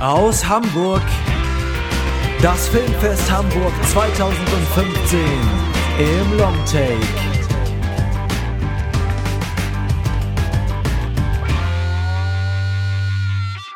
Aus 0.00 0.46
Hamburg. 0.46 1.02
Das 2.42 2.68
Filmfest 2.68 3.30
Hamburg 3.30 3.72
2015 3.92 5.20
im 6.00 6.38
Longtake. 6.38 6.98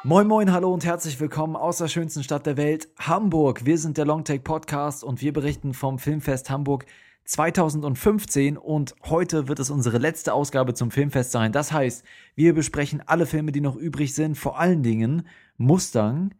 Moin 0.02 0.26
moin, 0.26 0.52
hallo 0.52 0.74
und 0.74 0.84
herzlich 0.84 1.20
willkommen 1.20 1.54
aus 1.54 1.78
der 1.78 1.86
schönsten 1.86 2.24
Stadt 2.24 2.46
der 2.46 2.56
Welt, 2.56 2.88
Hamburg. 2.98 3.64
Wir 3.64 3.78
sind 3.78 3.96
der 3.96 4.04
Longtake 4.04 4.40
Podcast 4.40 5.04
und 5.04 5.22
wir 5.22 5.32
berichten 5.32 5.72
vom 5.72 6.00
Filmfest 6.00 6.50
Hamburg 6.50 6.84
2015 7.26 8.56
und 8.56 8.94
heute 9.04 9.48
wird 9.48 9.60
es 9.60 9.70
unsere 9.70 9.98
letzte 9.98 10.32
Ausgabe 10.32 10.74
zum 10.74 10.90
Filmfest 10.90 11.30
sein. 11.30 11.52
Das 11.52 11.72
heißt, 11.72 12.04
wir 12.34 12.54
besprechen 12.54 13.02
alle 13.06 13.26
Filme, 13.26 13.52
die 13.52 13.60
noch 13.60 13.76
übrig 13.76 14.14
sind, 14.14 14.36
vor 14.36 14.58
allen 14.58 14.82
Dingen 14.82 15.28
Mustang, 15.58 16.34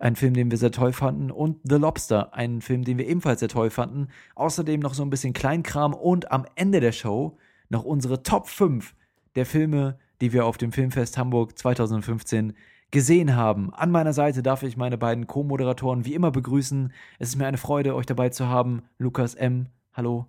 ein 0.00 0.16
Film, 0.16 0.34
den 0.34 0.50
wir 0.50 0.58
sehr 0.58 0.72
toll 0.72 0.92
fanden, 0.92 1.30
und 1.30 1.58
The 1.64 1.76
Lobster, 1.76 2.34
ein 2.34 2.60
Film, 2.60 2.84
den 2.84 2.98
wir 2.98 3.06
ebenfalls 3.06 3.40
sehr 3.40 3.48
toll 3.48 3.70
fanden. 3.70 4.08
Außerdem 4.34 4.80
noch 4.80 4.94
so 4.94 5.02
ein 5.02 5.10
bisschen 5.10 5.32
Kleinkram 5.32 5.94
und 5.94 6.32
am 6.32 6.46
Ende 6.54 6.80
der 6.80 6.92
Show 6.92 7.36
noch 7.68 7.84
unsere 7.84 8.22
Top 8.22 8.48
5 8.48 8.94
der 9.34 9.46
Filme, 9.46 9.98
die 10.20 10.32
wir 10.32 10.46
auf 10.46 10.56
dem 10.56 10.72
Filmfest 10.72 11.18
Hamburg 11.18 11.58
2015 11.58 12.54
gesehen 12.90 13.34
haben. 13.34 13.72
An 13.74 13.90
meiner 13.90 14.12
Seite 14.12 14.42
darf 14.42 14.62
ich 14.62 14.76
meine 14.76 14.98
beiden 14.98 15.26
Co-Moderatoren 15.26 16.04
wie 16.04 16.14
immer 16.14 16.30
begrüßen. 16.30 16.92
Es 17.18 17.30
ist 17.30 17.36
mir 17.36 17.46
eine 17.46 17.58
Freude, 17.58 17.94
euch 17.94 18.06
dabei 18.06 18.28
zu 18.28 18.46
haben. 18.46 18.82
Lukas 18.98 19.34
M. 19.34 19.66
Hallo. 19.94 20.26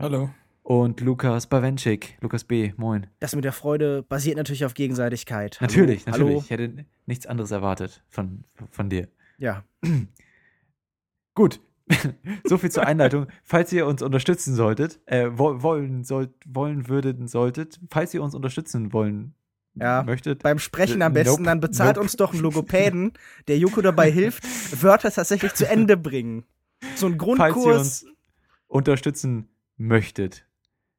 Hallo. 0.00 0.30
Und 0.68 1.00
Lukas 1.00 1.46
Bawenschik, 1.46 2.18
Lukas 2.20 2.44
B. 2.44 2.74
Moin. 2.76 3.06
Das 3.20 3.34
mit 3.34 3.42
der 3.42 3.54
Freude 3.54 4.02
basiert 4.02 4.36
natürlich 4.36 4.66
auf 4.66 4.74
Gegenseitigkeit. 4.74 5.58
Hallo. 5.62 5.70
Natürlich, 5.70 6.04
Hallo. 6.04 6.18
natürlich. 6.18 6.44
Ich 6.44 6.50
hätte 6.50 6.84
nichts 7.06 7.26
anderes 7.26 7.52
erwartet 7.52 8.04
von, 8.10 8.44
von 8.70 8.90
dir. 8.90 9.08
Ja. 9.38 9.64
Gut. 11.34 11.62
so 12.44 12.58
viel 12.58 12.70
zur 12.70 12.86
Einleitung. 12.86 13.28
Falls 13.44 13.72
ihr 13.72 13.86
uns 13.86 14.02
unterstützen 14.02 14.54
solltet, 14.54 15.00
äh, 15.06 15.30
wollen, 15.38 16.04
sollt, 16.04 16.32
wollen 16.44 16.86
würdet, 16.86 17.30
solltet, 17.30 17.80
falls 17.90 18.12
ihr 18.12 18.22
uns 18.22 18.34
unterstützen 18.34 18.92
wollen 18.92 19.32
ja, 19.74 20.02
möchtet. 20.02 20.42
Beim 20.42 20.58
Sprechen 20.58 21.00
am 21.00 21.14
besten, 21.14 21.30
Nope. 21.30 21.44
dann 21.44 21.60
bezahlt 21.60 21.96
Nope. 21.96 22.02
uns 22.02 22.16
doch 22.16 22.34
einen 22.34 22.42
Logopäden, 22.42 23.14
der 23.46 23.56
Joko 23.56 23.80
dabei 23.80 24.10
hilft, 24.10 24.44
Wörter 24.82 25.10
tatsächlich 25.10 25.54
zu 25.54 25.66
Ende 25.66 25.96
bringen. 25.96 26.44
So 26.94 27.06
ein 27.06 27.18
Falls 27.18 27.22
ihr 27.22 27.36
Grundkurs. 27.54 27.78
uns 27.78 28.06
unterstützen 28.66 29.48
möchtet, 29.78 30.44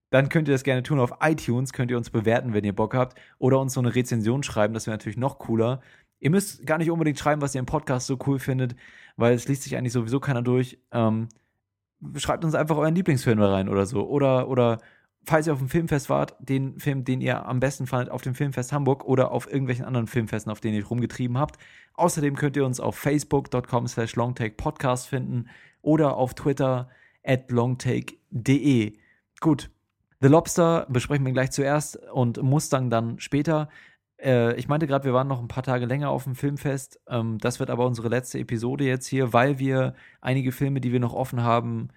dann 0.10 0.30
könnt 0.30 0.48
ihr 0.48 0.54
das 0.54 0.64
gerne 0.64 0.84
tun. 0.84 1.00
Auf 1.00 1.14
iTunes 1.22 1.74
könnt 1.74 1.92
ihr 1.92 1.98
uns 1.98 2.10
bewerten, 2.10 2.54
wenn 2.54 2.64
ihr 2.64 2.76
Bock 2.76 2.96
habt. 2.96 3.20
Oder 3.38 3.60
uns 3.60 3.74
so 3.74 3.80
eine 3.80 3.94
Rezension 3.94 4.44
schreiben, 4.44 4.74
das 4.74 4.88
wäre 4.88 4.96
natürlich 4.96 5.18
noch 5.18 5.40
cooler. 5.40 5.82
Ihr 6.20 6.32
müsst 6.32 6.66
gar 6.66 6.78
nicht 6.78 6.92
unbedingt 6.92 7.20
schreiben, 7.20 7.42
was 7.42 7.56
ihr 7.56 7.60
im 7.60 7.66
Podcast 7.66 8.08
so 8.08 8.18
cool 8.28 8.40
findet, 8.40 8.76
weil 9.16 9.34
es 9.34 9.48
liest 9.48 9.64
sich 9.64 9.78
eigentlich 9.78 9.94
sowieso 9.94 10.20
keiner 10.20 10.42
durch. 10.42 10.80
Ähm, 10.92 11.30
schreibt 12.18 12.44
uns 12.44 12.56
einfach 12.56 12.78
euren 12.78 12.96
Lieblingsfilm 12.96 13.42
rein 13.42 13.70
oder 13.70 13.86
so. 13.86 14.08
Oder, 14.08 14.50
oder 14.50 14.80
falls 15.26 15.48
ihr 15.48 15.54
auf 15.54 15.60
dem 15.60 15.70
Filmfest 15.70 16.10
wart, 16.10 16.36
den 16.40 16.80
Film, 16.80 17.04
den 17.06 17.22
ihr 17.22 17.46
am 17.46 17.60
besten 17.60 17.88
fandet 17.88 18.10
auf 18.10 18.22
dem 18.22 18.36
Filmfest 18.36 18.74
Hamburg 18.74 19.06
oder 19.06 19.32
auf 19.32 19.48
irgendwelchen 19.50 19.86
anderen 19.86 20.08
Filmfesten, 20.08 20.52
auf 20.52 20.60
denen 20.60 20.76
ihr 20.76 20.86
rumgetrieben 20.86 21.38
habt. 21.38 21.58
Außerdem 21.94 22.36
könnt 22.36 22.58
ihr 22.58 22.66
uns 22.66 22.80
auf 22.80 22.96
facebook.com 22.98 23.88
slash 23.88 24.16
longtakepodcast 24.16 25.08
finden 25.08 25.48
oder 25.82 26.18
auf 26.18 26.34
Twitter 26.34 26.90
at 27.24 27.52
longtake.de. 27.52 28.98
Gut, 29.40 29.70
The 30.22 30.28
Lobster 30.28 30.86
besprechen 30.90 31.26
wir 31.26 31.34
gleich 31.34 31.52
zuerst 31.52 31.98
und 32.12 32.42
Mustang 32.42 32.90
dann 32.90 33.20
später. 33.20 33.70
Äh, 34.22 34.56
ich 34.56 34.68
meinte 34.68 34.86
gerade, 34.88 35.06
wir 35.06 35.14
waren 35.14 35.28
noch 35.28 35.40
ein 35.40 35.48
paar 35.48 35.64
Tage 35.64 35.86
länger 35.86 36.10
auf 36.10 36.26
dem 36.26 36.36
Filmfest. 36.36 37.00
Ähm, 37.08 37.38
das 37.40 37.60
wird 37.60 37.70
aber 37.70 37.86
unsere 37.86 38.10
letzte 38.10 38.40
Episode 38.40 38.84
jetzt 38.84 39.08
hier, 39.08 39.32
weil 39.34 39.60
wir 39.60 39.96
einige 40.22 40.52
Filme, 40.52 40.82
die 40.82 40.92
wir 40.92 41.00
noch 41.00 41.14
offen 41.14 41.44
haben, 41.44 41.90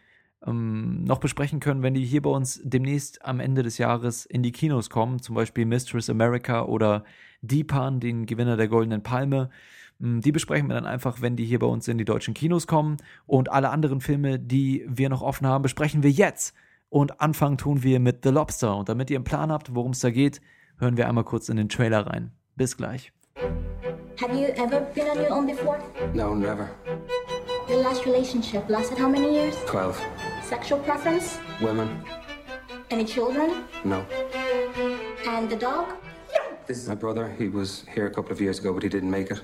ähm, 0.46 1.04
noch 1.04 1.18
besprechen 1.18 1.60
können, 1.60 1.82
wenn 1.82 1.94
die 1.94 2.04
hier 2.04 2.22
bei 2.22 2.30
uns 2.30 2.60
demnächst 2.64 3.24
am 3.24 3.40
Ende 3.40 3.62
des 3.64 3.78
Jahres 3.78 4.24
in 4.26 4.42
die 4.42 4.52
Kinos 4.52 4.90
kommen. 4.90 5.20
Zum 5.20 5.34
Beispiel 5.34 5.64
Mistress 5.66 6.08
America 6.10 6.64
oder 6.64 7.04
Deepan, 7.42 8.00
den 8.00 8.26
Gewinner 8.26 8.56
der 8.56 8.68
Goldenen 8.68 9.02
Palme. 9.02 9.50
Mm, 9.98 10.20
Die 10.20 10.32
besprechen 10.32 10.68
wir 10.68 10.74
dann 10.74 10.86
einfach, 10.86 11.20
wenn 11.22 11.36
die 11.36 11.44
hier 11.44 11.58
bei 11.58 11.66
uns 11.66 11.88
in 11.88 11.98
die 11.98 12.04
deutschen 12.04 12.34
Kinos 12.34 12.66
kommen. 12.68 12.98
Und 13.26 13.50
alle 13.50 13.70
anderen 13.70 14.00
Filme, 14.00 14.38
die 14.38 14.84
wir 14.88 15.08
noch 15.08 15.22
offen 15.22 15.46
haben, 15.46 15.62
besprechen 15.62 16.02
wir 16.04 16.10
jetzt. 16.10 16.54
Und 16.92 17.22
anfangen 17.22 17.56
tun 17.56 17.82
wir 17.82 18.00
mit 18.00 18.22
The 18.22 18.28
Lobster. 18.28 18.76
Und 18.76 18.90
damit 18.90 19.08
ihr 19.08 19.16
einen 19.16 19.24
Plan 19.24 19.50
habt, 19.50 19.74
worum 19.74 19.92
es 19.92 20.00
da 20.00 20.10
geht, 20.10 20.42
hören 20.78 20.98
wir 20.98 21.08
einmal 21.08 21.24
kurz 21.24 21.48
in 21.48 21.56
den 21.56 21.70
Trailer 21.70 22.06
rein. 22.06 22.32
Bis 22.54 22.76
gleich. 22.76 23.14
Have 24.20 24.34
you 24.34 24.48
ever 24.62 24.82
been 24.94 25.08
on 25.08 25.18
your 25.18 25.32
own 25.32 25.46
before? 25.46 25.78
No, 26.12 26.34
never. 26.34 26.68
Your 27.66 27.82
last 27.82 28.04
relationship 28.04 28.68
lasted 28.68 28.98
how 28.98 29.08
many 29.08 29.32
years? 29.32 29.56
Twelve. 29.64 29.98
Sexual 30.42 30.80
preference? 30.80 31.38
Women? 31.62 31.88
Any 32.90 33.06
children? 33.06 33.64
No. 33.84 34.04
And 35.26 35.48
the 35.48 35.56
dog? 35.56 35.94
This 36.66 36.76
is 36.76 36.88
my 36.88 36.94
brother. 36.94 37.34
He 37.38 37.48
was 37.48 37.86
here 37.94 38.06
a 38.06 38.10
couple 38.10 38.32
of 38.32 38.40
years 38.40 38.58
ago, 38.58 38.74
but 38.74 38.82
he 38.82 38.90
didn't 38.90 39.10
make 39.10 39.30
it. 39.30 39.40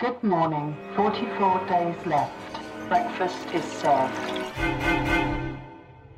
Good 0.00 0.20
morning. 0.24 0.76
44 0.96 1.64
days 1.68 2.06
left. 2.06 2.47
Breakfast 2.88 3.46
is 3.52 3.64
served. 3.64 4.14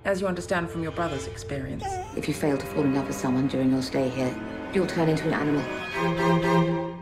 As 0.04 0.20
you 0.20 0.28
understand 0.28 0.70
from 0.70 0.84
your 0.84 0.92
brother's 0.92 1.26
experience. 1.26 1.82
If 2.16 2.28
you 2.28 2.34
fail 2.34 2.56
to 2.56 2.66
fall 2.66 2.84
in 2.84 2.94
love 2.94 3.08
with 3.08 3.16
someone 3.16 3.48
during 3.48 3.72
your 3.72 3.82
stay 3.82 4.08
here, 4.08 4.32
you'll 4.72 4.86
turn 4.86 5.08
into 5.08 5.26
an 5.26 5.34
animal. 5.34 6.96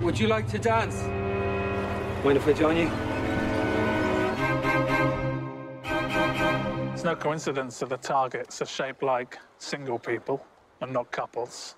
Would 0.00 0.18
you 0.18 0.26
like 0.26 0.48
to 0.48 0.58
dance? 0.58 1.02
Mind 2.24 2.38
if 2.38 2.48
I 2.48 2.54
join 2.54 2.78
you? 2.78 2.90
It's 6.94 7.04
no 7.04 7.14
coincidence 7.14 7.78
that 7.80 7.90
the 7.90 7.98
targets 7.98 8.62
are 8.62 8.66
shaped 8.66 9.02
like 9.02 9.38
single 9.58 9.98
people 9.98 10.44
and 10.80 10.94
not 10.94 11.12
couples. 11.12 11.76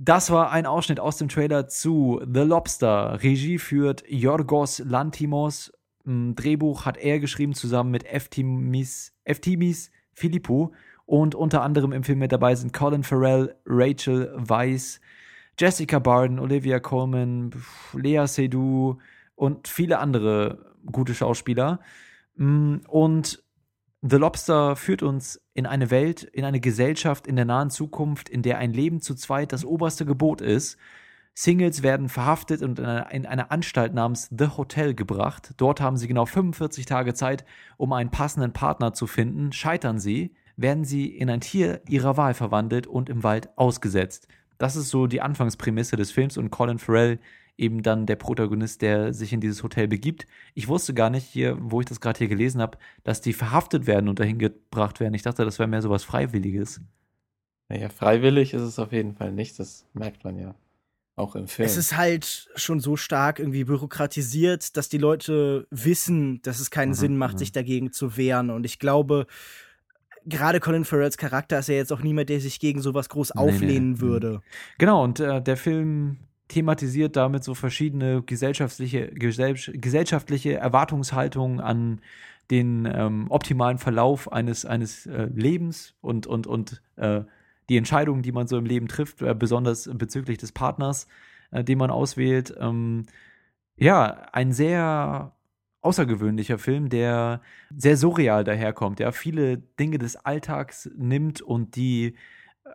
Das 0.00 0.30
war 0.30 0.52
ein 0.52 0.64
Ausschnitt 0.64 1.00
aus 1.00 1.16
dem 1.16 1.28
Trailer 1.28 1.66
zu 1.66 2.20
The 2.24 2.42
Lobster. 2.42 3.20
Regie 3.20 3.58
führt 3.58 4.04
Yorgos 4.08 4.78
Lantimos. 4.78 5.72
Drehbuch 6.04 6.86
hat 6.86 6.96
er 6.96 7.18
geschrieben 7.18 7.52
zusammen 7.52 7.90
mit 7.90 8.04
Eftimis, 8.04 9.12
Eftimis 9.24 9.90
Philippou. 10.12 10.70
Und 11.04 11.34
unter 11.34 11.62
anderem 11.62 11.92
im 11.92 12.04
Film 12.04 12.20
mit 12.20 12.30
dabei 12.30 12.54
sind 12.54 12.72
Colin 12.72 13.02
Farrell, 13.02 13.56
Rachel 13.66 14.32
Weisz, 14.36 15.00
Jessica 15.58 15.98
Barden, 15.98 16.38
Olivia 16.38 16.78
Colman, 16.78 17.50
Lea 17.92 18.24
Seydoux 18.26 18.98
und 19.34 19.66
viele 19.66 19.98
andere 19.98 20.76
gute 20.86 21.14
Schauspieler. 21.14 21.80
Mm, 22.36 22.76
Und 22.86 23.42
The 24.02 24.16
Lobster 24.16 24.76
führt 24.76 25.02
uns 25.02 25.40
in 25.54 25.66
eine 25.66 25.90
Welt, 25.90 26.22
in 26.22 26.44
eine 26.44 26.60
Gesellschaft 26.60 27.26
in 27.26 27.34
der 27.34 27.44
nahen 27.44 27.70
Zukunft, 27.70 28.28
in 28.28 28.42
der 28.42 28.58
ein 28.58 28.72
Leben 28.72 29.00
zu 29.00 29.16
zweit 29.16 29.52
das 29.52 29.64
oberste 29.64 30.06
Gebot 30.06 30.40
ist. 30.40 30.78
Singles 31.34 31.82
werden 31.82 32.08
verhaftet 32.08 32.62
und 32.62 32.78
in 32.78 32.84
eine, 32.84 33.10
in 33.10 33.26
eine 33.26 33.50
Anstalt 33.50 33.94
namens 33.94 34.28
The 34.36 34.50
Hotel 34.56 34.94
gebracht. 34.94 35.52
Dort 35.56 35.80
haben 35.80 35.96
sie 35.96 36.06
genau 36.06 36.26
45 36.26 36.86
Tage 36.86 37.12
Zeit, 37.14 37.44
um 37.76 37.92
einen 37.92 38.10
passenden 38.10 38.52
Partner 38.52 38.92
zu 38.92 39.08
finden. 39.08 39.50
Scheitern 39.52 39.98
sie, 39.98 40.32
werden 40.56 40.84
sie 40.84 41.06
in 41.06 41.28
ein 41.28 41.40
Tier 41.40 41.80
ihrer 41.88 42.16
Wahl 42.16 42.34
verwandelt 42.34 42.86
und 42.86 43.08
im 43.08 43.24
Wald 43.24 43.56
ausgesetzt. 43.56 44.28
Das 44.58 44.76
ist 44.76 44.90
so 44.90 45.08
die 45.08 45.22
Anfangsprämisse 45.22 45.96
des 45.96 46.12
Films 46.12 46.36
und 46.36 46.50
Colin 46.50 46.78
Farrell 46.78 47.18
eben 47.58 47.82
dann 47.82 48.06
der 48.06 48.16
Protagonist, 48.16 48.80
der 48.82 49.12
sich 49.12 49.32
in 49.32 49.40
dieses 49.40 49.62
Hotel 49.62 49.88
begibt. 49.88 50.26
Ich 50.54 50.68
wusste 50.68 50.94
gar 50.94 51.10
nicht 51.10 51.24
hier, 51.26 51.58
wo 51.60 51.80
ich 51.80 51.86
das 51.86 52.00
gerade 52.00 52.18
hier 52.18 52.28
gelesen 52.28 52.60
habe, 52.62 52.78
dass 53.04 53.20
die 53.20 53.32
verhaftet 53.32 53.86
werden 53.86 54.08
und 54.08 54.20
dahin 54.20 54.38
gebracht 54.38 55.00
werden. 55.00 55.14
Ich 55.14 55.22
dachte, 55.22 55.44
das 55.44 55.58
wäre 55.58 55.68
mehr 55.68 55.82
sowas 55.82 56.04
Freiwilliges. 56.04 56.80
Naja, 57.68 57.88
freiwillig 57.90 58.54
ist 58.54 58.62
es 58.62 58.78
auf 58.78 58.92
jeden 58.92 59.14
Fall 59.14 59.32
nicht, 59.32 59.58
das 59.58 59.84
merkt 59.92 60.24
man 60.24 60.38
ja. 60.38 60.54
Auch 61.16 61.34
im 61.34 61.48
Film. 61.48 61.66
Es 61.66 61.76
ist 61.76 61.96
halt 61.96 62.48
schon 62.54 62.78
so 62.78 62.96
stark 62.96 63.40
irgendwie 63.40 63.64
bürokratisiert, 63.64 64.76
dass 64.76 64.88
die 64.88 64.98
Leute 64.98 65.66
wissen, 65.70 66.40
dass 66.42 66.60
es 66.60 66.70
keinen 66.70 66.90
Mhm, 66.90 66.94
Sinn 66.94 67.16
macht, 67.18 67.34
mhm. 67.34 67.38
sich 67.38 67.50
dagegen 67.50 67.92
zu 67.92 68.16
wehren. 68.16 68.50
Und 68.50 68.64
ich 68.64 68.78
glaube, 68.78 69.26
gerade 70.26 70.60
Colin 70.60 70.84
Farrells 70.84 71.16
Charakter 71.18 71.58
ist 71.58 71.68
ja 71.68 71.74
jetzt 71.74 71.92
auch 71.92 72.02
niemand, 72.02 72.28
der 72.28 72.40
sich 72.40 72.60
gegen 72.60 72.80
sowas 72.80 73.08
groß 73.08 73.34
Nee, 73.34 73.42
nee. 73.42 73.48
auflehnen 73.52 73.90
Mhm. 73.90 74.00
würde. 74.00 74.40
Genau, 74.78 75.02
und 75.02 75.18
äh, 75.18 75.42
der 75.42 75.56
Film 75.56 76.18
thematisiert 76.48 77.16
damit 77.16 77.44
so 77.44 77.54
verschiedene 77.54 78.22
gesellschaftliche, 78.22 79.08
gesell 79.08 79.54
gesellschaftliche 79.54 80.54
Erwartungshaltungen 80.54 81.60
an 81.60 82.00
den 82.50 82.90
ähm, 82.90 83.26
optimalen 83.28 83.78
Verlauf 83.78 84.32
eines, 84.32 84.64
eines 84.64 85.06
äh, 85.06 85.28
Lebens 85.34 85.94
und, 86.00 86.26
und, 86.26 86.46
und 86.46 86.82
äh, 86.96 87.22
die 87.68 87.76
Entscheidungen, 87.76 88.22
die 88.22 88.32
man 88.32 88.46
so 88.46 88.56
im 88.56 88.64
Leben 88.64 88.88
trifft, 88.88 89.20
äh, 89.20 89.34
besonders 89.34 89.88
bezüglich 89.92 90.38
des 90.38 90.52
Partners, 90.52 91.06
äh, 91.50 91.62
den 91.62 91.76
man 91.76 91.90
auswählt. 91.90 92.54
Ähm, 92.58 93.04
ja, 93.76 94.26
ein 94.32 94.52
sehr 94.52 95.32
außergewöhnlicher 95.82 96.58
Film, 96.58 96.88
der 96.88 97.42
sehr 97.76 97.96
surreal 97.96 98.44
daherkommt, 98.44 98.98
der 98.98 99.12
viele 99.12 99.58
Dinge 99.58 99.98
des 99.98 100.16
Alltags 100.16 100.90
nimmt 100.96 101.40
und 101.42 101.76
die 101.76 102.14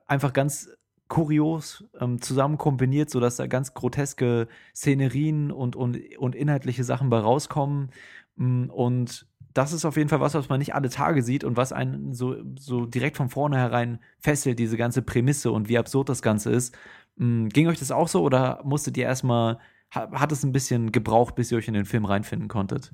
einfach 0.08 0.34
ganz 0.34 0.70
kurios 1.13 1.83
ähm, 2.00 2.21
zusammen 2.21 2.57
kombiniert, 2.57 3.10
sodass 3.10 3.36
da 3.36 3.48
ganz 3.48 3.74
groteske 3.74 4.48
Szenerien 4.75 5.51
und, 5.51 5.75
und, 5.75 5.98
und 6.18 6.36
inhaltliche 6.36 6.83
Sachen 6.83 7.10
bei 7.10 7.19
rauskommen. 7.19 7.92
Mm, 8.36 8.69
Und 8.69 9.27
das 9.54 9.74
ist 9.74 9.86
auf 9.86 9.98
jeden 9.98 10.10
Fall 10.10 10.19
was, 10.21 10.33
was 10.33 10.50
man 10.50 10.57
nicht 10.60 10.74
alle 10.74 10.89
Tage 10.89 11.21
sieht 11.21 11.44
und 11.44 11.56
was 11.57 11.71
einen 11.71 12.13
so, 12.13 12.36
so 12.57 12.86
direkt 12.88 13.18
von 13.18 13.30
vornherein 13.30 14.00
fesselt, 14.19 14.57
diese 14.60 14.77
ganze 14.77 15.04
Prämisse 15.04 15.51
und 15.51 15.69
wie 15.69 15.77
absurd 15.77 16.10
das 16.10 16.21
Ganze 16.24 16.51
ist. 16.51 16.75
Mm, 17.18 17.48
Ging 17.50 17.68
euch 17.68 17.80
das 17.80 17.92
auch 17.92 18.07
so 18.07 18.24
oder 18.24 18.62
musstet 18.63 18.98
ihr 18.98 19.06
erstmal, 19.06 19.60
ha- 19.94 20.10
hat 20.13 20.31
es 20.31 20.44
ein 20.44 20.51
bisschen 20.51 20.92
gebraucht, 20.92 21.36
bis 21.36 21.51
ihr 21.51 21.57
euch 21.60 21.68
in 21.68 21.75
den 21.75 21.86
Film 21.86 22.06
reinfinden 22.06 22.48
konntet? 22.48 22.92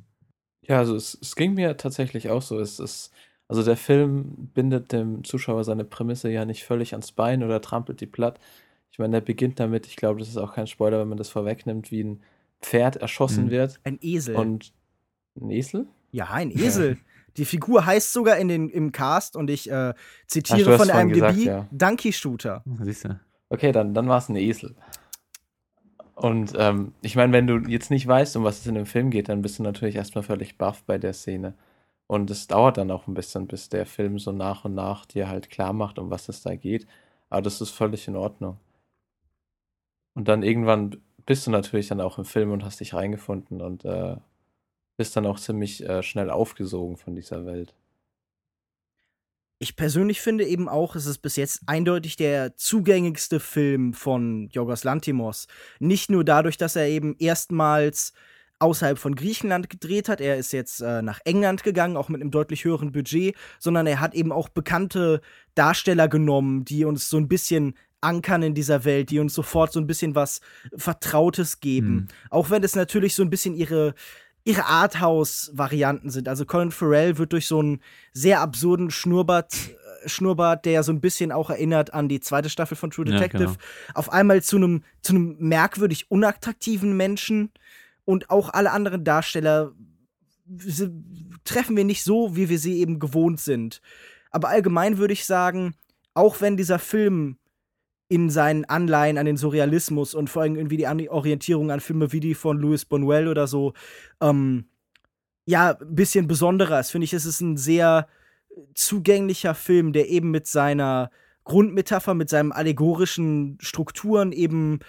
Ja, 0.62 0.78
also 0.80 0.96
es, 0.96 1.18
es 1.22 1.36
ging 1.36 1.54
mir 1.56 1.78
tatsächlich 1.78 2.30
auch 2.30 2.42
so. 2.42 2.60
Es 2.60 2.80
ist, 2.80 3.12
also 3.50 3.64
der 3.64 3.76
Film 3.76 4.50
bindet 4.54 4.92
dem 4.94 5.24
Zuschauer 5.26 5.64
seine 5.66 5.84
Prämisse 5.84 6.30
ja 6.30 6.46
nicht 6.46 6.64
völlig 6.64 6.94
ans 6.94 7.12
Bein 7.12 7.44
oder 7.44 7.60
trampelt 7.62 8.00
die 8.00 8.06
platt. 8.06 8.40
Ich 8.92 9.00
meine, 9.00 9.12
der 9.12 9.22
beginnt 9.22 9.60
damit, 9.60 9.86
ich 9.88 9.98
glaube, 9.98 10.20
das 10.20 10.30
ist 10.30 10.38
auch 10.38 10.54
kein 10.54 10.68
Spoiler, 10.68 11.00
wenn 11.02 11.10
man 11.10 11.18
das 11.18 11.30
vorwegnimmt, 11.30 11.92
wie 11.92 12.04
ein 12.04 12.22
Pferd 12.62 12.96
erschossen 12.96 13.46
Mhm. 13.46 13.52
wird. 13.52 13.80
Ein 13.84 13.98
Esel. 14.02 14.36
Und 14.36 14.72
ein 15.40 15.50
Esel? 15.52 15.88
ja, 16.12 16.30
ein 16.32 16.52
Esel. 16.52 16.98
Die 17.38 17.46
Figur 17.46 17.86
heißt 17.86 18.12
sogar 18.14 18.38
in 18.38 18.48
den, 18.48 18.70
im 18.70 18.92
Cast 18.92 19.36
und 19.36 19.50
ich 19.50 19.70
äh, 19.70 19.74
Ach, 19.74 19.94
zitiere 20.28 20.78
hast 20.78 20.90
von 20.90 21.00
IMDb 21.00 21.14
gesagt, 21.16 21.38
ja. 21.40 21.68
Donkey 21.72 22.12
Shooter. 22.14 22.64
Siehst 22.82 23.06
du? 23.06 23.20
Okay, 23.50 23.72
dann, 23.72 23.94
dann 23.94 24.08
war 24.08 24.18
es 24.18 24.30
ein 24.30 24.36
Esel. 24.36 24.76
Und 26.16 26.54
ähm, 26.58 26.94
ich 27.02 27.16
meine, 27.16 27.32
wenn 27.32 27.48
du 27.48 27.60
jetzt 27.70 27.92
nicht 27.92 28.06
weißt, 28.06 28.36
um 28.36 28.44
was 28.44 28.60
es 28.60 28.68
in 28.68 28.76
dem 28.76 28.86
Film 28.86 29.10
geht, 29.10 29.30
dann 29.30 29.42
bist 29.42 29.58
du 29.60 29.64
natürlich 29.64 29.96
erstmal 29.96 30.24
völlig 30.24 30.58
baff 30.58 30.84
bei 30.84 30.98
der 30.98 31.14
Szene. 31.14 31.54
Und 32.10 32.32
es 32.32 32.48
dauert 32.48 32.78
dann 32.78 32.90
auch 32.90 33.06
ein 33.06 33.14
bisschen, 33.14 33.46
bis 33.46 33.70
der 33.70 33.86
Film 33.86 34.18
so 34.18 34.32
nach 34.32 34.66
und 34.66 34.74
nach 34.74 35.06
dir 35.06 35.30
halt 35.30 35.52
klar 35.52 35.74
macht, 35.74 36.00
um 36.00 36.10
was 36.10 36.28
es 36.28 36.42
da 36.42 36.56
geht. 36.56 36.88
Aber 37.30 37.44
das 37.44 37.62
ist 37.62 37.70
völlig 37.70 38.08
in 38.08 38.16
Ordnung. 38.16 38.58
Und 40.16 40.28
dann 40.28 40.42
irgendwann 40.42 41.04
bist 41.28 41.46
du 41.46 41.52
natürlich 41.52 41.88
dann 41.88 42.02
auch 42.02 42.18
im 42.18 42.26
Film 42.26 42.52
und 42.52 42.66
hast 42.66 42.80
dich 42.80 42.96
reingefunden 42.96 43.62
und 43.62 43.86
äh, 43.86 44.16
bist 44.98 45.16
dann 45.16 45.28
auch 45.28 45.40
ziemlich 45.40 45.88
äh, 45.88 46.02
schnell 46.02 46.32
aufgesogen 46.32 46.98
von 46.98 47.14
dieser 47.14 47.46
Welt. 47.46 47.76
Ich 49.60 49.76
persönlich 49.76 50.20
finde 50.20 50.48
eben 50.48 50.68
auch, 50.68 50.96
es 50.96 51.06
ist 51.06 51.20
bis 51.20 51.36
jetzt 51.36 51.62
eindeutig 51.68 52.16
der 52.16 52.56
zugängigste 52.56 53.40
Film 53.40 53.94
von 53.94 54.50
Yorgos 54.50 54.84
Lantimos. 54.84 55.48
Nicht 55.78 56.10
nur 56.10 56.24
dadurch, 56.24 56.58
dass 56.58 56.76
er 56.76 56.88
eben 56.88 57.16
erstmals 57.20 58.14
außerhalb 58.60 59.00
von 59.00 59.16
Griechenland 59.16 59.70
gedreht 59.70 60.10
hat. 60.10 60.22
Er 60.22 60.38
ist 60.38 60.52
jetzt 60.52 60.82
äh, 60.82 61.02
nach 61.02 61.20
England 61.24 61.64
gegangen, 61.64 61.98
auch 61.98 62.10
mit 62.10 62.22
einem 62.22 62.32
deutlich 62.32 62.66
höheren 62.66 62.92
Budget, 62.92 63.36
sondern 63.58 63.88
er 63.88 64.00
hat 64.00 64.14
eben 64.14 64.32
auch 64.32 64.50
bekannte 64.50 65.22
Darsteller 65.56 66.08
genommen, 66.08 66.66
die 66.66 66.86
uns 66.86 67.10
so 67.10 67.18
ein 67.18 67.28
bisschen 67.28 67.74
ankern 68.02 68.44
in 68.44 68.54
dieser 68.54 68.86
Welt, 68.86 69.10
die 69.10 69.20
uns 69.20 69.34
sofort 69.34 69.74
so 69.74 69.80
ein 69.80 69.88
bisschen 69.88 70.16
was 70.16 70.42
Vertrautes 70.76 71.60
geben. 71.60 71.92
Mhm. 71.92 72.08
Auch 72.30 72.50
wenn 72.50 72.64
es 72.64 72.76
natürlich 72.76 73.16
so 73.16 73.24
ein 73.24 73.30
bisschen 73.30 73.56
ihre 73.56 73.94
ihre 74.46 74.66
Arthouse-Varianten 74.66 76.10
sind. 76.10 76.28
Also 76.28 76.46
Colin 76.46 76.72
Farrell 76.72 77.18
wird 77.18 77.34
durch 77.34 77.46
so 77.46 77.60
einen 77.60 77.82
sehr 78.14 78.40
absurden 78.40 78.90
Schnurrbart, 78.90 79.54
äh, 79.54 80.10
Schnurrbart, 80.10 80.66
der 80.66 80.82
so 80.84 80.92
ein 80.94 81.02
bisschen 81.02 81.32
auch 81.32 81.50
erinnert 81.50 81.94
an 81.94 82.08
die 82.08 82.22
zweite 82.22 82.50
Staffel 82.50 82.78
von 82.78 82.90
True 82.90 83.06
Ja, 83.06 83.12
Detective, 83.12 83.44
genau. 83.44 83.58
auf 83.94 84.12
einmal 84.12 84.42
zu 84.42 84.56
einem 84.56 84.84
zu 85.02 85.14
einem 85.14 85.36
merkwürdig 85.40 86.10
unattraktiven 86.10 86.96
Menschen 86.96 87.52
und 88.10 88.32
auch 88.32 88.52
alle 88.52 88.72
anderen 88.72 89.04
Darsteller 89.04 89.72
treffen 91.44 91.78
wir 91.78 91.84
nicht 91.84 92.04
so, 92.04 92.36
wie 92.36 92.50
wir 92.50 92.58
sie 92.58 92.80
eben 92.80 92.98
gewohnt 92.98 93.40
sind. 93.40 93.82
Aber 94.32 94.50
allgemein 94.50 94.98
würde 94.98 95.14
ich 95.14 95.28
sagen, 95.28 95.76
auch 96.16 96.42
wenn 96.42 96.58
dieser 96.58 96.80
Film 96.80 97.38
in 98.08 98.32
seinen 98.32 98.66
Anleihen 98.66 99.20
an 99.20 99.28
den 99.28 99.38
Surrealismus 99.38 100.16
und 100.16 100.28
vor 100.28 100.42
allem 100.42 100.56
irgendwie 100.56 100.78
die 100.78 100.88
Orientierung 100.88 101.70
an 101.70 101.82
Filme 101.82 102.12
wie 102.12 102.20
die 102.20 102.34
von 102.34 102.58
Louis 102.58 102.84
Bonuel 102.84 103.28
oder 103.28 103.46
so, 103.46 103.74
ähm, 104.22 104.66
ja, 105.46 105.78
ein 105.80 105.94
bisschen 105.94 106.28
besonderer 106.28 106.80
ist, 106.80 106.90
finde 106.90 107.06
ich, 107.06 107.14
es 107.14 107.28
ist 107.28 107.42
ein 107.42 107.58
sehr 107.58 108.08
zugänglicher 108.74 109.54
Film, 109.54 109.94
der 109.94 110.10
eben 110.10 110.32
mit 110.32 110.48
seiner 110.48 111.12
Grundmetapher, 111.44 112.16
mit 112.16 112.30
seinen 112.30 112.54
allegorischen 112.54 113.60
Strukturen 113.62 114.32
eben 114.32 114.80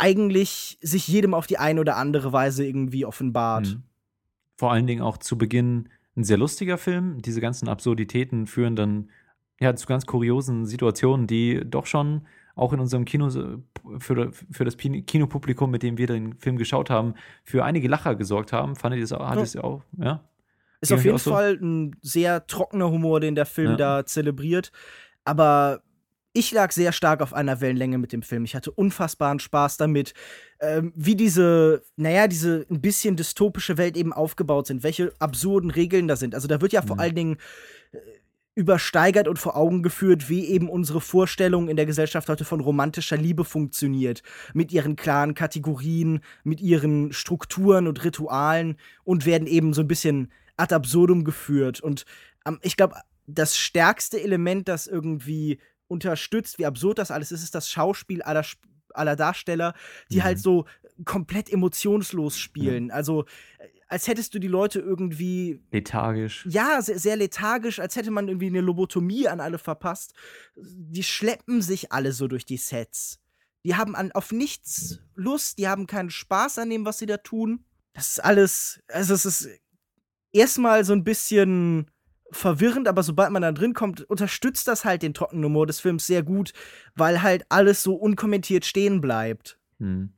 eigentlich 0.00 0.78
sich 0.80 1.06
jedem 1.08 1.34
auf 1.34 1.46
die 1.46 1.58
eine 1.58 1.80
oder 1.80 1.96
andere 1.96 2.32
Weise 2.32 2.66
irgendwie 2.66 3.04
offenbart. 3.04 3.66
Mhm. 3.68 3.82
Vor 4.56 4.72
allen 4.72 4.86
Dingen 4.86 5.02
auch 5.02 5.18
zu 5.18 5.36
Beginn 5.38 5.88
ein 6.16 6.24
sehr 6.24 6.38
lustiger 6.38 6.78
Film. 6.78 7.22
Diese 7.22 7.40
ganzen 7.40 7.68
Absurditäten 7.68 8.46
führen 8.46 8.76
dann 8.76 9.10
ja 9.60 9.74
zu 9.76 9.86
ganz 9.86 10.06
kuriosen 10.06 10.66
Situationen, 10.66 11.26
die 11.26 11.60
doch 11.64 11.86
schon 11.86 12.22
auch 12.56 12.72
in 12.72 12.80
unserem 12.80 13.04
Kino 13.04 13.30
für, 13.98 14.32
für 14.50 14.64
das 14.64 14.76
Kinopublikum, 14.76 15.70
mit 15.70 15.82
dem 15.82 15.96
wir 15.98 16.06
den 16.06 16.34
Film 16.34 16.56
geschaut 16.56 16.90
haben, 16.90 17.14
für 17.44 17.64
einige 17.64 17.88
Lacher 17.88 18.14
gesorgt 18.16 18.52
haben. 18.52 18.76
Fandet 18.76 18.98
ihr 18.98 19.04
das 19.04 19.12
auch? 19.12 19.28
Hat 19.28 19.54
Ja. 19.54 19.62
auch? 19.62 19.82
Ja. 19.98 20.24
Ist 20.80 20.88
Ging 20.88 20.98
auf 20.98 21.04
jeden 21.04 21.18
so? 21.18 21.30
Fall 21.30 21.58
ein 21.60 21.96
sehr 22.02 22.46
trockener 22.46 22.90
Humor, 22.90 23.20
den 23.20 23.34
der 23.34 23.46
Film 23.46 23.72
Ja. 23.72 23.76
da 23.76 24.06
zelebriert. 24.06 24.72
Aber 25.24 25.82
ich 26.32 26.52
lag 26.52 26.70
sehr 26.72 26.92
stark 26.92 27.22
auf 27.22 27.34
einer 27.34 27.60
Wellenlänge 27.60 27.98
mit 27.98 28.12
dem 28.12 28.22
Film. 28.22 28.44
Ich 28.44 28.54
hatte 28.54 28.70
unfassbaren 28.70 29.40
Spaß 29.40 29.76
damit, 29.78 30.14
ähm, 30.60 30.92
wie 30.94 31.16
diese, 31.16 31.82
naja, 31.96 32.28
diese 32.28 32.66
ein 32.70 32.80
bisschen 32.80 33.16
dystopische 33.16 33.78
Welt 33.78 33.96
eben 33.96 34.12
aufgebaut 34.12 34.68
sind, 34.68 34.82
welche 34.82 35.12
absurden 35.18 35.70
Regeln 35.70 36.06
da 36.06 36.16
sind. 36.16 36.34
Also 36.34 36.46
da 36.46 36.60
wird 36.60 36.72
ja 36.72 36.82
vor 36.82 36.96
Mhm. 36.96 37.00
allen 37.00 37.14
Dingen 37.14 37.36
äh, 37.92 37.98
übersteigert 38.54 39.26
und 39.26 39.38
vor 39.38 39.56
Augen 39.56 39.82
geführt, 39.82 40.28
wie 40.28 40.44
eben 40.46 40.68
unsere 40.68 41.00
Vorstellung 41.00 41.68
in 41.68 41.76
der 41.76 41.86
Gesellschaft 41.86 42.28
heute 42.28 42.44
von 42.44 42.60
romantischer 42.60 43.16
Liebe 43.16 43.44
funktioniert. 43.44 44.22
Mit 44.54 44.70
ihren 44.70 44.96
klaren 44.96 45.34
Kategorien, 45.34 46.20
mit 46.44 46.60
ihren 46.60 47.12
Strukturen 47.12 47.86
und 47.86 48.04
Ritualen 48.04 48.76
und 49.02 49.24
werden 49.26 49.46
eben 49.48 49.72
so 49.72 49.80
ein 49.80 49.88
bisschen 49.88 50.30
ad 50.56 50.74
absurdum 50.74 51.24
geführt. 51.24 51.80
Und 51.80 52.04
ähm, 52.46 52.58
ich 52.62 52.76
glaube, 52.76 52.96
das 53.26 53.56
stärkste 53.56 54.20
Element, 54.22 54.68
das 54.68 54.86
irgendwie 54.86 55.58
unterstützt, 55.90 56.58
wie 56.58 56.66
absurd 56.66 56.98
das 56.98 57.10
alles 57.10 57.32
ist, 57.32 57.42
ist 57.42 57.54
das 57.54 57.70
Schauspiel 57.70 58.22
aller, 58.22 58.44
aller 58.94 59.16
Darsteller, 59.16 59.74
die 60.10 60.18
Mhm. 60.18 60.22
halt 60.24 60.38
so 60.38 60.64
komplett 61.04 61.50
emotionslos 61.52 62.38
spielen. 62.38 62.90
Also, 62.90 63.24
äh, 63.58 63.68
als 63.88 64.06
hättest 64.06 64.34
du 64.34 64.38
die 64.38 64.46
Leute 64.48 64.78
irgendwie 64.78 65.60
Lethargisch. 65.72 66.46
ja, 66.48 66.80
sehr, 66.80 66.98
sehr 66.98 67.16
lethargisch, 67.16 67.80
als 67.80 67.96
hätte 67.96 68.12
man 68.12 68.28
irgendwie 68.28 68.46
eine 68.46 68.60
Lobotomie 68.60 69.26
an 69.26 69.40
alle 69.40 69.58
verpasst. 69.58 70.14
Die 70.56 71.02
schleppen 71.02 71.60
sich 71.60 71.90
alle 71.90 72.12
so 72.12 72.28
durch 72.28 72.44
die 72.44 72.56
Sets. 72.58 73.18
Die 73.64 73.74
haben 73.74 73.96
an, 73.96 74.12
auf 74.12 74.30
nichts 74.30 75.00
Lust, 75.16 75.58
die 75.58 75.66
haben 75.68 75.86
keinen 75.88 76.10
Spaß 76.10 76.58
an 76.58 76.70
dem, 76.70 76.84
was 76.86 76.98
sie 76.98 77.06
da 77.06 77.16
tun. 77.16 77.64
Das 77.94 78.10
ist 78.10 78.24
alles, 78.24 78.80
also 78.88 79.12
es 79.14 79.24
ist 79.24 79.48
erstmal 80.32 80.84
so 80.84 80.92
ein 80.92 81.02
bisschen 81.02 81.90
verwirrend, 82.32 82.88
aber 82.88 83.02
sobald 83.02 83.30
man 83.30 83.42
da 83.42 83.52
drin 83.52 83.74
kommt, 83.74 84.02
unterstützt 84.02 84.68
das 84.68 84.84
halt 84.84 85.02
den 85.02 85.14
trockenen 85.14 85.44
Humor 85.44 85.66
des 85.66 85.80
Films 85.80 86.06
sehr 86.06 86.22
gut, 86.22 86.52
weil 86.94 87.22
halt 87.22 87.44
alles 87.48 87.82
so 87.82 87.94
unkommentiert 87.94 88.64
stehen 88.64 89.00
bleibt. 89.00 89.58
Hm. 89.78 90.12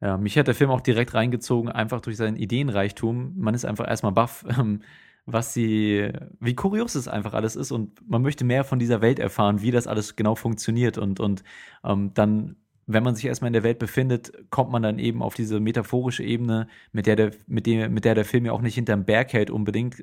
Ja, 0.00 0.18
mich 0.18 0.36
hat 0.36 0.46
der 0.46 0.54
Film 0.54 0.70
auch 0.70 0.82
direkt 0.82 1.14
reingezogen, 1.14 1.70
einfach 1.70 2.00
durch 2.00 2.16
seinen 2.16 2.36
Ideenreichtum. 2.36 3.32
Man 3.36 3.54
ist 3.54 3.64
einfach 3.64 3.88
erstmal 3.88 4.12
baff, 4.12 4.44
ähm, 4.58 4.82
was 5.24 5.52
sie, 5.52 6.12
wie 6.38 6.54
kurios 6.54 6.94
es 6.94 7.08
einfach 7.08 7.34
alles 7.34 7.56
ist 7.56 7.72
und 7.72 8.08
man 8.08 8.22
möchte 8.22 8.44
mehr 8.44 8.62
von 8.62 8.78
dieser 8.78 9.00
Welt 9.00 9.18
erfahren, 9.18 9.60
wie 9.60 9.72
das 9.72 9.86
alles 9.86 10.14
genau 10.14 10.36
funktioniert 10.36 10.98
und, 10.98 11.18
und 11.18 11.42
ähm, 11.84 12.12
dann, 12.14 12.56
wenn 12.86 13.02
man 13.02 13.16
sich 13.16 13.24
erstmal 13.24 13.48
in 13.48 13.54
der 13.54 13.64
Welt 13.64 13.78
befindet, 13.78 14.32
kommt 14.50 14.70
man 14.70 14.82
dann 14.82 14.98
eben 14.98 15.22
auf 15.22 15.34
diese 15.34 15.58
metaphorische 15.58 16.22
Ebene, 16.22 16.68
mit 16.92 17.06
der 17.06 17.16
der, 17.16 17.32
mit 17.46 17.66
der, 17.66 17.88
mit 17.88 18.04
der 18.04 18.14
der 18.14 18.24
Film 18.24 18.46
ja 18.46 18.52
auch 18.52 18.60
nicht 18.60 18.76
hinterm 18.76 19.04
Berg 19.04 19.32
hält 19.32 19.50
unbedingt. 19.50 20.02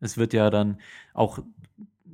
Es 0.00 0.16
wird 0.18 0.32
ja 0.32 0.50
dann 0.50 0.78
auch 1.14 1.38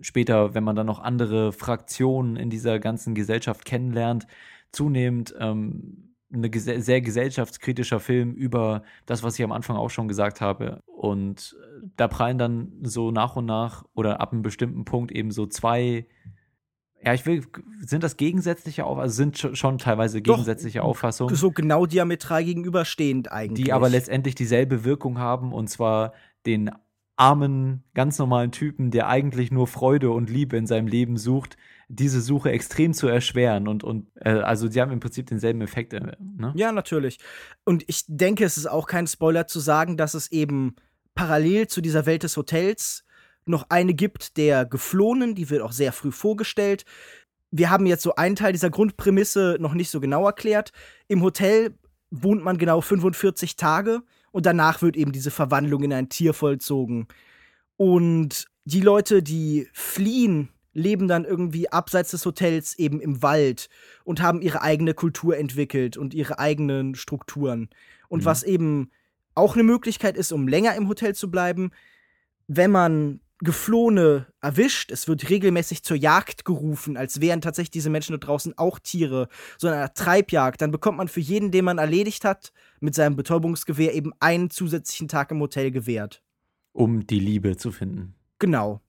später, 0.03 0.55
wenn 0.55 0.65
man 0.65 0.77
dann 0.77 0.87
noch 0.87 1.01
andere 1.01 1.53
Fraktionen 1.53 2.37
in 2.37 2.51
dieser 2.51 2.79
ganzen 2.79 3.15
Gesellschaft 3.15 3.65
kennenlernt, 3.65 4.27
zunehmend 4.73 5.35
ähm, 5.39 6.15
eine 6.33 6.51
gese 6.51 6.81
sehr 6.81 7.01
gesellschaftskritischer 7.01 8.01
Film 8.01 8.35
über 8.35 8.83
das, 9.07 9.23
was 9.23 9.39
ich 9.39 9.45
am 9.45 9.53
Anfang 9.53 9.77
auch 9.77 9.91
schon 9.91 10.09
gesagt 10.09 10.41
habe. 10.41 10.83
Und 10.87 11.57
äh, 11.61 11.87
da 11.97 12.09
prallen 12.09 12.39
dann 12.39 12.73
so 12.83 13.11
nach 13.11 13.37
und 13.37 13.47
nach 13.47 13.85
oder 13.95 14.21
ab 14.21 14.33
einem 14.33 14.43
bestimmten 14.43 14.85
Punkt 14.85 15.13
eben 15.13 15.31
so 15.31 15.47
zwei, 15.47 16.07
ja, 17.05 17.15
ich 17.15 17.27
will, 17.27 17.45
sind 17.81 18.03
das 18.03 18.17
gegensätzliche 18.17 18.85
Auffassungen, 18.85 19.03
also 19.03 19.15
sind 19.15 19.59
schon, 19.59 19.79
teilweise 19.79 20.23
Doch, 20.23 20.35
gegensätzliche 20.35 20.83
Auffassungen 20.83 21.35
So 21.35 21.51
genau 21.51 21.87
diametral 21.87 22.45
gegenüberstehend 22.45 23.31
eigentlich. 23.31 23.65
die 23.65 23.73
aber 23.73 23.89
letztendlich 23.89 24.35
dieselbe 24.35 24.85
Wirkung 24.85 25.19
haben 25.19 25.53
und 25.53 25.69
zwar 25.69 26.13
den 26.47 26.71
armen, 27.17 27.85
ganz 27.95 28.19
normalen 28.19 28.51
Typen, 28.51 28.91
der 28.91 29.09
eigentlich 29.09 29.53
nur 29.53 29.67
Freude 29.67 30.11
und 30.11 30.31
Liebe 30.31 30.57
in 30.57 30.67
seinem 30.67 30.89
Leben 30.89 31.17
sucht, 31.17 31.57
diese 31.89 32.21
Suche 32.21 32.51
extrem 32.51 32.93
zu 32.93 33.07
erschweren 33.07 33.69
und, 33.69 33.85
und 33.85 34.09
äh, 34.17 34.31
also 34.31 34.69
die 34.69 34.81
haben 34.81 34.91
im 34.91 35.01
Prinzip 35.01 35.27
denselben 35.27 35.61
Effekt. 35.61 35.93
Äh, 35.93 36.17
ne? 36.19 36.53
Ja, 36.57 36.73
natürlich. 36.73 37.19
Und 37.65 37.85
ich 37.87 38.05
denke, 38.09 38.45
es 38.45 38.57
ist 38.57 38.67
auch 38.67 38.87
kein 38.87 39.07
Spoiler 39.07 39.47
zu 39.47 39.61
sagen, 39.61 39.97
dass 39.97 40.15
es 40.15 40.33
eben 40.33 40.75
parallel 41.15 41.69
zu 41.69 41.81
dieser 41.81 42.07
Welt 42.07 42.25
des 42.25 42.37
Hotels 42.37 43.04
noch 43.47 43.67
eine 43.69 43.95
gibt 43.95 44.37
der 44.37 44.65
Geflohenen, 44.65 45.35
die 45.35 45.51
wird 45.51 45.63
auch 45.63 45.73
sehr 45.73 45.93
früh 45.93 46.13
vorgestellt, 46.13 46.85
wir 47.57 47.71
haben 47.71 47.87
jetzt 47.87 48.03
so 48.03 48.17
einen 48.17 48.35
Teil 48.35 48.53
dieser 48.53 48.71
Grundprämisse 48.71 49.59
noch 49.61 49.75
nicht 49.75 49.89
so 49.89 50.01
genau 50.01 50.27
erklärt. 50.27 50.73
Im 51.07 51.23
Hotel 51.23 51.79
wohnt 52.11 52.43
man 52.43 52.59
genau 52.59 52.81
45 52.81 53.55
Tage 53.55 54.03
und 54.33 54.45
danach 54.45 54.83
wird 54.83 54.97
eben 54.97 55.13
diese 55.13 55.31
Verwandlung 55.31 55.85
in 55.85 55.93
ein 55.93 56.09
Tier 56.09 56.35
vollzogen. 56.35 57.07
Und 57.77 58.47
die 58.65 58.81
Leute, 58.81 59.23
die 59.23 59.69
fliehen, 59.73 60.49
leben 60.73 61.07
dann 61.07 61.25
irgendwie 61.25 61.71
abseits 61.71 62.11
des 62.11 62.27
Hotels 62.27 62.77
eben 62.77 63.01
im 63.01 63.23
Wald 63.23 63.69
und 64.03 64.21
haben 64.21 64.43
ihre 64.43 64.63
eigene 64.63 64.93
Kultur 64.93 65.37
entwickelt 65.37 65.97
und 65.97 66.13
ihre 66.13 66.41
eigenen 66.41 66.97
Strukturen. 66.97 67.69
Und 68.09 68.23
Mhm. 68.23 68.25
was 68.25 68.43
eben 68.43 68.91
auch 69.37 69.55
eine 69.55 69.63
Möglichkeit 69.63 70.17
ist, 70.17 70.33
um 70.33 70.49
länger 70.49 70.75
im 70.75 70.89
Hotel 70.89 71.15
zu 71.15 71.31
bleiben, 71.31 71.71
wenn 72.49 72.73
man 72.73 73.21
Geflohene 73.45 74.27
erwischt, 74.41 74.91
es 74.91 75.07
wird 75.07 75.31
regelmäßig 75.31 75.85
zur 75.85 75.97
Jagd 75.97 76.45
gerufen, 76.45 76.97
als 76.97 77.21
wären 77.21 77.41
tatsächlich 77.41 77.71
diese 77.71 77.91
Menschen 77.91 78.13
da 78.13 78.19
draußen 78.19 78.59
auch 78.59 78.79
Tiere, 78.79 79.29
so 79.59 79.69
eine 79.69 79.77
Art 79.83 79.97
Treibjagd, 79.97 80.61
dann 80.61 80.71
bekommt 80.71 80.99
man 80.99 81.09
für 81.09 81.21
jeden, 81.21 81.51
den 81.51 81.65
man 81.65 81.79
erledigt 81.79 82.25
hat, 82.25 82.53
mit 82.81 82.95
seinem 82.95 83.17
Betäubungsgewehr 83.17 83.95
eben 83.95 84.13
einen 84.19 84.51
zusätzlichen 84.51 85.09
Tag 85.09 85.31
im 85.31 85.41
Hotel 85.41 85.71
gewährt. 85.71 86.23
Um 86.73 87.07
die 87.07 87.21
Liebe 87.21 87.57
zu 87.57 87.71
finden. 87.71 88.15
Genau. 88.41 88.81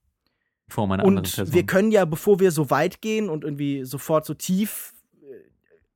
Vor 0.68 0.86
einer 0.86 0.94
anderen 0.94 1.18
Und 1.18 1.36
Person. 1.36 1.54
wir 1.54 1.66
können 1.66 1.92
ja, 1.92 2.06
bevor 2.06 2.40
wir 2.40 2.52
so 2.52 2.72
weit 2.72 3.02
gehen 3.02 3.30
und 3.30 3.44
irgendwie 3.44 3.84
sofort 3.86 4.26
so 4.26 4.34
tief 4.34 4.95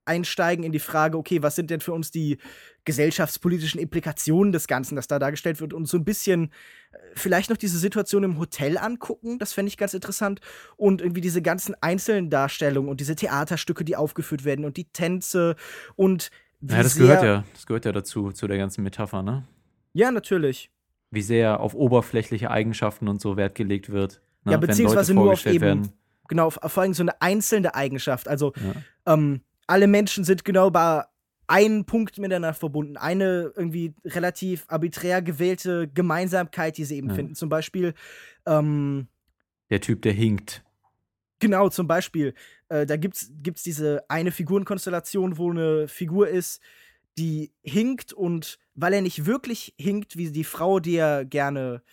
einsteigen 0.10 0.66
in 0.66 0.74
die 0.74 0.80
Frage, 0.80 1.18
okay, 1.18 1.42
was 1.42 1.56
sind 1.56 1.70
denn 1.70 1.80
für 1.80 1.94
uns 1.94 2.12
die 2.12 2.38
gesellschaftspolitischen 2.84 3.80
Implikationen 3.80 4.52
des 4.52 4.68
Ganzen, 4.68 4.96
das 4.96 5.08
da 5.08 5.20
dargestellt 5.20 5.62
wird, 5.62 5.74
und 5.74 5.88
so 5.88 5.98
ein 5.98 6.04
bisschen 6.04 6.52
äh, 6.92 6.98
vielleicht 7.14 7.50
noch 7.50 7.58
diese 7.58 7.78
Situation 7.78 8.24
im 8.24 8.40
Hotel 8.40 8.78
angucken, 8.78 9.40
das 9.40 9.54
fände 9.54 9.70
ich 9.70 9.78
ganz 9.78 9.94
interessant, 9.94 10.42
und 10.76 11.02
irgendwie 11.02 11.22
diese 11.22 11.42
ganzen 11.42 11.76
einzelnen 11.82 12.30
Darstellungen 12.30 12.90
und 12.90 13.00
diese 13.00 13.16
Theaterstücke, 13.16 13.86
die 13.86 13.96
aufgeführt 13.96 14.44
werden 14.44 14.66
und 14.66 14.76
die 14.76 14.86
Tänze 14.86 15.56
und 15.96 16.32
wie 16.62 16.74
ja, 16.74 16.84
das 16.84 16.96
sehr, 16.96 17.06
gehört 17.06 17.24
ja, 17.24 17.44
das 17.54 17.66
gehört 17.66 17.86
ja 17.86 17.92
dazu, 17.94 18.32
zu 18.32 18.48
der 18.48 18.58
ganzen 18.58 18.84
Metapher, 18.84 19.24
ne? 19.24 19.48
Ja, 19.94 20.12
natürlich. 20.12 20.72
Wie 21.10 21.22
sehr 21.22 21.60
auf 21.60 21.74
oberflächliche 21.74 22.52
Eigenschaften 22.52 23.08
und 23.08 23.22
so 23.22 23.38
Wert 23.38 23.56
gelegt 23.56 23.90
wird. 23.90 24.22
Ne? 24.44 24.52
Ja, 24.52 24.58
beziehungsweise 24.58 25.14
nur 25.14 25.32
auf 25.32 25.46
eben, 25.46 25.62
werden. 25.62 25.94
genau, 26.28 26.48
auf, 26.48 26.60
vor 26.62 26.84
allem 26.84 26.94
so 26.94 27.04
eine 27.04 27.22
einzelne 27.22 27.76
Eigenschaft. 27.76 28.28
Also, 28.28 28.54
Ja. 28.56 29.14
ähm, 29.14 29.42
alle 29.70 29.88
Menschen 29.88 30.24
sind 30.24 30.44
genau 30.44 30.72
bei 30.72 31.04
einem 31.48 31.86
Punkt 31.86 32.18
miteinander 32.18 32.54
verbunden. 32.54 32.98
Eine 32.98 33.54
irgendwie 33.56 33.94
relativ 34.06 34.66
arbiträr 34.68 35.22
gewählte 35.22 35.88
Gemeinsamkeit, 35.88 36.78
die 36.78 36.86
sie 36.86 36.98
eben 36.98 37.10
Ja. 37.10 37.16
finden. 37.16 37.36
Zum 37.36 37.50
Beispiel, 37.50 37.94
ähm, 38.46 39.08
Der 39.70 39.82
Typ, 39.82 40.02
der 40.02 40.14
hinkt. 40.14 40.64
Genau, 41.40 41.70
zum 41.70 41.88
Beispiel, 41.88 42.34
äh, 42.70 42.86
da 42.86 42.98
gibt's, 42.98 43.32
gibt's 43.44 43.64
diese 43.64 44.04
eine 44.10 44.32
Figurenkonstellation, 44.32 45.38
wo 45.38 45.52
eine 45.52 45.88
Figur 45.88 46.28
ist, 46.28 46.62
die 47.18 47.52
hinkt 47.62 48.12
und 48.12 48.58
weil 48.74 48.94
er 48.94 49.02
nicht 49.02 49.26
wirklich 49.26 49.76
hinkt, 49.78 50.18
wie 50.18 50.32
die 50.32 50.44
Frau, 50.44 50.80
die 50.80 50.96
er 50.96 51.26
gerne 51.26 51.84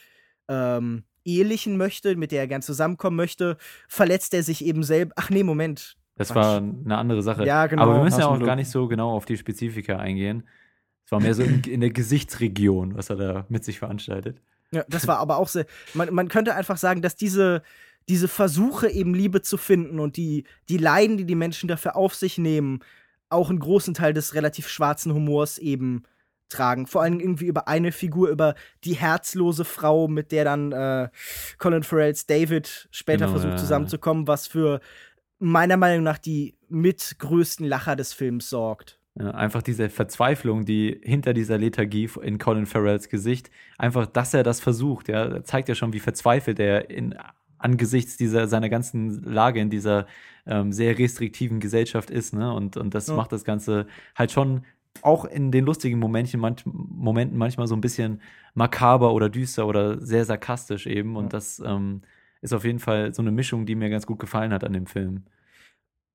ähm, 0.48 1.04
ehelichen 1.24 1.76
möchte, 1.76 2.16
mit 2.16 2.32
der 2.32 2.40
er 2.40 2.46
gern 2.46 2.62
zusammenkommen 2.62 3.16
möchte, 3.16 3.58
verletzt 3.88 4.32
er 4.34 4.42
sich 4.42 4.64
eben 4.64 4.82
selbst. 4.82 5.12
Ach 5.16 5.28
nee, 5.30 5.42
Moment. 5.42 5.96
Das 6.16 6.28
Quatsch. 6.28 6.36
war 6.36 6.56
eine 6.56 6.96
andere 6.96 7.22
Sache. 7.22 7.44
Ja, 7.46 7.66
genau. 7.66 7.82
Aber 7.82 7.96
wir 7.96 8.02
müssen 8.02 8.20
ja 8.20 8.26
auch 8.26 8.40
gar 8.40 8.56
nicht 8.56 8.70
so 8.70 8.88
genau 8.88 9.12
auf 9.12 9.26
die 9.26 9.36
Spezifika 9.36 9.96
eingehen. 9.96 10.44
Es 11.04 11.12
war 11.12 11.20
mehr 11.20 11.34
so 11.34 11.42
in, 11.42 11.62
in 11.62 11.80
der 11.80 11.90
Gesichtsregion, 11.90 12.96
was 12.96 13.10
er 13.10 13.16
da 13.16 13.46
mit 13.48 13.64
sich 13.64 13.78
veranstaltet. 13.78 14.40
Ja, 14.72 14.84
das 14.88 15.06
war 15.06 15.18
aber 15.18 15.36
auch 15.36 15.48
sehr. 15.48 15.66
Man, 15.94 16.12
man 16.12 16.28
könnte 16.28 16.54
einfach 16.54 16.78
sagen, 16.78 17.02
dass 17.02 17.14
diese, 17.14 17.62
diese 18.08 18.28
Versuche, 18.28 18.88
eben 18.88 19.14
Liebe 19.14 19.42
zu 19.42 19.56
finden 19.56 20.00
und 20.00 20.16
die, 20.16 20.44
die 20.68 20.78
Leiden, 20.78 21.16
die 21.16 21.24
die 21.24 21.34
Menschen 21.34 21.68
dafür 21.68 21.96
auf 21.96 22.14
sich 22.14 22.38
nehmen, 22.38 22.80
auch 23.28 23.50
einen 23.50 23.60
großen 23.60 23.94
Teil 23.94 24.12
des 24.12 24.34
relativ 24.34 24.68
schwarzen 24.68 25.12
Humors 25.12 25.58
eben 25.58 26.04
tragen. 26.48 26.86
Vor 26.86 27.02
allem 27.02 27.20
irgendwie 27.20 27.46
über 27.46 27.68
eine 27.68 27.92
Figur, 27.92 28.28
über 28.28 28.54
die 28.84 28.94
herzlose 28.94 29.64
Frau, 29.64 30.08
mit 30.08 30.32
der 30.32 30.44
dann 30.44 30.72
äh, 30.72 31.08
Colin 31.58 31.82
Farrells 31.82 32.26
David 32.26 32.88
später 32.90 33.26
Genau, 33.26 33.32
versucht 33.32 33.52
ja. 33.52 33.58
zusammenzukommen, 33.58 34.26
was 34.26 34.46
für 34.46 34.80
meiner 35.38 35.76
Meinung 35.76 36.04
nach 36.04 36.18
die 36.18 36.54
mitgrößten 36.68 37.66
Lacher 37.66 37.96
des 37.96 38.12
Films 38.12 38.50
sorgt. 38.50 38.98
Ja, 39.18 39.30
einfach 39.30 39.62
diese 39.62 39.88
Verzweiflung, 39.88 40.64
die 40.66 41.00
hinter 41.02 41.32
dieser 41.32 41.56
Lethargie 41.56 42.08
in 42.22 42.38
Colin 42.38 42.66
Farrells 42.66 43.08
Gesicht, 43.08 43.50
einfach, 43.78 44.06
dass 44.06 44.34
er 44.34 44.42
das 44.42 44.60
versucht, 44.60 45.08
ja, 45.08 45.42
zeigt 45.42 45.68
ja 45.70 45.74
schon, 45.74 45.94
wie 45.94 46.00
verzweifelt 46.00 46.58
er 46.58 46.90
in, 46.90 47.14
angesichts 47.58 48.18
dieser, 48.18 48.46
seiner 48.48 48.68
ganzen 48.68 49.22
Lage 49.22 49.60
in 49.60 49.70
dieser 49.70 50.06
ähm, 50.46 50.72
sehr 50.72 50.98
restriktiven 50.98 51.60
Gesellschaft 51.60 52.10
ist, 52.10 52.34
ne? 52.34 52.52
Und, 52.52 52.76
und 52.76 52.94
das 52.94 53.06
Ja. 53.06 53.14
macht 53.16 53.32
das 53.32 53.44
Ganze 53.44 53.86
halt 54.14 54.32
schon 54.32 54.62
auch 55.02 55.24
in 55.24 55.50
den 55.50 55.64
lustigen 55.64 55.98
Momentchen, 55.98 56.40
manch, 56.40 56.64
Momenten 56.66 57.38
manchmal 57.38 57.66
so 57.66 57.74
ein 57.74 57.80
bisschen 57.80 58.20
makaber 58.54 59.12
oder 59.12 59.28
düster 59.28 59.66
oder 59.66 60.00
sehr 60.00 60.24
sarkastisch 60.24 60.86
eben. 60.86 61.16
Und 61.16 61.24
Ja. 61.24 61.28
das 61.30 61.62
ähm, 61.64 62.02
ist 62.46 62.52
auf 62.52 62.64
jeden 62.64 62.78
Fall 62.78 63.14
so 63.14 63.22
eine 63.22 63.32
Mischung, 63.32 63.66
die 63.66 63.74
mir 63.74 63.90
ganz 63.90 64.06
gut 64.06 64.18
gefallen 64.18 64.52
hat 64.52 64.64
an 64.64 64.72
dem 64.72 64.86
Film. 64.86 65.24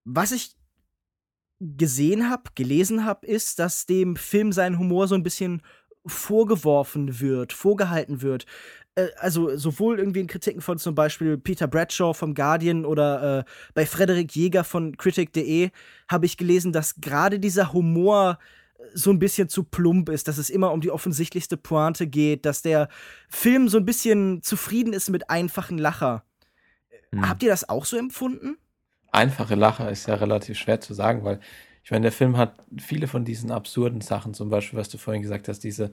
Was 0.04 0.32
ich 0.32 0.56
gesehen 1.60 2.30
habe, 2.30 2.44
gelesen 2.56 3.06
habe, 3.06 3.28
ist, 3.28 3.60
dass 3.60 3.86
dem 3.86 4.16
Film 4.16 4.52
sein 4.52 4.80
Humor 4.80 5.08
so 5.08 5.16
ein 5.16 5.24
bisschen 5.24 5.62
vorgeworfen 6.06 7.20
wird, 7.20 7.54
vorgehalten 7.54 8.22
wird. 8.24 8.46
Äh, 8.96 9.10
also 9.18 9.56
sowohl 9.56 10.00
irgendwie 10.00 10.22
in 10.22 10.28
Kritiken 10.28 10.62
von 10.62 10.80
zum 10.80 10.96
Beispiel 10.96 11.38
Peter 11.38 11.68
Bradshaw 11.68 12.14
vom 12.14 12.34
Guardian 12.34 12.86
oder 12.86 13.40
äh, 13.40 13.44
bei 13.74 13.86
Frederik 13.86 14.36
Jäger 14.36 14.64
von 14.64 14.98
Critic.de 14.98 15.70
habe 16.10 16.26
ich 16.26 16.38
gelesen, 16.38 16.72
dass 16.72 16.96
gerade 16.96 17.40
dieser 17.40 17.74
Humor 17.74 18.40
so 18.94 19.12
ein 19.12 19.20
bisschen 19.20 19.50
zu 19.50 19.64
plump 19.64 20.10
ist, 20.10 20.28
dass 20.28 20.38
es 20.38 20.50
immer 20.50 20.72
um 20.72 20.82
die 20.82 20.92
offensichtlichste 20.92 21.58
Pointe 21.58 22.08
geht, 22.08 22.46
dass 22.46 22.62
der 22.62 22.90
Film 23.30 23.70
so 23.70 23.78
ein 23.78 23.86
bisschen 23.86 24.42
zufrieden 24.42 24.94
ist 24.94 25.10
mit 25.10 25.30
einfachen 25.30 25.78
Lacher. 25.78 26.24
Hm. 27.12 27.28
Habt 27.28 27.44
ihr 27.44 27.50
das 27.50 27.68
auch 27.70 27.86
so 27.86 27.98
empfunden? 27.98 28.58
Einfache 29.12 29.56
Lacher 29.56 29.90
ist 29.92 30.08
ja 30.08 30.16
relativ 30.16 30.58
schwer 30.58 30.80
zu 30.80 30.94
sagen, 30.94 31.24
weil 31.24 31.40
ich 31.84 31.92
meine, 31.92 32.04
der 32.04 32.12
Film 32.12 32.38
hat 32.38 32.56
viele 32.78 33.08
von 33.08 33.26
diesen 33.26 33.52
absurden 33.52 34.02
Sachen, 34.02 34.34
zum 34.34 34.50
Beispiel, 34.50 34.78
was 34.80 34.90
du 34.90 34.98
vorhin 34.98 35.22
gesagt 35.22 35.48
hast, 35.48 35.60
diese 35.64 35.92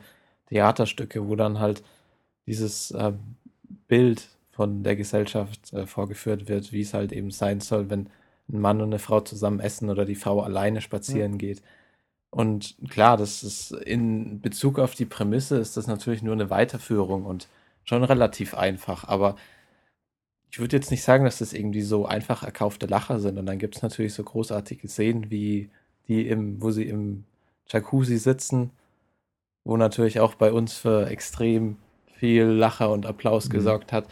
Theaterstücke, 0.49 1.26
wo 1.28 1.35
dann 1.35 1.59
halt 1.59 1.83
dieses 2.47 2.93
ähm, 2.97 3.37
Bild 3.87 4.28
von 4.50 4.83
der 4.83 4.97
Gesellschaft 4.97 5.73
äh, 5.73 5.87
vorgeführt 5.87 6.49
wird, 6.49 6.73
wie 6.73 6.83
es 6.83 6.95
halt 6.95 7.12
eben 7.12 7.31
sein 7.31 7.61
soll, 7.61 7.90
wenn 7.90 8.09
ein 8.50 8.61
Mann 8.61 8.81
und 8.81 8.88
eine 8.88 8.99
Frau 8.99 9.21
zusammen 9.21 9.61
essen 9.61 9.90
oder 9.90 10.05
die 10.05 10.14
Frau 10.14 10.40
alleine 10.40 10.81
spazieren 10.81 11.38
geht. 11.38 11.62
Und 12.30 12.76
klar, 12.90 13.16
das 13.16 13.42
ist 13.42 13.73
in 13.73 14.40
Bezug 14.40 14.78
auf 14.78 14.94
die 14.94 15.06
Prämisse 15.06 15.58
ist 15.58 15.76
das 15.76 15.87
natürlich 15.87 16.23
nur 16.23 16.35
eine 16.35 16.50
Weiterführung 16.50 17.25
und 17.25 17.49
schon 17.85 18.04
relativ 18.04 18.54
einfach, 18.54 19.04
aber 19.08 19.37
ich 20.50 20.58
würde 20.58 20.76
jetzt 20.76 20.90
nicht 20.90 21.02
sagen, 21.02 21.25
dass 21.25 21.38
das 21.38 21.52
irgendwie 21.52 21.82
so 21.82 22.06
einfach 22.06 22.42
erkaufte 22.42 22.87
Lacher 22.87 23.20
sind. 23.20 23.38
Und 23.38 23.47
dann 23.47 23.58
gibt 23.58 23.76
es 23.76 23.82
natürlich 23.82 24.14
so 24.14 24.25
großartige 24.25 24.88
Szenen, 24.88 25.30
wie 25.30 25.70
die 26.08 26.26
im, 26.28 26.61
wo 26.62 26.70
sie 26.70 26.85
im 26.88 27.25
Jacuzzi 27.68 28.16
sitzen, 28.18 28.70
wo 29.64 29.76
natürlich 29.76 30.20
auch 30.20 30.35
bei 30.35 30.52
uns 30.52 30.75
für 30.75 31.06
extrem 31.08 31.76
viel 32.14 32.44
Lacher 32.44 32.90
und 32.90 33.06
Applaus 33.06 33.49
Mhm. 33.49 33.52
gesorgt 33.52 33.92
hat, 33.92 34.08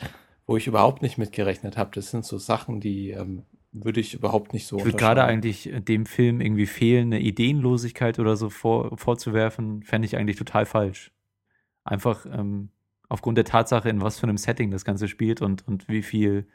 wo 0.47 0.57
ich 0.57 0.67
überhaupt 0.67 1.03
nicht 1.03 1.19
mitgerechnet 1.19 1.77
habe. 1.77 1.91
Das 1.95 2.11
sind 2.11 2.25
so 2.25 2.39
Sachen, 2.39 2.81
die 2.81 3.11
ähm, 3.11 3.43
würde 3.85 4.01
ich 4.01 4.15
überhaupt 4.15 4.53
nicht 4.53 4.67
so 4.67 4.79
Ich 4.79 4.85
würde 4.85 4.97
gerade 4.97 5.25
eigentlich 5.25 5.71
dem 5.75 6.07
Film 6.07 6.41
irgendwie 6.41 6.67
fehlende 6.67 7.19
Ideenlosigkeit 7.19 8.19
oder 8.19 8.37
so 8.37 8.51
vor, 8.51 8.97
vorzuwerfen, 8.97 9.83
fände 9.83 10.07
ich 10.07 10.17
eigentlich 10.17 10.37
total 10.37 10.67
falsch. 10.67 11.13
Einfach 11.85 12.27
ähm, 12.27 12.71
aufgrund 13.09 13.39
der 13.39 13.45
Tatsache, 13.45 13.89
in 13.89 14.01
was 14.01 14.19
für 14.19 14.25
einem 14.25 14.39
Setting 14.39 14.71
das 14.71 14.85
Ganze 14.85 15.09
spielt 15.09 15.43
und, 15.43 15.67
und 15.67 15.89
wie 15.89 16.03
viel, 16.03 16.47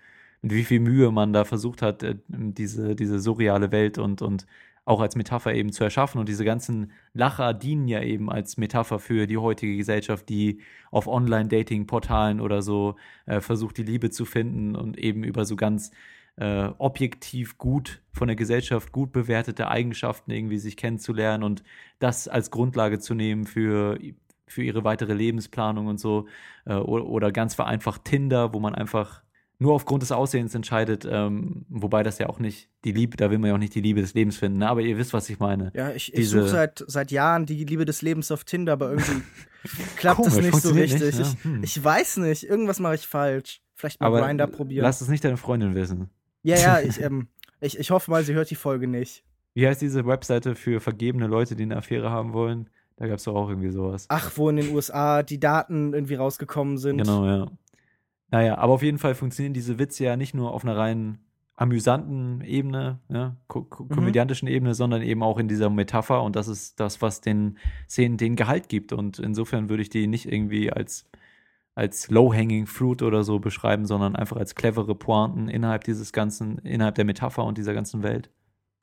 mit 0.42 0.54
wie 0.54 0.64
viel 0.64 0.80
Mühe 0.80 1.12
man 1.12 1.34
da 1.34 1.46
versucht 1.46 1.82
hat, 1.82 2.04
äh, 2.04 2.16
diese, 2.28 2.96
diese 2.96 3.20
surreale 3.20 3.72
Welt 3.72 3.98
und, 3.98 4.22
und 4.22 4.46
auch 4.84 5.00
als 5.00 5.16
Metapher 5.16 5.54
eben 5.54 5.72
zu 5.72 5.84
erschaffen. 5.84 6.20
Und 6.20 6.28
diese 6.28 6.44
ganzen 6.44 6.92
Lacher 7.14 7.54
dienen 7.54 7.88
ja 7.88 8.02
eben 8.02 8.32
als 8.32 8.58
Metapher 8.58 9.00
für 9.00 9.28
die 9.28 9.38
heutige 9.38 9.78
Gesellschaft, 9.78 10.28
die 10.28 10.62
auf 10.90 11.08
Online-Dating-Portalen 11.08 12.42
oder 12.42 12.62
so 12.62 12.96
äh, 13.26 13.42
versucht, 13.42 13.78
die 13.78 13.84
Liebe 13.84 14.10
zu 14.10 14.26
finden 14.26 14.76
und 14.76 14.98
eben 14.98 15.24
über 15.24 15.46
so 15.46 15.56
ganz 15.56 15.92
äh, 16.38 16.70
objektiv 16.78 17.58
gut 17.58 18.02
von 18.12 18.28
der 18.28 18.36
Gesellschaft 18.36 18.92
gut 18.92 19.12
bewertete 19.12 19.68
Eigenschaften 19.68 20.32
irgendwie 20.32 20.58
sich 20.58 20.78
kennenzulernen 20.78 21.44
und 21.44 21.64
das 22.00 22.28
als 22.28 22.52
Grundlage 22.52 23.00
zu 23.00 23.14
nehmen 23.14 23.46
für, 23.46 24.00
für 24.48 24.64
ihre 24.64 24.84
weitere 24.84 25.14
Lebensplanung 25.14 25.88
und 25.88 26.00
so. 26.00 26.28
Äh, 26.66 26.76
oder, 26.76 27.06
oder 27.06 27.32
ganz 27.32 27.56
vereinfacht 27.56 28.06
Tinder, 28.06 28.54
wo 28.54 28.60
man 28.60 28.76
einfach 28.76 29.22
nur 29.62 29.74
aufgrund 29.74 30.02
des 30.02 30.12
Aussehens 30.12 30.56
entscheidet, 30.56 31.08
ähm, 31.08 31.66
wobei 31.70 32.02
das 32.02 32.18
ja 32.18 32.28
auch 32.28 32.40
nicht 32.40 32.68
die 32.84 32.94
Liebe, 32.94 33.16
da 33.16 33.30
will 33.30 33.38
man 33.38 33.50
ja 33.50 33.54
auch 33.54 33.60
nicht 33.60 33.76
die 33.76 33.82
Liebe 33.82 34.02
des 34.02 34.16
Lebens 34.16 34.38
finden, 34.38 34.58
ne? 34.58 34.68
aber 34.68 34.82
ihr 34.82 34.98
wisst, 34.98 35.14
was 35.14 35.30
ich 35.30 35.38
meine. 35.38 35.72
Ja, 35.76 35.92
ich, 35.92 36.12
ich 36.16 36.30
suche 36.30 36.48
seit, 36.48 36.84
seit 36.88 37.12
Jahren 37.12 37.46
die 37.46 37.64
Liebe 37.64 37.86
des 37.86 38.02
Lebens 38.02 38.32
auf 38.32 38.44
Tinder, 38.44 38.74
aber 38.74 38.90
irgendwie 38.90 39.22
klappt 39.98 40.26
es 40.26 40.36
nicht 40.42 40.56
so 40.56 40.72
richtig. 40.72 41.02
nicht, 41.02 41.20
ich, 41.20 41.20
ja. 41.20 41.44
Hm. 41.44 41.64
ich 41.64 41.84
weiß 41.84 42.18
nicht, 42.18 42.44
irgendwas 42.44 42.80
mache 42.80 42.96
ich 42.96 43.06
falsch. 43.06 43.62
Vielleicht 43.76 44.02
mal 44.02 44.10
Grinder 44.10 44.48
probieren. 44.48 44.84
lass 44.84 45.02
es 45.02 45.10
nicht 45.10 45.24
deine 45.24 45.38
Freundin 45.38 45.76
wissen. 45.76 46.10
Ja, 46.44 46.58
ja, 46.58 46.80
ich, 46.88 47.02
ähm, 47.02 47.28
Ich, 47.60 47.78
ich 47.78 47.92
hoffe 47.92 48.10
mal, 48.12 48.24
sie 48.24 48.34
hört 48.34 48.50
die 48.50 48.56
Folge 48.56 48.88
nicht. 48.88 49.24
Wie 49.54 49.68
heißt 49.68 49.82
diese 49.82 50.06
Webseite 50.06 50.56
für 50.56 50.80
vergebene 50.80 51.28
Leute, 51.28 51.56
die 51.56 51.64
eine 51.64 51.78
Affäre 51.78 52.10
haben 52.10 52.34
wollen? 52.34 52.70
Da 52.98 53.08
gab 53.08 53.18
es 53.18 53.24
doch 53.24 53.36
auch 53.36 53.50
irgendwie 53.50 53.70
sowas. 53.72 54.06
Ach, 54.10 54.32
wo 54.36 54.50
in 54.50 54.58
den 54.58 54.74
USA 54.74 55.24
die 55.24 55.40
Daten 55.40 55.94
irgendwie 55.94 56.16
rausgekommen 56.16 56.78
sind. 56.78 56.98
Genau, 56.98 57.26
ja. 57.26 57.48
Naja, 58.30 58.58
aber 58.58 58.74
auf 58.74 58.84
jeden 58.84 58.98
Fall 59.00 59.14
funktionieren 59.16 59.54
diese 59.54 59.78
Witze 59.80 60.06
ja 60.06 60.16
nicht 60.16 60.34
nur 60.34 60.54
auf 60.54 60.64
einer 60.64 60.78
rein 60.78 61.18
amüsanten 61.56 62.42
Ebene, 62.42 63.00
ja, 63.10 63.36
ko 63.48 63.64
ko 63.64 63.84
Mhm. 63.84 63.90
komödiantischen 63.90 64.48
Ebene, 64.48 64.74
sondern 64.74 65.02
eben 65.02 65.22
auch 65.22 65.38
in 65.38 65.48
dieser 65.48 65.70
Metapher 65.70 66.24
und 66.24 66.36
das 66.36 66.48
ist 66.48 66.80
das, 66.80 67.02
was 67.02 67.22
den 67.22 67.58
Szenen 67.90 68.18
den 68.18 68.36
Gehalt 68.36 68.68
gibt. 68.70 68.94
Und 68.94 69.20
insofern 69.20 69.70
würde 69.70 69.84
ich 69.84 69.90
die 69.90 70.08
nicht 70.08 70.32
irgendwie 70.32 70.72
als, 70.72 71.06
als 71.76 72.10
low-hanging 72.10 72.68
fruit 72.68 73.02
oder 73.02 73.24
so 73.24 73.40
beschreiben, 73.40 73.86
sondern 73.86 74.16
einfach 74.16 74.38
als 74.38 74.56
clevere 74.56 74.96
Pointen 74.96 75.48
innerhalb 75.48 75.84
dieses 75.84 76.12
ganzen, 76.12 76.58
innerhalb 76.60 76.96
der 76.96 77.06
Metapher 77.06 77.44
und 77.44 77.58
dieser 77.58 77.74
ganzen 77.74 78.04
Welt. 78.04 78.30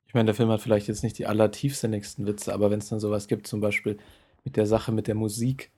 Ich 0.07 0.13
meine, 0.15 0.25
der 0.25 0.35
Film 0.35 0.49
hat 0.49 0.61
vielleicht 0.61 0.87
jetzt 0.87 1.03
nicht 1.03 1.19
die 1.19 1.27
allertiefsinnigsten 1.27 2.25
Witze, 2.25 2.53
aber 2.53 2.71
wenn 2.71 2.79
es 2.79 2.89
dann 2.89 2.99
sowas 2.99 3.27
gibt, 3.27 3.45
zum 3.45 3.61
Beispiel 3.61 3.97
mit 4.43 4.57
der 4.57 4.65
Sache 4.65 4.91
mit 4.91 5.07
der 5.07 5.15
Musik, 5.15 5.71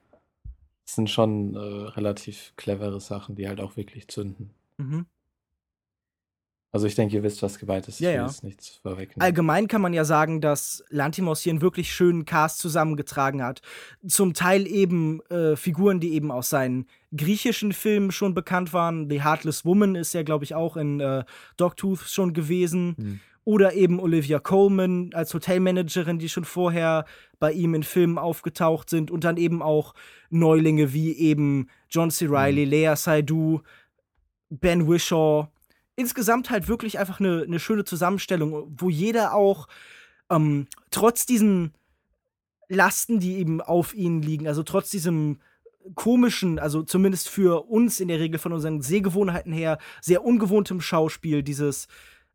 das 0.85 0.95
sind 0.95 1.09
schon 1.09 1.55
äh, 1.55 1.59
relativ 1.59 2.53
clevere 2.55 3.01
Sachen, 3.01 3.35
die 3.35 3.47
halt 3.47 3.59
auch 3.59 3.75
wirklich 3.75 4.07
zünden. 4.07 4.51
Mhm. 4.77 5.05
Also 6.73 6.87
ich 6.87 6.95
denke, 6.95 7.15
ihr 7.15 7.23
wisst, 7.23 7.43
was 7.43 7.59
gemeint 7.59 7.87
ist. 7.89 7.95
Ich 7.95 8.05
Ja, 8.05 8.11
will 8.11 8.17
ja. 8.17 8.31
nichts 8.43 8.79
vorwegnehmen. 8.81 9.21
Allgemein 9.21 9.67
kann 9.67 9.81
man 9.81 9.93
ja 9.93 10.05
sagen, 10.05 10.39
dass 10.39 10.83
Lantimos 10.89 11.41
hier 11.41 11.51
einen 11.51 11.61
wirklich 11.61 11.93
schönen 11.93 12.23
Cast 12.23 12.59
zusammengetragen 12.59 13.43
hat. 13.43 13.61
Zum 14.07 14.33
Teil 14.33 14.65
eben 14.65 15.19
äh, 15.25 15.57
Figuren, 15.57 15.99
die 15.99 16.13
eben 16.13 16.31
aus 16.31 16.49
seinen 16.49 16.87
griechischen 17.15 17.73
Filmen 17.73 18.11
schon 18.11 18.33
bekannt 18.33 18.71
waren. 18.71 19.09
The 19.09 19.21
Heartless 19.21 19.65
Woman 19.65 19.95
ist 19.95 20.13
ja, 20.13 20.23
glaube 20.23 20.45
ich, 20.45 20.55
auch 20.55 20.77
in 20.77 21.01
äh, 21.01 21.25
Dogtooth 21.57 21.99
schon 22.07 22.33
gewesen. 22.33 22.95
Mhm. 22.97 23.19
Oder 23.43 23.73
eben 23.73 23.99
Olivia 23.99 24.39
Coleman 24.39 25.09
als 25.13 25.33
Hotelmanagerin, 25.33 26.19
die 26.19 26.29
schon 26.29 26.45
vorher 26.45 27.05
bei 27.39 27.51
ihm 27.51 27.73
in 27.73 27.83
Filmen 27.83 28.17
aufgetaucht 28.17 28.89
sind. 28.89 29.11
Und 29.11 29.25
dann 29.25 29.35
eben 29.35 29.61
auch 29.61 29.93
Neulinge 30.29 30.93
wie 30.93 31.11
eben 31.17 31.67
John 31.89 32.11
C. 32.11 32.27
Reilly, 32.29 32.63
Lea 32.63 32.93
Seydoux, 32.95 33.61
Ben 34.49 34.87
Wishaw. 34.87 35.49
Insgesamt 35.95 36.49
halt 36.49 36.67
wirklich 36.67 36.99
einfach 36.99 37.19
eine, 37.19 37.43
eine 37.43 37.59
schöne 37.59 37.83
Zusammenstellung, 37.83 38.73
wo 38.77 38.89
jeder 38.89 39.33
auch 39.33 39.67
ähm, 40.29 40.67
trotz 40.89 41.25
diesen 41.25 41.73
Lasten, 42.69 43.19
die 43.19 43.37
eben 43.37 43.61
auf 43.61 43.93
ihnen 43.93 44.21
liegen, 44.21 44.47
also 44.47 44.63
trotz 44.63 44.89
diesem 44.89 45.39
komischen, 45.95 46.59
also 46.59 46.83
zumindest 46.83 47.29
für 47.29 47.69
uns 47.69 47.99
in 47.99 48.07
der 48.07 48.19
Regel 48.19 48.39
von 48.39 48.53
unseren 48.53 48.81
Sehgewohnheiten 48.81 49.51
her, 49.51 49.77
sehr 49.99 50.23
ungewohntem 50.23 50.79
Schauspiel, 50.79 51.43
dieses, 51.43 51.87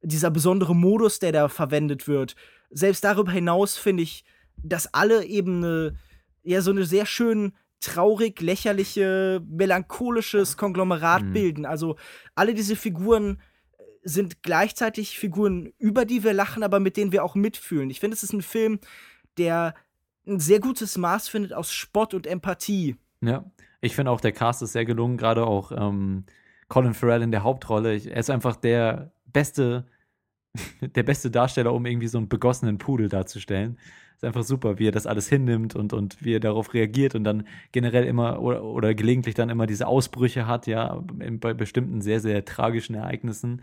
dieser 0.02 0.30
besondere 0.30 0.74
Modus, 0.74 1.18
der 1.18 1.32
da 1.32 1.48
verwendet 1.48 2.06
wird. 2.06 2.36
Selbst 2.70 3.04
darüber 3.04 3.32
hinaus 3.32 3.76
finde 3.76 4.02
ich, 4.02 4.24
dass 4.56 4.92
alle 4.92 5.24
eben 5.24 5.64
eine, 5.64 5.98
ja, 6.42 6.60
so 6.60 6.70
eine 6.70 6.84
sehr 6.84 7.06
schön 7.06 7.52
traurig, 7.80 8.40
lächerliche, 8.40 9.42
melancholisches 9.48 10.56
Konglomerat 10.56 11.22
Mhm. 11.22 11.32
bilden. 11.32 11.66
Also 11.66 11.96
alle 12.34 12.54
diese 12.54 12.76
Figuren 12.76 13.38
äh, 13.78 13.82
sind 14.02 14.42
gleichzeitig 14.42 15.18
Figuren, 15.18 15.72
über 15.78 16.04
die 16.04 16.24
wir 16.24 16.32
lachen, 16.32 16.62
aber 16.62 16.80
mit 16.80 16.96
denen 16.96 17.12
wir 17.12 17.24
auch 17.24 17.34
mitfühlen. 17.34 17.90
Ich 17.90 18.00
finde, 18.00 18.14
es 18.14 18.22
ist 18.22 18.32
ein 18.32 18.42
Film, 18.42 18.78
der 19.38 19.74
ein 20.26 20.40
sehr 20.40 20.60
gutes 20.60 20.96
Maß 20.98 21.28
findet 21.28 21.52
aus 21.52 21.72
Spott 21.72 22.14
und 22.14 22.26
Empathie. 22.26 22.96
Ja, 23.20 23.44
ich 23.80 23.94
finde 23.94 24.10
auch, 24.10 24.20
der 24.20 24.32
Cast 24.32 24.62
ist 24.62 24.72
sehr 24.72 24.84
gelungen, 24.84 25.16
gerade 25.16 25.46
auch 25.46 25.70
ähm, 25.72 26.24
Colin 26.68 26.94
Farrell 26.94 27.22
in 27.22 27.30
der 27.30 27.44
Hauptrolle. 27.44 27.94
Ich, 27.94 28.06
er 28.08 28.16
ist 28.16 28.30
einfach 28.30 28.56
der 28.56 29.12
beste, 29.26 29.86
der 30.80 31.02
beste 31.02 31.30
Darsteller, 31.30 31.72
um 31.72 31.86
irgendwie 31.86 32.08
so 32.08 32.18
einen 32.18 32.28
begossenen 32.28 32.78
Pudel 32.78 33.08
darzustellen. 33.08 33.78
Ist 34.16 34.24
einfach 34.24 34.44
super, 34.44 34.78
wie 34.78 34.88
er 34.88 34.92
das 34.92 35.06
alles 35.06 35.28
hinnimmt 35.28 35.76
und, 35.76 35.92
und 35.92 36.24
wie 36.24 36.34
er 36.34 36.40
darauf 36.40 36.72
reagiert 36.74 37.14
und 37.14 37.24
dann 37.24 37.46
generell 37.72 38.04
immer 38.04 38.40
oder, 38.40 38.64
oder 38.64 38.94
gelegentlich 38.94 39.34
dann 39.34 39.50
immer 39.50 39.66
diese 39.66 39.86
Ausbrüche 39.86 40.46
hat, 40.46 40.66
ja, 40.66 41.02
bei 41.40 41.52
bestimmten 41.54 42.00
sehr, 42.00 42.20
sehr 42.20 42.44
tragischen 42.44 42.94
Ereignissen. 42.94 43.62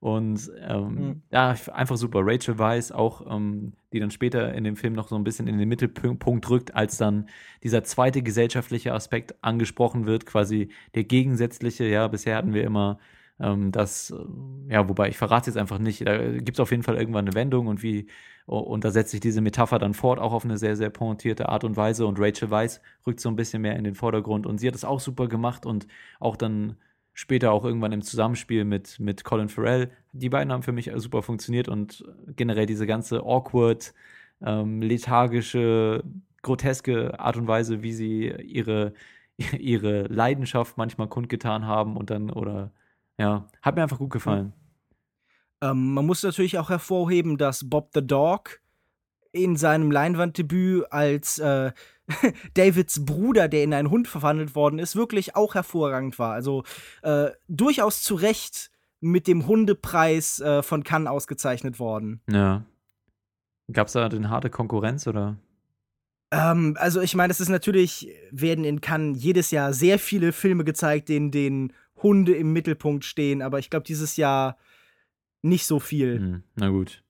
Und 0.00 0.50
ähm, 0.60 1.14
Mhm. 1.14 1.22
ja, 1.32 1.54
einfach 1.72 1.96
super. 1.96 2.20
Rachel 2.22 2.58
Weisz 2.58 2.90
auch, 2.90 3.24
ähm, 3.34 3.72
die 3.92 4.00
dann 4.00 4.10
später 4.10 4.52
in 4.54 4.64
dem 4.64 4.76
Film 4.76 4.92
noch 4.92 5.08
so 5.08 5.16
ein 5.16 5.24
bisschen 5.24 5.46
in 5.48 5.58
den 5.58 5.68
Mittelpunkt 5.68 6.48
rückt, 6.50 6.74
als 6.74 6.98
dann 6.98 7.28
dieser 7.62 7.84
zweite 7.84 8.22
gesellschaftliche 8.22 8.92
Aspekt 8.92 9.34
angesprochen 9.42 10.04
wird, 10.06 10.26
quasi 10.26 10.68
der 10.94 11.04
gegensätzliche. 11.04 11.84
Ja, 11.84 12.08
bisher 12.08 12.36
hatten 12.36 12.52
wir 12.52 12.64
immer 12.64 12.98
ähm, 13.40 13.72
das, 13.72 14.10
äh, 14.10 14.72
ja, 14.72 14.88
wobei 14.88 15.08
ich 15.08 15.16
verrate 15.16 15.50
jetzt 15.50 15.56
einfach 15.56 15.78
nicht. 15.78 16.06
Da 16.06 16.18
gibt 16.32 16.52
es 16.56 16.60
auf 16.60 16.70
jeden 16.70 16.82
Fall 16.82 16.96
irgendwann 16.96 17.26
eine 17.26 17.34
Wendung 17.34 17.66
und 17.66 17.82
wie, 17.82 18.06
und 18.46 18.84
da 18.84 18.90
setzt 18.90 19.10
sich 19.10 19.20
diese 19.20 19.40
Metapher 19.40 19.78
dann 19.78 19.94
fort, 19.94 20.18
auch 20.18 20.32
auf 20.32 20.44
eine 20.44 20.58
sehr, 20.58 20.76
sehr 20.76 20.90
pointierte 20.90 21.48
Art 21.48 21.64
und 21.64 21.76
Weise. 21.76 22.06
Und 22.06 22.20
Rachel 22.20 22.50
Weisz 22.50 22.80
rückt 23.06 23.20
so 23.20 23.28
ein 23.30 23.36
bisschen 23.36 23.62
mehr 23.62 23.76
in 23.76 23.84
den 23.84 23.94
Vordergrund 23.94 24.46
und 24.46 24.58
sie 24.58 24.68
hat 24.68 24.74
es 24.74 24.84
auch 24.84 25.00
super 25.00 25.28
gemacht 25.28 25.64
und 25.64 25.86
auch 26.20 26.36
dann 26.36 26.76
später 27.14 27.52
auch 27.52 27.64
irgendwann 27.64 27.92
im 27.92 28.02
Zusammenspiel 28.02 28.64
mit, 28.64 29.00
mit 29.00 29.24
Colin 29.24 29.48
Farrell. 29.48 29.90
Die 30.12 30.28
beiden 30.28 30.52
haben 30.52 30.62
für 30.62 30.72
mich 30.72 30.90
super 30.96 31.22
funktioniert 31.22 31.68
und 31.68 32.04
generell 32.36 32.66
diese 32.66 32.86
ganze 32.86 33.20
awkward, 33.20 33.94
ähm, 34.42 34.82
lethargische, 34.82 36.02
groteske 36.42 37.18
Art 37.18 37.36
und 37.36 37.46
Weise, 37.46 37.82
wie 37.82 37.92
sie 37.92 38.28
ihre, 38.28 38.92
ihre 39.58 40.02
Leidenschaft 40.08 40.76
manchmal 40.76 41.08
kundgetan 41.08 41.66
haben 41.66 41.96
und 41.96 42.10
dann, 42.10 42.30
oder 42.30 42.72
ja, 43.16 43.46
hat 43.62 43.76
mir 43.76 43.82
einfach 43.82 43.98
gut 43.98 44.10
gefallen. 44.10 44.52
Ähm, 45.64 45.94
man 45.94 46.04
muss 46.04 46.22
natürlich 46.22 46.58
auch 46.58 46.68
hervorheben, 46.68 47.38
dass 47.38 47.68
Bob 47.68 47.90
the 47.94 48.06
Dog 48.06 48.60
in 49.32 49.56
seinem 49.56 49.90
Leinwanddebüt 49.90 50.92
als 50.92 51.38
äh, 51.38 51.72
Davids 52.54 53.04
Bruder, 53.04 53.48
der 53.48 53.64
in 53.64 53.72
einen 53.72 53.90
Hund 53.90 54.06
verwandelt 54.06 54.54
worden 54.54 54.78
ist, 54.78 54.94
wirklich 54.94 55.36
auch 55.36 55.54
hervorragend 55.54 56.18
war. 56.18 56.32
Also 56.32 56.64
äh, 57.02 57.30
durchaus 57.48 58.02
zu 58.02 58.14
Recht 58.14 58.70
mit 59.00 59.26
dem 59.26 59.46
Hundepreis 59.46 60.40
äh, 60.40 60.62
von 60.62 60.84
Cannes 60.84 61.08
ausgezeichnet 61.08 61.78
worden. 61.78 62.20
Ja. 62.30 62.64
Gab 63.72 63.86
es 63.86 63.94
da 63.94 64.08
denn 64.08 64.28
harte 64.28 64.50
Konkurrenz 64.50 65.06
oder? 65.06 65.36
Ähm, 66.30 66.76
also 66.78 67.00
ich 67.00 67.14
meine, 67.14 67.30
es 67.30 67.40
ist 67.40 67.48
natürlich, 67.48 68.08
werden 68.30 68.64
in 68.64 68.82
Cannes 68.82 69.22
jedes 69.22 69.50
Jahr 69.50 69.72
sehr 69.72 69.98
viele 69.98 70.32
Filme 70.32 70.64
gezeigt, 70.64 71.08
in 71.08 71.30
denen 71.30 71.72
Hunde 72.02 72.34
im 72.34 72.52
Mittelpunkt 72.52 73.04
stehen, 73.04 73.40
aber 73.40 73.58
ich 73.58 73.70
glaube 73.70 73.86
dieses 73.86 74.16
Jahr 74.16 74.58
nicht 75.44 75.66
so 75.66 75.78
viel. 75.78 76.18
Hm, 76.18 76.42
na 76.56 76.68
gut. 76.68 77.02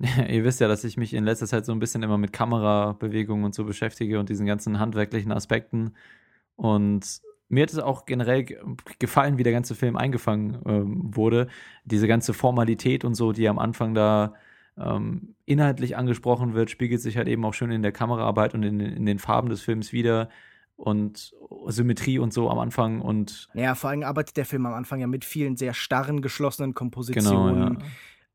Ihr 0.28 0.44
wisst 0.44 0.60
ja, 0.60 0.68
dass 0.68 0.84
ich 0.84 0.96
mich 0.96 1.12
in 1.12 1.24
letzter 1.24 1.46
Zeit 1.46 1.66
so 1.66 1.72
ein 1.72 1.80
bisschen 1.80 2.02
immer 2.02 2.18
mit 2.18 2.32
Kamerabewegungen 2.32 3.44
und 3.44 3.54
so 3.54 3.64
beschäftige 3.64 4.20
und 4.20 4.28
diesen 4.28 4.46
ganzen 4.46 4.78
handwerklichen 4.78 5.32
Aspekten. 5.32 5.94
Und 6.54 7.20
mir 7.48 7.62
hat 7.62 7.72
es 7.72 7.78
auch 7.78 8.06
generell 8.06 8.44
ge- 8.44 8.58
gefallen, 8.98 9.38
wie 9.38 9.42
der 9.42 9.52
ganze 9.52 9.74
Film 9.74 9.96
eingefangen 9.96 10.58
ähm, 10.66 11.16
wurde. 11.16 11.48
Diese 11.84 12.06
ganze 12.06 12.32
Formalität 12.32 13.04
und 13.04 13.14
so, 13.14 13.32
die 13.32 13.48
am 13.48 13.58
Anfang 13.58 13.94
da 13.94 14.34
ähm, 14.76 15.34
inhaltlich 15.46 15.96
angesprochen 15.96 16.54
wird, 16.54 16.70
spiegelt 16.70 17.00
sich 17.00 17.16
halt 17.16 17.26
eben 17.26 17.44
auch 17.44 17.54
schön 17.54 17.72
in 17.72 17.82
der 17.82 17.90
Kameraarbeit 17.92 18.54
und 18.54 18.62
in, 18.62 18.78
in 18.78 19.06
den 19.06 19.18
Farben 19.18 19.48
des 19.48 19.62
Films 19.62 19.92
wieder. 19.92 20.28
Und 20.78 21.34
Symmetrie 21.66 22.20
und 22.20 22.32
so 22.32 22.48
am 22.48 22.58
Anfang 22.60 23.00
und 23.00 23.48
Naja, 23.52 23.74
vor 23.74 23.90
allem 23.90 24.04
arbeitet 24.04 24.36
der 24.36 24.46
Film 24.46 24.64
am 24.64 24.74
Anfang 24.74 25.00
ja 25.00 25.08
mit 25.08 25.24
vielen 25.24 25.56
sehr 25.56 25.74
starren, 25.74 26.22
geschlossenen 26.22 26.72
Kompositionen. 26.72 27.54
genau, 27.54 27.80
ja. 27.80 27.86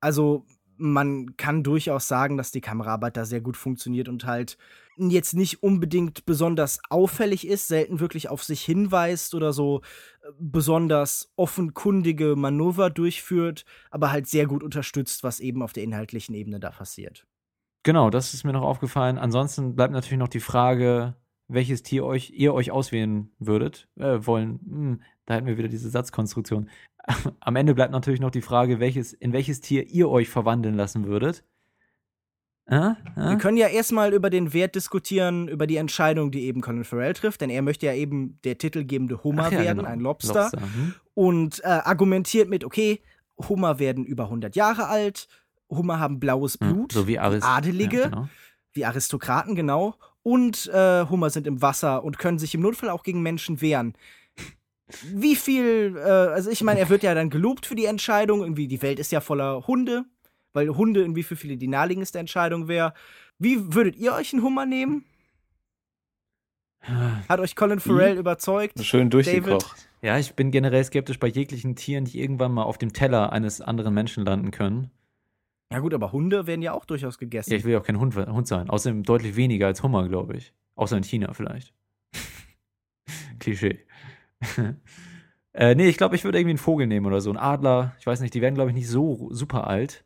Also 0.01 0.45
man 0.77 1.37
kann 1.37 1.63
durchaus 1.63 2.07
sagen, 2.07 2.35
dass 2.35 2.51
die 2.51 2.59
Kameraarbeit 2.61 3.15
da 3.15 3.25
sehr 3.25 3.39
gut 3.39 3.55
funktioniert 3.55 4.09
und 4.09 4.25
halt 4.25 4.57
jetzt 4.97 5.33
nicht 5.33 5.63
unbedingt 5.63 6.25
besonders 6.25 6.79
auffällig 6.89 7.47
ist, 7.47 7.67
selten 7.67 7.99
wirklich 7.99 8.29
auf 8.29 8.43
sich 8.43 8.61
hinweist 8.63 9.33
oder 9.33 9.53
so 9.53 9.81
äh, 10.21 10.31
besonders 10.39 11.31
offenkundige 11.35 12.35
Manöver 12.35 12.89
durchführt, 12.89 13.65
aber 13.89 14.11
halt 14.11 14.27
sehr 14.27 14.45
gut 14.45 14.63
unterstützt, 14.63 15.23
was 15.23 15.39
eben 15.39 15.63
auf 15.63 15.73
der 15.73 15.83
inhaltlichen 15.83 16.35
Ebene 16.35 16.59
da 16.59 16.71
passiert. 16.71 17.25
Genau, 17.83 18.09
das 18.09 18.33
ist 18.33 18.43
mir 18.43 18.53
noch 18.53 18.63
aufgefallen. 18.63 19.17
Ansonsten 19.17 19.75
bleibt 19.75 19.93
natürlich 19.93 20.19
noch 20.19 20.27
die 20.27 20.39
Frage, 20.39 21.15
welches 21.47 21.83
Tier 21.83 22.05
euch, 22.05 22.31
ihr 22.35 22.53
euch 22.53 22.71
auswählen 22.71 23.31
würdet, 23.39 23.87
äh, 23.97 24.19
wollen. 24.25 24.59
Hm, 24.65 25.01
da 25.25 25.35
hätten 25.35 25.47
wir 25.47 25.57
wieder 25.57 25.67
diese 25.67 25.89
Satzkonstruktion. 25.89 26.69
Am 27.39 27.55
Ende 27.55 27.75
bleibt 27.75 27.91
natürlich 27.91 28.19
noch 28.21 28.31
die 28.31 28.41
Frage, 28.41 28.79
welches, 28.79 29.13
in 29.13 29.33
welches 29.33 29.61
Tier 29.61 29.87
ihr 29.87 30.09
euch 30.09 30.29
verwandeln 30.29 30.75
lassen 30.75 31.05
würdet. 31.05 31.43
Äh? 32.65 32.91
Wir 33.15 33.31
Äh? 33.31 33.37
können 33.37 33.57
ja 33.57 33.67
erstmal 33.67 34.13
über 34.13 34.29
den 34.29 34.53
Wert 34.53 34.75
diskutieren, 34.75 35.47
über 35.49 35.67
die 35.67 35.75
Entscheidung, 35.75 36.31
die 36.31 36.43
eben 36.43 36.61
Colin 36.61 36.85
Farrell 36.85 37.13
trifft, 37.13 37.41
denn 37.41 37.49
er 37.49 37.61
möchte 37.61 37.85
ja 37.85 37.93
eben 37.93 38.39
der 38.45 38.57
titelgebende 38.57 39.23
Hummer 39.23 39.51
ja, 39.51 39.59
werden, 39.59 39.79
genau. 39.79 39.89
ein 39.89 39.99
Lobster. 39.99 40.49
Hm? 40.51 40.93
und 41.13 41.63
äh, 41.63 41.67
argumentiert 41.67 42.49
mit, 42.49 42.63
okay, 42.63 43.01
Hummer 43.49 43.79
werden 43.79 44.05
über 44.05 44.23
100 44.25 44.55
Jahre 44.55 44.87
alt, 44.87 45.27
Hummer 45.69 45.99
haben 45.99 46.19
blaues 46.19 46.57
Ja, 46.61 46.71
Blut, 46.71 46.91
so 46.91 47.07
wie 47.07 47.19
Aris. 47.19 47.43
Adelige, 47.43 47.97
Ja, 47.97 48.09
genau. 48.09 48.29
wie 48.73 48.85
Aristokraten, 48.85 49.55
genau, 49.55 49.95
und 50.23 50.67
äh, 50.67 51.05
Hummer 51.05 51.29
sind 51.29 51.47
im 51.47 51.61
Wasser 51.61 52.03
und 52.03 52.17
können 52.17 52.39
sich 52.39 52.55
im 52.55 52.61
Notfall 52.61 52.89
auch 52.89 53.03
gegen 53.03 53.21
Menschen 53.21 53.61
wehren. 53.61 53.93
Wie 55.13 55.35
viel, 55.35 55.95
äh, 55.97 56.01
also 56.01 56.49
ich 56.49 56.61
meine, 56.63 56.79
er 56.79 56.89
wird 56.89 57.03
ja 57.03 57.13
dann 57.13 57.29
gelobt 57.29 57.65
für 57.65 57.75
die 57.75 57.85
Entscheidung, 57.85 58.41
irgendwie 58.41 58.67
die 58.67 58.81
Welt 58.81 58.99
ist 58.99 59.11
ja 59.11 59.21
voller 59.21 59.67
Hunde, 59.67 60.05
weil 60.53 60.69
Hunde 60.69 61.01
irgendwie 61.01 61.23
für 61.23 61.35
viele 61.35 61.57
die 61.57 61.67
naheliegendste 61.67 62.19
Entscheidung 62.19 62.67
wäre. 62.67 62.93
Wie 63.39 63.73
würdet 63.73 63.95
ihr 63.97 64.13
euch 64.13 64.33
einen 64.33 64.43
Hummer 64.43 64.65
nehmen? 64.65 65.05
Hat 67.29 67.39
euch 67.39 67.55
Colin 67.55 67.79
Farrell 67.79 68.17
überzeugt? 68.17 68.83
Schön 68.83 69.09
durchgekocht. 69.09 69.87
Ja, 70.01 70.17
ich 70.17 70.33
bin 70.33 70.51
generell 70.51 70.83
skeptisch 70.83 71.17
bei 71.17 71.27
jeglichen 71.27 71.77
Tieren, 71.77 72.03
die 72.03 72.19
irgendwann 72.19 72.51
mal 72.51 72.63
auf 72.63 72.77
dem 72.77 72.91
Teller 72.91 73.31
eines 73.31 73.61
anderen 73.61 73.93
Menschen 73.93 74.25
landen 74.25 74.51
können. 74.51 74.91
Ja 75.73 75.79
gut, 75.79 75.93
aber 75.95 76.11
Hunde 76.11 76.45
werden 76.45 76.61
ja 76.61 76.71
auch 76.71 76.85
durchaus 76.85 77.17
gegessen. 77.17 77.49
Ja, 77.49 77.57
ich 77.57 77.63
will 77.63 77.73
ja 77.73 77.79
auch 77.79 77.83
kein 77.85 77.99
Hund, 77.99 78.15
Hund 78.15 78.47
sein. 78.47 78.69
Außerdem 78.69 79.01
deutlich 79.01 79.35
weniger 79.35 79.65
als 79.65 79.81
Hummer, 79.81 80.07
glaube 80.07 80.37
ich. 80.37 80.53
Außer 80.75 80.95
in 80.95 81.03
China 81.03 81.33
vielleicht. 81.33 81.73
Klischee. 83.39 83.79
äh, 85.53 85.75
nee, 85.75 85.87
ich 85.87 85.97
glaube, 85.97 86.15
ich 86.15 86.23
würde 86.23 86.37
irgendwie 86.37 86.51
einen 86.51 86.57
Vogel 86.59 86.85
nehmen 86.87 87.05
oder 87.05 87.21
so. 87.21 87.31
Ein 87.31 87.37
Adler. 87.37 87.95
Ich 87.99 88.05
weiß 88.05 88.19
nicht, 88.19 88.33
die 88.35 88.41
werden, 88.41 88.55
glaube 88.55 88.69
ich, 88.69 88.75
nicht 88.75 88.87
so 88.87 89.29
super 89.31 89.67
alt. 89.67 90.05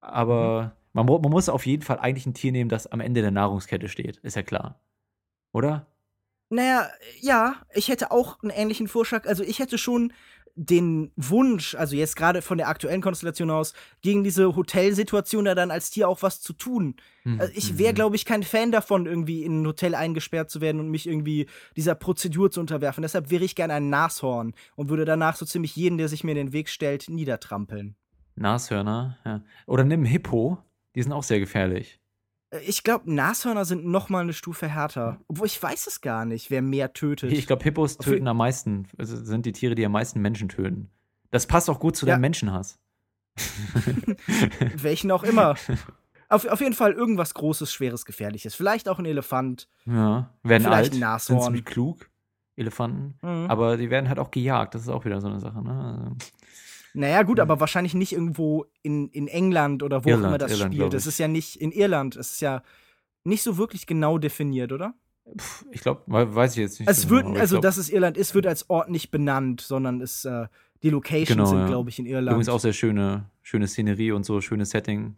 Aber 0.00 0.76
man, 0.92 1.06
mu- 1.06 1.18
man 1.18 1.30
muss 1.30 1.48
auf 1.48 1.66
jeden 1.66 1.82
Fall 1.82 1.98
eigentlich 1.98 2.26
ein 2.26 2.34
Tier 2.34 2.52
nehmen, 2.52 2.70
das 2.70 2.86
am 2.86 3.00
Ende 3.00 3.20
der 3.20 3.30
Nahrungskette 3.32 3.88
steht. 3.88 4.18
Ist 4.18 4.36
ja 4.36 4.42
klar. 4.42 4.80
Oder? 5.52 5.86
Naja, 6.50 6.88
ja, 7.20 7.56
ich 7.74 7.88
hätte 7.88 8.10
auch 8.12 8.40
einen 8.42 8.50
ähnlichen 8.50 8.86
Vorschlag. 8.86 9.26
Also 9.26 9.42
ich 9.42 9.58
hätte 9.58 9.78
schon 9.78 10.12
den 10.56 11.10
Wunsch, 11.16 11.74
also 11.74 11.96
jetzt 11.96 12.16
gerade 12.16 12.40
von 12.40 12.58
der 12.58 12.68
aktuellen 12.68 13.00
Konstellation 13.00 13.50
aus, 13.50 13.74
gegen 14.02 14.22
diese 14.22 14.54
Hotelsituation 14.54 15.44
da 15.44 15.54
dann 15.54 15.70
als 15.70 15.90
Tier 15.90 16.08
auch 16.08 16.22
was 16.22 16.40
zu 16.40 16.52
tun. 16.52 16.96
Hm, 17.22 17.40
Also 17.40 17.52
ich 17.56 17.78
wäre, 17.78 17.88
hm, 17.88 17.94
glaube 17.96 18.16
ich, 18.16 18.24
kein 18.24 18.44
Fan 18.44 18.70
davon, 18.70 19.06
irgendwie 19.06 19.42
in 19.44 19.62
ein 19.62 19.66
Hotel 19.66 19.94
eingesperrt 19.94 20.50
zu 20.50 20.60
werden 20.60 20.80
und 20.80 20.90
mich 20.90 21.08
irgendwie 21.08 21.46
dieser 21.76 21.94
Prozedur 21.94 22.50
zu 22.50 22.60
unterwerfen. 22.60 23.02
Deshalb 23.02 23.30
wäre 23.30 23.44
ich 23.44 23.56
gerne 23.56 23.74
ein 23.74 23.90
Nashorn 23.90 24.54
und 24.76 24.90
würde 24.90 25.04
danach 25.04 25.36
so 25.36 25.44
ziemlich 25.44 25.74
jeden, 25.74 25.98
der 25.98 26.08
sich 26.08 26.22
mir 26.22 26.32
in 26.32 26.36
den 26.36 26.52
Weg 26.52 26.68
stellt, 26.68 27.08
niedertrampeln. 27.08 27.96
Nashörner, 28.36 29.18
ja. 29.24 29.42
Oder 29.66 29.84
nimm 29.84 30.04
Hippo. 30.04 30.58
Die 30.94 31.02
sind 31.02 31.12
auch 31.12 31.24
sehr 31.24 31.40
gefährlich. 31.40 32.00
Ich 32.66 32.82
glaube, 32.84 33.12
Nashörner 33.12 33.64
sind 33.64 33.84
noch 33.86 34.08
mal 34.08 34.20
eine 34.20 34.32
Stufe 34.32 34.68
härter. 34.68 35.18
Obwohl 35.28 35.46
ich 35.46 35.62
weiß 35.62 35.86
es 35.86 36.00
gar 36.00 36.24
nicht, 36.24 36.50
wer 36.50 36.62
mehr 36.62 36.92
tötet. 36.92 37.32
Ich 37.32 37.46
glaube, 37.46 37.64
Hippos 37.64 37.98
töten 37.98 38.28
am 38.28 38.36
meisten. 38.36 38.86
Also 38.98 39.16
sind 39.16 39.46
die 39.46 39.52
Tiere, 39.52 39.74
die 39.74 39.84
am 39.84 39.92
meisten 39.92 40.20
Menschen 40.20 40.48
töten. 40.48 40.90
Das 41.30 41.46
passt 41.46 41.68
auch 41.70 41.80
gut 41.80 41.96
zu 41.96 42.06
Ja. 42.06 42.12
deinem 42.14 42.20
Menschenhass. 42.22 42.78
Welchen 44.76 45.10
auch 45.10 45.22
immer. 45.24 45.54
Auf, 46.30 46.46
auf 46.46 46.60
jeden 46.60 46.72
Fall 46.74 46.92
irgendwas 46.92 47.34
Großes, 47.34 47.70
Schweres, 47.72 48.06
Gefährliches. 48.06 48.54
Vielleicht 48.54 48.88
auch 48.88 48.98
ein 48.98 49.04
Elefant. 49.04 49.68
Ja. 49.84 50.30
Werden 50.42 50.62
Vielleicht 50.62 50.66
alt, 50.66 50.86
ein 50.86 50.92
sind 50.92 51.00
Nashorn. 51.00 51.40
ziemlich 51.42 51.64
klug, 51.66 52.10
Elefanten. 52.56 53.18
Mhm. 53.22 53.50
Aber 53.50 53.76
die 53.76 53.90
werden 53.90 54.08
halt 54.08 54.18
auch 54.18 54.30
gejagt. 54.30 54.74
Das 54.74 54.82
ist 54.82 54.88
auch 54.88 55.04
wieder 55.04 55.20
so 55.20 55.28
eine 55.28 55.38
Sache. 55.38 55.62
Ne? 55.62 56.16
Naja, 56.94 57.22
gut, 57.22 57.40
aber 57.40 57.58
wahrscheinlich 57.60 57.94
nicht 57.94 58.12
irgendwo 58.12 58.66
in, 58.82 59.08
in 59.08 59.26
England 59.26 59.82
oder 59.82 60.04
wo 60.04 60.08
auch 60.08 60.12
Irland, 60.12 60.26
immer 60.28 60.38
das 60.38 60.52
Irland, 60.52 60.74
spielt. 60.74 60.94
ich. 60.94 61.06
ist 61.06 61.18
ja 61.18 61.28
nicht 61.28 61.56
in 61.56 61.72
Irland. 61.72 62.16
Es 62.16 62.34
ist 62.34 62.40
ja 62.40 62.62
nicht 63.24 63.42
so 63.42 63.58
wirklich 63.58 63.86
genau 63.86 64.18
definiert, 64.18 64.72
oder? 64.72 64.94
ich 65.72 65.80
glaube, 65.80 66.02
weiß 66.06 66.52
ich 66.52 66.58
jetzt 66.58 66.80
nicht. 66.80 66.88
Es 66.88 67.08
wird, 67.08 67.22
genau, 67.22 67.34
ich 67.36 67.40
also 67.40 67.54
glaub, 67.56 67.62
dass 67.62 67.78
es 67.78 67.90
Irland 67.90 68.16
ist, 68.16 68.34
wird 68.34 68.46
als 68.46 68.68
Ort 68.70 68.90
nicht 68.90 69.10
benannt, 69.10 69.60
sondern 69.62 70.00
es, 70.00 70.24
äh, 70.24 70.46
die 70.82 70.90
Locations 70.90 71.28
Genau, 71.28 71.46
sind, 71.46 71.60
ja. 71.60 71.66
glaube 71.66 71.90
ich, 71.90 71.98
in 71.98 72.06
Irland. 72.06 72.34
Übrigens 72.34 72.48
auch 72.50 72.60
sehr 72.60 72.74
schöne, 72.74 73.30
schöne 73.42 73.66
Szenerie 73.66 74.12
und 74.12 74.24
so, 74.24 74.40
schönes 74.40 74.70
Setting. 74.70 75.16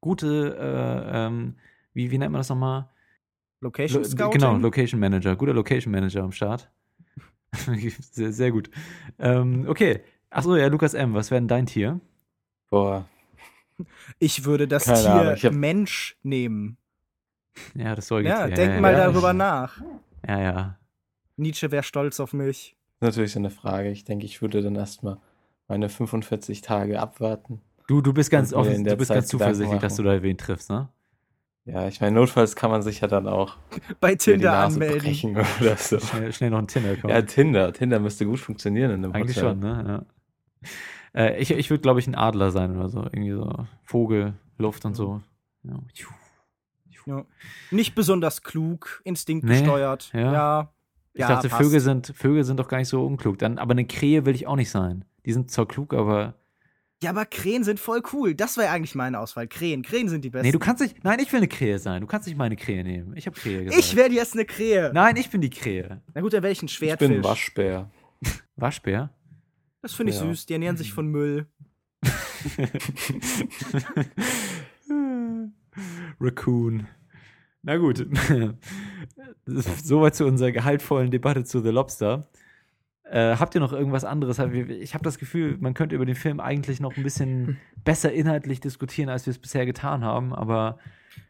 Gute, 0.00 0.56
äh, 0.58 1.26
ähm, 1.26 1.54
wie, 1.94 2.10
wie 2.10 2.18
nennt 2.18 2.32
man 2.32 2.40
das 2.40 2.48
nochmal? 2.48 2.90
Location 3.60 4.02
Lo- 4.02 4.08
Scouting. 4.08 4.40
Genau, 4.40 4.56
Location 4.58 4.98
Manager. 5.00 5.36
Guter 5.36 5.54
Location 5.54 5.92
Manager 5.92 6.24
am 6.24 6.32
Start. 6.32 6.70
sehr, 8.10 8.32
sehr 8.32 8.50
gut. 8.50 8.70
Ähm, 9.18 9.66
okay. 9.68 10.00
Achso, 10.34 10.56
ja, 10.56 10.66
Lukas 10.66 10.94
M., 10.94 11.14
was 11.14 11.30
wäre 11.30 11.40
denn 11.40 11.48
dein 11.48 11.66
Tier? 11.66 12.00
Boah, 12.70 13.04
Ich 14.18 14.44
würde 14.44 14.66
das 14.68 14.84
Keine 14.84 15.00
Tier 15.00 15.10
Ahnung, 15.12 15.34
ich 15.34 15.44
hab- 15.44 15.52
Mensch 15.52 16.16
nehmen. 16.22 16.76
Ja, 17.74 17.94
das 17.94 18.08
Säugetier. 18.08 18.48
Ja, 18.48 18.48
denk 18.48 18.80
mal 18.80 18.92
ja, 18.92 19.06
darüber 19.06 19.32
nach. 19.32 19.80
Ja, 20.26 20.40
ja. 20.40 20.78
Nietzsche 21.36 21.70
wäre 21.70 21.82
stolz 21.84 22.18
auf 22.18 22.32
mich. 22.32 22.76
natürlich 23.00 23.32
so 23.32 23.38
eine 23.38 23.50
Frage. 23.50 23.90
Ich 23.90 24.04
denke, 24.04 24.24
ich 24.26 24.42
würde 24.42 24.60
dann 24.62 24.74
erstmal 24.74 25.18
meine 25.68 25.88
45 25.88 26.62
Tage 26.62 27.00
abwarten. 27.00 27.60
Du, 27.86 28.00
du 28.00 28.12
bist 28.12 28.30
ganz, 28.30 28.52
offen, 28.52 28.82
du 28.84 28.96
bist 28.96 29.08
Zeit 29.08 29.18
ganz 29.18 29.28
zuversichtlich, 29.28 29.80
dass 29.80 29.96
du 29.96 30.02
da 30.02 30.20
wen 30.22 30.36
triffst, 30.38 30.70
ne? 30.70 30.88
Ja, 31.66 31.86
ich 31.88 32.00
meine, 32.00 32.16
notfalls 32.16 32.56
kann 32.56 32.70
man 32.70 32.82
sich 32.82 33.00
ja 33.00 33.08
dann 33.08 33.26
auch 33.28 33.56
Bei 34.00 34.14
Tinder 34.16 34.58
anmelden. 34.58 35.36
oder 35.60 35.76
so. 35.76 35.98
Schnell, 36.00 36.32
schnell 36.32 36.50
noch 36.50 36.58
einen 36.58 36.66
Tinder-Account. 36.66 37.12
Ja, 37.12 37.22
Tinder. 37.22 37.72
Tinder 37.72 38.00
müsste 38.00 38.26
gut 38.26 38.38
funktionieren 38.40 38.90
in 38.90 39.04
einem 39.04 39.12
Eigentlich 39.12 39.36
Hotel. 39.36 39.50
schon, 39.50 39.60
ne? 39.60 39.84
Ja. 39.86 40.13
Äh, 41.16 41.40
ich 41.40 41.52
ich 41.52 41.70
würde, 41.70 41.80
glaube 41.80 42.00
ich, 42.00 42.08
ein 42.08 42.16
Adler 42.16 42.50
sein 42.50 42.76
oder 42.76 42.88
so. 42.88 43.02
Irgendwie 43.04 43.30
so 43.30 43.66
Vogel, 43.84 44.34
Luft 44.58 44.84
und 44.84 44.94
so. 44.94 45.22
Ja. 45.62 45.78
Ja. 47.06 47.24
Nicht 47.70 47.94
besonders 47.94 48.42
klug, 48.42 49.00
Nee, 49.04 49.10
instinktgesteuert. 49.10 50.10
ja. 50.12 50.32
ja. 50.32 50.70
Ich 51.12 51.20
Ja, 51.20 51.28
dachte, 51.28 51.48
passt. 51.48 51.62
Vögel 51.62 51.78
sind, 51.78 52.12
Vögel 52.16 52.42
sind 52.42 52.58
doch 52.58 52.66
gar 52.66 52.78
nicht 52.78 52.88
so 52.88 53.06
unklug. 53.06 53.38
Dann, 53.38 53.58
aber 53.58 53.70
eine 53.72 53.84
Krähe 53.84 54.26
will 54.26 54.34
ich 54.34 54.48
auch 54.48 54.56
nicht 54.56 54.70
sein. 54.70 55.04
Die 55.24 55.32
sind 55.32 55.50
zwar 55.52 55.68
klug, 55.68 55.94
aber. 55.94 56.34
Ja, 57.02 57.10
aber 57.10 57.26
Krähen 57.26 57.62
sind 57.62 57.78
voll 57.78 58.02
cool. 58.12 58.34
Das 58.34 58.56
wäre 58.56 58.70
eigentlich 58.70 58.96
meine 58.96 59.20
Auswahl. 59.20 59.46
Krähen. 59.46 59.82
Krähen 59.82 60.08
sind 60.08 60.24
die 60.24 60.30
besten. 60.30 60.46
Nee, 60.46 60.52
du 60.52 60.58
kannst 60.58 60.82
nicht. 60.82 61.04
Nein, 61.04 61.20
ich 61.20 61.30
will 61.32 61.38
eine 61.38 61.46
Krähe 61.48 61.78
sein. 61.78 62.00
Du 62.00 62.08
kannst 62.08 62.26
nicht 62.26 62.36
meine 62.36 62.56
Krähe 62.56 62.82
nehmen. 62.82 63.16
Ich 63.16 63.26
habe 63.26 63.38
Krähe 63.38 63.62
gesagt. 63.64 63.78
ich 63.80 63.94
werde 63.94 64.14
jetzt 64.16 64.32
eine 64.34 64.44
Krähe. 64.46 64.90
Nein, 64.92 65.14
ich 65.16 65.30
bin 65.30 65.40
die 65.40 65.50
Krähe. 65.50 66.00
Na 66.14 66.20
gut, 66.22 66.32
dann 66.32 66.42
werde 66.42 66.52
ich 66.52 66.62
ein 66.62 66.66
Ich 66.66 66.72
Schwertfisch. 66.72 67.06
bin 67.08 67.18
ein 67.18 67.24
Waschbär. 67.24 67.90
Waschbär? 68.56 69.10
Das 69.84 69.92
finde 69.92 70.12
ich 70.14 70.18
Ja. 70.18 70.24
süß. 70.24 70.46
Die 70.46 70.54
ernähren 70.54 70.78
sich 70.78 70.94
von 70.94 71.08
Müll. 71.08 71.46
Raccoon. 76.20 76.86
Na 77.62 77.76
gut. 77.76 78.06
Soweit 79.46 80.14
zu 80.14 80.24
unserer 80.26 80.52
gehaltvollen 80.52 81.10
Debatte 81.10 81.44
zu 81.44 81.60
The 81.60 81.68
Lobster. 81.68 82.26
Äh, 83.04 83.36
habt 83.36 83.54
ihr 83.54 83.60
noch 83.60 83.74
irgendwas 83.74 84.04
anderes? 84.04 84.38
Ich 84.38 84.94
habe 84.94 85.04
das 85.04 85.18
Gefühl, 85.18 85.58
man 85.60 85.74
könnte 85.74 85.94
über 85.94 86.06
den 86.06 86.14
Film 86.14 86.40
eigentlich 86.40 86.80
noch 86.80 86.96
ein 86.96 87.02
bisschen 87.02 87.58
besser 87.84 88.10
inhaltlich 88.12 88.60
diskutieren, 88.60 89.10
als 89.10 89.26
wir 89.26 89.32
es 89.32 89.38
bisher 89.38 89.66
getan 89.66 90.02
haben, 90.02 90.34
aber 90.34 90.78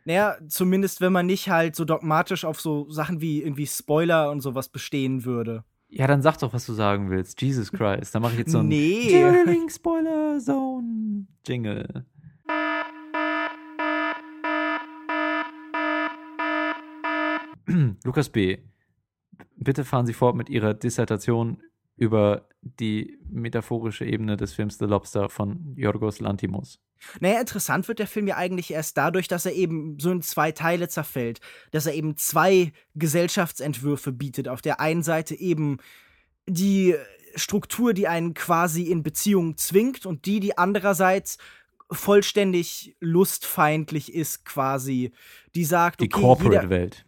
Naja, 0.04 0.36
zumindest 0.46 1.00
wenn 1.00 1.12
man 1.12 1.26
nicht 1.26 1.48
halt 1.48 1.74
so 1.74 1.84
dogmatisch 1.84 2.44
auf 2.44 2.60
so 2.60 2.88
Sachen 2.90 3.20
wie 3.20 3.42
irgendwie 3.42 3.66
Spoiler 3.66 4.30
und 4.30 4.40
sowas 4.40 4.68
bestehen 4.68 5.24
würde. 5.24 5.64
Ja, 5.96 6.06
dann 6.08 6.22
sag 6.22 6.38
doch, 6.38 6.52
was 6.52 6.66
du 6.66 6.72
sagen 6.72 7.08
willst. 7.10 7.40
Jesus 7.40 7.70
Christ. 7.70 8.14
Dann 8.14 8.22
mache 8.22 8.32
ich 8.32 8.40
jetzt 8.40 8.50
so 8.52 8.58
ein 8.58 8.68
Nee. 8.68 9.08
Cheerleading 9.08 9.68
Spoiler 9.68 10.40
Zone 10.40 11.26
Jingle. 11.46 12.04
Lukas 18.04 18.28
B., 18.28 18.58
bitte 19.56 19.84
fahren 19.84 20.06
Sie 20.06 20.12
fort 20.12 20.36
mit 20.36 20.50
Ihrer 20.50 20.74
Dissertation 20.74 21.58
über 21.96 22.48
die 22.60 23.18
metaphorische 23.30 24.04
Ebene 24.04 24.36
des 24.36 24.52
Films 24.52 24.78
The 24.78 24.86
Lobster 24.86 25.28
von 25.28 25.74
Yorgos 25.76 26.20
Lantimos. 26.20 26.80
Naja, 27.20 27.40
interessant 27.40 27.86
wird 27.88 27.98
der 27.98 28.06
Film 28.06 28.26
ja 28.26 28.36
eigentlich 28.36 28.70
erst 28.72 28.96
dadurch, 28.96 29.28
dass 29.28 29.44
er 29.46 29.52
eben 29.52 29.98
so 30.00 30.10
in 30.10 30.22
zwei 30.22 30.52
Teile 30.52 30.88
zerfällt. 30.88 31.40
Dass 31.70 31.86
er 31.86 31.94
eben 31.94 32.16
zwei 32.16 32.72
Gesellschaftsentwürfe 32.94 34.12
bietet. 34.12 34.48
Auf 34.48 34.62
der 34.62 34.80
einen 34.80 35.02
Seite 35.02 35.34
eben 35.34 35.78
die 36.46 36.94
Struktur, 37.36 37.94
die 37.94 38.08
einen 38.08 38.34
quasi 38.34 38.84
in 38.84 39.02
Beziehungen 39.02 39.56
zwingt 39.56 40.06
und 40.06 40.24
die, 40.26 40.40
die 40.40 40.56
andererseits 40.56 41.38
vollständig 41.90 42.96
lustfeindlich 43.00 44.14
ist, 44.14 44.44
quasi. 44.44 45.12
Die 45.54 45.64
sagt, 45.64 46.00
Die 46.00 46.06
okay, 46.06 46.16
jeder, 46.16 46.26
Corporate-Welt. 46.28 47.04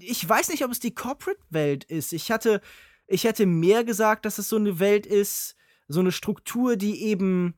ich 0.00 0.28
weiß 0.28 0.48
nicht, 0.50 0.64
ob 0.64 0.70
es 0.70 0.80
die 0.80 0.94
Corporate-Welt 0.94 1.84
ist. 1.84 2.12
Ich 2.12 2.30
hatte, 2.30 2.60
ich 3.06 3.24
hätte 3.24 3.46
mehr 3.46 3.84
gesagt, 3.84 4.24
dass 4.24 4.38
es 4.38 4.48
so 4.48 4.56
eine 4.56 4.78
Welt 4.78 5.06
ist, 5.06 5.56
so 5.88 6.00
eine 6.00 6.12
Struktur, 6.12 6.76
die 6.76 7.02
eben 7.02 7.54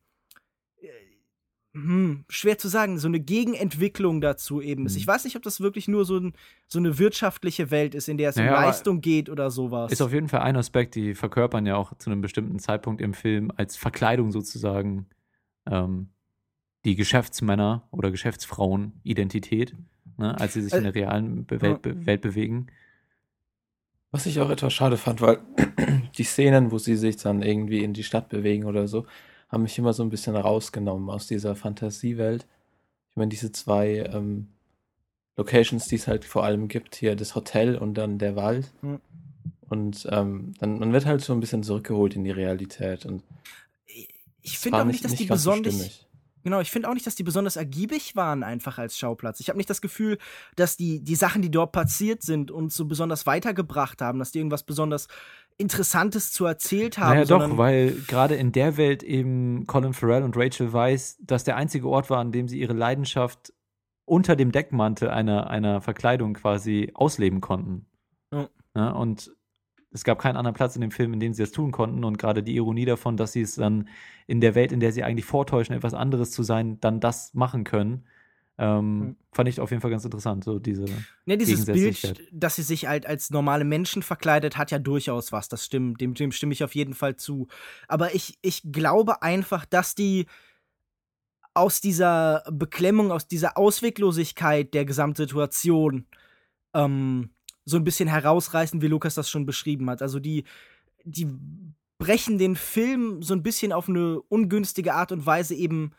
äh, 0.81 0.89
hm, 1.73 2.25
schwer 2.29 2.59
zu 2.59 2.69
sagen, 2.69 2.99
so 2.99 3.09
eine 3.09 3.21
Gegenentwicklung 3.21 4.21
dazu 4.21 4.61
eben 4.61 4.87
ist. 4.87 4.97
Ich 4.97 5.07
weiß 5.07 5.25
nicht, 5.25 5.37
ob 5.37 5.43
das 5.43 5.61
wirklich 5.61 5.89
nur 5.89 6.05
so, 6.05 6.19
ein, 6.19 6.33
so 6.67 6.79
eine 6.79 6.99
wirtschaftliche 6.99 7.71
Welt 7.71 7.95
ist, 7.95 8.09
in 8.09 8.19
der 8.19 8.31
es 8.31 8.37
Naja, 8.37 8.57
um 8.57 8.63
Leistung 8.63 9.01
geht 9.01 9.29
oder 9.29 9.51
sowas. 9.51 9.93
Ist 9.93 10.03
auf 10.03 10.13
jeden 10.13 10.29
Fall 10.29 10.41
ein 10.41 10.57
Aspekt, 10.57 10.95
die 10.95 11.15
verkörpern 11.15 11.67
ja 11.67 11.77
auch 11.77 11.97
zu 11.99 12.11
einem 12.11 12.21
bestimmten 12.21 12.59
Zeitpunkt 12.59 13.01
im 13.01 13.15
Film 13.15 13.53
als 13.57 13.77
Verkleidung 13.77 14.33
sozusagen 14.33 15.07
ähm, 15.67 16.11
die 16.85 16.97
Geschäftsmänner 16.97 17.87
oder 17.91 18.11
Geschäftsfrauen-Identität, 18.11 19.75
ne, 20.19 20.39
als 20.39 20.55
sie 20.55 20.63
sich 20.63 20.75
in 20.75 20.85
der 20.85 20.95
realen 20.95 21.47
Be 21.47 21.63
Welt, 21.63 21.83
be 21.83 22.07
Welt 22.07 22.21
bewegen. 22.21 22.67
Was 24.15 24.27
ich 24.27 24.39
auch 24.39 24.49
etwas 24.49 24.73
schade 24.73 24.97
fand, 24.97 25.21
weil 25.21 25.41
die 26.19 26.23
Szenen, 26.23 26.71
wo 26.71 26.79
sie 26.79 26.95
sich 26.95 27.17
dann 27.17 27.43
irgendwie 27.43 27.83
in 27.83 27.95
die 27.95 28.05
Stadt 28.05 28.29
bewegen 28.29 28.65
oder 28.65 28.87
so, 28.87 29.07
haben 29.49 29.65
mich 29.65 29.77
immer 29.77 29.93
so 29.93 30.05
ein 30.05 30.09
bisschen 30.09 30.37
rausgenommen 30.37 31.11
aus 31.11 31.27
dieser 31.27 31.57
Fantasiewelt. 31.57 32.47
Ich 33.11 33.17
meine, 33.17 33.31
diese 33.31 33.51
zwei 33.51 34.09
ähm, 34.13 34.51
Locations, 35.37 35.89
die 35.89 35.97
es 35.97 36.07
halt 36.07 36.25
vor 36.25 36.45
allem 36.45 36.69
gibt, 36.69 36.95
hier 36.95 37.17
das 37.17 37.35
Hotel 37.35 37.77
und 37.77 37.95
dann 37.95 38.19
der 38.19 38.37
Wald. 38.37 38.71
Hm. 38.83 39.01
Und 39.69 40.07
ähm, 40.13 40.53
dann 40.61 40.79
man 40.79 40.93
wird 40.93 41.07
halt 41.07 41.21
so 41.21 41.33
ein 41.33 41.41
bisschen 41.41 41.65
zurückgeholt 41.65 42.15
in 42.15 42.23
die 42.23 42.31
Realität. 42.31 43.07
Und 43.07 43.25
ich 44.43 44.61
finde 44.61 44.81
auch 44.81 44.85
nicht, 44.85 45.05
dass 45.05 45.17
die 45.17 45.27
ganz 45.27 45.43
so 45.43 45.51
besonders. 45.51 45.75
stimmig. 45.75 46.04
Genau, 46.45 46.61
ich 46.61 46.71
finde 46.71 46.89
auch 46.89 46.95
nicht, 46.95 47.07
dass 47.07 47.15
die 47.15 47.23
besonders 47.23 47.57
ergiebig 47.57 48.17
waren, 48.17 48.43
einfach 48.43 48.79
als 48.79 48.99
Schauplatz. 48.99 49.41
Ich 49.41 49.49
habe 49.49 49.57
nicht 49.57 49.71
das 49.71 49.81
Gefühl, 49.81 50.19
dass 50.57 50.77
die, 50.77 51.01
die 51.01 51.15
Sachen, 51.15 51.41
die 51.41 51.51
dort 51.51 51.73
passiert 51.73 52.23
sind, 52.23 52.51
uns 52.51 52.77
so 52.77 52.85
besonders 52.85 53.27
weitergebracht 53.27 54.03
haben, 54.03 54.19
dass 54.19 54.31
die 54.31 54.39
irgendwas 54.39 54.63
besonders 54.63 55.09
Interessantes 55.57 56.33
zu 56.33 56.45
erzählt 56.45 56.99
haben. 56.99 57.15
Naja, 57.15 57.25
doch, 57.25 57.57
weil 57.57 57.93
gerade 58.07 58.35
in 58.35 58.53
der 58.53 58.77
Welt 58.77 59.03
eben 59.03 59.67
Colin 59.67 59.95
Farrell 59.95 60.23
und 60.23 60.37
Rachel 60.37 60.73
weiß, 60.73 61.19
dass 61.23 61.45
der 61.45 61.57
einzige 61.57 61.89
Ort 61.89 62.11
war, 62.11 62.19
an 62.19 62.31
dem 62.31 62.47
sie 62.47 62.61
ihre 62.61 62.75
Leidenschaft 62.75 63.55
unter 64.05 64.37
dem 64.37 64.53
Deckmantel 64.53 65.09
einer, 65.09 65.49
einer 65.49 65.81
Verkleidung 65.81 66.35
quasi 66.35 66.91
ausleben 66.93 67.41
konnten. 67.41 67.87
Ja. 68.33 68.49
Ja, 68.77 68.91
und 68.91 69.35
es 69.95 70.03
gab 70.05 70.19
keinen 70.19 70.37
anderen 70.37 70.55
Platz 70.55 70.75
in 70.75 70.81
dem 70.81 70.91
Film, 70.91 71.15
in 71.15 71.21
dem 71.21 71.33
sie 71.33 71.43
das 71.43 71.53
tun 71.53 71.71
konnten. 71.71 72.03
Und 72.05 72.19
gerade 72.19 72.43
die 72.43 72.57
Ironie 72.57 72.85
davon, 72.85 73.17
dass 73.17 73.33
sie 73.33 73.43
es 73.43 73.55
dann 73.55 73.89
in 74.27 74.41
der 74.41 74.55
Welt, 74.57 74.73
in 74.73 74.81
der 74.81 74.93
sie 74.93 75.05
eigentlich 75.05 75.25
vortäuschen, 75.25 75.75
etwas 75.75 75.95
anderes 75.95 76.33
zu 76.33 76.43
sein, 76.43 76.81
dann 76.81 76.99
das 76.99 77.33
machen 77.33 77.63
können, 77.63 78.05
ähm, 78.59 78.99
Mhm. 78.99 79.17
fand 79.33 79.49
ich 79.49 79.61
auf 79.61 79.71
jeden 79.71 79.81
Fall 79.81 79.91
ganz 79.93 80.05
interessant. 80.05 80.45
So 80.45 80.59
diese 80.59 80.85
Ne, 81.27 81.37
dieses. 81.39 81.65
Bild, 81.65 82.29
dass 82.33 82.57
sie 82.57 82.63
sich 82.63 82.87
halt 82.87 83.07
als 83.07 83.31
normale 83.31 83.65
Menschen 83.65 84.03
verkleidet, 84.03 84.57
hat 84.57 84.71
ja 84.73 84.79
durchaus 84.79 85.31
was. 85.33 85.49
Das 85.49 85.65
stimmt, 85.65 86.01
dem, 86.01 86.15
dem 86.15 86.33
stimme 86.33 86.53
ich 86.53 86.65
auf 86.65 86.75
jeden 86.75 86.95
Fall 86.95 87.17
zu. 87.17 87.47
Aber 87.89 88.15
ich, 88.15 88.39
ich 88.43 88.63
glaube 88.71 89.23
einfach, 89.23 89.65
dass 89.65 89.95
die 89.95 90.27
aus 91.55 91.81
dieser 91.81 92.43
Beklemmung, 92.51 93.13
aus 93.13 93.29
dieser 93.29 93.57
Ausweglosigkeit 93.57 94.75
der 94.75 94.85
Gesamtsituation 94.85 96.07
ähm, 96.75 97.31
so 97.65 97.77
ein 97.77 97.85
bisschen 97.85 98.09
herausreißen, 98.09 98.83
wie 98.83 98.89
Lukas 98.89 99.15
das 99.15 99.31
schon 99.31 99.47
beschrieben 99.47 99.89
hat. 99.91 100.03
Also 100.03 100.21
die, 100.21 100.45
die 101.05 101.29
brechen 101.99 102.39
den 102.39 102.57
Film 102.57 103.23
so 103.23 103.35
ein 103.35 103.43
bisschen 103.43 103.73
auf 103.73 103.89
eine 103.89 104.21
ungünstige 104.21 104.95
Art 104.95 105.13
und 105.13 105.25
Weise 105.27 105.55
eben 105.55 105.93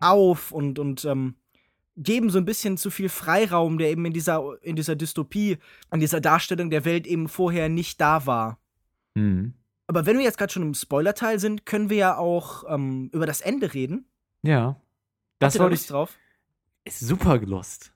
auf 0.00 0.52
und, 0.52 0.78
und 0.78 1.04
ähm, 1.04 1.36
geben 1.96 2.30
so 2.30 2.38
ein 2.38 2.44
bisschen 2.44 2.76
zu 2.76 2.90
viel 2.90 3.08
Freiraum, 3.08 3.78
der 3.78 3.90
eben 3.90 4.04
in 4.04 4.12
dieser, 4.12 4.58
in 4.62 4.76
dieser 4.76 4.96
Dystopie, 4.96 5.58
an 5.90 6.00
dieser 6.00 6.20
Darstellung 6.20 6.70
der 6.70 6.84
Welt 6.84 7.06
eben 7.06 7.28
vorher 7.28 7.68
nicht 7.68 8.00
da 8.00 8.26
war. 8.26 8.58
Mhm. 9.14 9.54
Aber 9.86 10.06
wenn 10.06 10.16
wir 10.16 10.24
jetzt 10.24 10.38
gerade 10.38 10.52
schon 10.52 10.62
im 10.62 10.74
Spoilerteil 10.74 11.38
sind, 11.38 11.66
können 11.66 11.90
wir 11.90 11.96
ja 11.96 12.18
auch 12.18 12.64
ähm, 12.68 13.10
über 13.12 13.26
das 13.26 13.40
Ende 13.40 13.74
reden. 13.74 14.06
Ja. 14.42 14.80
Das 15.38 15.54
da 15.54 15.60
wollte 15.60 15.74
Lust 15.74 15.84
ich. 15.84 15.90
drauf. 15.90 16.18
Ist 16.84 17.00
super 17.00 17.38
gelost. 17.38 17.93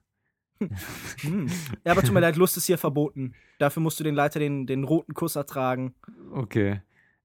Hm. 1.21 1.49
Ja, 1.85 1.93
aber 1.93 2.03
tut 2.03 2.13
mir 2.13 2.21
leid, 2.21 2.37
Lust 2.37 2.57
ist 2.57 2.67
hier 2.67 2.79
verboten. 2.79 3.35
Dafür 3.59 3.83
musst 3.83 4.01
du 4.01 4.05
den 4.05 4.15
Leiter 4.15 4.41
den, 4.41 4.67
den 4.67 4.85
roten 4.85 5.15
Kuss 5.15 5.37
ertragen. 5.37 5.95
Okay. 6.33 6.81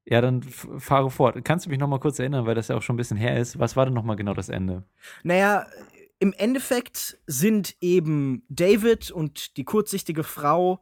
Ja, 0.06 0.19
dann 0.22 0.43
fahre 0.43 1.10
fort. 1.10 1.43
Kannst 1.46 1.65
du 1.65 1.69
mich 1.69 1.80
noch 1.80 1.88
mal 1.88 2.00
kurz 2.00 2.19
erinnern, 2.19 2.46
weil 2.46 2.56
das 2.56 2.67
ja 2.67 2.76
auch 2.76 2.82
schon 2.82 2.96
ein 2.96 2.98
bisschen 2.98 3.17
her 3.17 3.39
ist. 3.39 3.58
Was 3.60 3.76
war 3.76 3.86
denn 3.86 3.93
noch 3.93 4.04
mal 4.04 4.15
genau 4.15 4.34
das 4.34 4.50
Ende? 4.50 4.84
Naja, 5.24 5.65
im 6.19 6.34
Endeffekt 6.34 7.17
sind 7.26 7.76
eben 7.82 8.43
David 8.50 9.12
und 9.12 9.58
die 9.58 9.63
kurzsichtige 9.63 10.24
Frau 10.24 10.80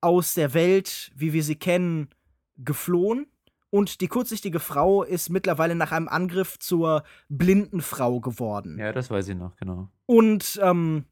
aus 0.00 0.34
der 0.34 0.54
Welt, 0.54 1.12
wie 1.14 1.32
wir 1.32 1.42
sie 1.42 1.56
kennen, 1.56 2.08
geflohen. 2.56 3.26
Und 3.70 4.02
die 4.02 4.08
kurzsichtige 4.08 4.60
Frau 4.60 5.02
ist 5.02 5.30
mittlerweile 5.30 5.74
nach 5.74 5.92
einem 5.92 6.08
Angriff 6.08 6.58
zur 6.58 7.04
blinden 7.30 7.80
Frau 7.80 8.20
geworden. 8.20 8.78
Ja, 8.78 8.92
das 8.92 9.10
weiß 9.10 9.28
ich 9.28 9.36
noch, 9.36 9.56
genau. 9.56 9.88
Und 10.04 10.60
ähm, 10.62 11.06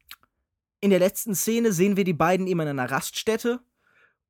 in 0.81 0.90
der 0.90 0.99
letzten 0.99 1.35
Szene 1.35 1.73
sehen 1.73 1.97
wir 1.97 2.05
die 2.05 2.12
beiden 2.12 2.47
eben 2.47 2.61
in 2.61 2.69
einer 2.69 2.90
Raststätte. 2.90 3.61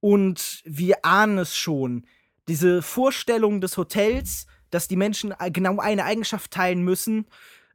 Und 0.01 0.63
wir 0.65 1.05
ahnen 1.05 1.39
es 1.39 1.57
schon. 1.57 2.07
Diese 2.49 2.83
Vorstellung 2.83 3.61
des 3.61 3.77
Hotels, 3.77 4.47
dass 4.71 4.89
die 4.89 4.97
Menschen 4.97 5.35
genau 5.53 5.79
eine 5.79 6.05
Eigenschaft 6.05 6.51
teilen 6.51 6.83
müssen, 6.83 7.27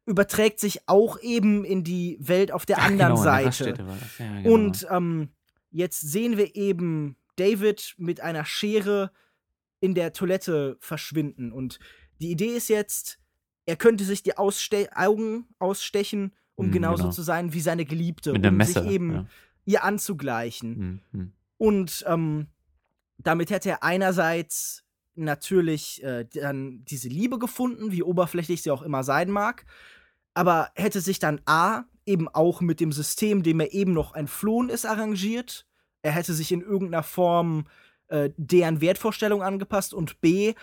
überträgt 0.05 0.59
sich 0.59 0.87
auch 0.87 1.19
eben 1.21 1.63
in 1.63 1.83
die 1.83 2.17
Welt 2.19 2.51
auf 2.51 2.65
der 2.65 2.79
Ach, 2.79 2.87
anderen 2.87 3.13
genau, 3.13 3.23
Seite. 3.23 3.69
Ja, 3.69 4.41
genau. 4.41 4.53
Und 4.53 4.87
ähm, 4.89 5.29
jetzt 5.71 6.01
sehen 6.01 6.37
wir 6.37 6.55
eben 6.55 7.15
David 7.37 7.95
mit 7.97 8.21
einer 8.21 8.45
Schere 8.45 9.11
in 9.79 9.93
der 9.93 10.13
Toilette 10.13 10.77
verschwinden. 10.79 11.51
Und 11.51 11.79
die 12.19 12.31
Idee 12.31 12.55
ist 12.55 12.69
jetzt, 12.69 13.19
er 13.65 13.75
könnte 13.75 14.03
sich 14.03 14.23
die 14.23 14.37
Ausste 14.37 14.89
Augen 14.95 15.47
ausstechen, 15.59 16.33
um 16.55 16.67
Hm, 16.67 16.71
genauso 16.71 17.03
genau. 17.03 17.13
zu 17.13 17.21
sein 17.21 17.53
wie 17.53 17.61
seine 17.61 17.85
Geliebte, 17.85 18.33
Mit 18.33 18.45
um 18.45 18.55
Messer. 18.57 18.83
sich 18.83 18.91
eben 18.91 19.13
ja. 19.13 19.25
ihr 19.65 19.83
anzugleichen. 19.83 20.75
Hm, 20.75 20.99
hm. 21.11 21.31
Und 21.57 22.03
ähm, 22.07 22.47
damit 23.17 23.49
hätte 23.49 23.69
er 23.69 23.83
einerseits 23.83 24.83
natürlich 25.15 26.03
äh, 26.03 26.25
dann 26.25 26.83
diese 26.85 27.07
Liebe 27.07 27.39
gefunden, 27.39 27.91
wie 27.91 28.03
oberflächlich 28.03 28.61
sie 28.61 28.71
auch 28.71 28.81
immer 28.81 29.03
sein 29.03 29.31
mag, 29.31 29.65
aber 30.33 30.69
hätte 30.75 30.99
sich 30.99 31.19
dann 31.19 31.39
A 31.45 31.83
eben 32.05 32.27
auch 32.27 32.59
mit 32.61 32.79
dem 32.79 32.91
System, 32.91 33.41
dem 33.41 33.59
er 33.61 33.73
eben 33.73 33.93
noch 33.93 34.13
entflohen 34.13 34.69
ist, 34.69 34.85
arrangiert. 34.85 35.65
Er 36.01 36.11
hätte 36.11 36.33
sich 36.33 36.51
in 36.51 36.61
irgendeiner 36.61 37.03
Form 37.03 37.65
äh, 38.09 38.29
deren 38.37 38.81
Wertvorstellung 38.81 39.41
angepasst 39.41 39.93
und 39.93 40.19
B, 40.21 40.53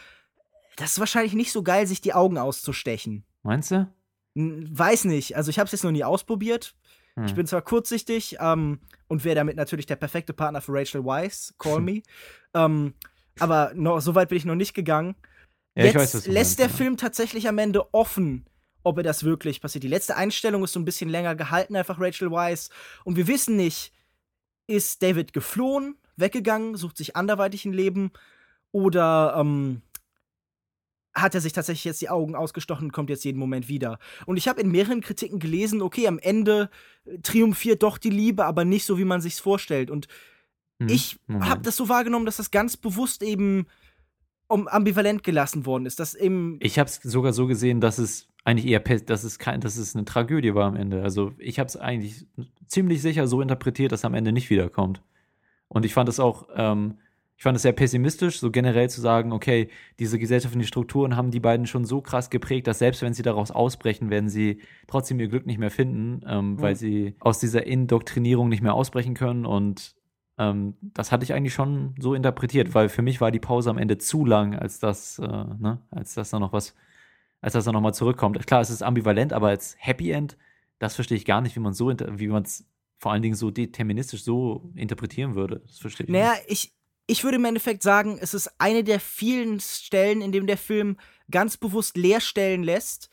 das 0.77 0.93
ist 0.93 1.01
wahrscheinlich 1.01 1.33
nicht 1.33 1.51
so 1.53 1.63
geil, 1.63 1.87
sich 1.87 2.01
die 2.01 2.15
Augen 2.15 2.39
auszustechen. 2.39 3.25
Meinst 3.43 3.71
du? 3.71 3.89
Weiß 4.35 5.05
nicht. 5.05 5.37
Also 5.37 5.51
ich 5.51 5.59
habe 5.59 5.67
es 5.67 5.73
jetzt 5.73 5.85
noch 5.85 5.91
nie 5.91 6.05
ausprobiert. 6.05 6.75
Hm. 7.17 7.27
Ich 7.27 7.35
bin 7.35 7.47
zwar 7.47 7.63
kurzsichtig 7.63 8.37
ähm, 8.41 8.81
und 9.09 9.25
wäre 9.25 9.35
damit 9.37 9.57
natürlich 9.57 9.87
der 9.87 9.97
perfekte 9.97 10.33
Partner 10.33 10.61
für 10.61 10.73
Rachel 10.73 11.05
Weisz, 11.05 11.55
call 11.59 11.81
me. 11.83 12.03
ähm, 12.55 12.95
aber 13.39 13.73
noch, 13.75 14.01
so 14.01 14.15
weit 14.15 14.29
bin 14.29 14.39
ich 14.39 14.45
noch 14.45 14.55
nicht 14.55 14.75
gegangen. 14.75 15.15
Ja, 15.75 15.85
Jetzt 15.85 15.95
weiß, 15.95 16.13
lässt 16.13 16.29
meinst, 16.29 16.59
der 16.59 16.67
ja. 16.67 16.73
Film 16.73 16.97
tatsächlich 16.97 17.49
am 17.49 17.59
Ende 17.59 17.95
offen, 17.95 18.47
ob 18.83 18.99
er 18.99 19.03
das 19.03 19.25
wirklich 19.25 19.61
passiert. 19.61 19.85
Die 19.85 19.89
letzte 19.89 20.17
Einstellung 20.17 20.65
ist 20.65 20.73
so 20.73 20.81
ein 20.81 20.85
bisschen 20.85 21.09
länger 21.09 21.35
gehalten, 21.35 21.77
einfach 21.77 21.99
Rachel 21.99 22.31
Weisz. 22.31 22.69
Und 23.05 23.17
wir 23.17 23.27
wissen 23.27 23.57
nicht, 23.57 23.93
ist 24.67 25.03
David 25.03 25.33
geflohen, 25.33 25.97
weggegangen, 26.17 26.77
sucht 26.77 26.99
sich 26.99 27.17
anderweitig 27.17 27.65
ein 27.65 27.73
Leben 27.73 28.13
oder 28.71 29.35
ähm, 29.39 29.83
hat 31.15 31.35
er 31.35 31.41
sich 31.41 31.53
tatsächlich 31.53 31.85
jetzt 31.85 32.01
die 32.01 32.09
Augen 32.09 32.35
ausgestochen 32.35 32.87
und 32.87 32.93
kommt 32.93 33.11
jetzt 33.11 33.25
jeden 33.25 33.39
Moment 33.39 33.69
wieder. 33.69 33.99
Und 34.27 34.37
ich 34.37 34.49
habe 34.49 34.61
in 34.61 34.71
mehreren 34.71 35.01
Kritiken 35.01 35.39
gelesen, 35.39 35.83
okay, 35.83 36.09
am 36.09 36.19
Ende 36.19 36.71
äh, 37.05 37.19
triumphiert 37.19 37.83
doch 37.83 37.99
die 37.99 38.11
Liebe, 38.11 38.45
aber 38.45 38.65
nicht 38.65 38.85
so, 38.85 38.99
wie 38.99 39.05
man 39.05 39.21
sich's 39.21 39.41
vorstellt. 39.41 39.91
Und 39.91 40.09
Hm, 40.83 40.89
ich 40.89 41.19
habe 41.41 41.63
das 41.63 41.77
so 41.77 41.89
wahrgenommen, 41.89 42.27
dass 42.27 42.37
das 42.37 42.51
ganz 42.51 42.77
bewusst 42.77 43.23
eben 43.23 43.67
um 44.49 44.69
ambivalent 44.69 45.23
gelassen 45.23 45.65
worden 45.65 45.87
ist, 45.87 45.99
dass 45.99 46.15
eben 46.15 46.59
Ich 46.61 46.79
habe 46.79 46.89
es 46.89 46.97
sogar 46.97 47.33
so 47.33 47.47
gesehen, 47.47 47.81
dass 47.81 47.99
es 47.99 48.29
eigentlich 48.45 48.67
eher, 48.67 48.81
dass 48.81 49.25
es 49.25 49.39
kein, 49.39 49.61
dass 49.61 49.77
es 49.77 49.95
eine 49.95 50.05
Tragödie 50.05 50.55
war 50.55 50.67
am 50.67 50.77
Ende. 50.77 51.03
Also 51.03 51.33
ich 51.39 51.59
habe 51.59 51.69
es 51.69 51.77
eigentlich 51.77 52.27
ziemlich 52.67 53.01
sicher 53.01 53.27
so 53.29 53.41
interpretiert, 53.41 53.93
dass 53.93 54.05
er 54.05 54.09
am 54.09 54.15
Ende 54.15 54.33
nicht 54.33 54.51
wiederkommt. 54.51 55.03
Und 55.69 55.87
ich 55.87 55.95
fand 55.95 56.09
es 56.09 56.21
auch, 56.21 56.49
ähm, 56.55 56.99
ich 57.43 57.45
fand 57.45 57.57
es 57.57 57.63
sehr 57.63 57.73
pessimistisch, 57.73 58.39
so 58.39 58.53
generell 58.53 58.89
zu 58.89 59.01
sagen, 59.01 59.33
okay, 59.33 59.69
diese 59.99 60.17
gesellschaftlichen 60.21 60.65
Strukturen 60.65 61.17
haben 61.17 61.33
die 61.33 61.41
beiden 61.41 61.67
schon 61.67 61.85
so 61.85 62.01
krass 62.01 62.31
geprägt, 62.31 62.69
dass 62.69 62.79
selbst 62.79 63.03
wenn 63.03 63.15
sie 63.15 63.25
daraus 63.25 63.51
ausbrechen, 63.51 64.11
werden 64.11 64.29
sie 64.29 64.61
trotzdem 64.87 65.19
ihr 65.19 65.27
Glück 65.27 65.45
nicht 65.45 65.59
mehr 65.59 65.73
finden, 65.73 66.21
ähm, 66.25 66.61
weil 66.61 66.75
Mhm. 66.75 66.79
sie 66.79 67.15
aus 67.19 67.41
dieser 67.41 67.67
Indoktrinierung 67.67 68.49
nicht 68.49 68.63
mehr 68.63 68.75
ausbrechen 68.75 69.15
können. 69.15 69.45
Und 69.45 69.97
ähm, 70.39 70.75
das 70.83 71.11
hatte 71.11 71.25
ich 71.25 71.33
eigentlich 71.35 71.53
schon 71.53 71.97
so 71.99 72.15
interpretiert, 72.15 72.77
weil 72.77 72.89
für 72.89 73.03
mich 73.03 73.21
war 73.21 73.33
die 73.33 73.41
Pause 73.41 73.71
am 73.71 73.79
Ende 73.79 73.99
zu 73.99 74.25
lang, 74.25 74.55
als 74.55 74.79
das, 74.79 75.19
äh, 75.19 75.27
ne, 75.27 75.83
als 75.91 76.15
dass 76.15 76.31
da 76.31 76.39
noch 76.39 76.53
was, 76.53 76.77
als 77.41 77.55
dass 77.55 77.65
da 77.65 77.73
nochmal 77.73 77.93
zurückkommt. 77.93 78.47
Klar, 78.47 78.61
es 78.61 78.71
ist 78.71 78.85
ambivalent, 78.85 79.33
aber 79.33 79.49
als 79.49 79.75
Happy 79.81 80.13
End, 80.13 80.39
das 80.79 80.95
verstehe 80.95 81.17
ich 81.17 81.25
gar 81.25 81.41
nicht, 81.41 81.57
wie 81.57 81.61
man 81.61 81.73
so, 81.73 81.89
wie 81.91 82.29
man 82.29 82.45
es 82.45 82.69
vor 82.99 83.11
allen 83.11 83.23
Dingen 83.23 83.35
so 83.35 83.51
deterministisch 83.51 84.23
so 84.23 84.71
interpretieren 84.77 85.35
würde. 85.35 85.63
Das 85.67 85.79
verstehe 85.81 86.07
ich 86.07 86.13
Naja, 86.13 86.35
nicht. 86.35 86.45
ich, 86.47 86.73
ich 87.13 87.25
würde 87.25 87.37
im 87.37 87.45
Endeffekt 87.45 87.83
sagen, 87.83 88.19
es 88.19 88.33
ist 88.33 88.51
eine 88.59 88.83
der 88.83 88.99
vielen 88.99 89.61
Stellen, 89.61 90.23
in 90.23 90.33
dem 90.33 90.47
der 90.47 90.57
Film 90.57 90.97
ganz 91.31 91.59
bewusst 91.59 91.99
Leerstellen 91.99 92.63
lässt, 92.63 93.11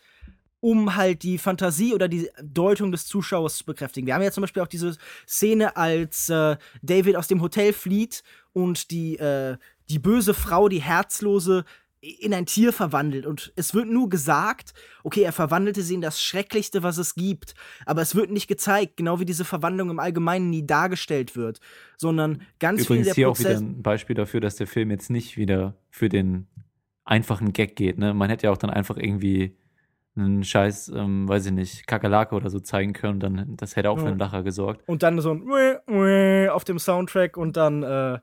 um 0.62 0.96
halt 0.96 1.22
die 1.24 1.38
Fantasie 1.38 1.94
oder 1.94 2.08
die 2.08 2.30
Deutung 2.42 2.94
des 2.94 3.08
Zuschauers 3.08 3.58
zu 3.58 3.66
bekräftigen. 3.66 4.08
Wir 4.08 4.16
haben 4.16 4.22
ja 4.22 4.32
zum 4.32 4.40
Beispiel 4.40 4.64
auch 4.64 4.68
diese 4.68 4.96
Szene, 5.28 5.76
als 5.76 6.30
äh, 6.30 6.56
David 6.82 7.18
aus 7.18 7.28
dem 7.28 7.42
Hotel 7.42 7.74
flieht 7.74 8.24
und 8.54 8.90
die, 8.92 9.18
äh, 9.18 9.58
die 9.90 10.00
böse 10.00 10.34
Frau, 10.34 10.70
die 10.70 10.82
Herzlose, 10.82 11.66
in 12.02 12.34
ein 12.34 12.46
Tier 12.46 12.72
verwandelt. 12.72 13.26
Und 13.26 13.52
es 13.56 13.74
wird 13.74 13.88
nur 13.88 14.10
gesagt, 14.10 14.74
okay, 15.04 15.22
er 15.22 15.34
verwandelte 15.34 15.82
sie 15.82 15.96
in 15.96 16.02
das 16.02 16.22
Schrecklichste, 16.22 16.84
was 16.84 16.98
es 16.98 17.16
gibt. 17.16 17.56
Aber 17.86 18.02
es 18.02 18.16
wird 18.16 18.32
nicht 18.32 18.48
gezeigt, 18.48 18.98
genau 18.98 19.20
wie 19.20 19.26
diese 19.26 19.46
Verwandlung 19.46 19.90
im 19.90 20.00
Allgemeinen 20.00 20.50
nie 20.50 20.66
dargestellt 20.66 21.36
wird. 21.36 21.60
Sondern 21.98 22.42
ganz 22.60 22.82
viel 22.82 22.86
Übrigens 22.86 23.08
der 23.08 23.16
hier 23.16 23.30
auch 23.30 23.40
wieder 23.40 23.50
Prozess. 23.50 23.62
ein 23.62 23.82
Beispiel 23.84 24.16
dafür, 24.16 24.40
dass 24.40 24.56
der 24.56 24.68
Film 24.68 24.92
jetzt 24.92 25.10
nicht 25.10 25.38
wieder 25.38 25.76
für 25.90 26.10
den 26.10 26.48
einfachen 27.04 27.54
Gag 27.54 27.76
geht. 27.76 27.98
Ne? 27.98 28.14
Man 28.14 28.30
hätte 28.30 28.48
ja 28.48 28.52
auch 28.52 28.58
dann 28.58 28.70
einfach 28.70 28.98
irgendwie 28.98 29.58
einen 30.16 30.44
scheiß, 30.44 30.90
ähm, 30.96 31.28
weiß 31.30 31.46
ich 31.46 31.52
nicht, 31.52 31.88
Kakerlake 31.88 32.36
oder 32.36 32.50
so 32.50 32.60
zeigen 32.60 32.94
können, 32.94 33.20
dann 33.20 33.56
das 33.56 33.76
hätte 33.76 33.90
auch 33.90 33.98
für 33.98 34.06
Ja. 34.06 34.10
einen 34.12 34.20
Lacher 34.20 34.44
gesorgt. 34.44 34.88
Und 34.88 35.04
dann 35.04 35.22
so 35.22 35.32
ein 35.34 36.50
auf 36.50 36.64
dem 36.66 36.80
Soundtrack 36.80 37.38
und 37.38 37.56
dann 37.58 37.84
äh, 37.84 38.20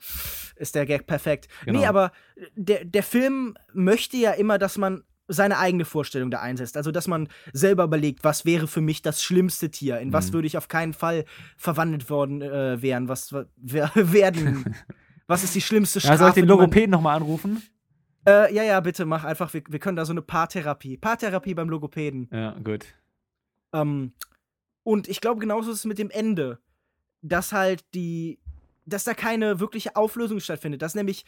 ist 0.56 0.74
der 0.74 0.84
Gag 0.86 1.06
perfekt. 1.06 1.48
Genau. 1.64 1.80
Nee, 1.80 1.86
aber 1.86 2.12
der, 2.54 2.84
der 2.84 3.02
Film 3.02 3.54
möchte 3.72 4.16
ja 4.16 4.32
immer, 4.32 4.58
dass 4.58 4.76
man 4.78 5.04
seine 5.28 5.58
eigene 5.58 5.84
Vorstellung 5.84 6.30
da 6.30 6.40
einsetzt. 6.40 6.76
Also, 6.76 6.92
dass 6.92 7.08
man 7.08 7.28
selber 7.52 7.82
überlegt, 7.84 8.22
was 8.22 8.44
wäre 8.44 8.68
für 8.68 8.80
mich 8.80 9.02
das 9.02 9.22
schlimmste 9.22 9.70
Tier? 9.70 9.98
In 9.98 10.12
was 10.12 10.28
Mhm. 10.28 10.34
würde 10.34 10.46
ich 10.46 10.56
auf 10.58 10.68
keinen 10.68 10.92
Fall 10.92 11.24
verwandelt 11.56 12.10
worden 12.10 12.42
äh, 12.42 12.80
wären? 12.80 13.08
Was 13.08 13.32
wa- 13.32 13.46
wer, 13.56 13.90
werden? 13.94 14.74
was 15.26 15.42
ist 15.44 15.54
die 15.54 15.60
schlimmste 15.62 15.98
Ja, 15.98 16.02
Strafe? 16.02 16.18
soll 16.18 16.28
ich 16.28 16.34
den 16.34 16.46
Logopäden 16.46 16.90
nochmal 16.90 17.16
anrufen? 17.16 17.60
Äh, 18.26 18.52
ja, 18.54 18.62
ja, 18.64 18.80
bitte 18.80 19.04
mach 19.06 19.24
einfach. 19.24 19.54
Wir, 19.54 19.62
wir 19.68 19.78
können 19.78 19.96
da 19.96 20.04
so 20.04 20.12
eine 20.12 20.22
Paartherapie. 20.22 20.96
Paartherapie 20.96 21.54
beim 21.54 21.68
Logopäden. 21.68 22.28
Ja, 22.32 22.52
gut. 22.62 22.86
Ähm, 23.72 24.12
und 24.82 25.08
ich 25.08 25.20
glaube, 25.20 25.40
genauso 25.40 25.70
ist 25.70 25.78
es 25.78 25.84
mit 25.84 25.98
dem 25.98 26.10
Ende. 26.10 26.58
Dass 27.22 27.52
halt 27.52 27.84
die, 27.94 28.38
dass 28.84 29.04
da 29.04 29.14
keine 29.14 29.60
wirkliche 29.60 29.96
Auflösung 29.96 30.40
stattfindet. 30.40 30.82
Dass 30.82 30.94
nämlich 30.94 31.24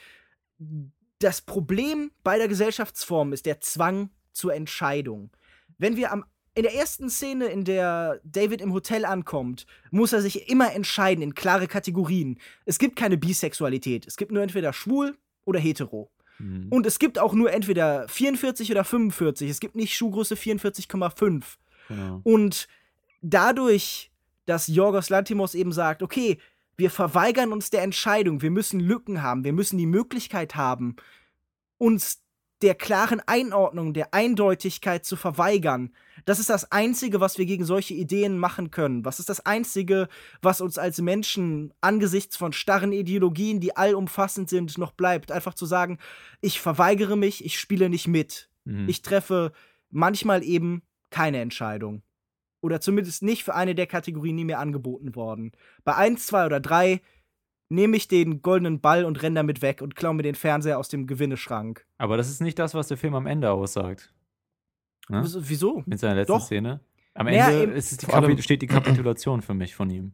das 1.19 1.41
Problem 1.41 2.11
beider 2.23 2.49
Gesellschaftsformen 2.49 3.33
ist 3.33 3.47
der 3.47 3.61
Zwang 3.61 4.11
zur 4.33 4.55
Entscheidung. 4.55 5.31
Wenn 5.79 5.97
wir 5.97 6.13
am 6.13 6.25
in 6.55 6.65
der 6.65 6.75
ersten 6.75 7.09
Szene, 7.09 7.47
in 7.47 7.65
der 7.65 8.21
David 8.25 8.61
im 8.61 8.73
Hotel 8.73 9.05
ankommt, 9.05 9.65
muss 9.93 10.13
er 10.13 10.21
sich 10.21 10.51
immer 10.51 10.73
entscheiden 10.73 11.23
in 11.23 11.37
klare 11.37 11.69
Kategorien. 11.69 12.41
Es 12.65 12.81
gibt 12.81 12.97
keine 12.97 13.17
Bisexualität. 13.17 14.09
Es 14.09 14.17
gibt 14.17 14.33
nur 14.33 14.43
entweder 14.43 14.73
schwul 14.73 15.17
oder 15.45 15.61
hetero. 15.61 16.11
Mhm. 16.39 16.69
Und 16.71 16.87
es 16.87 16.99
gibt 16.99 17.19
auch 17.19 17.35
nur 17.35 17.53
entweder 17.53 18.09
44 18.09 18.71
oder 18.71 18.85
45. 18.85 19.51
Es 19.51 19.61
gibt 19.61 19.77
nicht 19.77 19.95
Schuhgröße 19.95 20.35
44,5. 20.35 21.45
Genau. 21.89 22.21
Und 22.25 22.69
dadurch, 23.23 24.11
dass 24.47 24.67
Jorgos 24.69 25.11
Lantimos 25.11 25.55
eben 25.55 25.73
sagt, 25.73 26.03
okay, 26.03 26.39
wir 26.77 26.91
verweigern 26.91 27.53
uns 27.53 27.71
der 27.71 27.83
Entscheidung, 27.83 28.41
wir 28.41 28.53
müssen 28.53 28.79
Lücken 28.79 29.23
haben, 29.23 29.45
wir 29.45 29.53
müssen 29.53 29.79
die 29.79 29.87
Möglichkeit 29.87 30.55
haben, 30.55 30.97
uns 31.77 32.23
der 32.63 32.75
klaren 32.75 33.21
Einordnung, 33.27 33.95
der 33.95 34.13
Eindeutigkeit 34.15 35.05
zu 35.05 35.17
verweigern. 35.17 35.93
Das 36.25 36.41
ist 36.41 36.51
das 36.51 36.73
Einzige, 36.73 37.21
was 37.21 37.39
wir 37.39 37.47
gegen 37.47 37.65
solche 37.65 37.95
Ideen 37.95 38.39
machen 38.39 38.71
können. 38.71 39.05
Was 39.05 39.21
ist 39.21 39.29
das 39.29 39.47
Einzige, 39.47 40.09
was 40.43 40.61
uns 40.61 40.77
als 40.77 41.01
Menschen 41.01 41.73
angesichts 41.81 42.37
von 42.37 42.53
starren 42.53 42.93
Ideologien, 42.93 43.61
die 43.61 43.77
allumfassend 43.77 44.49
sind, 44.49 44.77
noch 44.77 44.93
bleibt? 44.93 45.31
Einfach 45.31 45.55
zu 45.55 45.67
sagen, 45.67 45.99
ich 46.41 46.61
verweigere 46.61 47.17
mich, 47.17 47.45
ich 47.45 47.59
spiele 47.59 47.89
nicht 47.89 48.09
mit. 48.09 48.51
Mhm. 48.65 48.89
Ich 48.89 49.03
treffe 49.03 49.53
manchmal 49.91 50.43
eben 50.43 50.83
keine 51.11 51.41
Entscheidung. 51.41 52.03
Oder 52.61 52.81
zumindest 52.81 53.23
nicht 53.23 53.45
für 53.45 53.55
eine 53.55 53.75
der 53.75 53.87
Kategorien, 53.87 54.37
die 54.37 54.45
mir 54.45 54.59
angeboten 54.59 55.15
worden. 55.15 55.53
Bei 55.85 55.95
eins, 55.95 56.27
zwei 56.27 56.45
oder 56.45 56.59
drei 56.59 57.01
nehme 57.71 57.97
ich 57.97 58.09
den 58.09 58.43
goldenen 58.43 58.81
Ball 58.81 59.05
und 59.05 59.23
renne 59.23 59.37
damit 59.37 59.61
weg 59.63 59.83
und 59.83 59.95
klaue 59.97 60.15
mir 60.15 60.23
den 60.23 60.35
Fernseher 60.35 60.79
aus 60.79 60.89
dem 60.89 61.07
Gewinneschrank. 61.07 61.87
Aber 61.99 62.17
das 62.17 62.29
ist 62.31 62.41
nicht 62.41 62.59
das, 62.59 62.75
was 62.75 62.89
der 62.89 62.97
Film 62.97 63.15
am 63.15 63.27
Ende 63.27 63.51
aussagt. 63.51 64.13
Ne? 65.09 65.23
Wieso- 65.23 65.49
Wieso? 65.49 65.83
Mit 65.87 65.99
seiner 66.01 66.15
letzten 66.17 66.33
Doch. 66.33 66.45
Szene. 66.45 66.81
Am 67.15 67.27
Naja, 67.27 67.51
Ende 67.51 67.75
ist 67.75 67.91
es 67.93 67.99
die 67.99 68.07
Kapi- 68.07 68.41
steht 68.43 68.63
die 68.63 68.67
Kapitulation 68.69 69.43
für 69.43 69.55
mich 69.55 69.75
von 69.75 69.91
ihm. 69.91 70.13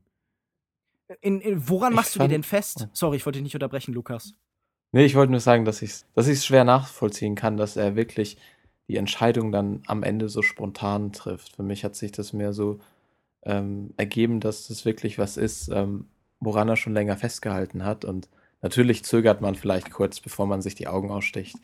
In, 1.21 1.41
in, 1.41 1.69
woran 1.69 1.93
Ich 1.93 1.97
machst 1.97 2.15
du 2.15 2.21
dir 2.21 2.29
denn 2.29 2.43
fest? 2.43 2.89
Sorry, 2.93 3.17
ich 3.19 3.27
wollte 3.27 3.39
dich 3.39 3.45
nicht 3.45 3.55
unterbrechen, 3.55 3.93
Lukas. 3.93 4.35
Nee, 4.93 5.05
ich 5.05 5.15
wollte 5.15 5.33
nur 5.33 5.41
sagen, 5.41 5.65
dass 5.65 5.83
ich 5.83 5.91
es 5.91 6.07
dass 6.15 6.29
ich's 6.29 6.47
schwer 6.47 6.65
nachvollziehen 6.65 7.35
kann, 7.35 7.57
dass 7.57 7.77
er 7.77 7.95
wirklich 7.97 8.39
die 8.89 8.97
Entscheidung 8.97 9.53
dann 9.53 9.83
am 9.87 10.03
Ende 10.03 10.29
so 10.29 10.41
spontan 10.43 11.13
trifft. 11.13 11.57
Für 11.57 11.63
mich 11.63 11.85
hat 11.85 11.95
sich 11.95 12.13
das 12.13 12.33
mehr 12.33 12.53
so 12.53 12.79
ähm, 13.43 13.93
ergeben, 13.97 14.41
dass 14.41 14.69
das 14.69 14.85
wirklich 14.85 15.19
was 15.19 15.37
ist, 15.37 15.69
ähm, 15.69 16.07
woran 16.45 16.69
er 16.69 16.77
schon 16.77 16.95
länger 16.95 17.17
festgehalten 17.17 17.85
hat. 17.85 18.05
Und 18.05 18.29
natürlich 18.63 19.05
zögert 19.05 19.41
man 19.41 19.55
vielleicht 19.55 19.91
kurz, 19.91 20.21
bevor 20.21 20.47
man 20.47 20.63
sich 20.63 20.75
die 20.75 20.89
Augen 20.89 21.11
aussticht. 21.11 21.57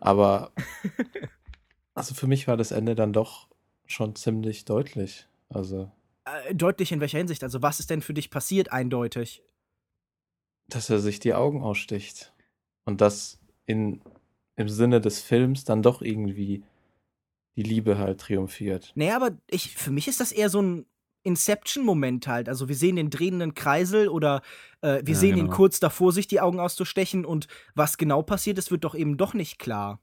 Aber 0.00 0.52
also 1.94 2.14
für 2.14 2.26
mich 2.26 2.48
war 2.48 2.56
das 2.56 2.70
Ende 2.70 2.94
dann 2.94 3.12
doch 3.12 3.48
schon 3.86 4.14
ziemlich 4.14 4.64
deutlich. 4.64 5.26
Also, 5.48 5.90
Äh, 6.24 6.54
deutlich 6.54 6.92
in 6.92 7.00
welcher 7.00 7.18
Hinsicht? 7.18 7.42
Also, 7.42 7.62
was 7.62 7.80
ist 7.80 7.90
denn 7.90 8.02
für 8.02 8.14
dich 8.14 8.30
passiert, 8.30 8.72
eindeutig? 8.72 9.42
dass 10.68 10.90
er 10.90 10.98
sich 10.98 11.18
die 11.18 11.34
Augen 11.34 11.62
aussticht. 11.62 12.32
Und 12.84 13.00
dass 13.00 13.38
in, 13.66 14.02
im 14.56 14.68
Sinne 14.68 15.00
des 15.00 15.20
Films 15.20 15.64
dann 15.64 15.82
doch 15.82 16.02
irgendwie 16.02 16.62
die 17.56 17.62
Liebe 17.62 17.98
halt 17.98 18.20
triumphiert. 18.20 18.92
Naja, 18.94 19.16
aber 19.16 19.36
ich, 19.50 19.76
für 19.76 19.90
mich 19.90 20.08
ist 20.08 20.20
das 20.20 20.32
eher 20.32 20.48
so 20.48 20.62
ein 20.62 20.86
Inception-Moment 21.22 22.26
halt. 22.26 22.48
Also 22.48 22.68
wir 22.68 22.76
sehen 22.76 22.96
den 22.96 23.10
drehenden 23.10 23.54
Kreisel 23.54 24.08
oder 24.08 24.42
äh, 24.80 25.02
wir 25.04 25.14
Ja, 25.14 25.20
sehen 25.20 25.36
ihn 25.36 25.44
genau. 25.46 25.56
kurz 25.56 25.80
davor, 25.80 26.12
sich 26.12 26.26
die 26.26 26.40
Augen 26.40 26.60
auszustechen 26.60 27.24
und 27.24 27.48
was 27.74 27.98
genau 27.98 28.22
passiert 28.22 28.58
ist, 28.58 28.70
wird 28.70 28.84
doch 28.84 28.94
eben 28.94 29.16
doch 29.16 29.34
nicht 29.34 29.58
klar. 29.58 30.00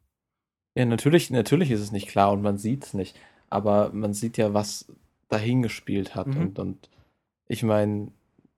Ja, 0.75 0.86
natürlich, 0.86 1.30
natürlich 1.30 1.71
ist 1.71 1.80
es 1.82 1.91
nicht 1.91 2.08
klar 2.08 2.32
und 2.32 2.41
man 2.41 2.58
sieht 2.58 2.84
es 2.86 2.93
nicht. 2.93 3.17
Aber 3.49 3.91
man 3.93 4.13
sieht 4.13 4.38
ja, 4.38 4.54
was 4.54 4.88
dahingespielt 5.30 6.15
hat. 6.15 6.28
Mhm. 6.28 6.38
Und, 6.38 6.60
und 6.60 6.89
ich 7.47 7.63
meine, 7.63 8.12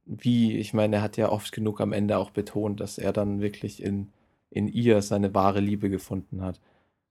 wie, 0.05 0.57
ich 0.57 0.73
meine, 0.73 0.97
er 0.97 1.01
hat 1.01 1.17
ja 1.17 1.29
oft 1.29 1.51
genug 1.51 1.79
am 1.81 1.93
Ende 1.93 2.17
auch 2.17 2.31
betont, 2.31 2.79
dass 2.79 2.97
er 2.97 3.13
dann 3.13 3.41
wirklich 3.41 3.83
in, 3.83 4.09
in 4.49 4.67
ihr 4.67 5.01
seine 5.01 5.33
wahre 5.35 5.59
Liebe 5.59 5.89
gefunden 5.89 6.41
hat. 6.41 6.59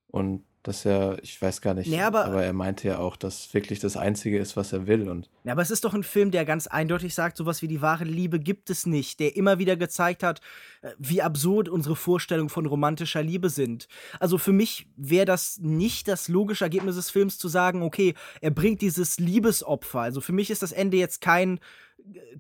Und 0.09 0.43
dass 0.67 0.85
er, 0.85 1.19
ich 1.23 1.41
weiß 1.41 1.61
gar 1.61 1.75
nicht, 1.75 1.89
Nee, 1.89 2.01
aber- 2.01 2.43
er 2.43 2.53
meinte 2.53 2.89
ja 2.89 2.99
auch, 2.99 3.17
dass 3.17 3.53
wirklich 3.55 3.79
das 3.81 3.97
Einzige 3.97 4.39
ist, 4.39 4.57
was 4.57 4.73
er 4.73 4.87
will. 4.87 5.09
Und 5.09 5.31
Ja, 5.45 5.53
aber 5.53 5.63
es 5.63 5.71
ist 5.71 5.85
doch 5.85 5.95
ein 5.95 6.03
Film, 6.03 6.31
der 6.31 6.45
ganz 6.45 6.67
eindeutig 6.67 7.15
sagt, 7.15 7.37
sowas 7.37 7.63
wie 7.63 7.69
die 7.69 7.81
wahre 7.83 8.05
Liebe 8.05 8.41
gibt 8.41 8.69
es 8.71 8.87
nicht, 8.87 9.21
der 9.21 9.37
immer 9.37 9.59
wieder 9.59 9.77
gezeigt 9.77 10.23
hat, 10.23 10.41
äh, 10.83 10.91
wie 10.99 11.23
absurd 11.23 11.69
unsere 11.69 11.97
Vorstellungen 11.97 12.49
von 12.49 12.67
romantischer 12.67 13.23
Liebe 13.23 13.49
sind. 13.51 13.89
Also 14.21 14.39
für 14.39 14.53
mich 14.53 14.87
wäre 14.97 15.25
das 15.27 15.59
nicht 15.59 16.09
das 16.09 16.29
logische 16.29 16.65
Ergebnis 16.65 16.97
des 16.97 17.11
Films 17.11 17.39
zu 17.39 17.49
sagen, 17.49 17.83
okay, 17.83 18.15
er 18.41 18.51
bringt 18.51 18.81
dieses 18.83 19.19
Liebesopfer. 19.19 20.01
Also 20.01 20.21
für 20.21 20.33
mich 20.33 20.51
ist 20.51 20.63
das 20.63 20.73
Ende 20.73 20.97
jetzt 20.97 21.21
kein 21.21 21.61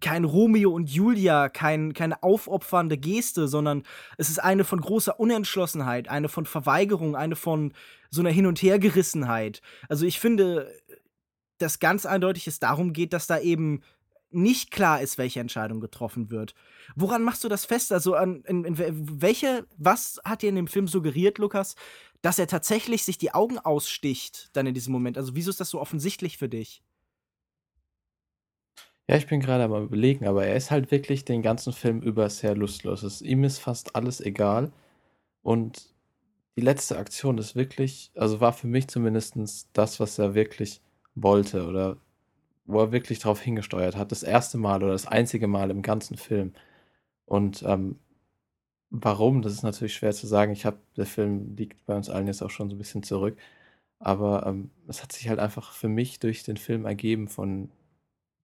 kein 0.00 0.24
Romeo 0.24 0.70
und 0.70 0.90
Julia, 0.90 1.48
kein, 1.48 1.92
keine 1.92 2.22
aufopfernde 2.22 2.98
Geste, 2.98 3.48
sondern 3.48 3.82
es 4.16 4.28
ist 4.30 4.38
eine 4.38 4.64
von 4.64 4.80
großer 4.80 5.18
Unentschlossenheit, 5.18 6.08
eine 6.08 6.28
von 6.28 6.46
Verweigerung, 6.46 7.16
eine 7.16 7.36
von 7.36 7.72
so 8.10 8.20
einer 8.20 8.30
Hin- 8.30 8.46
und 8.46 8.62
Hergerissenheit. 8.62 9.62
Also 9.88 10.06
ich 10.06 10.20
finde, 10.20 10.72
dass 11.58 11.78
ganz 11.78 12.06
eindeutig 12.06 12.46
es 12.46 12.58
darum 12.60 12.92
geht, 12.92 13.12
dass 13.12 13.26
da 13.26 13.38
eben 13.40 13.82
nicht 14.30 14.70
klar 14.70 15.00
ist, 15.00 15.18
welche 15.18 15.40
Entscheidung 15.40 15.80
getroffen 15.80 16.30
wird. 16.30 16.54
Woran 16.94 17.22
machst 17.22 17.44
du 17.44 17.48
das 17.48 17.64
fest? 17.64 17.92
Also 17.92 18.14
an 18.14 18.42
in, 18.46 18.64
in 18.64 18.76
wel- 18.76 18.92
welche, 18.92 19.66
was 19.78 20.20
hat 20.24 20.42
dir 20.42 20.48
in 20.48 20.56
dem 20.56 20.66
Film 20.66 20.88
suggeriert, 20.88 21.38
Lukas, 21.38 21.74
dass 22.22 22.38
er 22.38 22.46
tatsächlich 22.46 23.04
sich 23.04 23.18
die 23.18 23.32
Augen 23.32 23.58
aussticht 23.58 24.50
dann 24.52 24.66
in 24.66 24.74
diesem 24.74 24.92
Moment? 24.92 25.16
Also 25.16 25.34
wieso 25.34 25.50
ist 25.50 25.60
das 25.60 25.70
so 25.70 25.80
offensichtlich 25.80 26.38
für 26.38 26.48
dich? 26.48 26.82
Ja, 29.08 29.16
ich 29.16 29.26
bin 29.28 29.40
gerade 29.40 29.64
am 29.64 29.84
überlegen, 29.84 30.26
aber 30.26 30.46
er 30.46 30.56
ist 30.56 30.70
halt 30.70 30.90
wirklich 30.90 31.24
den 31.24 31.42
ganzen 31.42 31.72
Film 31.72 32.00
über 32.02 32.28
sehr 32.28 32.56
lustlos. 32.56 33.02
Es, 33.04 33.22
ihm 33.22 33.44
ist 33.44 33.58
fast 33.58 33.94
alles 33.94 34.20
egal. 34.20 34.72
Und 35.42 35.94
die 36.56 36.62
letzte 36.62 36.98
Aktion 36.98 37.38
ist 37.38 37.54
wirklich, 37.56 38.10
also 38.16 38.40
war 38.40 38.52
für 38.52 38.66
mich 38.66 38.88
zumindest 38.88 39.68
das, 39.74 40.00
was 40.00 40.18
er 40.18 40.34
wirklich 40.34 40.80
wollte 41.14 41.66
oder 41.66 41.98
wo 42.66 42.80
er 42.80 42.92
wirklich 42.92 43.20
drauf 43.20 43.40
hingesteuert 43.40 43.96
hat. 43.96 44.12
Das 44.12 44.22
erste 44.24 44.58
Mal 44.58 44.82
oder 44.82 44.92
das 44.92 45.06
einzige 45.06 45.46
Mal 45.48 45.70
im 45.70 45.82
ganzen 45.82 46.16
Film. 46.16 46.54
Und 47.26 47.62
ähm, 47.66 47.98
warum, 48.90 49.42
das 49.42 49.52
ist 49.52 49.62
natürlich 49.62 49.94
schwer 49.94 50.12
zu 50.12 50.26
sagen. 50.26 50.52
Ich 50.52 50.66
habe, 50.66 50.78
der 50.96 51.06
Film 51.06 51.56
liegt 51.56 51.84
bei 51.86 51.96
uns 51.96 52.10
allen 52.10 52.26
jetzt 52.26 52.42
auch 52.42 52.50
schon 52.50 52.70
so 52.70 52.76
ein 52.76 52.78
bisschen 52.78 53.02
zurück. 53.04 53.38
Aber 53.98 54.46
ähm, 54.46 54.70
es 54.88 55.02
hat 55.02 55.12
sich 55.12 55.28
halt 55.28 55.38
einfach 55.40 55.72
für 55.72 55.88
mich 55.88 56.18
durch 56.20 56.42
den 56.44 56.56
Film 56.56 56.86
ergeben 56.86 57.28
von, 57.28 57.70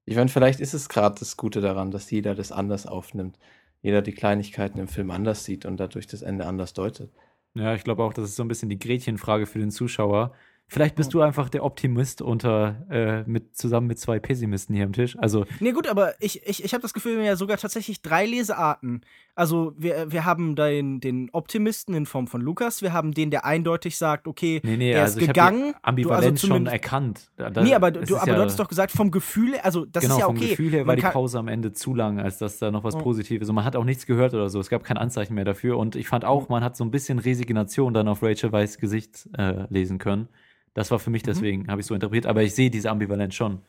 ich 0.05 0.17
meine, 0.17 0.29
vielleicht 0.29 0.61
ist 0.61 0.75
es 0.75 0.89
gerade 0.89 1.19
das 1.19 1.37
Gute 1.37 1.61
daran, 1.61 1.91
dass 1.91 2.11
jeder 2.11 2.35
das 2.35 2.53
anders 2.53 2.87
aufnimmt. 2.87 3.39
Jeder 3.83 4.03
die 4.03 4.13
Kleinigkeiten 4.13 4.79
im 4.79 4.89
Film 4.89 5.11
anders 5.11 5.45
sieht 5.45 5.67
und 5.67 5.79
dadurch 5.79 6.07
das 6.07 6.23
Ende 6.23 6.47
anders 6.47 6.73
deutet. 6.73 7.13
Ja, 7.55 7.75
ich 7.75 7.85
glaube 7.85 8.03
auch, 8.03 8.15
das 8.15 8.25
ist 8.25 8.37
so 8.37 8.45
ein 8.45 8.49
bisschen 8.49 8.69
die 8.71 8.79
Gretchenfrage 8.79 9.47
für 9.47 9.59
den 9.59 9.71
Zuschauer. 9.71 10.33
Vielleicht 10.69 10.95
bist 10.95 11.13
du 11.13 11.21
einfach 11.21 11.51
der 11.51 11.65
Optimist 11.65 12.23
unter, 12.23 12.87
äh, 12.89 13.25
mit, 13.25 13.55
zusammen 13.55 13.89
mit 13.89 13.99
zwei 13.99 14.19
Pessimisten 14.19 14.75
hier 14.75 14.87
am 14.87 14.95
Tisch. 14.95 15.19
Also, 15.19 15.45
Nee, 15.61 15.73
gut, 15.73 15.87
aber 15.87 16.15
ich, 16.19 16.47
ich, 16.47 16.65
ich 16.65 16.73
habe 16.73 16.81
das 16.81 16.95
Gefühl, 16.95 17.13
wir 17.13 17.19
haben 17.19 17.27
ja 17.27 17.37
sogar 17.37 17.59
tatsächlich 17.59 18.01
drei 18.01 18.25
Lesearten. 18.25 19.03
Also, 19.35 19.75
wir, 19.77 20.11
wir 20.11 20.25
haben 20.25 20.57
den, 20.57 21.01
den 21.01 21.29
Optimisten 21.33 21.95
in 21.95 22.07
Form 22.07 22.27
von 22.27 22.41
Lukas, 22.41 22.81
wir 22.81 22.95
haben 22.95 23.13
den, 23.13 23.31
der 23.31 23.45
eindeutig 23.45 23.99
sagt, 23.99 24.27
okay, 24.27 24.63
nee, 24.65 24.79
nee, 24.79 24.93
er 24.93 25.03
also 25.03 25.21
ist 25.21 25.27
gegangen. 25.27 25.67
die 25.67 25.73
Du, 25.73 25.79
Ambivalenz 25.83 26.43
also 26.43 26.55
schon 26.55 26.67
erkannt. 26.67 27.31
Da, 27.37 27.51
nee, 27.63 27.75
aber, 27.75 27.91
du, 27.91 28.17
aber 28.17 28.27
ja, 28.27 28.35
du 28.37 28.41
hattest 28.41 28.59
doch 28.59 28.69
gesagt, 28.69 28.93
vom 28.93 29.11
Gefühl, 29.11 29.57
also 29.63 29.85
das 29.85 30.05
genau, 30.05 30.15
ist 30.15 30.21
ja 30.21 30.27
vom 30.27 30.37
okay. 30.37 30.49
Gefühl 30.49 30.71
her 30.71 30.87
war 30.87 30.97
die 30.97 31.03
Pause 31.03 31.39
am 31.39 31.49
Ende 31.49 31.73
zu 31.73 31.95
lang, 31.95 32.19
als 32.19 32.39
dass 32.39 32.59
da 32.59 32.71
noch 32.71 32.83
was 32.83 32.95
Ja. 32.95 33.01
Positives. 33.03 33.49
Und 33.49 33.57
man 33.57 33.65
hat 33.67 33.77
auch 33.77 33.85
nichts 33.85 34.07
gehört 34.07 34.33
oder 34.33 34.49
so. 34.49 34.59
Es 34.59 34.71
gab 34.71 34.85
kein 34.85 34.97
Anzeichen 34.97 35.35
mehr 35.35 35.45
dafür. 35.45 35.77
Und 35.77 35.97
ich 35.97 36.09
fand 36.09 36.25
auch, 36.25 36.49
man 36.49 36.65
hat 36.65 36.77
so 36.77 36.85
ein 36.85 36.91
bisschen 36.91 37.19
Resignation 37.19 37.93
dann 37.93 38.09
auf 38.09 38.23
Rachel 38.23 38.53
Weiss 38.53 38.79
Gesicht 38.79 39.29
äh, 39.37 39.67
lesen 39.69 39.99
können. 39.99 40.29
Das 40.75 40.91
war 40.91 40.99
für 40.99 41.11
Mhm. 41.11 41.13
mich 41.13 41.23
deswegen, 41.23 41.69
habe 41.69 41.81
ich 41.81 41.87
so 41.87 41.95
interpretiert. 41.95 42.27
Aber 42.27 42.43
ich 42.43 42.55
sehe 42.55 42.71
diese 42.71 42.91
Ambivalenz 42.91 43.35
schon. 43.35 43.61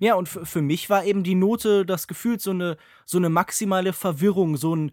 Ja, 0.00 0.14
und 0.14 0.28
für, 0.28 0.44
für 0.44 0.62
mich 0.62 0.90
war 0.90 1.04
eben 1.04 1.22
die 1.22 1.34
Note 1.34 1.86
das 1.86 2.08
Gefühl 2.08 2.40
so 2.40 2.50
eine, 2.50 2.76
so 3.04 3.18
eine 3.18 3.28
maximale 3.28 3.92
Verwirrung, 3.92 4.56
so 4.56 4.74
ein 4.74 4.92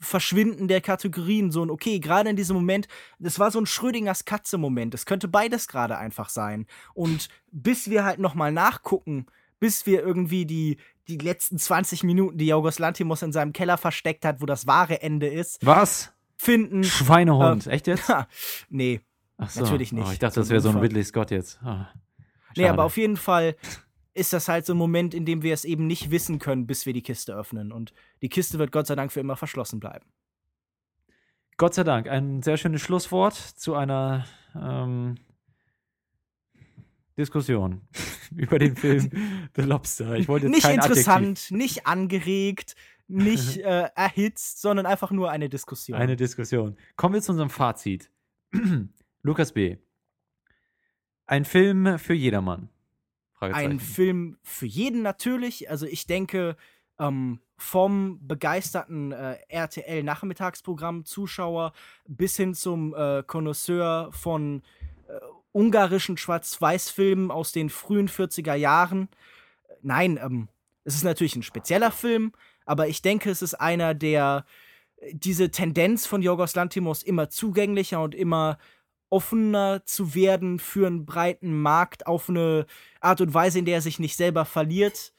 Verschwinden 0.00 0.68
der 0.68 0.80
Kategorien, 0.80 1.50
so 1.50 1.64
ein, 1.64 1.70
okay, 1.70 2.00
gerade 2.00 2.28
in 2.28 2.36
diesem 2.36 2.54
Moment, 2.56 2.86
das 3.18 3.38
war 3.38 3.50
so 3.50 3.58
ein 3.58 3.66
Schrödingers 3.66 4.24
Katze-Moment. 4.26 4.92
Das 4.94 5.06
könnte 5.06 5.26
beides 5.28 5.68
gerade 5.68 5.96
einfach 5.96 6.28
sein. 6.28 6.66
Und 6.92 7.28
bis 7.50 7.88
wir 7.88 8.04
halt 8.04 8.18
nochmal 8.18 8.52
nachgucken, 8.52 9.26
bis 9.58 9.86
wir 9.86 10.02
irgendwie 10.02 10.44
die, 10.44 10.76
die 11.08 11.16
letzten 11.18 11.58
20 11.58 12.02
Minuten, 12.02 12.36
die 12.36 12.46
Jorgos 12.48 12.78
Lantimos 12.78 13.22
in 13.22 13.32
seinem 13.32 13.52
Keller 13.54 13.78
versteckt 13.78 14.24
hat, 14.24 14.42
wo 14.42 14.46
das 14.46 14.66
wahre 14.66 15.00
Ende 15.02 15.28
ist, 15.28 15.64
Was? 15.64 16.12
finden. 16.36 16.84
Schweinehund. 16.84 17.66
Ähm, 17.66 17.72
Echt 17.72 17.86
jetzt? 17.86 18.12
nee. 18.68 19.00
Ach 19.38 19.50
so. 19.50 19.60
natürlich 19.62 19.92
nicht. 19.92 20.06
Oh, 20.06 20.12
ich 20.12 20.18
dachte, 20.18 20.40
das 20.40 20.48
wäre 20.50 20.60
so 20.60 20.70
ein. 20.70 20.78
Ridley 20.78 21.04
Scott 21.04 21.30
jetzt. 21.30 21.62
Ah, 21.62 21.88
Nee, 22.56 22.68
aber 22.68 22.84
auf 22.84 22.96
jeden 22.96 23.16
Fall 23.16 23.54
ist 24.14 24.32
das 24.32 24.48
halt 24.48 24.64
so 24.64 24.72
ein 24.72 24.78
Moment, 24.78 25.12
in 25.12 25.26
dem 25.26 25.42
wir 25.42 25.52
es 25.52 25.64
eben 25.64 25.86
nicht 25.86 26.10
wissen 26.10 26.38
können, 26.38 26.66
bis 26.66 26.86
wir 26.86 26.94
die 26.94 27.02
Kiste 27.02 27.34
öffnen. 27.34 27.70
Und 27.70 27.92
die 28.22 28.30
Kiste 28.30 28.58
wird 28.58 28.72
Gott 28.72 28.86
sei 28.86 28.94
Dank 28.94 29.12
für 29.12 29.20
immer 29.20 29.36
verschlossen 29.36 29.78
bleiben. 29.78 30.06
Gott 31.58 31.74
sei 31.74 31.84
Dank, 31.84 32.08
ein 32.08 32.42
sehr 32.42 32.56
schönes 32.56 32.80
Schlusswort 32.82 33.34
zu 33.34 33.74
einer 33.74 34.24
ähm, 34.54 35.16
Diskussion 37.18 37.82
über 38.36 38.58
den 38.58 38.76
Film 38.76 39.10
The 39.56 39.62
Lobster. 39.62 40.14
Ich 40.16 40.28
wollte 40.28 40.46
jetzt 40.46 40.54
Nicht 40.54 40.66
interessant, 40.74 41.38
Adjektiv. 41.38 41.50
nicht 41.50 41.86
angeregt, 41.86 42.74
nicht 43.08 43.56
äh, 43.58 43.90
erhitzt, 43.94 44.60
sondern 44.60 44.86
einfach 44.86 45.10
nur 45.10 45.30
eine 45.30 45.48
Diskussion. 45.48 45.98
Eine 45.98 46.16
Diskussion. 46.16 46.76
Kommen 46.96 47.14
wir 47.14 47.22
zu 47.22 47.32
unserem 47.32 47.50
Fazit. 47.50 48.10
Lukas 49.26 49.52
B. 49.52 49.76
Ein 51.26 51.44
Film 51.44 51.98
für 51.98 52.14
jedermann. 52.14 52.70
Ein 53.40 53.80
Film 53.80 54.38
für 54.42 54.66
jeden 54.66 55.02
natürlich. 55.02 55.68
Also 55.68 55.84
ich 55.84 56.06
denke, 56.06 56.56
ähm, 57.00 57.40
vom 57.58 58.24
begeisterten 58.26 59.10
äh, 59.10 59.38
RTL-Nachmittagsprogramm-Zuschauer 59.48 61.72
bis 62.06 62.36
hin 62.36 62.54
zum 62.54 62.94
äh, 62.94 63.24
Connoisseur 63.26 64.12
von 64.12 64.62
äh, 65.08 65.18
ungarischen 65.50 66.16
Schwarz-Weiß-Filmen 66.16 67.32
aus 67.32 67.50
den 67.50 67.68
frühen 67.68 68.08
40er 68.08 68.54
Jahren. 68.54 69.08
Nein, 69.82 70.20
ähm, 70.22 70.48
es 70.84 70.94
ist 70.94 71.02
natürlich 71.02 71.34
ein 71.34 71.42
spezieller 71.42 71.90
Film, 71.90 72.30
aber 72.64 72.86
ich 72.86 73.02
denke, 73.02 73.30
es 73.30 73.42
ist 73.42 73.54
einer, 73.54 73.94
der 73.94 74.46
äh, 74.98 75.14
diese 75.14 75.50
Tendenz 75.50 76.06
von 76.06 76.22
Yorgos 76.22 76.54
Lantimos 76.54 77.02
immer 77.02 77.28
zugänglicher 77.28 78.00
und 78.00 78.14
immer 78.14 78.58
offener 79.10 79.82
zu 79.84 80.14
werden 80.14 80.58
für 80.58 80.86
einen 80.86 81.06
breiten 81.06 81.60
Markt 81.60 82.06
auf 82.06 82.28
eine 82.28 82.66
Art 83.00 83.20
und 83.20 83.34
Weise, 83.34 83.58
in 83.58 83.64
der 83.64 83.76
er 83.76 83.82
sich 83.82 83.98
nicht 83.98 84.16
selber 84.16 84.44
verliert. 84.44 85.12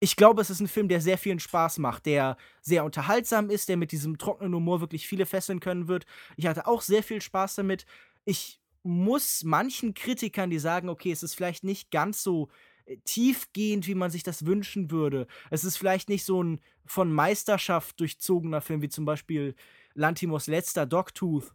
Ich 0.00 0.16
glaube, 0.16 0.40
es 0.40 0.50
ist 0.50 0.60
ein 0.60 0.68
Film, 0.68 0.88
der 0.88 1.00
sehr 1.00 1.18
vielen 1.18 1.40
Spaß 1.40 1.78
macht, 1.78 2.06
der 2.06 2.36
sehr 2.62 2.84
unterhaltsam 2.84 3.50
ist, 3.50 3.68
der 3.68 3.76
mit 3.76 3.92
diesem 3.92 4.18
trockenen 4.18 4.54
Humor 4.54 4.80
wirklich 4.80 5.06
viele 5.06 5.26
fesseln 5.26 5.60
können 5.60 5.88
wird. 5.88 6.06
Ich 6.36 6.46
hatte 6.46 6.66
auch 6.66 6.80
sehr 6.82 7.02
viel 7.02 7.20
Spaß 7.20 7.56
damit. 7.56 7.84
Ich 8.24 8.60
muss 8.82 9.44
manchen 9.44 9.94
Kritikern, 9.94 10.50
die 10.50 10.58
sagen, 10.58 10.88
okay, 10.88 11.12
es 11.12 11.22
ist 11.22 11.34
vielleicht 11.34 11.64
nicht 11.64 11.90
ganz 11.90 12.22
so 12.22 12.48
äh, 12.86 12.96
tiefgehend, 13.04 13.86
wie 13.86 13.94
man 13.94 14.10
sich 14.10 14.22
das 14.22 14.46
wünschen 14.46 14.90
würde. 14.90 15.26
Es 15.50 15.64
ist 15.64 15.76
vielleicht 15.76 16.08
nicht 16.08 16.24
so 16.24 16.42
ein 16.42 16.60
von 16.86 17.12
Meisterschaft 17.12 18.00
durchzogener 18.00 18.60
Film 18.62 18.82
wie 18.82 18.88
zum 18.88 19.04
Beispiel 19.04 19.54
Lantimos 19.94 20.46
letzter 20.46 20.86
Dogtooth. 20.86 21.52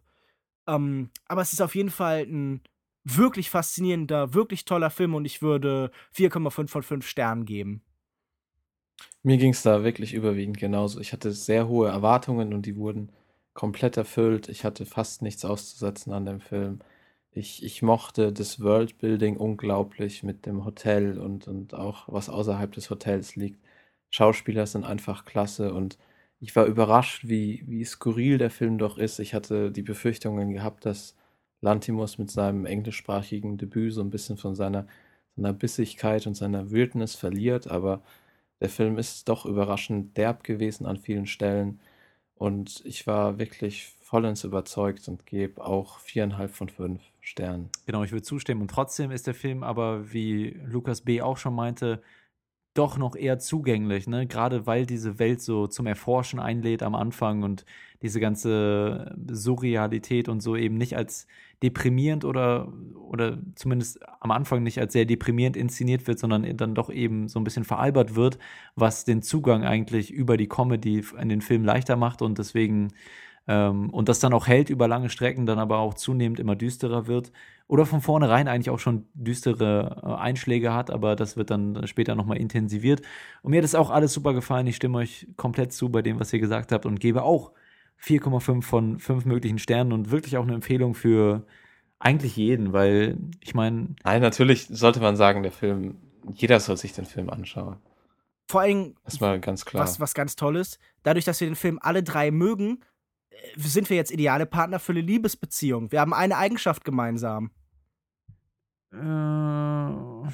Ähm, 0.66 1.10
aber 1.26 1.42
es 1.42 1.52
ist 1.52 1.60
auf 1.62 1.74
jeden 1.74 1.90
Fall 1.90 2.22
ein 2.22 2.60
wirklich 3.04 3.50
faszinierender, 3.50 4.34
wirklich 4.34 4.64
toller 4.64 4.90
Film 4.90 5.14
und 5.14 5.24
ich 5.24 5.40
würde 5.40 5.90
4,5 6.14 6.68
von 6.68 6.82
5 6.82 7.06
Sternen 7.06 7.44
geben. 7.44 7.82
Mir 9.22 9.38
ging 9.38 9.50
es 9.50 9.62
da 9.62 9.84
wirklich 9.84 10.14
überwiegend 10.14 10.58
genauso. 10.58 11.00
Ich 11.00 11.12
hatte 11.12 11.32
sehr 11.32 11.68
hohe 11.68 11.88
Erwartungen 11.88 12.52
und 12.52 12.66
die 12.66 12.76
wurden 12.76 13.10
komplett 13.54 13.96
erfüllt. 13.96 14.48
Ich 14.48 14.64
hatte 14.64 14.86
fast 14.86 15.22
nichts 15.22 15.44
auszusetzen 15.44 16.12
an 16.12 16.26
dem 16.26 16.40
Film. 16.40 16.80
Ich, 17.32 17.62
ich 17.64 17.82
mochte 17.82 18.32
das 18.32 18.60
Worldbuilding 18.62 19.36
unglaublich 19.36 20.22
mit 20.22 20.46
dem 20.46 20.64
Hotel 20.64 21.18
und, 21.18 21.48
und 21.48 21.74
auch 21.74 22.04
was 22.08 22.28
außerhalb 22.28 22.72
des 22.72 22.88
Hotels 22.90 23.36
liegt. 23.36 23.60
Schauspieler 24.10 24.66
sind 24.66 24.84
einfach 24.84 25.24
klasse 25.24 25.74
und 25.74 25.98
ich 26.40 26.54
war 26.54 26.66
überrascht, 26.66 27.28
wie, 27.28 27.64
wie 27.66 27.84
skurril 27.84 28.38
der 28.38 28.50
Film 28.50 28.78
doch 28.78 28.98
ist. 28.98 29.18
Ich 29.18 29.34
hatte 29.34 29.70
die 29.70 29.82
Befürchtungen 29.82 30.52
gehabt, 30.52 30.84
dass 30.84 31.16
Lantimos 31.60 32.18
mit 32.18 32.30
seinem 32.30 32.66
englischsprachigen 32.66 33.56
Debüt 33.56 33.94
so 33.94 34.02
ein 34.02 34.10
bisschen 34.10 34.36
von 34.36 34.54
seiner, 34.54 34.86
seiner 35.36 35.52
Bissigkeit 35.52 36.26
und 36.26 36.34
seiner 36.34 36.70
Wildnis 36.70 37.14
verliert, 37.14 37.68
aber 37.68 38.02
der 38.60 38.68
Film 38.68 38.98
ist 38.98 39.28
doch 39.28 39.46
überraschend 39.46 40.16
derb 40.16 40.44
gewesen 40.44 40.86
an 40.86 40.98
vielen 40.98 41.26
Stellen 41.26 41.80
und 42.34 42.82
ich 42.84 43.06
war 43.06 43.38
wirklich 43.38 43.94
vollends 44.02 44.44
überzeugt 44.44 45.08
und 45.08 45.26
gebe 45.26 45.64
auch 45.64 45.98
viereinhalb 45.98 46.50
von 46.50 46.68
fünf 46.68 47.02
Sternen. 47.20 47.70
Genau, 47.86 48.04
ich 48.04 48.12
würde 48.12 48.22
zustimmen. 48.22 48.60
Und 48.62 48.70
trotzdem 48.70 49.10
ist 49.10 49.26
der 49.26 49.34
Film 49.34 49.62
aber, 49.62 50.12
wie 50.12 50.50
Lukas 50.64 51.00
B. 51.00 51.22
auch 51.22 51.38
schon 51.38 51.54
meinte, 51.54 52.02
doch 52.78 52.98
noch 52.98 53.16
eher 53.16 53.38
zugänglich, 53.38 54.06
ne? 54.06 54.26
Gerade 54.26 54.66
weil 54.66 54.86
diese 54.86 55.18
Welt 55.18 55.40
so 55.42 55.66
zum 55.66 55.86
Erforschen 55.86 56.38
einlädt 56.38 56.82
am 56.82 56.94
Anfang 56.94 57.42
und 57.42 57.64
diese 58.02 58.20
ganze 58.20 59.16
Surrealität 59.28 60.28
und 60.28 60.42
so 60.42 60.56
eben 60.56 60.76
nicht 60.76 60.96
als 60.96 61.26
deprimierend 61.62 62.24
oder, 62.24 62.72
oder 62.94 63.38
zumindest 63.54 64.00
am 64.20 64.30
Anfang 64.30 64.62
nicht 64.62 64.78
als 64.78 64.92
sehr 64.92 65.06
deprimierend 65.06 65.56
inszeniert 65.56 66.06
wird, 66.06 66.18
sondern 66.18 66.56
dann 66.56 66.74
doch 66.74 66.90
eben 66.90 67.28
so 67.28 67.40
ein 67.40 67.44
bisschen 67.44 67.64
veralbert 67.64 68.14
wird, 68.14 68.38
was 68.74 69.04
den 69.04 69.22
Zugang 69.22 69.64
eigentlich 69.64 70.10
über 70.10 70.36
die 70.36 70.48
Comedy 70.48 71.02
in 71.18 71.28
den 71.28 71.40
Film 71.40 71.64
leichter 71.64 71.96
macht 71.96 72.20
und 72.20 72.38
deswegen 72.38 72.92
ähm, 73.48 73.90
und 73.90 74.08
das 74.08 74.18
dann 74.20 74.32
auch 74.32 74.46
hält 74.46 74.70
über 74.70 74.88
lange 74.88 75.08
Strecken, 75.10 75.46
dann 75.46 75.58
aber 75.58 75.78
auch 75.78 75.94
zunehmend 75.94 76.40
immer 76.40 76.56
düsterer 76.56 77.06
wird 77.06 77.32
oder 77.68 77.86
von 77.86 78.00
vornherein 78.00 78.48
eigentlich 78.48 78.70
auch 78.70 78.78
schon 78.78 79.06
düstere 79.14 80.02
äh, 80.02 80.20
Einschläge 80.20 80.72
hat, 80.72 80.90
aber 80.90 81.16
das 81.16 81.36
wird 81.36 81.50
dann 81.50 81.86
später 81.86 82.14
nochmal 82.14 82.38
intensiviert. 82.38 83.02
Und 83.42 83.50
mir 83.50 83.58
hat 83.58 83.64
das 83.64 83.74
auch 83.74 83.90
alles 83.90 84.12
super 84.12 84.34
gefallen. 84.34 84.66
Ich 84.66 84.76
stimme 84.76 84.98
euch 84.98 85.26
komplett 85.36 85.72
zu 85.72 85.88
bei 85.88 86.02
dem, 86.02 86.20
was 86.20 86.32
ihr 86.32 86.38
gesagt 86.38 86.72
habt 86.72 86.86
und 86.86 87.00
gebe 87.00 87.22
auch 87.22 87.52
4,5 88.02 88.62
von 88.62 88.98
5 88.98 89.24
möglichen 89.24 89.58
Sternen 89.58 89.92
und 89.92 90.10
wirklich 90.10 90.36
auch 90.36 90.44
eine 90.44 90.54
Empfehlung 90.54 90.94
für 90.94 91.46
eigentlich 91.98 92.36
jeden, 92.36 92.72
weil 92.72 93.16
ich 93.40 93.54
meine. 93.54 93.94
Nein, 94.04 94.22
natürlich 94.22 94.66
sollte 94.68 95.00
man 95.00 95.16
sagen, 95.16 95.42
der 95.42 95.52
Film, 95.52 95.96
jeder 96.34 96.60
soll 96.60 96.76
sich 96.76 96.92
den 96.92 97.06
Film 97.06 97.30
anschauen. 97.30 97.76
Vor 98.48 98.60
allem, 98.60 98.94
Das 99.04 99.20
war 99.20 99.38
ganz 99.38 99.64
klar. 99.64 99.82
was, 99.82 99.98
was 99.98 100.14
ganz 100.14 100.36
toll 100.36 100.56
ist, 100.56 100.78
dadurch, 101.02 101.24
dass 101.24 101.40
wir 101.40 101.48
den 101.48 101.56
Film 101.56 101.78
alle 101.82 102.02
drei 102.02 102.30
mögen, 102.30 102.80
sind 103.56 103.90
wir 103.90 103.96
jetzt 103.96 104.10
ideale 104.10 104.46
Partner 104.46 104.78
für 104.78 104.92
eine 104.92 105.00
Liebesbeziehung. 105.00 105.92
Wir 105.92 106.00
haben 106.00 106.12
eine 106.12 106.36
Eigenschaft 106.36 106.84
gemeinsam. 106.84 107.50
Äh, 108.92 108.96
aber 108.96 110.30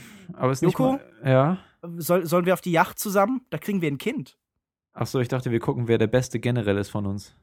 es 0.51 0.59
ist 0.59 0.63
nicht 0.63 0.79
Joko? 0.79 0.93
mal, 0.93 1.01
Ja. 1.25 1.59
Soll, 1.97 2.27
sollen 2.27 2.47
wir 2.47 2.55
auf 2.55 2.61
die 2.61 2.71
Yacht 2.73 2.99
zusammen? 2.99 3.45
Da 3.51 3.59
kriegen 3.59 3.81
wir 3.81 3.91
ein 3.91 3.99
Kind. 3.99 4.39
Achso, 4.93 5.19
ich 5.21 5.29
dachte, 5.29 5.51
wir 5.51 5.59
gucken, 5.59 5.89
wer 5.89 5.99
der 5.99 6.07
Beste 6.07 6.39
generell 6.39 6.79
ist 6.79 6.91
von 6.91 7.07
uns. 7.07 7.35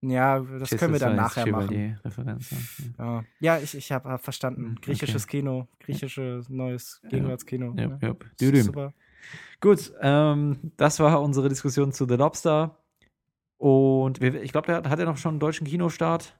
Ja, 0.00 0.38
das 0.40 0.70
können 0.70 0.92
wir 0.92 1.00
dann 1.00 1.16
nachher 1.16 1.46
machen. 1.48 1.98
Referenz, 2.04 2.54
Ja, 2.98 3.24
ja 3.40 3.58
ich, 3.58 3.74
ich 3.74 3.90
habe 3.90 4.08
hab 4.10 4.22
verstanden. 4.22 4.76
Griechisches 4.80 5.26
Kino, 5.26 5.66
griechisches 5.80 6.48
neues 6.48 7.00
Gegenwartskino. 7.08 7.74
Ja, 7.76 7.98
Ja, 8.00 8.14
ja. 8.40 8.62
Super. 8.62 8.94
Gut, 9.60 9.92
ähm, 10.00 10.72
das 10.76 11.00
war 11.00 11.20
unsere 11.20 11.48
Diskussion 11.48 11.92
zu 11.92 12.06
The 12.06 12.14
Lobster. 12.14 12.78
Und 13.58 14.22
ich 14.22 14.52
glaube, 14.52 14.66
der 14.66 14.88
hat, 14.88 14.98
er 14.98 15.04
noch 15.04 15.16
schon 15.16 15.32
einen 15.32 15.40
deutschen 15.40 15.66
Kinostart? 15.66 16.38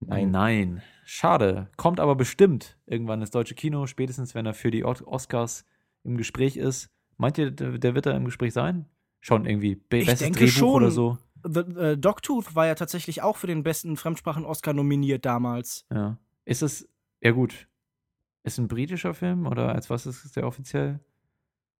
Nein. 0.00 0.30
Nein. 0.30 0.82
Schade. 1.06 1.68
Kommt 1.76 1.98
aber 1.98 2.14
bestimmt 2.14 2.78
irgendwann 2.86 3.20
ins 3.20 3.30
deutsche 3.30 3.54
Kino, 3.54 3.86
spätestens 3.86 4.34
wenn 4.34 4.46
er 4.46 4.54
für 4.54 4.70
die 4.70 4.84
Oscars 4.84 5.64
im 6.02 6.16
Gespräch 6.16 6.56
ist. 6.56 6.90
Meint 7.16 7.38
ihr, 7.38 7.50
der, 7.50 7.78
der 7.78 7.94
wird 7.94 8.06
da 8.06 8.12
im 8.12 8.24
Gespräch 8.26 8.52
sein? 8.52 8.86
Schon 9.20 9.46
irgendwie 9.46 9.76
be 9.76 9.98
Ich 9.98 10.06
bestes 10.06 10.20
denke 10.20 10.40
Drehbuch 10.40 10.52
schon. 10.52 10.74
oder 10.74 10.90
so. 10.90 11.18
The, 11.42 11.60
äh, 11.60 11.96
Dogtooth 11.96 12.54
war 12.54 12.66
ja 12.66 12.74
tatsächlich 12.74 13.22
auch 13.22 13.36
für 13.36 13.46
den 13.46 13.62
besten 13.62 13.96
Fremdsprachen-Oscar 13.96 14.72
nominiert 14.72 15.24
damals. 15.24 15.86
Ja. 15.92 16.18
Ist 16.44 16.62
es, 16.62 16.88
ja 17.20 17.30
gut. 17.30 17.68
Ist 18.42 18.58
ein 18.58 18.68
britischer 18.68 19.14
Film 19.14 19.46
oder 19.46 19.74
als 19.74 19.88
was 19.88 20.04
ist 20.04 20.24
es 20.24 20.32
der 20.32 20.46
offiziell? 20.46 21.00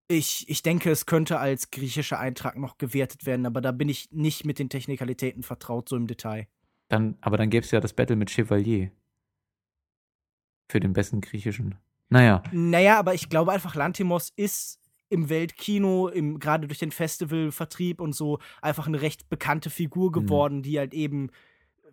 Ich, 0.09 0.49
ich 0.49 0.63
denke, 0.63 0.91
es 0.91 1.07
könnte 1.07 1.39
als 1.39 1.71
griechischer 1.71 2.19
Eintrag 2.19 2.59
noch 2.59 2.77
gewertet 2.77 3.25
werden, 3.25 3.47
aber 3.47 3.61
da 3.61 3.73
bin 3.73 3.89
ich 3.89 4.11
nicht 4.13 4.45
mit 4.45 4.59
den 4.59 4.69
Technikalitäten 4.69 5.43
vertraut, 5.43 5.89
so 5.89 5.97
im 5.97 6.07
Detail. 6.07 6.47
Dann, 6.89 7.17
aber 7.23 7.39
dann 7.39 7.49
gäbe 7.49 7.65
es 7.65 7.71
ja 7.71 7.81
das 7.81 7.95
Battle 7.95 8.17
mit 8.17 8.31
Chevalier. 8.31 8.91
Für 10.69 10.81
den 10.81 10.93
besten 10.93 11.21
griechischen. 11.21 11.77
Naja. 12.11 12.43
Naja, 12.53 12.99
aber 12.99 13.15
ich 13.15 13.29
glaube 13.29 13.53
einfach, 13.53 13.75
Lantimos 13.75 14.33
ist 14.37 14.79
im 15.09 15.29
Weltkino, 15.29 16.09
im, 16.09 16.39
gerade 16.39 16.67
durch 16.67 16.79
den 16.79 16.91
Festivalvertrieb 16.91 18.01
und 18.01 18.15
so, 18.15 18.39
einfach 18.61 18.87
eine 18.87 19.01
recht 19.01 19.29
bekannte 19.29 19.71
Figur 19.71 20.13
geworden, 20.13 20.63
die 20.63 20.79
halt 20.79 20.93
eben 20.93 21.31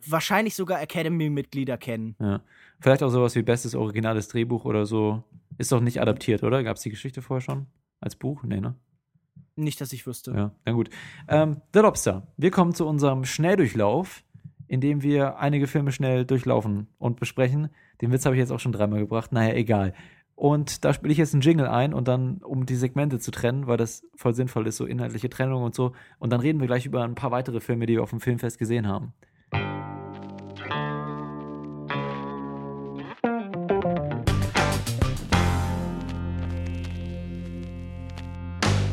wahrscheinlich 0.06 0.56
sogar 0.56 0.82
Academy-Mitglieder 0.82 1.78
kennen. 1.78 2.16
Ja. 2.20 2.42
Vielleicht 2.80 3.04
auch 3.04 3.10
sowas 3.10 3.36
wie 3.36 3.44
bestes 3.44 3.76
originales 3.76 4.28
Drehbuch 4.28 4.66
oder 4.66 4.86
so. 4.86 5.24
Ist 5.58 5.72
doch 5.72 5.82
nicht 5.82 6.02
adaptiert, 6.02 6.44
oder? 6.44 6.64
Gab 6.64 6.78
es 6.78 6.84
die 6.84 6.90
Geschichte 6.90 7.22
vorher 7.22 7.42
schon? 7.42 7.68
Als 8.02 8.16
Buch? 8.16 8.44
Nee, 8.44 8.60
ne? 8.60 8.76
Nicht, 9.56 9.80
dass 9.80 9.94
ich 9.94 10.08
wüsste. 10.08 10.32
Ja, 10.32 10.52
na 10.66 10.72
gut. 10.74 10.90
Ähm, 11.28 11.62
The 11.74 11.80
Lobster. 11.80 12.28
Wir 12.36 12.52
kommen 12.52 12.74
zu 12.74 12.88
unserem 12.88 13.26
Schnelldurchlauf, 13.26 14.24
in 14.68 14.82
dem 14.82 15.04
wir 15.04 15.38
einige 15.38 15.68
Filme 15.68 15.92
schnell 15.92 16.26
durchlaufen 16.26 16.88
und 16.98 17.20
besprechen. 17.20 17.70
Den 18.02 18.12
Witz 18.12 18.26
habe 18.26 18.36
ich 18.36 18.40
jetzt 18.40 18.52
auch 18.52 18.60
schon 18.60 18.72
dreimal 18.72 19.00
gebracht. 19.00 19.32
Naja, 19.32 19.54
egal. 19.54 19.94
Und 20.34 20.84
da 20.84 20.94
spiele 20.94 21.12
ich 21.12 21.20
jetzt 21.20 21.36
einen 21.36 21.42
Jingle 21.42 21.68
ein 21.68 21.94
und 21.94 22.08
dann, 22.08 22.38
um 22.38 22.66
die 22.66 22.76
Segmente 22.76 23.20
zu 23.20 23.30
trennen, 23.30 23.68
weil 23.68 23.78
das 23.78 24.04
voll 24.16 24.34
sinnvoll 24.34 24.66
ist, 24.66 24.78
so 24.78 24.86
inhaltliche 24.86 25.30
Trennung 25.30 25.62
und 25.62 25.76
so. 25.76 25.94
Und 26.18 26.32
dann 26.32 26.40
reden 26.40 26.60
wir 26.60 26.66
gleich 26.66 26.88
über 26.88 27.04
ein 27.04 27.14
paar 27.14 27.30
weitere 27.30 27.60
Filme, 27.60 27.86
die 27.86 27.94
wir 27.94 28.04
auf 28.04 28.10
dem 28.10 28.22
Filmfest 28.22 28.58
gesehen 28.58 28.88
haben. 28.88 29.14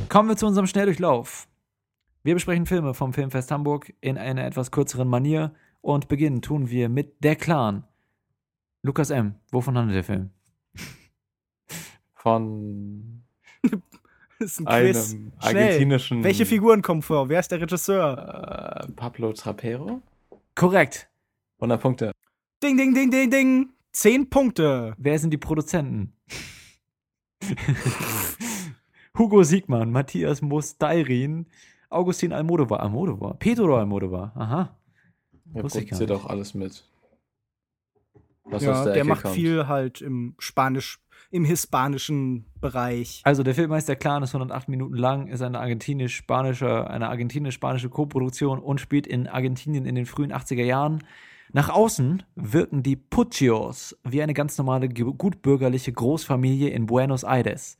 Kommen 0.08 0.28
wir 0.28 0.36
zu 0.36 0.46
unserem 0.46 0.66
Schnelldurchlauf. 0.66 1.48
Wir 2.22 2.34
besprechen 2.34 2.66
Filme 2.66 2.94
vom 2.94 3.12
Filmfest 3.12 3.50
Hamburg 3.50 3.92
in 4.00 4.16
einer 4.16 4.44
etwas 4.44 4.70
kürzeren 4.70 5.08
Manier 5.08 5.54
und 5.80 6.08
beginnen 6.08 6.40
tun 6.42 6.70
wir 6.70 6.88
mit 6.88 7.22
Der 7.22 7.36
Clan. 7.36 7.84
Lukas 8.82 9.10
M., 9.10 9.34
wovon 9.50 9.76
handelt 9.76 9.96
der 9.96 10.04
Film? 10.04 10.30
Von 12.14 13.22
Das 13.62 13.72
ist 14.58 14.66
ein 14.66 14.84
Quiz. 14.84 15.12
einem 15.12 15.32
Schnell. 15.40 15.62
argentinischen 15.64 16.24
Welche 16.24 16.46
Figuren 16.46 16.82
kommen 16.82 17.02
vor? 17.02 17.28
Wer 17.28 17.40
ist 17.40 17.50
der 17.50 17.60
Regisseur? 17.60 18.86
äh, 18.88 18.92
Pablo 18.92 19.32
Trapero. 19.32 20.00
Korrekt. 20.54 21.08
100 21.58 21.80
Punkte. 21.80 22.12
Ding, 22.62 22.76
ding, 22.76 22.94
ding, 22.94 23.10
ding, 23.10 23.30
ding. 23.30 23.68
Zehn 23.92 24.28
Punkte. 24.30 24.94
Wer 24.96 25.18
sind 25.18 25.30
die 25.30 25.38
Produzenten? 25.38 26.12
Hugo 29.18 29.42
Siegmann, 29.42 29.90
Matthias 29.90 30.42
Mostairin, 30.42 31.46
Augustin 31.90 32.32
Almodovar. 32.32 32.80
Almodovar? 32.80 33.34
Pedro 33.38 33.76
Almodovar. 33.78 34.32
Aha. 34.36 34.76
Er 35.54 35.64
Wusste 35.64 35.80
ich 35.80 35.90
gar 35.90 36.10
auch 36.10 36.26
alles 36.26 36.54
mit. 36.54 36.84
Was 38.44 38.62
ja, 38.62 38.84
der, 38.84 38.94
der 38.94 39.04
macht 39.04 39.22
kommt. 39.22 39.34
viel 39.34 39.66
halt 39.66 40.00
im 40.00 40.34
Spanisch, 40.38 41.00
im 41.30 41.44
hispanischen 41.44 42.46
Bereich. 42.60 43.20
Also 43.24 43.42
der 43.42 43.54
Film 43.54 43.72
heißt 43.72 43.88
Der 43.88 43.96
Clan, 43.96 44.22
ist 44.22 44.34
108 44.34 44.68
Minuten 44.68 44.94
lang, 44.94 45.26
ist 45.28 45.42
eine 45.42 45.58
argentinisch-spanische, 45.60 46.88
eine 46.88 47.08
argentinisch-spanische 47.08 47.88
Koproduktion 47.90 48.58
und 48.58 48.80
spielt 48.80 49.06
in 49.06 49.26
Argentinien 49.26 49.84
in 49.84 49.94
den 49.94 50.06
frühen 50.06 50.32
80er 50.32 50.64
Jahren. 50.64 51.02
Nach 51.52 51.70
außen 51.70 52.22
wirken 52.36 52.82
die 52.82 52.96
Puccios 52.96 53.98
wie 54.04 54.22
eine 54.22 54.34
ganz 54.34 54.56
normale 54.58 54.88
ge- 54.88 55.12
gutbürgerliche 55.16 55.92
Großfamilie 55.92 56.68
in 56.70 56.86
Buenos 56.86 57.24
Aires. 57.24 57.78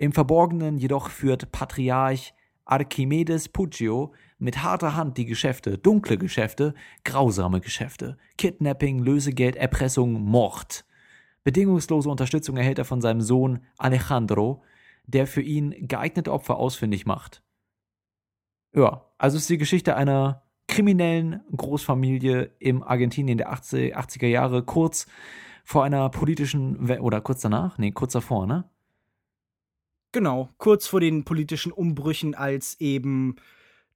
Im 0.00 0.12
Verborgenen 0.12 0.78
jedoch 0.78 1.10
führt 1.10 1.50
Patriarch 1.50 2.32
Archimedes 2.64 3.48
Puccio 3.48 4.12
mit 4.38 4.62
harter 4.62 4.94
Hand 4.94 5.18
die 5.18 5.24
Geschäfte, 5.24 5.76
dunkle 5.76 6.16
Geschäfte, 6.16 6.74
grausame 7.04 7.60
Geschäfte, 7.60 8.16
Kidnapping, 8.36 9.00
Lösegeld, 9.00 9.56
Erpressung, 9.56 10.12
Mord. 10.22 10.84
Bedingungslose 11.42 12.08
Unterstützung 12.08 12.56
erhält 12.56 12.78
er 12.78 12.84
von 12.84 13.00
seinem 13.00 13.22
Sohn 13.22 13.66
Alejandro, 13.76 14.62
der 15.06 15.26
für 15.26 15.42
ihn 15.42 15.88
geeignete 15.88 16.32
Opfer 16.32 16.58
ausfindig 16.58 17.04
macht. 17.04 17.42
Ja, 18.72 19.04
also 19.18 19.36
ist 19.36 19.50
die 19.50 19.58
Geschichte 19.58 19.96
einer 19.96 20.44
kriminellen 20.68 21.40
Großfamilie 21.56 22.52
im 22.60 22.84
Argentinien 22.84 23.38
der 23.38 23.50
80, 23.50 23.96
80er 23.96 24.28
Jahre, 24.28 24.62
kurz 24.62 25.08
vor 25.64 25.82
einer 25.82 26.08
politischen, 26.08 26.86
We- 26.86 27.00
oder 27.00 27.20
kurz 27.20 27.40
danach? 27.40 27.78
Nee, 27.78 27.90
kurz 27.90 28.12
davor, 28.12 28.46
ne? 28.46 28.70
Genau, 30.12 30.48
kurz 30.58 30.86
vor 30.86 31.00
den 31.00 31.24
politischen 31.24 31.72
Umbrüchen, 31.72 32.34
als 32.34 32.80
eben 32.80 33.36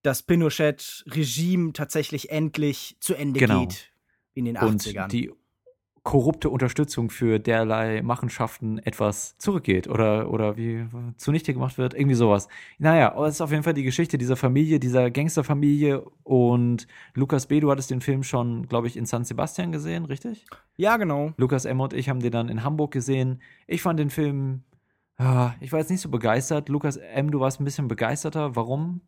das 0.03 0.23
Pinochet-Regime 0.23 1.73
tatsächlich 1.73 2.31
endlich 2.31 2.97
zu 3.01 3.15
Ende 3.15 3.41
Genau. 3.41 3.61
geht 3.67 3.93
in 4.35 4.45
den 4.45 4.57
Und 4.57 4.83
80ern. 4.83 5.09
die 5.09 5.31
korrupte 6.05 6.51
Unterstützung 6.51 7.11
für 7.11 7.39
derlei 7.39 8.03
Machenschaften 8.03 8.79
etwas 8.79 9.39
zurückgeht 9.39 9.87
oder, 9.87 10.29
oder 10.33 10.57
wie 10.57 10.85
zunichte 11.17 11.53
gemacht 11.55 11.79
wird, 11.79 11.95
irgendwie 11.95 12.17
sowas. 12.17 12.49
Naja, 12.79 13.13
aber 13.15 13.29
es 13.29 13.35
ist 13.37 13.41
auf 13.41 13.53
jeden 13.53 13.63
Fall 13.63 13.75
die 13.75 13.85
Geschichte 13.85 14.19
dieser 14.19 14.35
Familie, 14.35 14.81
dieser 14.81 15.13
Gangsterfamilie 15.13 16.01
und 16.25 16.89
Lukas 17.15 17.47
B., 17.47 17.61
du 17.61 17.71
hattest 17.71 17.91
den 17.93 18.01
Film 18.01 18.25
schon, 18.25 18.67
glaube 18.67 18.89
ich, 18.89 18.97
in 18.97 19.07
San 19.07 19.25
Sebastian 19.25 19.71
gesehen, 19.71 20.05
richtig? 20.05 20.45
ja, 20.77 20.97
genau. 20.97 21.35
Lukas 21.37 21.65
M. 21.67 21.79
und 21.81 21.93
ich 21.93 22.09
haben 22.09 22.19
den 22.21 22.33
dann 22.33 22.49
in 22.49 22.65
Hamburg 22.65 22.91
gesehen. 22.91 23.41
Ich 23.69 23.81
fand 23.83 24.01
den 24.01 24.11
Film, 24.11 24.65
ich 25.61 25.73
war 25.73 25.79
jetzt 25.81 25.91
nicht 25.91 26.01
so 26.01 26.09
begeistert. 26.09 26.69
Lukas 26.69 26.97
M., 26.97 27.31
du 27.31 27.41
warst 27.41 27.61
ein 27.61 27.65
bisschen 27.65 27.89
begeisterter. 27.89 28.57
Warum? 28.57 29.01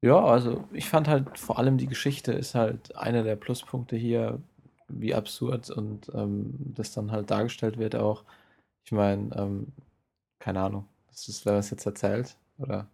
Ja, 0.00 0.24
also 0.24 0.64
ich 0.72 0.88
fand 0.88 1.08
halt 1.08 1.38
vor 1.38 1.58
allem 1.58 1.78
die 1.78 1.86
Geschichte 1.86 2.32
ist 2.32 2.54
halt 2.54 2.96
einer 2.96 3.22
der 3.22 3.36
Pluspunkte 3.36 3.96
hier, 3.96 4.40
wie 4.88 5.14
absurd 5.14 5.70
und 5.70 6.10
ähm, 6.14 6.54
das 6.74 6.92
dann 6.92 7.12
halt 7.12 7.30
dargestellt 7.30 7.78
wird 7.78 7.94
auch. 7.96 8.24
Ich 8.84 8.92
meine, 8.92 9.34
ähm, 9.36 9.68
keine 10.40 10.60
Ahnung, 10.60 10.86
das 11.08 11.28
ist, 11.28 11.46
wer 11.46 11.54
das 11.54 11.70
jetzt 11.70 11.86
erzählt, 11.86 12.36
oder? 12.58 12.88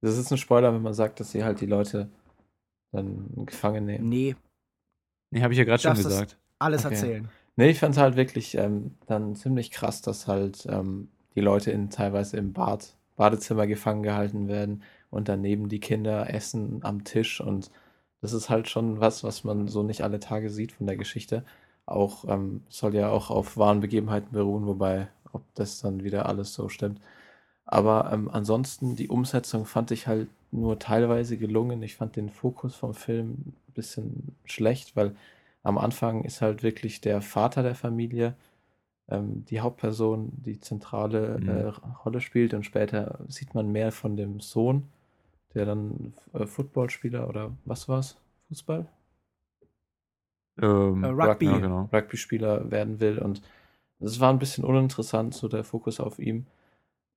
Das 0.00 0.16
ist 0.16 0.30
ein 0.32 0.38
Spoiler, 0.38 0.72
wenn 0.72 0.82
man 0.82 0.94
sagt, 0.94 1.20
dass 1.20 1.30
sie 1.32 1.44
halt 1.44 1.60
die 1.60 1.66
Leute 1.66 2.08
dann 2.92 3.28
gefangen 3.46 3.84
nehmen. 3.84 4.08
Nee, 4.08 4.36
Nee, 5.30 5.42
habe 5.42 5.52
ich 5.52 5.58
ja 5.58 5.64
gerade 5.64 5.82
schon 5.82 5.94
gesagt. 5.94 6.38
alles 6.58 6.86
Okay. 6.86 6.94
erzählen. 6.94 7.28
Nee, 7.56 7.70
ich 7.70 7.78
fand 7.80 7.94
es 7.94 8.00
halt 8.00 8.16
wirklich 8.16 8.56
ähm, 8.56 8.94
dann 9.06 9.36
ziemlich 9.36 9.70
krass, 9.70 10.00
dass 10.00 10.26
halt 10.26 10.66
ähm, 10.70 11.08
die 11.38 11.44
Leute 11.44 11.70
in 11.70 11.88
teilweise 11.88 12.36
im 12.36 12.52
Bad, 12.52 12.94
Badezimmer 13.16 13.68
gefangen 13.68 14.02
gehalten 14.02 14.48
werden 14.48 14.82
und 15.10 15.28
daneben 15.28 15.68
die 15.68 15.78
Kinder 15.78 16.34
essen 16.34 16.80
am 16.82 17.04
Tisch 17.04 17.40
und 17.40 17.70
das 18.20 18.32
ist 18.32 18.50
halt 18.50 18.68
schon 18.68 18.98
was, 18.98 19.22
was 19.22 19.44
man 19.44 19.68
so 19.68 19.84
nicht 19.84 20.02
alle 20.02 20.18
Tage 20.18 20.50
sieht 20.50 20.72
von 20.72 20.88
der 20.88 20.96
Geschichte. 20.96 21.44
Auch 21.86 22.24
ähm, 22.28 22.62
soll 22.68 22.96
ja 22.96 23.08
auch 23.10 23.30
auf 23.30 23.56
wahren 23.56 23.78
Begebenheiten 23.78 24.32
beruhen, 24.32 24.66
wobei, 24.66 25.06
ob 25.32 25.42
das 25.54 25.80
dann 25.80 26.02
wieder 26.02 26.26
alles 26.26 26.52
so 26.54 26.68
stimmt. 26.68 27.00
Aber 27.64 28.10
ähm, 28.12 28.28
ansonsten, 28.32 28.96
die 28.96 29.08
Umsetzung 29.08 29.64
fand 29.64 29.92
ich 29.92 30.08
halt 30.08 30.28
nur 30.50 30.80
teilweise 30.80 31.36
gelungen. 31.36 31.80
Ich 31.84 31.94
fand 31.94 32.16
den 32.16 32.30
Fokus 32.30 32.74
vom 32.74 32.94
Film 32.94 33.30
ein 33.68 33.72
bisschen 33.74 34.34
schlecht, 34.44 34.96
weil 34.96 35.14
am 35.62 35.78
Anfang 35.78 36.24
ist 36.24 36.40
halt 36.40 36.64
wirklich 36.64 37.00
der 37.00 37.22
Vater 37.22 37.62
der 37.62 37.76
Familie 37.76 38.34
ähm, 39.08 39.44
die 39.46 39.60
Hauptperson, 39.60 40.30
die 40.36 40.60
zentrale 40.60 41.38
Mhm. 41.40 41.48
äh, 41.48 41.66
Rolle 42.04 42.20
spielt 42.20 42.54
und 42.54 42.64
später 42.64 43.20
sieht 43.28 43.54
man 43.54 43.70
mehr 43.72 43.92
von 43.92 44.16
dem 44.16 44.40
Sohn, 44.40 44.88
der 45.54 45.66
dann 45.66 46.14
äh, 46.34 46.46
Footballspieler 46.46 47.28
oder 47.28 47.52
was 47.64 47.88
war's? 47.88 48.18
Fußball? 48.48 48.86
Ähm, 50.60 51.04
Äh, 51.04 51.08
Rugby. 51.08 51.46
Ja, 51.46 51.58
genau. 51.58 51.88
Rugby-Spieler 51.92 52.70
werden 52.70 53.00
will 53.00 53.18
und 53.18 53.42
es 54.00 54.20
war 54.20 54.32
ein 54.32 54.38
bisschen 54.38 54.64
uninteressant, 54.64 55.34
so 55.34 55.48
der 55.48 55.64
Fokus 55.64 56.00
auf 56.00 56.18
ihm 56.18 56.46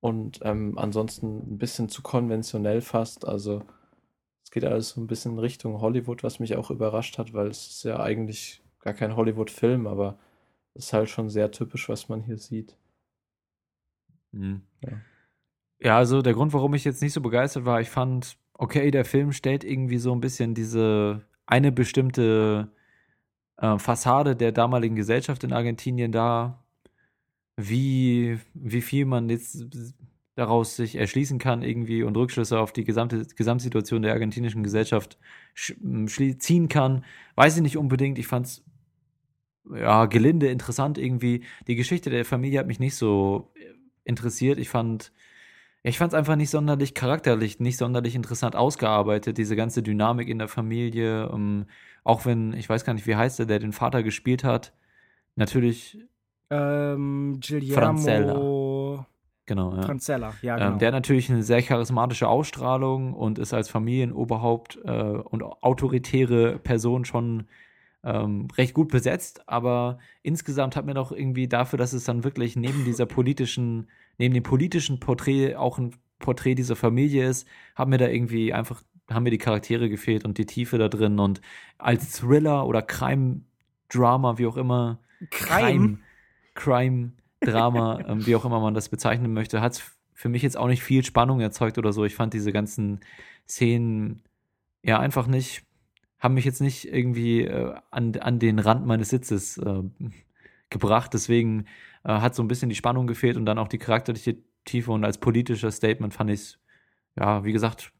und 0.00 0.40
ähm, 0.44 0.78
ansonsten 0.78 1.54
ein 1.54 1.58
bisschen 1.58 1.88
zu 1.88 2.02
konventionell 2.02 2.80
fast, 2.80 3.26
also 3.26 3.62
es 4.44 4.50
geht 4.50 4.64
alles 4.64 4.90
so 4.90 5.00
ein 5.00 5.08
bisschen 5.08 5.38
Richtung 5.38 5.80
Hollywood, 5.80 6.24
was 6.24 6.40
mich 6.40 6.56
auch 6.56 6.70
überrascht 6.70 7.18
hat, 7.18 7.34
weil 7.34 7.48
es 7.48 7.68
ist 7.68 7.84
ja 7.84 8.00
eigentlich 8.00 8.62
gar 8.80 8.94
kein 8.94 9.16
Hollywood-Film, 9.16 9.86
aber 9.86 10.18
es 10.74 10.86
ist 10.86 10.92
halt 10.92 11.08
schon 11.10 11.28
sehr 11.28 11.50
typisch, 11.50 11.88
was 11.88 12.08
man 12.08 12.22
hier 12.22 12.38
sieht. 12.38 12.76
Mhm. 14.32 14.62
Ja. 14.80 15.00
Ja, 15.80 15.98
also 15.98 16.22
der 16.22 16.34
Grund, 16.34 16.52
warum 16.52 16.74
ich 16.74 16.84
jetzt 16.84 17.02
nicht 17.02 17.12
so 17.12 17.20
begeistert 17.20 17.64
war, 17.64 17.80
ich 17.80 17.90
fand, 17.90 18.36
okay, 18.54 18.90
der 18.92 19.04
Film 19.04 19.32
stellt 19.32 19.64
irgendwie 19.64 19.98
so 19.98 20.12
ein 20.12 20.20
bisschen 20.20 20.54
diese 20.54 21.22
eine 21.44 21.72
bestimmte 21.72 22.70
äh, 23.56 23.78
Fassade 23.78 24.36
der 24.36 24.52
damaligen 24.52 24.94
Gesellschaft 24.94 25.42
in 25.42 25.52
Argentinien 25.52 26.12
dar, 26.12 26.64
wie, 27.56 28.38
wie 28.54 28.80
viel 28.80 29.06
man 29.06 29.28
jetzt 29.28 29.66
daraus 30.36 30.76
sich 30.76 30.96
erschließen 30.96 31.38
kann 31.38 31.62
irgendwie 31.62 32.04
und 32.04 32.16
Rückschlüsse 32.16 32.58
auf 32.58 32.72
die 32.72 32.84
gesamte 32.84 33.26
Gesamtsituation 33.26 34.02
der 34.02 34.12
argentinischen 34.12 34.62
Gesellschaft 34.62 35.18
ziehen 35.54 36.68
kann, 36.68 37.04
weiß 37.34 37.56
ich 37.56 37.62
nicht 37.62 37.76
unbedingt. 37.76 38.18
Ich 38.18 38.26
fand's 38.28 38.64
ja 39.74 40.06
gelinde 40.06 40.48
interessant 40.48 40.98
irgendwie. 40.98 41.44
Die 41.66 41.76
Geschichte 41.76 42.10
der 42.10 42.24
Familie 42.24 42.58
hat 42.58 42.66
mich 42.66 42.80
nicht 42.80 42.96
so 42.96 43.50
äh, 43.54 43.64
interessiert. 44.04 44.58
Ich 44.58 44.68
fand 44.68 45.12
ich 45.84 45.98
fand 45.98 46.12
es 46.12 46.18
einfach 46.18 46.36
nicht 46.36 46.50
sonderlich 46.50 46.94
charakterlich, 46.94 47.58
nicht 47.58 47.76
sonderlich 47.76 48.14
interessant 48.14 48.54
ausgearbeitet, 48.54 49.36
diese 49.36 49.56
ganze 49.56 49.82
Dynamik 49.82 50.28
in 50.28 50.38
der 50.38 50.46
Familie. 50.46 51.28
Ähm, 51.32 51.66
auch 52.04 52.24
wenn, 52.24 52.52
ich 52.52 52.68
weiß 52.68 52.84
gar 52.84 52.94
nicht, 52.94 53.06
wie 53.08 53.16
heißt 53.16 53.40
der, 53.40 53.46
der 53.46 53.58
den 53.58 53.72
Vater 53.72 54.02
gespielt 54.04 54.44
hat. 54.44 54.72
Natürlich, 55.34 55.98
Ähm, 56.50 57.40
Guillermo 57.40 57.74
Francella. 57.74 59.06
genau, 59.46 59.74
ja. 59.74 59.82
Francella, 59.82 60.34
ja, 60.42 60.56
genau. 60.56 60.72
Ähm, 60.72 60.78
der 60.78 60.88
hat 60.88 60.94
natürlich 60.94 61.30
eine 61.30 61.42
sehr 61.42 61.62
charismatische 61.62 62.28
Ausstrahlung 62.28 63.14
und 63.14 63.38
ist 63.38 63.52
als 63.54 63.68
Familienoberhaupt 63.68 64.78
äh, 64.84 64.90
und 64.90 65.42
autoritäre 65.42 66.58
Person 66.58 67.04
schon 67.04 67.48
ähm, 68.04 68.48
recht 68.56 68.74
gut 68.74 68.88
besetzt, 68.88 69.48
aber 69.48 69.98
insgesamt 70.22 70.76
hat 70.76 70.86
mir 70.86 70.94
doch 70.94 71.12
irgendwie 71.12 71.48
dafür, 71.48 71.78
dass 71.78 71.92
es 71.92 72.04
dann 72.04 72.24
wirklich 72.24 72.56
neben 72.56 72.84
dieser 72.84 73.06
politischen, 73.06 73.88
neben 74.18 74.34
dem 74.34 74.42
politischen 74.42 74.98
Porträt 75.00 75.56
auch 75.56 75.78
ein 75.78 75.94
Porträt 76.18 76.54
dieser 76.54 76.76
Familie 76.76 77.28
ist, 77.28 77.46
hat 77.74 77.88
mir 77.88 77.98
da 77.98 78.08
irgendwie 78.08 78.52
einfach, 78.52 78.82
haben 79.10 79.24
mir 79.24 79.30
die 79.30 79.38
Charaktere 79.38 79.88
gefehlt 79.88 80.24
und 80.24 80.38
die 80.38 80.46
Tiefe 80.46 80.78
da 80.78 80.88
drin 80.88 81.18
und 81.18 81.40
als 81.78 82.12
Thriller 82.12 82.66
oder 82.66 82.82
Crime-Drama, 82.82 84.38
wie 84.38 84.46
auch 84.46 84.56
immer, 84.56 85.00
Crime? 85.30 85.98
Crime, 86.54 87.12
Drama, 87.40 88.00
ähm, 88.08 88.26
wie 88.26 88.34
auch 88.36 88.44
immer 88.44 88.60
man 88.60 88.74
das 88.74 88.88
bezeichnen 88.88 89.32
möchte, 89.32 89.60
hat 89.60 89.72
es 89.72 89.82
für 90.12 90.28
mich 90.28 90.42
jetzt 90.42 90.56
auch 90.56 90.68
nicht 90.68 90.82
viel 90.82 91.04
Spannung 91.04 91.40
erzeugt 91.40 91.78
oder 91.78 91.92
so. 91.92 92.04
Ich 92.04 92.14
fand 92.14 92.34
diese 92.34 92.52
ganzen 92.52 93.00
Szenen 93.48 94.22
ja 94.82 94.98
einfach 94.98 95.26
nicht, 95.26 95.64
haben 96.22 96.34
mich 96.34 96.44
jetzt 96.44 96.60
nicht 96.60 96.84
irgendwie 96.84 97.42
äh, 97.42 97.74
an, 97.90 98.14
an 98.16 98.38
den 98.38 98.60
Rand 98.60 98.86
meines 98.86 99.08
Sitzes 99.08 99.58
äh, 99.58 99.82
gebracht. 100.70 101.12
Deswegen 101.12 101.66
äh, 102.04 102.12
hat 102.12 102.36
so 102.36 102.42
ein 102.42 102.48
bisschen 102.48 102.68
die 102.68 102.76
Spannung 102.76 103.08
gefehlt 103.08 103.36
und 103.36 103.44
dann 103.44 103.58
auch 103.58 103.66
die 103.66 103.78
charakterliche 103.78 104.38
Tiefe 104.64 104.92
und 104.92 105.04
als 105.04 105.18
politischer 105.18 105.72
Statement 105.72 106.14
fand 106.14 106.30
ich 106.30 106.40
es, 106.40 106.58
ja, 107.18 107.44
wie 107.44 107.52
gesagt, 107.52 107.92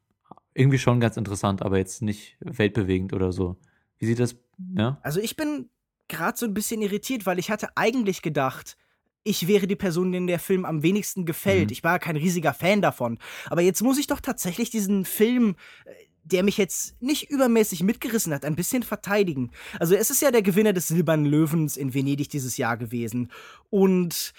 irgendwie 0.54 0.78
schon 0.78 1.00
ganz 1.00 1.16
interessant, 1.16 1.62
aber 1.62 1.78
jetzt 1.78 2.00
nicht 2.00 2.36
weltbewegend 2.38 3.12
oder 3.12 3.32
so. 3.32 3.56
Wie 3.98 4.06
sieht 4.06 4.20
das, 4.20 4.36
ja? 4.76 5.00
Also 5.02 5.18
ich 5.18 5.34
bin 5.34 5.68
gerade 6.06 6.38
so 6.38 6.46
ein 6.46 6.54
bisschen 6.54 6.80
irritiert, 6.80 7.26
weil 7.26 7.40
ich 7.40 7.50
hatte 7.50 7.76
eigentlich 7.76 8.22
gedacht, 8.22 8.76
ich 9.24 9.48
wäre 9.48 9.66
die 9.66 9.76
Person, 9.76 10.12
denen 10.12 10.26
der 10.28 10.38
Film 10.38 10.64
am 10.64 10.82
wenigsten 10.82 11.24
gefällt. 11.24 11.66
Mhm. 11.66 11.72
Ich 11.72 11.84
war 11.84 11.98
kein 11.98 12.16
riesiger 12.16 12.54
Fan 12.54 12.82
davon. 12.82 13.18
Aber 13.50 13.62
jetzt 13.62 13.82
muss 13.82 13.98
ich 13.98 14.06
doch 14.06 14.20
tatsächlich 14.20 14.70
diesen 14.70 15.04
Film, 15.04 15.56
äh, 15.84 15.90
der 16.24 16.42
mich 16.42 16.56
jetzt 16.56 17.00
nicht 17.02 17.30
übermäßig 17.30 17.82
mitgerissen 17.82 18.32
hat, 18.32 18.44
ein 18.44 18.56
bisschen 18.56 18.82
verteidigen. 18.82 19.50
Also 19.78 19.94
es 19.94 20.10
ist 20.10 20.22
ja 20.22 20.30
der 20.30 20.42
Gewinner 20.42 20.72
des 20.72 20.88
Silbernen 20.88 21.26
Löwens 21.26 21.76
in 21.76 21.94
Venedig 21.94 22.28
dieses 22.28 22.56
Jahr 22.56 22.76
gewesen. 22.76 23.30
Und 23.70 24.32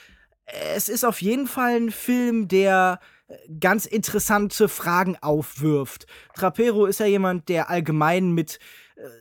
es 0.46 0.90
ist 0.90 1.04
auf 1.04 1.22
jeden 1.22 1.48
Fall 1.48 1.76
ein 1.76 1.92
Film, 1.92 2.48
der 2.48 3.00
äh, 3.28 3.36
ganz 3.60 3.86
interessante 3.86 4.68
Fragen 4.70 5.18
aufwirft. 5.22 6.08
Trapero 6.36 6.86
ist 6.86 7.00
ja 7.00 7.06
jemand, 7.06 7.50
der 7.50 7.70
allgemein 7.70 8.32
mit 8.32 8.60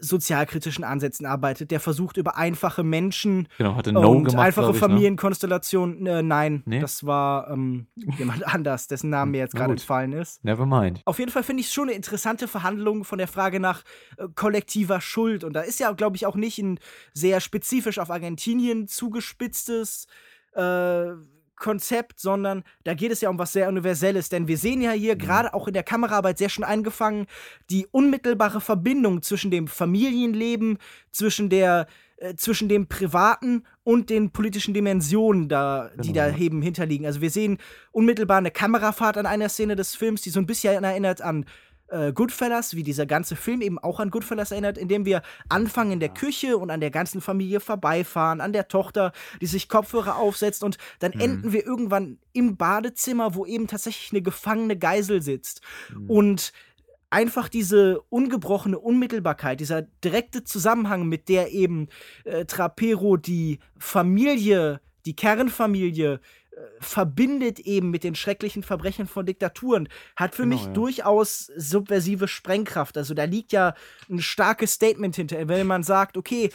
sozialkritischen 0.01 0.85
Ansätzen 0.85 1.27
arbeitet, 1.27 1.71
der 1.71 1.81
versucht 1.81 2.17
über 2.17 2.37
einfache 2.37 2.83
Menschen 2.83 3.49
Genau, 3.59 3.75
hatte 3.75 3.93
No 3.93 4.11
und 4.13 4.25
gemacht, 4.25 4.47
einfache 4.47 4.67
ich, 4.67 4.73
ne? 4.75 4.79
Familienkonstellationen. 4.79 6.07
Äh, 6.07 6.23
nein, 6.23 6.63
Nee? 6.67 6.81
das 6.81 7.05
war 7.07 7.51
ähm, 7.51 7.87
jemand 8.19 8.47
anders, 8.47 8.87
dessen 8.87 9.11
Name 9.11 9.33
mir 9.33 9.39
jetzt 9.39 9.55
gerade 9.55 9.73
entfallen 9.73 10.13
ist. 10.13 10.45
Never 10.45 10.67
mind. 10.67 11.01
Auf 11.05 11.19
jeden 11.19 11.31
Fall 11.31 11.43
finde 11.43 11.61
ich 11.61 11.69
es 11.69 11.73
schon 11.75 11.89
eine 11.89 11.97
interessante 11.97 12.49
Verhandlung 12.49 13.05
von 13.05 13.19
der 13.19 13.29
Frage 13.29 13.61
nach 13.61 13.83
äh, 14.19 14.27
kollektiver 14.35 15.01
Schuld. 15.01 15.45
Und 15.45 15.55
da 15.55 15.61
ist 15.63 15.81
ja, 15.81 15.91
glaube 15.93 16.17
ich, 16.17 16.27
auch 16.27 16.37
nicht 16.37 16.59
ein 16.59 16.79
sehr 17.13 17.41
spezifisch 17.41 17.99
auf 17.99 18.11
Argentinien 18.11 18.89
zugespitztes 18.89 20.07
äh, 20.55 21.07
Konzept, 21.63 22.21
sondern 22.21 22.65
da 22.85 22.93
geht 22.93 23.13
es 23.13 23.21
ja 23.21 23.31
um 23.31 23.39
was 23.39 23.53
sehr 23.53 23.69
Universelles. 23.69 24.29
Denn 24.29 24.49
wir 24.49 24.59
sehen 24.59 24.83
ja 24.83 24.91
hier 24.91 25.17
gerade 25.17 25.55
auch 25.55 25.69
in 25.69 25.75
der 25.75 25.85
Kameraarbeit 25.85 26.37
sehr 26.37 26.49
schön 26.49 26.65
eingefangen 26.65 27.27
die 27.71 27.87
unmittelbare 27.91 28.61
Verbindung 28.61 29.23
zwischen 29.23 29.51
dem 29.51 29.69
Familienleben, 29.69 30.79
zwischen 31.13 31.49
der 31.49 31.87
äh, 32.17 32.35
zwischen 32.37 32.69
dem 32.69 32.87
privaten 32.87 33.65
und 33.85 34.11
den 34.11 34.31
politischen 34.31 34.75
Dimensionen, 34.75 35.49
da, 35.49 35.91
die 35.97 36.13
Genau, 36.13 36.27
da 36.27 36.29
ja. 36.29 36.37
eben 36.37 36.63
hinterliegen. 36.63 37.07
Also 37.07 37.21
wir 37.21 37.31
sehen 37.31 37.59
unmittelbar 37.91 38.39
eine 38.39 38.51
Kamerafahrt 38.51 39.17
an 39.19 39.27
einer 39.27 39.49
Szene 39.49 39.77
des 39.77 39.95
Films, 39.95 40.23
die 40.23 40.31
so 40.31 40.41
ein 40.41 40.47
bisschen 40.47 40.85
erinnert 40.85 41.23
an 41.23 41.47
äh, 41.93 42.13
Goodfellas, 42.13 42.75
wie 42.75 42.83
dieser 42.83 43.07
ganze 43.07 43.37
Film 43.37 43.61
eben 43.61 43.79
auch 43.79 44.01
an 44.01 44.11
Goodfellas 44.11 44.51
erinnert, 44.51 44.79
indem 44.79 45.05
wir 45.05 45.23
anfangen 45.49 45.93
in 45.93 46.01
der 46.01 46.09
Küche 46.09 46.57
und 46.57 46.71
an 46.71 46.81
der 46.81 46.91
ganzen 46.91 47.21
Familie 47.21 47.61
vorbeifahren, 47.61 48.41
an 48.41 48.53
der 48.53 48.69
Tochter, 48.69 49.13
die 49.41 49.47
sich 49.47 49.69
Kopfhörer 49.69 50.17
aufsetzt 50.17 50.65
und 50.65 50.79
dann 50.99 51.13
enden 51.13 51.53
wir 51.53 51.65
irgendwann 51.67 52.19
im 52.33 52.57
Badezimmer, 52.57 53.35
wo 53.35 53.47
eben 53.47 53.67
tatsächlich 53.67 54.13
eine 54.13 54.23
gefangene 54.23 54.79
Geisel 54.79 55.23
sitzt. 55.23 55.61
Und 56.09 56.53
einfach 57.11 57.49
diese 57.49 58.01
ungebrochene 58.09 58.79
Unmittelbarkeit, 58.79 59.61
dieser 59.61 59.83
direkte 59.83 60.45
Zusammenhang, 60.45 61.07
mit 61.07 61.29
der 61.29 61.53
eben 61.53 61.89
äh, 62.25 62.47
Trapero 62.47 63.19
die 63.19 63.59
Familie, 63.79 64.81
die 65.05 65.15
Kernfamilie 65.15 66.21
verbindet 66.81 67.59
eben 67.61 67.91
mit 67.91 68.05
den 68.05 68.15
schrecklichen 68.15 68.63
Verbrechen 68.63 69.07
von 69.07 69.27
Diktaturen, 69.27 69.89
hat 70.17 70.35
für 70.35 70.43
Genau, 70.43 70.55
mich 70.57 70.65
ja. 70.67 70.73
durchaus 70.73 71.47
subversive 71.57 72.29
Sprengkraft. 72.29 72.97
Also 72.97 73.15
da 73.15 73.25
liegt 73.25 73.53
ja 73.53 73.75
ein 74.11 74.21
starkes 74.21 74.73
Statement 74.75 75.17
hinter, 75.17 75.49
wenn 75.49 75.67
man 75.67 75.83
sagt, 75.83 76.17
okay, 76.17 76.51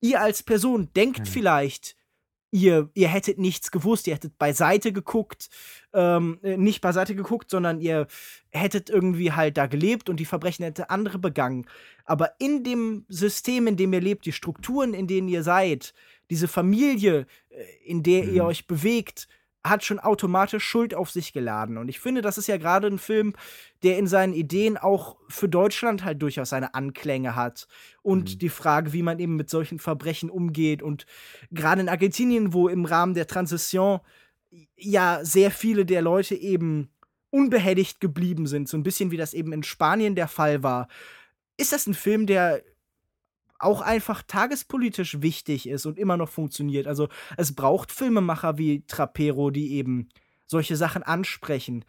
ihr 0.00 0.20
als 0.20 0.42
Person 0.42 0.88
denkt 0.94 1.28
vielleicht, 1.28 1.96
ihr, 2.52 2.90
ihr 2.94 3.08
hättet 3.08 3.38
nichts 3.38 3.70
gewusst, 3.70 4.06
ihr 4.08 4.14
hättet 4.14 4.36
beiseite 4.38 4.92
geguckt, 4.92 5.50
ähm, 5.92 6.38
äh, 6.42 6.56
nicht 6.56 6.80
beiseite 6.80 7.14
geguckt, 7.14 7.50
sondern 7.50 7.80
ihr 7.80 8.08
hättet 8.50 8.90
irgendwie 8.90 9.32
halt 9.32 9.56
da 9.56 9.66
gelebt 9.66 10.08
und 10.08 10.18
die 10.18 10.24
Verbrechen 10.24 10.64
hätte 10.64 10.90
andere 10.90 11.18
begangen. 11.18 11.66
Aber 12.04 12.32
in 12.40 12.64
dem 12.64 13.04
System, 13.08 13.66
in 13.68 13.76
dem 13.76 13.92
ihr 13.92 14.00
lebt, 14.00 14.26
die 14.26 14.32
Strukturen, 14.32 14.94
in 14.94 15.06
denen 15.06 15.28
ihr 15.28 15.44
seid, 15.44 15.94
diese 16.28 16.48
Familie, 16.48 17.26
äh, 17.50 17.62
in 17.84 18.02
der 18.02 18.24
ihr 18.24 18.42
Mhm. 18.42 18.48
euch 18.48 18.66
bewegt, 18.66 19.28
hat 19.64 19.84
schon 19.84 19.98
automatisch 19.98 20.64
Schuld 20.64 20.94
auf 20.94 21.10
sich 21.10 21.32
geladen. 21.32 21.76
Und 21.76 21.88
ich 21.88 22.00
finde, 22.00 22.22
das 22.22 22.38
ist 22.38 22.46
ja 22.46 22.56
gerade 22.56 22.86
ein 22.86 22.98
Film, 22.98 23.34
der 23.82 23.98
in 23.98 24.06
seinen 24.06 24.32
Ideen 24.32 24.78
auch 24.78 25.16
für 25.28 25.48
Deutschland 25.48 26.04
halt 26.04 26.22
durchaus 26.22 26.50
seine 26.50 26.74
Anklänge 26.74 27.36
hat. 27.36 27.68
Und 28.02 28.34
Mhm. 28.34 28.38
die 28.38 28.48
Frage, 28.48 28.92
wie 28.92 29.02
man 29.02 29.18
eben 29.18 29.36
mit 29.36 29.50
solchen 29.50 29.78
Verbrechen 29.78 30.30
umgeht. 30.30 30.82
Und 30.82 31.04
gerade 31.50 31.82
in 31.82 31.88
Argentinien, 31.88 32.54
wo 32.54 32.68
im 32.68 32.84
Rahmen 32.86 33.14
der 33.14 33.26
Transition 33.26 34.00
ja 34.76 35.20
sehr 35.22 35.50
viele 35.50 35.84
der 35.84 36.02
Leute 36.02 36.34
eben 36.34 36.88
unbehelligt 37.30 38.00
geblieben 38.00 38.46
sind, 38.46 38.68
so 38.68 38.76
ein 38.76 38.82
bisschen 38.82 39.10
wie 39.10 39.16
das 39.16 39.34
eben 39.34 39.52
in 39.52 39.62
Spanien 39.62 40.14
der 40.14 40.26
Fall 40.26 40.62
war, 40.62 40.88
ist 41.56 41.72
das 41.72 41.86
ein 41.86 41.94
Film, 41.94 42.26
der 42.26 42.62
auch 43.60 43.80
einfach 43.80 44.22
tagespolitisch 44.22 45.22
wichtig 45.22 45.68
ist 45.68 45.86
und 45.86 45.98
immer 45.98 46.16
noch 46.16 46.28
funktioniert. 46.28 46.86
Also 46.86 47.08
es 47.36 47.54
braucht 47.54 47.92
Filmemacher 47.92 48.58
wie 48.58 48.84
Trapero, 48.86 49.50
die 49.50 49.74
eben 49.74 50.08
solche 50.46 50.76
Sachen 50.76 51.02
ansprechen. 51.02 51.84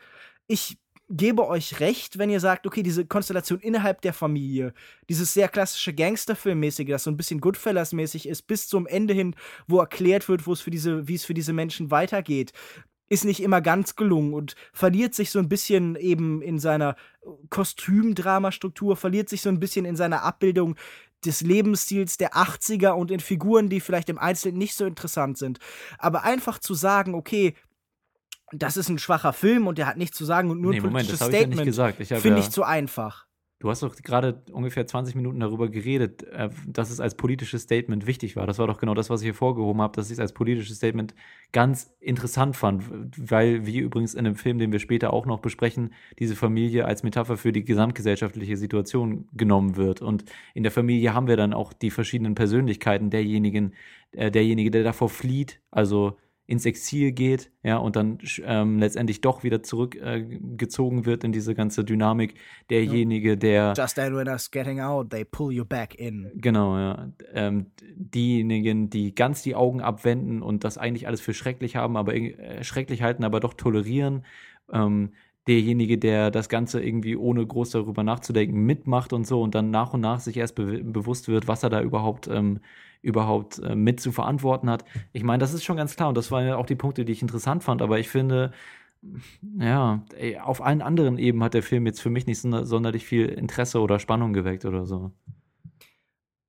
Ich 0.48 0.78
gebe 1.10 1.48
euch 1.48 1.80
recht, 1.80 2.18
wenn 2.18 2.30
ihr 2.30 2.40
sagt, 2.40 2.66
okay, 2.66 2.84
diese 2.84 3.06
Konstellation 3.06 3.60
innerhalb 3.60 4.02
der 4.02 4.14
Familie, 4.14 4.74
dieses 5.10 5.34
sehr 5.34 5.50
klassische 5.50 5.94
Gangsterfilmmäßige, 5.94 6.88
das 6.88 7.04
so 7.04 7.12
ein 7.12 7.18
bisschen 7.18 7.42
Goodfellas-mäßig 7.42 8.28
ist, 8.28 8.44
bis 8.44 8.68
zum 8.68 8.88
Ende 8.88 9.14
hin, 9.14 9.36
wo 9.68 9.80
erklärt 9.80 10.30
wird, 10.30 10.48
wo 10.48 10.54
es 10.54 10.62
für 10.62 10.72
diese, 10.72 11.08
wie 11.08 11.16
es 11.16 11.26
für 11.26 11.34
diese 11.34 11.54
Menschen 11.54 11.92
weitergeht, 11.92 12.54
ist 13.10 13.26
nicht 13.26 13.44
immer 13.44 13.60
ganz 13.60 13.98
gelungen 13.98 14.34
und 14.34 14.56
verliert 14.72 15.14
sich 15.14 15.32
so 15.32 15.40
ein 15.40 15.50
bisschen 15.50 15.98
eben 15.98 16.42
in 16.42 16.60
seiner 16.60 16.96
Kostümdramastruktur, 17.50 18.96
verliert 18.96 19.28
sich 19.28 19.42
so 19.42 19.50
ein 19.50 19.60
bisschen 19.60 19.84
in 19.84 19.98
seiner 19.98 20.24
Abbildung 20.24 20.78
des 21.26 21.42
Lebensstils 21.42 22.18
der 22.18 22.34
80er 22.34 22.92
und 22.92 23.12
in 23.12 23.20
Figuren, 23.20 23.70
die 23.70 23.80
vielleicht 23.80 24.10
im 24.10 24.18
Einzelnen 24.18 24.58
nicht 24.58 24.76
so 24.76 24.86
interessant 24.86 25.38
sind. 25.38 25.60
Aber 25.98 26.24
einfach 26.24 26.60
zu 26.60 26.74
sagen, 26.74 27.14
okay, 27.14 27.56
das 28.52 28.78
ist 28.78 28.90
ein 28.90 29.00
schwacher 29.00 29.34
Film 29.34 29.68
und 29.68 29.78
der 29.78 29.88
hat 29.88 29.98
nichts 29.98 30.18
zu 30.18 30.26
sagen 30.26 30.50
und 30.50 30.62
nur 30.62 30.72
Nee, 30.72 30.78
ein 30.78 30.84
Moment, 30.84 31.08
politisches 31.08 31.20
das 31.20 31.28
ja 31.28 31.48
nicht 31.48 31.74
Statement, 31.74 32.12
habe 32.12 32.22
finde 32.22 32.40
ja, 32.40 32.46
ich 32.46 32.52
zu 32.52 32.64
einfach. 32.64 33.26
Du 33.62 33.70
hast 33.70 33.84
doch 33.84 33.96
gerade 33.96 34.42
ungefähr 34.52 34.88
20 34.88 35.14
Minuten 35.14 35.40
darüber 35.40 35.70
geredet, 35.70 36.24
äh, 36.24 36.50
dass 36.66 36.90
es 36.90 37.00
als 37.00 37.14
politisches 37.14 37.62
Statement 37.62 38.08
wichtig 38.08 38.36
war. 38.36 38.48
Das 38.48 38.58
war 38.58 38.66
doch 38.66 38.80
genau 38.80 38.96
das, 38.96 39.12
was 39.12 39.22
ich 39.22 39.26
hier 39.26 39.34
vorgehoben 39.36 39.84
habe, 39.84 39.96
dass 39.96 40.08
ich 40.08 40.14
es 40.14 40.20
als 40.20 40.34
politisches 40.34 40.78
Statement 40.78 41.14
ganz 41.52 41.94
interessant 42.00 42.56
fand, 42.56 42.86
weil 43.16 43.68
wir 43.68 43.84
übrigens 43.84 44.16
in 44.16 44.26
einem 44.26 44.36
Film, 44.36 44.58
den 44.58 44.72
wir 44.72 44.80
später 44.80 45.14
auch 45.14 45.28
noch 45.28 45.42
besprechen, 45.42 45.94
diese 46.18 46.36
Familie 46.36 46.86
als 46.86 47.04
Metapher 47.04 47.38
für 47.38 47.52
die 47.52 47.64
gesamtgesellschaftliche 47.64 48.58
Situation 48.58 49.28
genommen 49.34 49.76
wird. 49.76 50.02
Und 50.02 50.26
in 50.56 50.64
der 50.64 50.72
Familie 50.72 51.14
haben 51.14 51.28
wir 51.28 51.38
dann 51.38 51.54
auch 51.54 51.72
die 51.72 51.92
verschiedenen 51.92 52.34
Persönlichkeiten 52.34 53.12
derjenigen, 53.12 53.76
äh, 54.12 54.32
derjenige, 54.32 54.72
der 54.72 54.84
davor 54.84 55.10
flieht, 55.10 55.62
also 55.70 56.18
ins 56.52 56.66
Exil 56.66 57.14
geht, 57.14 57.50
ja, 57.64 57.78
und 57.78 57.96
dann 57.96 58.18
ähm, 58.44 58.78
letztendlich 58.78 59.22
doch 59.22 59.44
wieder 59.44 59.64
zurückgezogen 59.64 61.00
äh, 61.00 61.06
wird 61.06 61.24
in 61.24 61.32
diese 61.32 61.56
ganze 61.56 61.86
Dynamik. 61.86 62.36
Derjenige, 62.70 63.38
der 63.38 63.74
Just 63.78 63.96
then 63.96 64.14
when 64.18 64.28
us 64.28 64.52
getting 64.52 64.82
out, 64.82 65.10
they 65.12 65.24
pull 65.24 65.54
you 65.54 65.64
back 65.64 65.96
in. 65.96 66.30
Genau, 66.36 66.78
ja. 66.78 67.08
Ähm, 67.34 67.68
diejenigen, 67.96 68.90
die 68.90 69.16
ganz 69.16 69.44
die 69.44 69.56
Augen 69.56 69.80
abwenden 69.80 70.42
und 70.42 70.66
das 70.66 70.78
eigentlich 70.78 71.08
alles 71.08 71.22
für 71.22 71.34
schrecklich 71.34 71.78
haben, 71.78 71.96
aber 71.96 72.16
äh, 72.16 72.62
schrecklich 72.66 73.02
halten, 73.02 73.24
aber 73.24 73.40
doch 73.40 73.54
tolerieren. 73.54 74.26
Ähm, 74.74 75.14
derjenige, 75.48 75.98
der 75.98 76.32
das 76.32 76.50
Ganze 76.50 76.84
irgendwie 76.84 77.16
ohne 77.16 77.48
groß 77.48 77.72
darüber 77.72 78.04
nachzudenken 78.04 78.66
mitmacht 78.66 79.14
und 79.14 79.26
so 79.26 79.42
und 79.42 79.56
dann 79.56 79.72
nach 79.72 79.94
und 79.94 80.02
nach 80.02 80.20
sich 80.20 80.36
erst 80.36 80.56
be 80.56 80.84
bewusst 80.84 81.30
wird, 81.30 81.48
was 81.48 81.64
er 81.64 81.70
da 81.70 81.82
überhaupt 81.82 82.28
ähm, 82.28 82.60
überhaupt 83.02 83.60
äh, 83.60 83.76
mit 83.76 84.00
zu 84.00 84.12
verantworten 84.12 84.70
hat. 84.70 84.86
Ich 85.14 85.24
meine, 85.24 85.40
das 85.40 85.54
ist 85.54 85.64
schon 85.64 85.78
ganz 85.78 85.96
klar 85.96 86.10
und 86.10 86.18
das 86.18 86.32
waren 86.32 86.46
ja 86.48 86.58
auch 86.58 86.66
die 86.66 86.76
Punkte, 86.76 87.06
die 87.06 87.12
ich 87.12 87.22
interessant 87.22 87.64
fand, 87.64 87.82
aber 87.82 88.00
ich 88.00 88.10
finde, 88.10 88.52
ja, 89.60 90.04
ey, 90.16 90.38
auf 90.38 90.62
allen 90.62 90.82
anderen 90.82 91.18
Ebenen 91.18 91.44
hat 91.44 91.54
der 91.56 91.64
Film 91.64 91.86
jetzt 91.88 92.02
für 92.02 92.10
mich 92.12 92.28
nicht 92.28 92.40
sonder 92.40 92.66
sonderlich 92.66 93.06
viel 93.06 93.28
Interesse 93.28 93.80
oder 93.82 94.00
Spannung 94.00 94.34
geweckt 94.34 94.66
oder 94.66 94.86
so. 94.86 95.12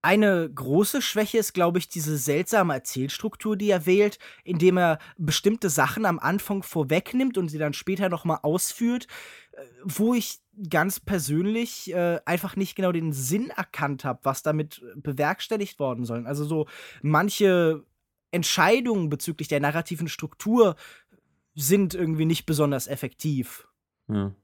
Eine 0.02 0.50
große 0.52 1.00
Schwäche 1.00 1.38
ist, 1.38 1.52
glaube 1.52 1.78
ich, 1.78 1.88
diese 1.88 2.18
seltsame 2.18 2.74
Erzählstruktur, 2.74 3.56
die 3.56 3.70
er 3.70 3.86
wählt, 3.86 4.18
indem 4.42 4.76
er 4.76 4.98
bestimmte 5.16 5.70
Sachen 5.70 6.04
am 6.06 6.18
Anfang 6.18 6.64
vorwegnimmt 6.64 7.38
und 7.38 7.48
sie 7.48 7.58
dann 7.58 7.72
später 7.72 8.08
nochmal 8.08 8.40
ausführt, 8.42 9.06
äh, 9.52 9.62
wo 9.84 10.12
ich 10.12 10.40
ganz 10.68 10.98
persönlich 10.98 11.92
äh, 11.92 12.20
einfach 12.26 12.56
nicht 12.56 12.74
genau 12.74 12.92
den 12.92 13.12
Sinn 13.12 13.50
erkannt 13.50 14.04
habe, 14.04 14.20
was 14.24 14.42
damit 14.42 14.82
bewerkstelligt 14.96 15.78
worden 15.78 16.04
soll. 16.04 16.26
Also 16.26 16.44
so 16.44 16.66
manche 17.00 17.84
Entscheidungen 18.32 19.08
bezüglich 19.08 19.48
der 19.48 19.60
narrativen 19.60 20.08
Struktur 20.08 20.74
sind 21.54 21.94
irgendwie 21.94 22.24
nicht 22.24 22.44
besonders 22.44 22.86
effektiv. 22.86 23.68
Ja. 24.08 24.34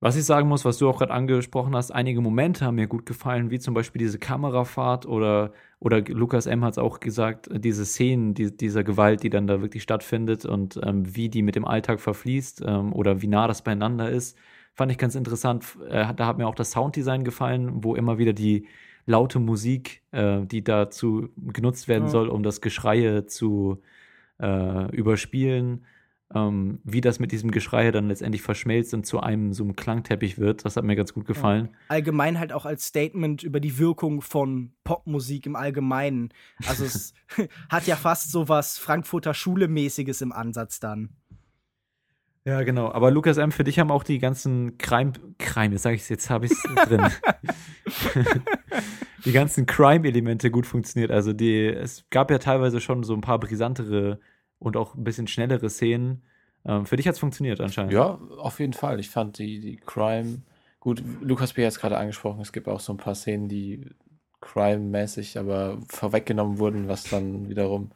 Was 0.00 0.14
ich 0.14 0.24
sagen 0.24 0.48
muss, 0.48 0.64
was 0.64 0.78
du 0.78 0.88
auch 0.88 0.98
gerade 0.98 1.12
angesprochen 1.12 1.74
hast, 1.74 1.90
einige 1.90 2.20
Momente 2.20 2.64
haben 2.64 2.76
mir 2.76 2.86
gut 2.86 3.04
gefallen, 3.04 3.50
wie 3.50 3.58
zum 3.58 3.74
Beispiel 3.74 3.98
diese 3.98 4.18
Kamerafahrt 4.20 5.06
oder, 5.06 5.52
oder 5.80 6.00
Lukas 6.02 6.46
M. 6.46 6.64
hat 6.64 6.72
es 6.74 6.78
auch 6.78 7.00
gesagt, 7.00 7.48
diese 7.52 7.84
Szenen 7.84 8.32
die, 8.32 8.56
dieser 8.56 8.84
Gewalt, 8.84 9.24
die 9.24 9.30
dann 9.30 9.48
da 9.48 9.60
wirklich 9.60 9.82
stattfindet 9.82 10.44
und 10.44 10.78
ähm, 10.84 11.16
wie 11.16 11.28
die 11.28 11.42
mit 11.42 11.56
dem 11.56 11.64
Alltag 11.64 12.00
verfließt 12.00 12.62
ähm, 12.64 12.92
oder 12.92 13.22
wie 13.22 13.26
nah 13.26 13.48
das 13.48 13.62
beieinander 13.62 14.08
ist, 14.08 14.38
fand 14.72 14.92
ich 14.92 14.98
ganz 14.98 15.16
interessant. 15.16 15.64
Äh, 15.88 16.14
da 16.14 16.26
hat 16.26 16.38
mir 16.38 16.46
auch 16.46 16.54
das 16.54 16.70
Sounddesign 16.70 17.24
gefallen, 17.24 17.82
wo 17.82 17.96
immer 17.96 18.18
wieder 18.18 18.32
die 18.32 18.68
laute 19.04 19.40
Musik, 19.40 20.02
äh, 20.12 20.46
die 20.46 20.62
dazu 20.62 21.28
genutzt 21.36 21.88
werden 21.88 22.04
Ja. 22.04 22.10
soll, 22.10 22.28
um 22.28 22.44
das 22.44 22.60
Geschreie 22.60 23.26
zu 23.26 23.82
äh, 24.40 24.94
überspielen 24.96 25.84
ähm, 26.34 26.80
wie 26.84 27.00
das 27.00 27.18
mit 27.18 27.32
diesem 27.32 27.50
Geschrei 27.50 27.90
dann 27.90 28.08
letztendlich 28.08 28.42
verschmelzt 28.42 28.92
und 28.92 29.06
zu 29.06 29.20
einem 29.20 29.52
so 29.54 29.64
einem 29.64 29.76
Klangteppich 29.76 30.38
wird. 30.38 30.64
Das 30.64 30.76
hat 30.76 30.84
mir 30.84 30.96
ganz 30.96 31.14
gut 31.14 31.26
gefallen. 31.26 31.70
Allgemein 31.88 32.38
halt 32.38 32.52
auch 32.52 32.66
als 32.66 32.86
Statement 32.86 33.42
über 33.42 33.60
die 33.60 33.78
Wirkung 33.78 34.20
von 34.20 34.72
Popmusik 34.84 35.46
im 35.46 35.56
Allgemeinen. 35.56 36.30
Also 36.66 36.84
es 36.84 37.14
hat 37.70 37.86
ja 37.86 37.96
fast 37.96 38.30
so 38.30 38.48
was 38.48 38.78
Frankfurter 38.78 39.32
Schule-mäßiges 39.32 40.20
im 40.20 40.32
Ansatz 40.32 40.80
dann. 40.80 41.10
Ja, 42.44 42.62
genau. 42.62 42.90
Aber 42.92 43.10
Lukas 43.10 43.36
M., 43.36 43.52
für 43.52 43.64
dich 43.64 43.78
haben 43.78 43.90
auch 43.90 44.04
die 44.04 44.18
ganzen 44.18 44.78
Crime, 44.78 45.12
Crime, 45.38 45.72
jetzt 45.72 45.82
sage 45.82 45.96
ich 45.96 46.08
jetzt 46.08 46.30
habe 46.30 46.46
ich 46.46 46.52
es 46.52 46.62
drin. 46.88 47.06
die 49.24 49.32
ganzen 49.32 49.66
Crime-Elemente 49.66 50.50
gut 50.50 50.66
funktioniert. 50.66 51.10
Also 51.10 51.32
die, 51.32 51.66
es 51.66 52.04
gab 52.10 52.30
ja 52.30 52.38
teilweise 52.38 52.80
schon 52.80 53.02
so 53.02 53.14
ein 53.14 53.20
paar 53.20 53.38
brisantere 53.38 54.20
und 54.58 54.76
auch 54.76 54.94
ein 54.94 55.04
bisschen 55.04 55.26
schnellere 55.26 55.70
Szenen. 55.70 56.22
Ähm, 56.64 56.86
für 56.86 56.96
dich 56.96 57.06
hat 57.06 57.14
es 57.14 57.20
funktioniert 57.20 57.60
anscheinend. 57.60 57.92
Ja, 57.92 58.18
auf 58.38 58.60
jeden 58.60 58.72
Fall. 58.72 59.00
Ich 59.00 59.10
fand 59.10 59.38
die, 59.38 59.60
die 59.60 59.76
Crime, 59.76 60.42
gut, 60.80 61.02
Lukas 61.20 61.52
B. 61.52 61.64
hat 61.64 61.72
es 61.72 61.80
gerade 61.80 61.98
angesprochen, 61.98 62.40
es 62.40 62.52
gibt 62.52 62.68
auch 62.68 62.80
so 62.80 62.92
ein 62.92 62.98
paar 62.98 63.14
Szenen, 63.14 63.48
die 63.48 63.86
Crime-mäßig 64.40 65.38
aber 65.38 65.78
vorweggenommen 65.88 66.58
wurden, 66.58 66.88
was 66.88 67.04
dann 67.04 67.48
wiederum 67.48 67.90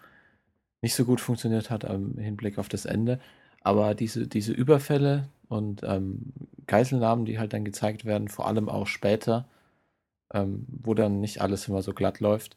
nicht 0.81 0.95
so 0.95 1.05
gut 1.05 1.21
funktioniert 1.21 1.71
hat 1.71 1.85
im 1.85 2.19
Hinblick 2.19 2.59
auf 2.59 2.69
das 2.69 2.85
Ende. 2.85 3.21
Aber 3.61 3.95
diese, 3.95 4.27
diese 4.27 4.53
Überfälle 4.53 5.29
und 5.49 5.83
ähm, 5.85 6.33
Geiselnahmen, 6.67 7.25
die 7.25 7.39
halt 7.39 7.53
dann 7.53 7.65
gezeigt 7.65 8.05
werden, 8.05 8.29
vor 8.29 8.49
allem 8.49 8.69
auch 8.69 8.89
später, 8.89 9.47
ähm, 10.35 10.67
wo 10.69 10.95
dann 10.95 11.21
nicht 11.21 11.41
alles 11.41 11.69
immer 11.69 11.83
so 11.83 11.93
glatt 11.93 12.19
läuft, 12.19 12.57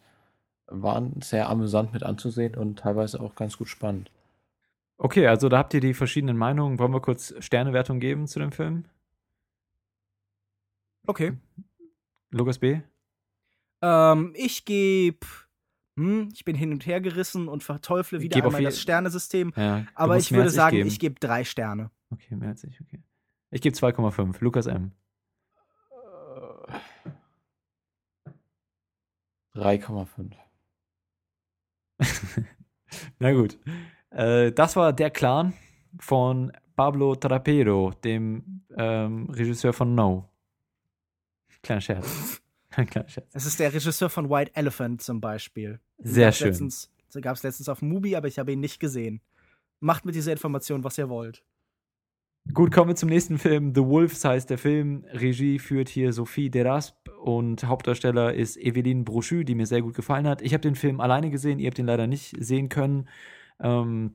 waren 0.68 1.22
sehr 1.22 1.49
amüsant 1.49 1.93
mit 1.93 2.03
anzusehen 2.03 2.55
und 2.55 2.80
teilweise 2.80 3.20
auch 3.20 3.36
ganz 3.36 3.57
gut 3.57 3.70
spannend. 3.70 4.11
Okay, 4.97 5.28
also 5.28 5.49
da 5.49 5.57
habt 5.57 5.74
ihr 5.74 5.82
die 5.82 5.93
verschiedenen 5.93 6.38
Meinungen. 6.38 6.80
Wollen 6.80 6.93
wir 6.93 7.01
kurz 7.01 7.34
Sternewertung 7.39 7.99
geben 7.99 8.28
zu 8.28 8.39
dem 8.39 8.51
Film? 8.51 8.86
Okay. 11.05 11.34
Lukas 12.32 12.59
B.? 12.59 12.80
Ähm, 13.82 14.34
ich 14.36 14.66
gebe. 14.66 15.26
Hm, 15.97 16.30
ich 16.34 16.43
bin 16.43 16.55
hin 16.55 16.72
und 16.72 16.86
her 16.86 16.99
gerissen 16.99 17.47
und 17.47 17.63
verteufle 17.63 18.20
wieder 18.20 18.43
einmal 18.43 18.63
das 18.63 18.82
Sternesystem. 18.82 19.53
Ja, 19.55 19.86
aber 19.95 20.18
ich 20.18 20.32
würde 20.32 20.49
sagen, 20.49 20.78
geben. 20.78 20.88
ich 20.88 20.99
gebe 20.99 21.16
drei 21.20 21.45
Sterne. 21.45 21.89
Okay, 22.09 22.36
mehr 22.36 22.49
als 22.49 22.63
ich, 22.63 22.80
okay. 22.82 23.01
Ich 23.51 23.61
gebe 23.61 23.76
2,5. 23.76 24.36
Lukas 24.41 24.66
M. 24.66 24.91
3,5. 29.55 30.34
Na 33.20 33.34
gut. 33.34 33.58
Äh, 34.12 34.52
das 34.52 34.76
war 34.76 34.93
der 34.93 35.12
Clan 35.12 35.54
von 36.00 36.52
Pablo 36.76 37.16
Trapero, 37.16 37.93
dem 38.04 38.62
ähm, 38.78 39.30
Regisseur 39.30 39.74
von 39.74 39.96
No. 39.96 40.30
Kleiner 41.64 41.82
Scherz. 41.82 42.41
Ein 42.72 42.86
kleiner 42.89 43.10
Scherz. 43.10 43.28
Es 43.34 43.46
ist 43.46 43.60
der 43.60 43.74
Regisseur 43.74 44.10
von 44.10 44.30
White 44.30 44.56
Elephant 44.56 45.02
zum 45.02 45.22
Beispiel. 45.22 45.80
Sehr 46.00 46.32
schön. 46.32 46.50
Letztens, 46.50 46.91
gab 47.22 47.36
es 47.36 47.43
letztens 47.43 47.70
auf 47.70 47.82
Mubi, 47.82 48.16
aber 48.16 48.28
ich 48.28 48.39
habe 48.39 48.52
ihn 48.52 48.60
nicht 48.60 48.80
gesehen. 48.80 49.22
Macht 49.80 50.06
mit 50.06 50.16
dieser 50.16 50.32
Information, 50.32 50.84
was 50.84 50.98
ihr 50.98 51.10
wollt. 51.10 51.43
Gut, 52.54 52.72
kommen 52.72 52.89
wir 52.89 52.96
zum 52.96 53.10
nächsten 53.10 53.39
Film. 53.39 53.74
The 53.74 53.82
Wolves 53.82 54.24
heißt 54.24 54.50
der 54.50 54.58
Film. 54.58 55.06
Regie 55.12 55.58
führt 55.58 55.89
hier 55.89 56.14
Sophie 56.14 56.50
Derasp 56.50 57.05
und 57.26 57.64
Hauptdarsteller 57.64 58.36
ist 58.36 58.56
Eveline 58.56 59.04
Brochu, 59.04 59.42
die 59.42 59.56
mir 59.56 59.66
sehr 59.66 59.82
gut 59.82 59.96
gefallen 59.96 60.28
hat. 60.28 60.44
Ich 60.44 60.54
habe 60.54 60.62
den 60.62 60.76
Film 60.76 61.00
alleine 61.00 61.32
gesehen, 61.32 61.58
ihr 61.58 61.66
habt 61.66 61.80
ihn 61.80 61.88
leider 61.88 62.06
nicht 62.06 62.36
sehen 62.38 62.70
können. 62.70 63.10
Ähm, 63.60 64.14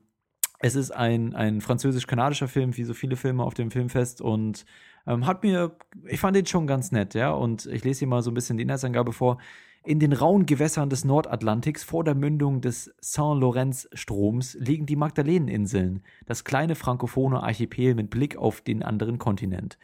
es 0.60 0.76
ist 0.76 0.92
ein, 0.92 1.34
ein 1.34 1.60
französisch-kanadischer 1.60 2.46
Film, 2.46 2.76
wie 2.76 2.84
so 2.84 2.94
viele 2.94 3.16
Filme 3.16 3.42
auf 3.42 3.54
dem 3.54 3.72
Filmfest 3.72 4.20
und 4.20 4.64
ähm, 5.08 5.26
hat 5.26 5.42
mir, 5.42 5.76
ich 6.06 6.20
fand 6.20 6.36
den 6.36 6.46
schon 6.46 6.68
ganz 6.68 6.92
nett, 6.92 7.14
ja. 7.14 7.32
Und 7.32 7.66
ich 7.66 7.82
lese 7.82 7.98
hier 7.98 8.08
mal 8.08 8.22
so 8.22 8.30
ein 8.30 8.34
bisschen 8.34 8.58
die 8.58 8.62
Inhaltsangabe 8.62 9.12
vor. 9.12 9.38
In 9.82 9.98
den 9.98 10.12
rauen 10.12 10.46
Gewässern 10.46 10.88
des 10.88 11.04
Nordatlantiks 11.04 11.82
vor 11.82 12.04
der 12.04 12.14
Mündung 12.14 12.60
des 12.60 12.94
Saint-Laurens-Stroms 13.00 14.56
liegen 14.60 14.86
die 14.86 14.94
Magdaleneninseln, 14.94 16.04
das 16.26 16.44
kleine 16.44 16.76
frankophone 16.76 17.34
Archipel 17.34 17.96
mit 17.96 18.10
Blick 18.10 18.36
auf 18.36 18.60
den 18.60 18.84
anderen 18.84 19.18
Kontinent. 19.18 19.78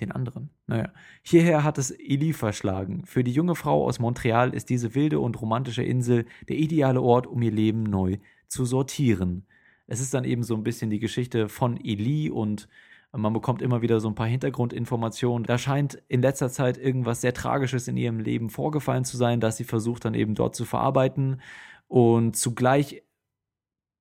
Den 0.00 0.12
anderen. 0.12 0.50
Naja. 0.66 0.92
Hierher 1.22 1.64
hat 1.64 1.78
es 1.78 1.90
Eli 1.90 2.32
verschlagen. 2.32 3.04
Für 3.06 3.24
die 3.24 3.32
junge 3.32 3.54
Frau 3.54 3.84
aus 3.86 3.98
Montreal 3.98 4.54
ist 4.54 4.68
diese 4.68 4.94
wilde 4.94 5.20
und 5.20 5.40
romantische 5.40 5.82
Insel 5.82 6.26
der 6.48 6.56
ideale 6.56 7.00
Ort, 7.00 7.26
um 7.26 7.40
ihr 7.42 7.50
Leben 7.50 7.82
neu 7.82 8.18
zu 8.48 8.64
sortieren. 8.64 9.46
Es 9.86 10.00
ist 10.00 10.12
dann 10.12 10.24
eben 10.24 10.42
so 10.42 10.54
ein 10.54 10.64
bisschen 10.64 10.90
die 10.90 10.98
Geschichte 10.98 11.48
von 11.48 11.76
Eli 11.82 12.30
und 12.30 12.68
man 13.12 13.32
bekommt 13.32 13.62
immer 13.62 13.82
wieder 13.82 14.00
so 14.00 14.08
ein 14.08 14.14
paar 14.14 14.26
Hintergrundinformationen. 14.26 15.46
Da 15.46 15.58
scheint 15.58 16.02
in 16.08 16.20
letzter 16.20 16.50
Zeit 16.50 16.76
irgendwas 16.76 17.20
sehr 17.20 17.32
Tragisches 17.32 17.88
in 17.88 17.96
ihrem 17.96 18.20
Leben 18.20 18.50
vorgefallen 18.50 19.04
zu 19.04 19.16
sein, 19.16 19.40
das 19.40 19.56
sie 19.56 19.64
versucht 19.64 20.04
dann 20.04 20.14
eben 20.14 20.34
dort 20.34 20.54
zu 20.54 20.64
verarbeiten. 20.64 21.40
Und 21.88 22.36
zugleich 22.36 23.02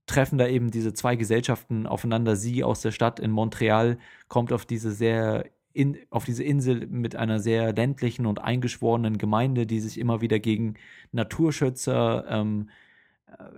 treffen 0.07 0.37
da 0.37 0.47
eben 0.47 0.71
diese 0.71 0.93
zwei 0.93 1.15
Gesellschaften 1.15 1.87
aufeinander. 1.87 2.35
Sie 2.35 2.63
aus 2.63 2.81
der 2.81 2.91
Stadt 2.91 3.19
in 3.19 3.31
Montreal 3.31 3.97
kommt 4.27 4.51
auf 4.51 4.65
diese 4.65 4.91
sehr 4.91 5.45
in, 5.75 5.97
auf 6.09 6.23
diese 6.23 6.43
Insel 6.43 6.87
mit 6.87 7.17
einer 7.17 7.39
sehr 7.39 7.73
ländlichen 7.73 8.25
und 8.25 8.39
eingeschworenen 8.39 9.17
Gemeinde, 9.17 9.67
die 9.67 9.81
sich 9.81 9.99
immer 9.99 10.21
wieder 10.21 10.39
gegen 10.39 10.75
Naturschützer 11.11 12.25
ähm, 12.29 12.69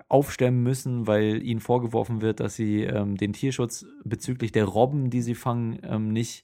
aufstemmen 0.07 0.63
müssen, 0.63 1.05
weil 1.05 1.43
ihnen 1.43 1.59
vorgeworfen 1.59 2.21
wird, 2.21 2.39
dass 2.39 2.55
sie 2.55 2.83
ähm, 2.83 3.17
den 3.17 3.33
Tierschutz 3.33 3.85
bezüglich 4.03 4.51
der 4.51 4.65
Robben, 4.65 5.11
die 5.11 5.21
sie 5.21 5.35
fangen, 5.35 5.79
ähm, 5.83 6.11
nicht, 6.11 6.43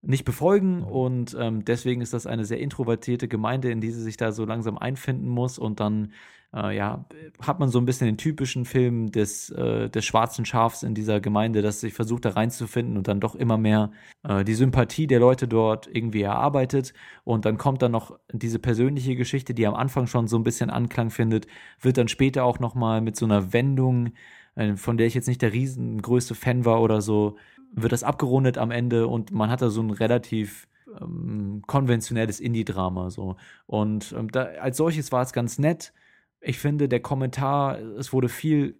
nicht 0.00 0.24
befolgen. 0.24 0.82
Und 0.82 1.36
ähm, 1.38 1.66
deswegen 1.66 2.00
ist 2.00 2.14
das 2.14 2.26
eine 2.26 2.46
sehr 2.46 2.58
introvertierte 2.58 3.28
Gemeinde, 3.28 3.70
in 3.70 3.82
die 3.82 3.90
sie 3.90 4.02
sich 4.02 4.16
da 4.16 4.32
so 4.32 4.46
langsam 4.46 4.78
einfinden 4.78 5.28
muss. 5.28 5.58
Und 5.58 5.80
dann 5.80 6.12
äh, 6.54 6.76
ja, 6.76 7.04
hat 7.40 7.60
man 7.60 7.68
so 7.68 7.78
ein 7.78 7.84
bisschen 7.84 8.06
den 8.06 8.18
typischen 8.18 8.64
Film 8.64 9.10
des, 9.10 9.50
äh, 9.50 9.88
des 9.88 10.04
schwarzen 10.04 10.44
Schafs 10.44 10.82
in 10.82 10.94
dieser 10.94 11.20
Gemeinde, 11.20 11.62
das 11.62 11.80
sich 11.80 11.94
versucht, 11.94 12.24
da 12.24 12.30
reinzufinden 12.30 12.96
und 12.96 13.08
dann 13.08 13.20
doch 13.20 13.34
immer 13.34 13.56
mehr 13.58 13.90
äh, 14.22 14.44
die 14.44 14.54
Sympathie 14.54 15.06
der 15.06 15.20
Leute 15.20 15.48
dort 15.48 15.88
irgendwie 15.92 16.22
erarbeitet. 16.22 16.92
Und 17.24 17.44
dann 17.46 17.58
kommt 17.58 17.82
dann 17.82 17.92
noch 17.92 18.18
diese 18.32 18.58
persönliche 18.58 19.16
Geschichte, 19.16 19.54
die 19.54 19.66
am 19.66 19.74
Anfang 19.74 20.06
schon 20.06 20.28
so 20.28 20.36
ein 20.36 20.44
bisschen 20.44 20.70
Anklang 20.70 21.10
findet, 21.10 21.46
wird 21.80 21.96
dann 21.96 22.08
später 22.08 22.44
auch 22.44 22.58
nochmal 22.58 23.00
mit 23.00 23.16
so 23.16 23.24
einer 23.24 23.52
Wendung, 23.52 24.12
äh, 24.54 24.76
von 24.76 24.96
der 24.98 25.06
ich 25.06 25.14
jetzt 25.14 25.28
nicht 25.28 25.42
der 25.42 25.52
riesengrößte 25.52 26.34
Fan 26.34 26.64
war 26.64 26.82
oder 26.82 27.00
so, 27.00 27.36
wird 27.74 27.92
das 27.92 28.04
abgerundet 28.04 28.58
am 28.58 28.70
Ende 28.70 29.06
und 29.06 29.32
man 29.32 29.50
hat 29.50 29.62
da 29.62 29.70
so 29.70 29.82
ein 29.82 29.90
relativ 29.90 30.68
ähm, 31.00 31.62
konventionelles 31.66 32.40
Indie-Drama 32.40 33.10
so. 33.10 33.36
Und 33.66 34.14
ähm, 34.16 34.30
da, 34.30 34.44
als 34.60 34.76
solches 34.76 35.12
war 35.12 35.22
es 35.22 35.32
ganz 35.32 35.58
nett. 35.58 35.92
Ich 36.42 36.58
finde, 36.58 36.88
der 36.88 37.00
Kommentar, 37.00 37.78
es 37.78 38.12
wurde 38.12 38.28
viel, 38.28 38.76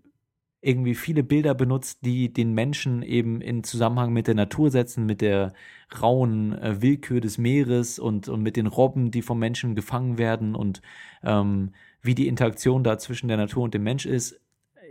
irgendwie 0.60 0.94
viele 0.94 1.22
Bilder 1.22 1.54
benutzt, 1.54 2.00
die 2.04 2.32
den 2.32 2.52
Menschen 2.54 3.02
eben 3.02 3.40
in 3.40 3.64
Zusammenhang 3.64 4.12
mit 4.12 4.26
der 4.26 4.34
Natur 4.34 4.70
setzen, 4.70 5.06
mit 5.06 5.20
der 5.20 5.52
rauen 6.00 6.52
äh, 6.58 6.82
Willkür 6.82 7.20
des 7.20 7.38
Meeres 7.38 7.98
und, 7.98 8.28
und 8.28 8.42
mit 8.42 8.56
den 8.56 8.66
Robben, 8.66 9.10
die 9.10 9.22
vom 9.22 9.38
Menschen 9.38 9.74
gefangen 9.74 10.18
werden 10.18 10.54
und 10.54 10.82
ähm, 11.24 11.72
wie 12.00 12.14
die 12.14 12.28
Interaktion 12.28 12.84
da 12.84 12.98
zwischen 12.98 13.28
der 13.28 13.36
Natur 13.36 13.62
und 13.64 13.74
dem 13.74 13.84
Mensch 13.84 14.06
ist. 14.06 14.40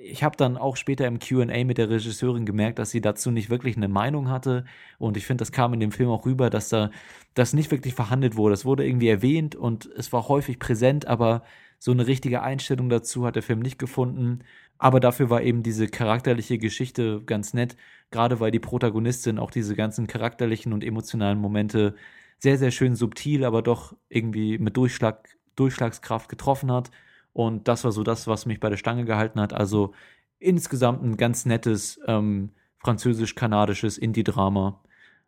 ich 0.03 0.23
habe 0.23 0.37
dann 0.37 0.57
auch 0.57 0.77
später 0.77 1.05
im 1.07 1.19
QA 1.19 1.63
mit 1.63 1.77
der 1.77 1.89
Regisseurin 1.89 2.45
gemerkt, 2.45 2.79
dass 2.79 2.91
sie 2.91 3.01
dazu 3.01 3.31
nicht 3.31 3.49
wirklich 3.49 3.77
eine 3.77 3.87
Meinung 3.87 4.29
hatte. 4.29 4.65
Und 4.97 5.17
ich 5.17 5.25
finde, 5.25 5.41
das 5.41 5.51
kam 5.51 5.73
in 5.73 5.79
dem 5.79 5.91
Film 5.91 6.09
auch 6.09 6.25
rüber, 6.25 6.49
dass 6.49 6.69
da 6.69 6.89
das 7.33 7.53
nicht 7.53 7.71
wirklich 7.71 7.93
verhandelt 7.93 8.35
wurde. 8.35 8.53
Es 8.55 8.65
wurde 8.65 8.85
irgendwie 8.85 9.09
erwähnt 9.09 9.55
und 9.55 9.85
es 9.97 10.11
war 10.11 10.27
häufig 10.27 10.59
präsent, 10.59 11.07
aber 11.07 11.43
so 11.83 11.91
eine 11.91 12.05
richtige 12.05 12.43
Einstellung 12.43 12.89
dazu 12.89 13.25
hat 13.25 13.35
der 13.35 13.41
Film 13.41 13.59
nicht 13.59 13.79
gefunden. 13.79 14.43
Aber 14.77 14.99
dafür 14.99 15.31
war 15.31 15.41
eben 15.41 15.63
diese 15.63 15.87
charakterliche 15.87 16.59
Geschichte 16.59 17.23
ganz 17.25 17.55
nett, 17.55 17.75
gerade 18.11 18.39
weil 18.39 18.51
die 18.51 18.59
Protagonistin 18.59 19.39
auch 19.39 19.49
diese 19.49 19.75
ganzen 19.75 20.05
charakterlichen 20.05 20.73
und 20.73 20.83
emotionalen 20.83 21.39
Momente 21.39 21.95
sehr, 22.37 22.59
sehr 22.59 22.69
schön 22.69 22.95
subtil, 22.95 23.43
aber 23.43 23.63
doch 23.63 23.95
irgendwie 24.09 24.59
mit 24.59 24.77
Durchschlag, 24.77 25.27
Durchschlagskraft 25.55 26.29
getroffen 26.29 26.71
hat. 26.71 26.91
Und 27.33 27.67
das 27.67 27.83
war 27.83 27.91
so 27.91 28.03
das, 28.03 28.27
was 28.27 28.45
mich 28.45 28.59
bei 28.59 28.69
der 28.69 28.77
Stange 28.77 29.05
gehalten 29.05 29.41
hat. 29.41 29.51
Also 29.51 29.93
insgesamt 30.37 31.01
ein 31.03 31.17
ganz 31.17 31.47
nettes 31.47 31.99
ähm, 32.05 32.51
französisch-kanadisches 32.77 33.97
Indie-Drama 33.97 34.79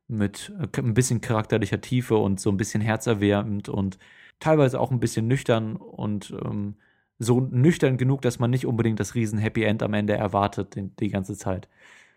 mit 0.08 0.54
äh, 0.60 0.82
ein 0.82 0.94
bisschen 0.94 1.20
charakterlicher 1.22 1.82
Tiefe 1.82 2.18
und 2.18 2.40
so 2.40 2.52
ein 2.52 2.58
bisschen 2.58 2.82
herzerwärmend 2.82 3.70
und 3.70 3.98
teilweise 4.44 4.80
auch 4.80 4.92
ein 4.92 5.00
bisschen 5.00 5.28
nüchtern 5.28 5.78
und 5.78 6.36
ähm, 6.44 6.76
so 7.18 7.40
nüchtern 7.40 7.98
genug, 7.98 8.22
dass 8.22 8.40
man 8.40 8.50
nicht 8.50 8.66
unbedingt 8.66 9.00
das 9.00 9.16
riesen 9.16 9.40
Happy 9.40 9.64
End 9.64 9.82
am 9.82 9.94
Ende 9.94 10.14
erwartet 10.14 10.76
die, 10.76 10.90
die 10.90 11.08
ganze 11.08 11.38
Zeit. 11.38 11.70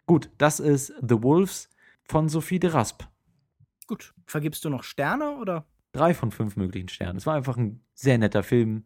Gut, 0.07 0.31
das 0.37 0.59
ist 0.59 0.93
The 1.01 1.23
Wolves 1.23 1.71
von 2.05 2.29
Sophie 2.29 2.59
de 2.59 2.71
Rasp. 2.71 3.05
Gut, 3.87 4.13
vergibst 4.27 4.65
du 4.65 4.71
noch 4.71 4.83
Sterne 4.83 5.37
oder? 5.37 5.67
Drei 5.93 6.15
von 6.15 6.33
fünf 6.33 6.57
möglichen 6.57 6.89
Sternen. 6.89 7.17
Es 7.17 7.27
war 7.27 7.37
einfach 7.37 7.57
ein 7.57 7.81
sehr 7.95 8.19
netter 8.19 8.43
Film. 8.43 8.85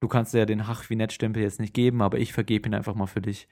Du 0.00 0.08
kannst 0.08 0.32
ja 0.32 0.46
den 0.46 0.66
Hach 0.66 0.88
wie 0.88 0.96
nett 0.96 1.12
Stempel 1.12 1.42
jetzt 1.42 1.60
nicht 1.60 1.74
geben, 1.74 2.00
aber 2.00 2.18
ich 2.18 2.32
vergebe 2.32 2.66
ihn 2.66 2.74
einfach 2.74 2.94
mal 2.94 3.06
für 3.06 3.20
dich. 3.20 3.46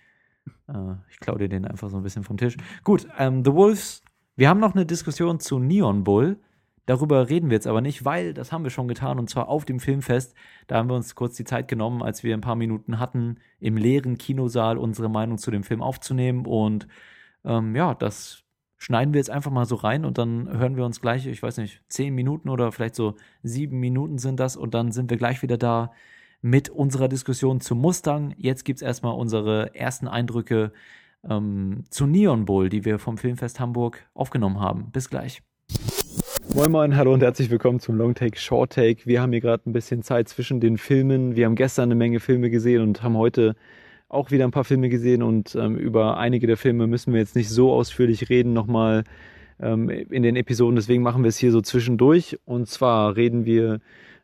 Äh, 0.69 0.95
ich 1.11 1.21
klaue 1.21 1.39
dir 1.39 1.51
den 1.51 1.67
einfach 1.67 1.91
so 1.91 1.99
ein 1.99 2.03
bisschen 2.03 2.25
vom 2.25 2.39
Tisch. 2.39 2.57
Gut, 2.83 3.07
ähm, 3.19 3.45
The 3.45 3.53
Wolves. 3.53 4.03
Wir 4.37 4.49
haben 4.49 4.61
noch 4.61 4.75
eine 4.75 4.87
Diskussion 4.87 5.39
zu 5.39 5.59
Neon 5.59 6.05
Bull. 6.05 6.39
Darüber 6.89 7.29
reden 7.29 7.51
wir 7.51 7.55
jetzt 7.55 7.67
aber 7.67 7.83
nicht, 7.83 8.07
weil 8.07 8.33
das 8.33 8.51
haben 8.51 8.65
wir 8.65 8.71
schon 8.71 8.89
getan 8.89 9.19
und 9.19 9.29
zwar 9.29 9.51
auf 9.51 9.67
dem 9.67 9.79
Filmfest. 9.79 10.35
Da 10.69 10.77
haben 10.77 10.89
wir 10.89 10.97
uns 10.97 11.15
kurz 11.15 11.37
die 11.37 11.45
Zeit 11.45 11.69
genommen, 11.69 12.03
als 12.03 12.25
wir 12.25 12.33
ein 12.33 12.41
paar 12.41 12.57
Minuten 12.57 12.99
hatten, 12.99 13.41
im 13.61 13.77
leeren 13.77 14.17
Kinosaal 14.17 14.79
unsere 14.79 15.11
Meinung 15.11 15.37
zu 15.37 15.51
dem 15.51 15.65
Film 15.65 15.83
aufzunehmen. 15.83 16.47
Und 16.47 16.89
ähm, 17.45 17.77
ja, 17.77 17.95
das 17.95 18.43
schneiden 18.79 19.13
wir 19.13 19.19
jetzt 19.19 19.29
einfach 19.29 19.51
mal 19.51 19.67
so 19.67 19.75
rein 19.75 20.07
und 20.07 20.17
dann 20.17 20.49
hören 20.49 20.77
wir 20.77 20.87
uns 20.87 21.03
gleich, 21.03 21.27
ich 21.27 21.43
weiß 21.43 21.59
nicht, 21.59 21.83
zehn 21.89 22.15
Minuten 22.15 22.49
oder 22.49 22.73
vielleicht 22.73 22.95
so 22.95 23.17
sieben 23.43 23.81
Minuten 23.81 24.17
sind 24.17 24.41
das 24.41 24.57
und 24.57 24.73
dann 24.73 24.91
sind 24.91 25.11
wir 25.11 25.19
gleich 25.19 25.43
wieder 25.43 25.59
da 25.59 25.93
mit 26.41 26.71
unserer 26.71 27.09
Diskussion 27.09 27.61
zu 27.61 27.75
Mustang. 27.75 28.35
Jetzt 28.39 28.65
gibt 28.65 28.79
es 28.79 28.83
erstmal 28.83 29.13
unsere 29.13 29.75
ersten 29.75 30.09
Eindrücke 30.09 30.73
ähm, 31.29 31.85
zu 31.91 32.07
Neon 32.07 32.47
Bull, 32.47 32.71
die 32.71 32.87
wir 32.87 32.99
vom 32.99 33.19
Filmfest 33.19 33.61
Hamburg 33.61 34.09
aufgenommen 34.15 34.59
haben. 34.59 34.91
Bis 34.91 35.11
gleich. 35.11 35.43
Moin 36.55 36.73
Moin, 36.73 36.97
hallo 36.97 37.13
und 37.13 37.23
herzlich 37.23 37.51
willkommen 37.51 37.79
zum 37.79 37.97
Long 37.97 38.15
Take 38.15 38.39
Short 38.39 38.73
Take. 38.73 39.05
Wir 39.05 39.21
haben 39.21 39.33
hier 39.33 39.41
gerade 39.41 39.69
ein 39.69 39.73
bisschen 39.73 40.03
Zeit 40.03 40.29
zwischen 40.29 40.61
den 40.61 40.79
Filmen. 40.79 41.37
Wir 41.37 41.45
haben 41.45 41.55
gestern 41.55 41.85
eine 41.85 41.95
Menge 41.95 42.21
Filme 42.21 42.49
gesehen 42.49 42.83
und 42.83 43.03
haben 43.03 43.17
heute 43.17 43.55
auch 44.09 44.31
wieder 44.31 44.45
ein 44.45 44.51
paar 44.51 44.65
Filme 44.65 44.89
gesehen 44.89 45.23
und 45.23 45.55
ähm, 45.55 45.77
über 45.77 46.17
einige 46.17 46.47
der 46.47 46.57
Filme 46.57 46.87
müssen 46.87 47.13
wir 47.13 47.21
jetzt 47.21 47.37
nicht 47.37 47.51
so 47.51 47.73
ausführlich 47.73 48.31
reden 48.31 48.55
nochmal 48.55 49.05
ähm, 49.61 49.91
in 49.91 50.23
den 50.23 50.37
Episoden. 50.37 50.77
Deswegen 50.77 51.03
machen 51.03 51.23
wir 51.23 51.29
es 51.29 51.37
hier 51.37 51.53
so 51.53 51.61
zwischendurch. 51.61 52.39
Und 52.47 52.69
zwar 52.69 53.15
reden 53.15 53.45
wir 53.45 53.81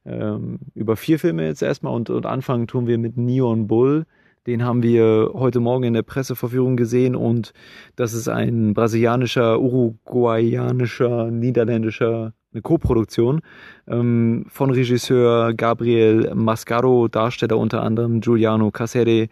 ähm, 0.07 0.61
über 0.75 0.97
vier 0.97 1.19
Filme 1.19 1.47
jetzt 1.47 1.63
erstmal 1.63 1.95
und, 1.95 2.11
und 2.11 2.27
anfangen 2.27 2.67
tun 2.67 2.87
wir 2.87 2.99
mit 2.99 3.17
Neon 3.17 3.67
Bull. 3.67 4.07
Den 4.47 4.63
haben 4.63 4.83
wir 4.83 5.31
heute 5.33 5.59
Morgen 5.61 5.85
in 5.85 5.95
der 5.95 6.03
Presseverführung 6.03 6.77
gesehen 6.77 7.17
und 7.17 7.55
das 7.97 8.13
ist 8.13 8.29
ein 8.29 8.75
brasilianischer, 8.75 9.59
uruguayanischer, 9.59 11.31
niederländischer 11.31 12.35
eine 12.53 12.61
Co-Produktion 12.63 13.41
ähm, 13.89 14.45
von 14.49 14.71
Regisseur 14.71 15.55
Gabriel 15.55 16.35
Mascaro, 16.35 17.09
Darsteller 17.09 17.57
unter 17.57 17.83
anderem 17.83 18.21
Giuliano 18.21 18.71
Cassere, 18.71 19.29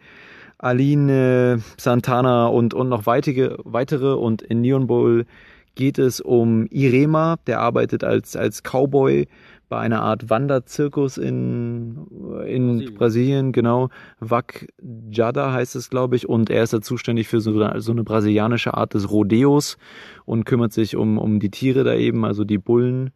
Aline 0.56 1.62
Santana 1.76 2.46
und, 2.46 2.72
und 2.72 2.88
noch 2.88 3.04
weitere, 3.04 3.56
weitere. 3.64 4.14
Und 4.14 4.40
in 4.40 4.62
Neon 4.62 4.86
Bowl 4.86 5.26
geht 5.74 5.98
es 5.98 6.20
um 6.20 6.66
Irema, 6.70 7.36
der 7.46 7.60
arbeitet 7.60 8.02
als, 8.02 8.34
als 8.34 8.62
Cowboy 8.62 9.26
bei 9.72 9.78
einer 9.78 10.02
Art 10.02 10.28
Wanderzirkus 10.28 11.16
in, 11.16 12.06
in 12.46 12.66
Brasilien. 12.66 12.94
Brasilien, 12.94 13.52
genau. 13.52 13.88
Wak 14.20 14.66
Jada 15.10 15.54
heißt 15.54 15.76
es, 15.76 15.88
glaube 15.88 16.14
ich. 16.14 16.28
Und 16.28 16.50
er 16.50 16.62
ist 16.62 16.74
da 16.74 16.82
zuständig 16.82 17.26
für 17.26 17.40
so, 17.40 17.54
so 17.78 17.92
eine 17.92 18.04
brasilianische 18.04 18.74
Art 18.74 18.92
des 18.92 19.10
Rodeos 19.10 19.78
und 20.26 20.44
kümmert 20.44 20.74
sich 20.74 20.94
um, 20.94 21.16
um 21.16 21.40
die 21.40 21.48
Tiere 21.48 21.84
da 21.84 21.94
eben, 21.94 22.26
also 22.26 22.44
die 22.44 22.58
Bullen 22.58 23.12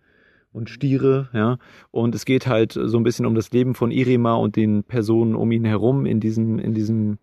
und 0.55 0.71
Stiere, 0.71 1.29
ja. 1.35 1.59
Und 1.91 2.15
es 2.15 2.25
geht 2.25 2.47
halt 2.47 2.73
so 2.73 2.97
ein 2.97 3.05
bisschen 3.05 3.27
um 3.27 3.35
das 3.35 3.51
Leben 3.51 3.75
von 3.75 3.91
Irima 3.91 4.33
und 4.37 4.57
den 4.57 4.83
Personen 4.83 5.35
um 5.35 5.53
ihn 5.53 5.67
herum 5.67 6.07
in 6.07 6.21
diesem, 6.21 6.59
in 6.59 6.73
diesem 6.73 7.19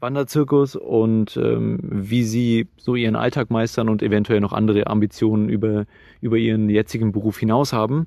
Wanderzirkus 0.00 0.76
und 0.76 1.36
ähm, 1.36 1.78
wie 1.82 2.22
sie 2.22 2.68
so 2.76 2.94
ihren 2.94 3.16
Alltag 3.16 3.50
meistern 3.50 3.88
und 3.88 4.02
eventuell 4.02 4.40
noch 4.40 4.52
andere 4.52 4.86
Ambitionen 4.86 5.48
über, 5.48 5.86
über 6.20 6.36
ihren 6.36 6.68
jetzigen 6.68 7.12
Beruf 7.12 7.38
hinaus 7.38 7.72
haben. 7.72 8.06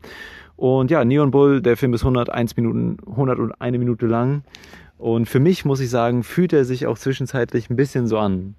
Und 0.61 0.91
ja, 0.91 1.03
Neon 1.03 1.31
Bull, 1.31 1.59
der 1.59 1.75
Film 1.75 1.95
ist 1.95 2.01
101 2.01 2.55
Minuten, 2.55 2.97
101 3.09 3.79
Minute 3.79 4.05
lang. 4.05 4.43
Und 4.99 5.27
für 5.27 5.39
mich 5.39 5.65
muss 5.65 5.79
ich 5.79 5.89
sagen, 5.89 6.21
fühlt 6.21 6.53
er 6.53 6.65
sich 6.65 6.85
auch 6.85 6.99
zwischenzeitlich 6.99 7.71
ein 7.71 7.75
bisschen 7.75 8.05
so 8.05 8.19
an. 8.19 8.53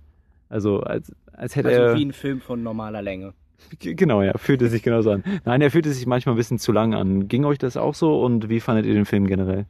Also 0.48 0.80
als, 0.80 1.14
als 1.32 1.54
hätte 1.54 1.68
also 1.68 1.80
er. 1.80 1.94
wie 1.94 2.04
ein 2.04 2.12
Film 2.12 2.40
von 2.40 2.60
normaler 2.60 3.02
Länge. 3.02 3.34
Genau, 3.78 4.20
ja, 4.20 4.36
fühlte 4.36 4.66
sich 4.66 4.82
genauso 4.82 5.12
an. 5.12 5.22
Nein, 5.44 5.62
er 5.62 5.70
fühlte 5.70 5.92
sich 5.92 6.04
manchmal 6.04 6.34
ein 6.34 6.38
bisschen 6.38 6.58
zu 6.58 6.72
lang 6.72 6.92
an. 6.92 7.28
Ging 7.28 7.44
euch 7.44 7.58
das 7.58 7.76
auch 7.76 7.94
so 7.94 8.20
und 8.20 8.48
wie 8.48 8.58
fandet 8.58 8.84
ihr 8.84 8.94
den 8.94 9.06
Film 9.06 9.28
generell? 9.28 9.66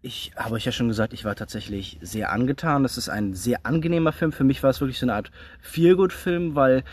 Ich 0.00 0.30
habe 0.36 0.54
euch 0.54 0.64
ja 0.64 0.70
schon 0.70 0.86
gesagt, 0.86 1.12
ich 1.12 1.24
war 1.24 1.34
tatsächlich 1.34 1.98
sehr 2.02 2.30
angetan. 2.30 2.84
Das 2.84 2.96
ist 2.96 3.08
ein 3.08 3.34
sehr 3.34 3.66
angenehmer 3.66 4.12
Film. 4.12 4.30
Für 4.30 4.44
mich 4.44 4.62
war 4.62 4.70
es 4.70 4.80
wirklich 4.80 5.00
so 5.00 5.06
eine 5.06 5.14
Art 5.14 5.32
Feelgood-Film, 5.60 6.54
weil 6.54 6.84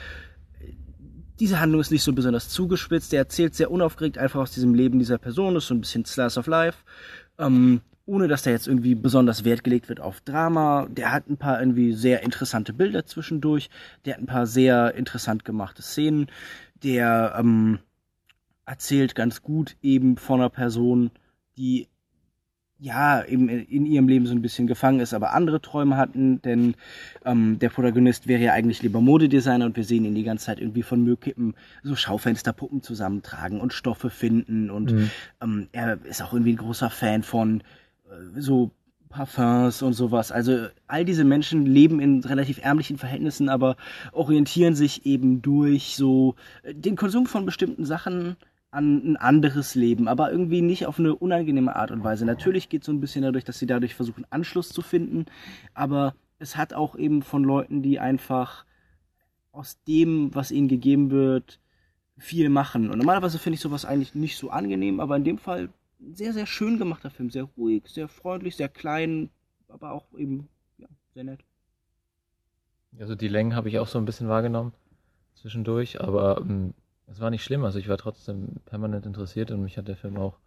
diese 1.40 1.60
Handlung 1.60 1.82
ist 1.82 1.92
nicht 1.92 2.04
so 2.04 2.14
besonders 2.14 2.50
zugespitzt. 2.50 3.12
Der 3.12 3.20
erzählt 3.20 3.56
sehr 3.56 3.72
unaufgeregt 3.72 4.18
einfach 4.18 4.42
aus 4.42 4.52
diesem 4.52 4.74
Leben 4.74 5.00
dieser 5.00 5.18
Person. 5.18 5.54
Das 5.54 5.64
ist 5.64 5.68
so 5.70 5.76
ein 5.76 5.82
bisschen 5.82 6.06
Slice 6.06 6.40
of 6.40 6.48
Life. 6.48 6.80
Ähm, 7.38 7.82
ohne 8.06 8.28
dass 8.28 8.42
da 8.42 8.50
jetzt 8.50 8.68
irgendwie 8.68 8.96
besonders 8.96 9.46
Wert 9.46 9.64
gelegt 9.64 9.88
wird 9.88 10.00
auf 10.00 10.20
Drama. 10.22 10.88
Der 10.90 11.12
hat 11.12 11.30
ein 11.30 11.38
paar 11.38 11.60
irgendwie 11.60 11.94
sehr 11.94 12.24
interessante 12.24 12.74
Bilder 12.74 13.06
zwischendurch. 13.06 13.70
Der 14.04 14.16
hat 14.16 14.22
ein 14.22 14.26
paar 14.26 14.48
sehr 14.48 14.96
interessant 14.96 15.46
gemachte 15.46 15.82
Szenen. 15.84 16.28
Der 16.84 17.36
ähm, 17.38 17.80
erzählt 18.66 19.16
ganz 19.16 19.42
gut 19.42 19.78
eben 19.82 20.18
von 20.18 20.40
einer 20.40 20.50
Person, 20.50 21.12
die 21.58 21.88
ja, 22.80 23.26
eben 23.26 23.50
in 23.50 23.86
ihrem 23.86 24.08
Leben 24.08 24.26
so 24.26 24.32
ein 24.34 24.42
bisschen 24.42 24.66
gefangen 24.66 25.02
ist, 25.02 25.14
aber 25.14 25.34
andere 25.34 25.62
Träume 25.62 25.98
hatten, 25.98 26.42
denn 26.42 26.76
ähm, 27.26 27.60
der 27.60 27.70
Protagonist 27.70 28.28
wäre 28.28 28.42
ja 28.42 28.54
eigentlich 28.54 28.82
lieber 28.82 29.02
Modedesigner 29.02 29.66
und 29.66 29.76
wir 29.76 29.84
sehen 29.84 30.06
ihn 30.06 30.16
die 30.16 30.24
ganze 30.24 30.46
Zeit 30.46 30.60
irgendwie 30.60 30.84
von 30.84 31.04
Müllkippen 31.04 31.56
so 31.84 31.96
Schaufensterpuppen 31.96 32.82
zusammentragen 32.82 33.60
und 33.60 33.74
Stoffe 33.74 34.10
finden 34.10 34.70
und 34.70 34.94
mhm. 34.94 35.12
ähm, 35.42 35.68
er 35.74 36.00
ist 36.06 36.22
auch 36.22 36.32
irgendwie 36.32 36.54
ein 36.54 36.58
großer 36.58 36.90
Fan 36.90 37.24
von 37.24 37.62
äh, 38.10 38.40
so 38.40 38.72
Parfums 39.10 39.82
und 39.82 39.94
sowas. 39.94 40.32
Also 40.32 40.68
all 40.88 41.04
diese 41.04 41.24
Menschen 41.24 41.66
leben 41.66 42.00
in 42.00 42.24
relativ 42.24 42.64
ärmlichen 42.64 42.98
Verhältnissen, 42.98 43.50
aber 43.50 43.76
orientieren 44.12 44.76
sich 44.76 45.06
eben 45.06 45.42
durch 45.42 45.96
so 45.96 46.36
äh, 46.64 46.74
den 46.76 46.96
Konsum 46.96 47.26
von 47.26 47.46
bestimmten 47.46 47.86
Sachen 47.86 48.38
an 48.72 49.14
ein 49.14 49.18
anderes 49.18 49.76
Leben, 49.76 50.08
aber 50.08 50.32
irgendwie 50.32 50.62
nicht 50.62 50.86
auf 50.86 51.00
eine 51.00 51.16
unangenehme 51.16 51.76
Art 51.76 51.92
und 51.92 52.04
Weise. 52.04 52.26
Natürlich 52.26 52.70
geht 52.70 52.84
es 52.84 52.86
so 52.86 52.92
ein 52.92 53.02
bisschen 53.02 53.24
dadurch, 53.24 53.44
dass 53.44 53.58
sie 53.58 53.66
dadurch 53.66 53.96
versuchen, 53.96 54.26
Anschluss 54.30 54.70
zu 54.70 54.82
finden, 54.82 55.26
aber 55.74 56.16
es 56.38 56.56
hat 56.56 56.74
auch 56.74 56.96
eben 56.96 57.22
von 57.22 57.44
Leuten, 57.44 57.82
die 57.82 58.00
einfach 58.00 58.66
aus 59.52 59.82
dem, 59.88 60.34
was 60.36 60.52
ihnen 60.52 60.68
gegeben 60.68 61.10
wird, 61.10 61.60
viel 62.18 62.50
machen. 62.50 62.90
Und 62.90 62.98
normalerweise 62.98 63.40
finde 63.40 63.56
ich 63.56 63.62
sowas 63.62 63.86
eigentlich 63.86 64.14
nicht 64.14 64.38
so 64.38 64.50
angenehm, 64.50 65.00
aber 65.00 65.16
in 65.16 65.24
dem 65.24 65.38
Fall 65.38 65.70
sehr, 66.14 66.34
sehr 66.34 66.46
schön 66.46 66.78
gemachter 66.78 67.10
Film. 67.10 67.30
Sehr 67.30 67.44
ruhig, 67.58 67.84
sehr 67.88 68.08
freundlich, 68.08 68.56
sehr 68.56 68.70
klein, 68.70 69.30
aber 69.68 69.92
auch 69.92 70.06
eben 70.18 70.48
ja, 70.78 70.88
sehr 71.14 71.24
nett. 71.24 71.40
Also 73.00 73.16
die 73.16 73.28
Längen 73.28 73.56
habe 73.56 73.70
ich 73.70 73.80
auch 73.80 73.88
so 73.88 73.98
ein 74.00 74.06
bisschen 74.06 74.28
wahrgenommen 74.30 74.74
zwischendurch, 75.36 76.02
aber 76.02 76.42
ähm, 76.42 76.74
es 77.12 77.20
war 77.20 77.30
nicht 77.30 77.44
schlimm, 77.44 77.64
also 77.64 77.80
ich 77.80 77.90
war 77.90 77.98
trotzdem 77.98 78.56
permanent 78.66 79.06
interessiert 79.06 79.52
und 79.52 79.62
mich 79.62 79.78
hat 79.78 79.88
der 79.88 79.96
Film 79.96 80.18
auch 80.18 80.38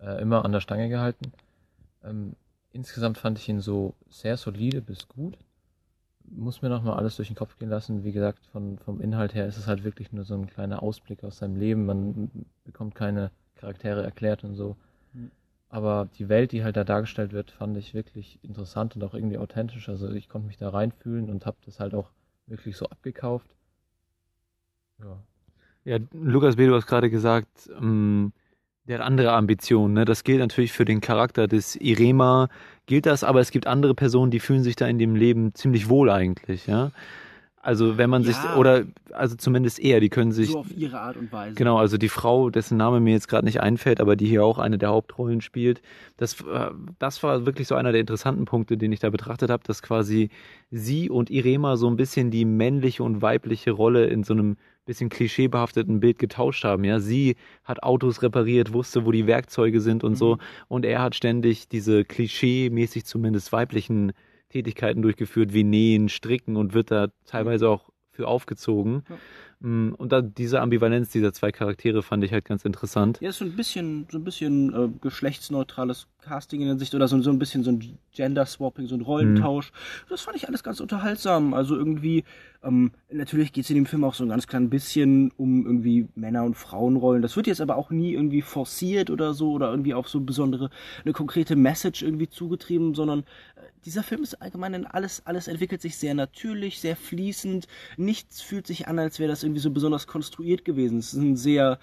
äh, 0.00 0.20
immer 0.20 0.44
an 0.44 0.52
der 0.52 0.60
Stange 0.60 0.88
gehalten. 0.88 1.32
Ähm, 2.04 2.34
insgesamt 2.72 3.18
fand 3.18 3.38
ich 3.38 3.48
ihn 3.48 3.60
so 3.60 3.94
sehr 4.08 4.36
solide 4.36 4.80
bis 4.80 5.08
gut. 5.08 5.36
Muss 6.30 6.62
mir 6.62 6.68
nochmal 6.68 6.98
alles 6.98 7.16
durch 7.16 7.28
den 7.28 7.36
Kopf 7.36 7.58
gehen 7.58 7.70
lassen. 7.70 8.04
Wie 8.04 8.12
gesagt, 8.12 8.46
von, 8.46 8.78
vom 8.78 9.00
Inhalt 9.00 9.34
her 9.34 9.46
ist 9.46 9.56
es 9.56 9.66
halt 9.66 9.82
wirklich 9.82 10.12
nur 10.12 10.24
so 10.24 10.34
ein 10.34 10.46
kleiner 10.46 10.82
Ausblick 10.82 11.24
aus 11.24 11.38
seinem 11.38 11.56
Leben. 11.56 11.86
Man 11.86 12.30
bekommt 12.64 12.94
keine 12.94 13.30
Charaktere 13.56 14.02
erklärt 14.02 14.44
und 14.44 14.54
so. 14.54 14.76
Mhm. 15.14 15.30
Aber 15.70 16.08
die 16.18 16.28
Welt, 16.28 16.52
die 16.52 16.64
halt 16.64 16.76
da 16.76 16.84
dargestellt 16.84 17.32
wird, 17.32 17.50
fand 17.50 17.76
ich 17.76 17.94
wirklich 17.94 18.38
interessant 18.42 18.94
und 18.94 19.04
auch 19.04 19.14
irgendwie 19.14 19.38
authentisch. 19.38 19.88
Also 19.88 20.10
ich 20.10 20.28
konnte 20.28 20.46
mich 20.46 20.58
da 20.58 20.68
reinfühlen 20.68 21.30
und 21.30 21.46
habe 21.46 21.56
das 21.64 21.80
halt 21.80 21.94
auch 21.94 22.10
wirklich 22.46 22.76
so 22.76 22.86
abgekauft. 22.86 23.50
Ja. 24.98 25.18
Ja, 25.88 25.96
Lukas 26.12 26.56
B., 26.56 26.66
du 26.66 26.74
hast 26.74 26.86
gerade 26.86 27.08
gesagt, 27.08 27.70
ähm, 27.80 28.32
der 28.86 28.98
hat 28.98 29.06
andere 29.06 29.32
Ambitionen. 29.32 29.94
Ne? 29.94 30.04
Das 30.04 30.22
gilt 30.22 30.38
natürlich 30.38 30.72
für 30.72 30.84
den 30.84 31.00
Charakter 31.00 31.48
des 31.48 31.76
Irema, 31.76 32.48
gilt 32.84 33.06
das, 33.06 33.24
aber 33.24 33.40
es 33.40 33.50
gibt 33.50 33.66
andere 33.66 33.94
Personen, 33.94 34.30
die 34.30 34.38
fühlen 34.38 34.62
sich 34.62 34.76
da 34.76 34.86
in 34.86 34.98
dem 34.98 35.14
Leben 35.16 35.54
ziemlich 35.54 35.88
wohl 35.88 36.10
eigentlich, 36.10 36.66
ja. 36.66 36.90
Also 37.60 37.98
wenn 37.98 38.08
man 38.08 38.22
sich, 38.22 38.36
Ja. 38.36 38.56
oder 38.56 38.84
also 39.12 39.34
zumindest 39.36 39.78
eher, 39.80 40.00
die 40.00 40.10
können 40.10 40.30
sich 40.30 40.50
so 40.50 40.60
auf 40.60 40.76
ihre 40.76 41.00
Art 41.00 41.16
und 41.16 41.32
Weise. 41.32 41.54
Genau, 41.54 41.78
also 41.78 41.96
die 41.96 42.08
Frau, 42.08 42.50
dessen 42.50 42.76
Name 42.76 43.00
mir 43.00 43.12
jetzt 43.12 43.28
gerade 43.28 43.44
nicht 43.46 43.60
einfällt, 43.60 44.00
aber 44.00 44.14
die 44.14 44.26
hier 44.26 44.44
auch 44.44 44.58
eine 44.58 44.78
der 44.78 44.90
Hauptrollen 44.90 45.40
spielt, 45.40 45.80
das, 46.18 46.40
äh, 46.42 46.70
das 46.98 47.22
war 47.22 47.46
wirklich 47.46 47.66
so 47.66 47.74
einer 47.74 47.92
der 47.92 48.00
interessanten 48.02 48.44
Punkte, 48.44 48.76
den 48.76 48.92
ich 48.92 49.00
da 49.00 49.10
betrachtet 49.10 49.50
habe, 49.50 49.64
dass 49.66 49.82
quasi 49.82 50.28
sie 50.70 51.10
und 51.10 51.30
Irema 51.30 51.76
so 51.76 51.88
ein 51.88 51.96
bisschen 51.96 52.30
die 52.30 52.44
männliche 52.44 53.02
und 53.02 53.22
weibliche 53.22 53.70
Rolle 53.72 54.06
in 54.06 54.22
so 54.22 54.34
einem 54.34 54.56
bisschen 54.88 55.08
klischeebehafteten 55.08 56.00
Bild 56.00 56.18
getauscht 56.18 56.64
haben. 56.64 56.82
Ja, 56.82 56.98
sie 56.98 57.36
hat 57.62 57.82
Autos 57.84 58.22
repariert, 58.22 58.72
wusste, 58.72 59.04
wo 59.04 59.12
die 59.12 59.26
Werkzeuge 59.28 59.80
sind 59.80 60.02
und 60.02 60.16
so, 60.16 60.38
und 60.66 60.84
er 60.84 61.00
hat 61.00 61.14
ständig 61.14 61.68
diese 61.68 62.04
klischee-mäßig 62.04 63.04
zumindest 63.04 63.52
weiblichen 63.52 64.12
Tätigkeiten 64.48 65.02
durchgeführt, 65.02 65.52
wie 65.52 65.62
Nähen, 65.62 66.08
Stricken 66.08 66.56
und 66.56 66.74
wird 66.74 66.90
da 66.90 67.08
teilweise 67.26 67.68
auch 67.68 67.90
für 68.10 68.26
aufgezogen. 68.26 69.04
Mm, 69.60 69.90
Und 69.90 70.10
da 70.10 70.22
diese 70.22 70.60
Ambivalenz 70.60 71.10
dieser 71.10 71.32
zwei 71.32 71.52
Charaktere 71.52 72.02
fand 72.02 72.24
ich 72.24 72.32
halt 72.32 72.44
ganz 72.44 72.64
interessant. 72.64 73.18
Ja, 73.20 73.28
ist 73.28 73.38
so 73.38 73.44
ein 73.44 73.54
bisschen, 73.54 74.06
so 74.10 74.18
ein 74.18 74.24
bisschen 74.24 74.74
äh, 74.74 74.88
geschlechtsneutrales 75.00 76.08
Casting 76.20 76.60
in 76.60 76.68
der 76.68 76.78
Sicht 76.78 76.94
oder 76.94 77.08
so, 77.08 77.20
so 77.22 77.30
ein 77.30 77.38
bisschen 77.38 77.64
so 77.64 77.70
ein 77.70 77.98
Gender-Swapping, 78.12 78.86
so 78.86 78.94
ein 78.94 79.00
Rollentausch. 79.00 79.72
Das 80.08 80.22
fand 80.22 80.36
ich 80.36 80.48
alles 80.48 80.62
ganz 80.62 80.80
unterhaltsam. 80.80 81.54
Also 81.54 81.76
irgendwie, 81.76 82.24
ähm, 82.62 82.90
natürlich 83.10 83.52
geht 83.52 83.64
es 83.64 83.70
in 83.70 83.76
dem 83.76 83.86
Film 83.86 84.04
auch 84.04 84.14
so 84.14 84.24
ein 84.24 84.28
ganz 84.28 84.46
klein 84.46 84.68
bisschen 84.68 85.32
um 85.36 85.64
irgendwie 85.64 86.08
Männer- 86.16 86.44
und 86.44 86.54
Frauenrollen. 86.54 87.22
Das 87.22 87.36
wird 87.36 87.46
jetzt 87.46 87.60
aber 87.60 87.76
auch 87.76 87.90
nie 87.90 88.14
irgendwie 88.14 88.42
forciert 88.42 89.10
oder 89.10 89.34
so 89.34 89.52
oder 89.52 89.70
irgendwie 89.70 89.94
auf 89.94 90.08
so 90.08 90.20
besondere, 90.20 90.70
eine 91.04 91.12
konkrete 91.12 91.56
Message 91.56 92.02
irgendwie 92.02 92.28
zugetrieben, 92.28 92.94
sondern 92.94 93.20
äh, 93.20 93.60
dieser 93.84 94.02
Film 94.02 94.22
ist 94.22 94.42
allgemein 94.42 94.74
in 94.74 94.86
alles, 94.86 95.22
alles 95.24 95.48
entwickelt 95.48 95.80
sich 95.80 95.96
sehr 95.96 96.14
natürlich, 96.14 96.80
sehr 96.80 96.96
fließend. 96.96 97.68
Nichts 97.96 98.42
fühlt 98.42 98.66
sich 98.66 98.88
an, 98.88 98.98
als 98.98 99.18
wäre 99.18 99.30
das 99.30 99.44
irgendwie 99.44 99.60
so 99.60 99.70
besonders 99.70 100.06
konstruiert 100.06 100.64
gewesen. 100.64 100.98
Es 100.98 101.14
ist 101.14 101.20
ein 101.20 101.36
sehr, 101.36 101.78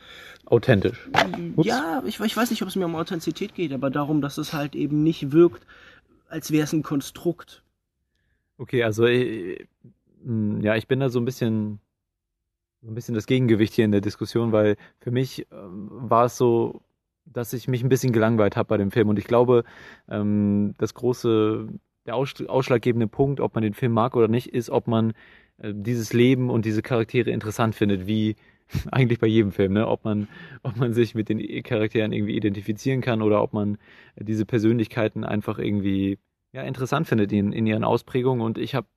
Authentisch. 0.46 1.10
Ups. 1.56 1.68
ja, 1.68 2.04
ich, 2.06 2.20
ich 2.20 2.38
weiß 2.38 2.52
nicht, 2.52 2.62
ob 2.62 2.68
es 2.68 2.76
mir 2.76 2.86
um 2.86 2.96
Authentizität 2.96 3.56
geht, 3.56 3.74
aber 3.74 3.90
darum, 3.90 4.22
dass 4.26 4.38
es 4.40 4.54
halt 4.54 4.76
eben 4.76 5.04
nicht 5.04 5.32
wirkt, 5.32 5.66
als 6.28 6.52
wäre 6.52 6.64
es 6.64 6.74
ein 6.74 6.84
Konstrukt. 6.84 7.64
Okay, 8.58 8.84
also 8.84 9.06
äh, 9.06 9.66
mh, 10.24 10.64
ja, 10.64 10.76
ich 10.76 10.88
bin 10.88 11.00
da 11.00 11.10
so 11.10 11.20
ein 11.20 11.26
bisschen 11.26 11.80
so 12.82 12.92
ein 12.92 12.96
bisschen 12.96 13.16
das 13.16 13.26
Gegengewicht 13.26 13.74
hier 13.74 13.86
in 13.86 13.92
der 13.92 14.02
Diskussion, 14.02 14.52
weil 14.52 14.78
für 15.00 15.12
mich 15.12 15.48
ähm, 15.52 15.90
war 15.92 16.26
es 16.26 16.38
so, 16.38 16.82
dass 17.26 17.54
ich 17.54 17.68
mich 17.68 17.84
ein 17.84 17.90
bisschen 17.90 18.14
gelangweilt 18.14 18.56
habe 18.56 18.68
bei 18.68 18.78
dem 18.78 18.92
Film 18.92 19.10
und 19.10 19.18
ich 19.20 19.26
glaube, 19.26 19.64
ähm, 20.10 20.74
das 20.78 20.94
große, 20.94 21.68
der 22.06 22.16
aus, 22.16 22.34
ausschlaggebende 22.48 23.08
Punkt, 23.08 23.40
ob 23.40 23.56
man 23.56 23.64
den 23.64 23.74
Film 23.74 23.92
mag 23.92 24.16
oder 24.16 24.28
nicht, 24.28 24.48
ist, 24.48 24.70
ob 24.70 24.88
man 24.88 25.14
äh, 25.58 25.74
dieses 25.76 26.14
Leben 26.14 26.50
und 26.50 26.66
diese 26.66 26.82
Charaktere 26.84 27.32
interessant 27.32 27.76
findet, 27.76 28.08
wie 28.08 28.36
eigentlich 28.92 29.20
bei 29.20 29.28
jedem 29.28 29.52
Film, 29.52 29.74
ne? 29.74 29.88
Ob 29.88 30.06
man, 30.06 30.28
ob 30.64 30.78
man 30.78 30.94
sich 30.94 31.16
mit 31.16 31.30
den 31.30 31.40
Charakteren 31.64 32.12
irgendwie 32.12 32.36
identifizieren 32.36 33.02
kann 33.02 33.22
oder 33.22 33.42
ob 33.42 33.54
man 33.54 33.78
diese 34.18 34.46
Persönlichkeiten 34.46 35.24
einfach 35.24 35.60
irgendwie 35.60 36.20
ja, 36.52 36.64
interessant 36.64 37.08
findet 37.08 37.32
in, 37.32 37.52
in 37.52 37.68
ihren 37.68 37.84
Ausprägungen. 37.84 38.44
Und 38.44 38.58
ich 38.58 38.76
habe 38.76 38.88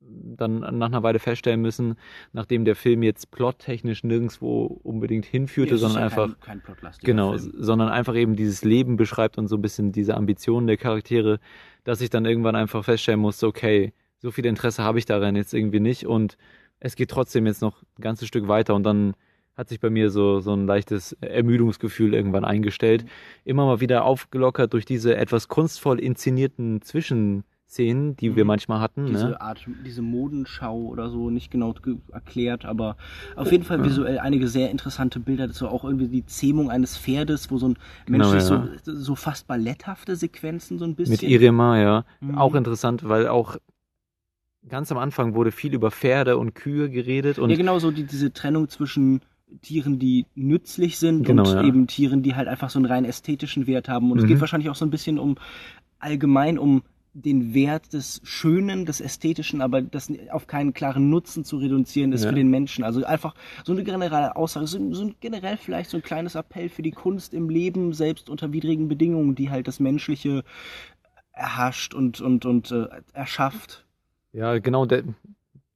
dann 0.00 0.60
nach 0.60 0.86
einer 0.86 1.02
Weile 1.02 1.18
feststellen 1.18 1.60
müssen, 1.60 1.96
nachdem 2.32 2.64
der 2.64 2.76
Film 2.76 3.02
jetzt 3.02 3.30
plottechnisch 3.30 4.04
nirgendwo 4.04 4.64
unbedingt 4.82 5.26
hinführte, 5.26 5.72
Ja, 5.72 5.78
sondern 5.78 5.98
ja 5.98 6.04
einfach 6.04 6.40
kein, 6.40 6.62
kein 6.62 6.92
Genau, 7.02 7.36
Film. 7.36 7.52
sondern 7.56 7.88
einfach 7.88 8.14
eben 8.14 8.36
dieses 8.36 8.64
Leben 8.64 8.96
beschreibt 8.96 9.38
und 9.38 9.48
so 9.48 9.56
ein 9.56 9.62
bisschen 9.62 9.92
diese 9.92 10.16
Ambitionen 10.16 10.66
der 10.66 10.76
Charaktere, 10.76 11.40
dass 11.84 12.00
ich 12.00 12.10
dann 12.10 12.24
irgendwann 12.24 12.56
einfach 12.56 12.84
feststellen 12.84 13.20
musste, 13.20 13.46
okay, 13.46 13.92
so 14.18 14.30
viel 14.30 14.46
Interesse 14.46 14.82
habe 14.82 14.98
ich 14.98 15.04
daran 15.04 15.36
jetzt 15.36 15.54
irgendwie 15.54 15.80
nicht 15.80 16.06
und 16.06 16.36
es 16.80 16.94
geht 16.96 17.10
trotzdem 17.10 17.46
jetzt 17.46 17.62
noch 17.62 17.82
ein 17.98 18.02
ganzes 18.02 18.28
Stück 18.28 18.48
weiter 18.48 18.74
und 18.74 18.82
dann 18.84 19.14
hat 19.56 19.68
sich 19.68 19.80
bei 19.80 19.90
mir 19.90 20.10
so, 20.10 20.38
so 20.38 20.52
ein 20.52 20.66
leichtes 20.66 21.14
Ermüdungsgefühl 21.20 22.14
irgendwann 22.14 22.44
eingestellt. 22.44 23.04
Immer 23.44 23.66
mal 23.66 23.80
wieder 23.80 24.04
aufgelockert 24.04 24.72
durch 24.72 24.84
diese 24.84 25.16
etwas 25.16 25.48
kunstvoll 25.48 25.98
inszenierten 25.98 26.80
Zwischenszenen, 26.80 28.16
die 28.16 28.36
wir 28.36 28.44
Mhm. 28.44 28.48
manchmal 28.48 28.80
hatten. 28.80 29.06
Diese 29.06 29.30
Ne? 29.30 29.40
Art, 29.40 29.66
diese 29.84 30.00
Modenschau 30.02 30.76
oder 30.82 31.10
so, 31.10 31.28
nicht 31.30 31.50
genau 31.50 31.72
ge- 31.72 31.96
erklärt, 32.12 32.64
aber 32.64 32.96
auf 33.34 33.50
jeden 33.50 33.64
Fall 33.64 33.84
visuell 33.84 34.20
einige 34.20 34.46
sehr 34.46 34.70
interessante 34.70 35.18
Bilder. 35.18 35.48
Das 35.48 35.60
war 35.62 35.72
auch 35.72 35.82
irgendwie 35.84 36.06
die 36.08 36.24
Zähmung 36.24 36.70
eines 36.70 36.96
Pferdes, 36.96 37.50
wo 37.50 37.58
so 37.58 37.70
ein 37.70 37.78
Genau, 38.06 38.30
menschlich 38.30 38.48
ja. 38.48 38.68
so, 38.84 38.94
so 38.94 39.14
fast 39.16 39.48
balletthafte 39.48 40.14
Sequenzen 40.14 40.78
so 40.78 40.84
ein 40.84 40.94
bisschen. 40.94 41.14
Mit 41.14 41.22
Irema, 41.24 41.80
ja. 41.80 42.04
Mhm. 42.20 42.38
Auch 42.38 42.54
interessant, 42.54 43.08
weil 43.08 43.26
auch 43.26 43.56
ganz 44.68 44.90
am 44.92 44.98
Anfang 44.98 45.34
wurde 45.34 45.52
viel 45.52 45.74
über 45.74 45.90
Pferde 45.90 46.38
und 46.38 46.54
Kühe 46.54 46.90
geredet 46.90 47.38
und 47.38 47.50
ja, 47.50 47.56
genau 47.56 47.78
so 47.78 47.90
die, 47.90 48.04
diese 48.04 48.32
Trennung 48.32 48.68
zwischen 48.68 49.20
Tieren, 49.62 49.98
die 49.98 50.26
nützlich 50.34 50.98
sind 50.98 51.24
Genau, 51.24 51.48
und 51.48 51.54
ja. 51.54 51.64
eben 51.64 51.86
Tieren, 51.86 52.22
die 52.22 52.34
halt 52.34 52.48
einfach 52.48 52.68
so 52.70 52.78
einen 52.78 52.86
rein 52.86 53.04
ästhetischen 53.06 53.66
Wert 53.66 53.88
haben. 53.88 54.12
Und 54.12 54.18
es 54.18 54.24
Mhm. 54.24 54.28
geht 54.28 54.40
wahrscheinlich 54.40 54.68
auch 54.68 54.74
so 54.74 54.84
ein 54.84 54.90
bisschen 54.90 55.18
um 55.18 55.36
allgemein 55.98 56.58
um 56.58 56.82
den 57.14 57.54
Wert 57.54 57.94
des 57.94 58.20
Schönen, 58.22 58.84
des 58.84 59.00
Ästhetischen, 59.00 59.60
aber 59.62 59.80
das 59.82 60.12
auf 60.30 60.46
keinen 60.46 60.74
klaren 60.74 61.08
Nutzen 61.10 61.44
zu 61.44 61.56
reduzieren 61.56 62.12
ist 62.12 62.22
Ja. 62.24 62.28
für 62.30 62.36
den 62.36 62.48
Menschen. 62.48 62.84
Also 62.84 63.02
einfach 63.04 63.34
so 63.64 63.72
eine 63.72 63.82
generelle 63.82 64.36
Aussage, 64.36 64.66
so, 64.66 64.92
so 64.92 65.02
ein 65.04 65.14
generell 65.18 65.56
vielleicht 65.56 65.90
so 65.90 65.96
ein 65.96 66.02
kleines 66.02 66.34
Appell 66.34 66.68
für 66.68 66.82
die 66.82 66.92
Kunst 66.92 67.32
im 67.34 67.48
Leben, 67.48 67.94
selbst 67.94 68.28
unter 68.30 68.52
widrigen 68.52 68.86
Bedingungen, 68.88 69.34
die 69.34 69.50
halt 69.50 69.66
das 69.66 69.80
Menschliche 69.80 70.44
erhascht 71.32 71.94
und, 71.94 72.20
und, 72.20 72.44
und 72.44 72.70
äh, 72.70 72.86
erschafft. 73.14 73.84
Ja, 74.38 74.58
genau, 74.58 74.86
der, 74.86 75.02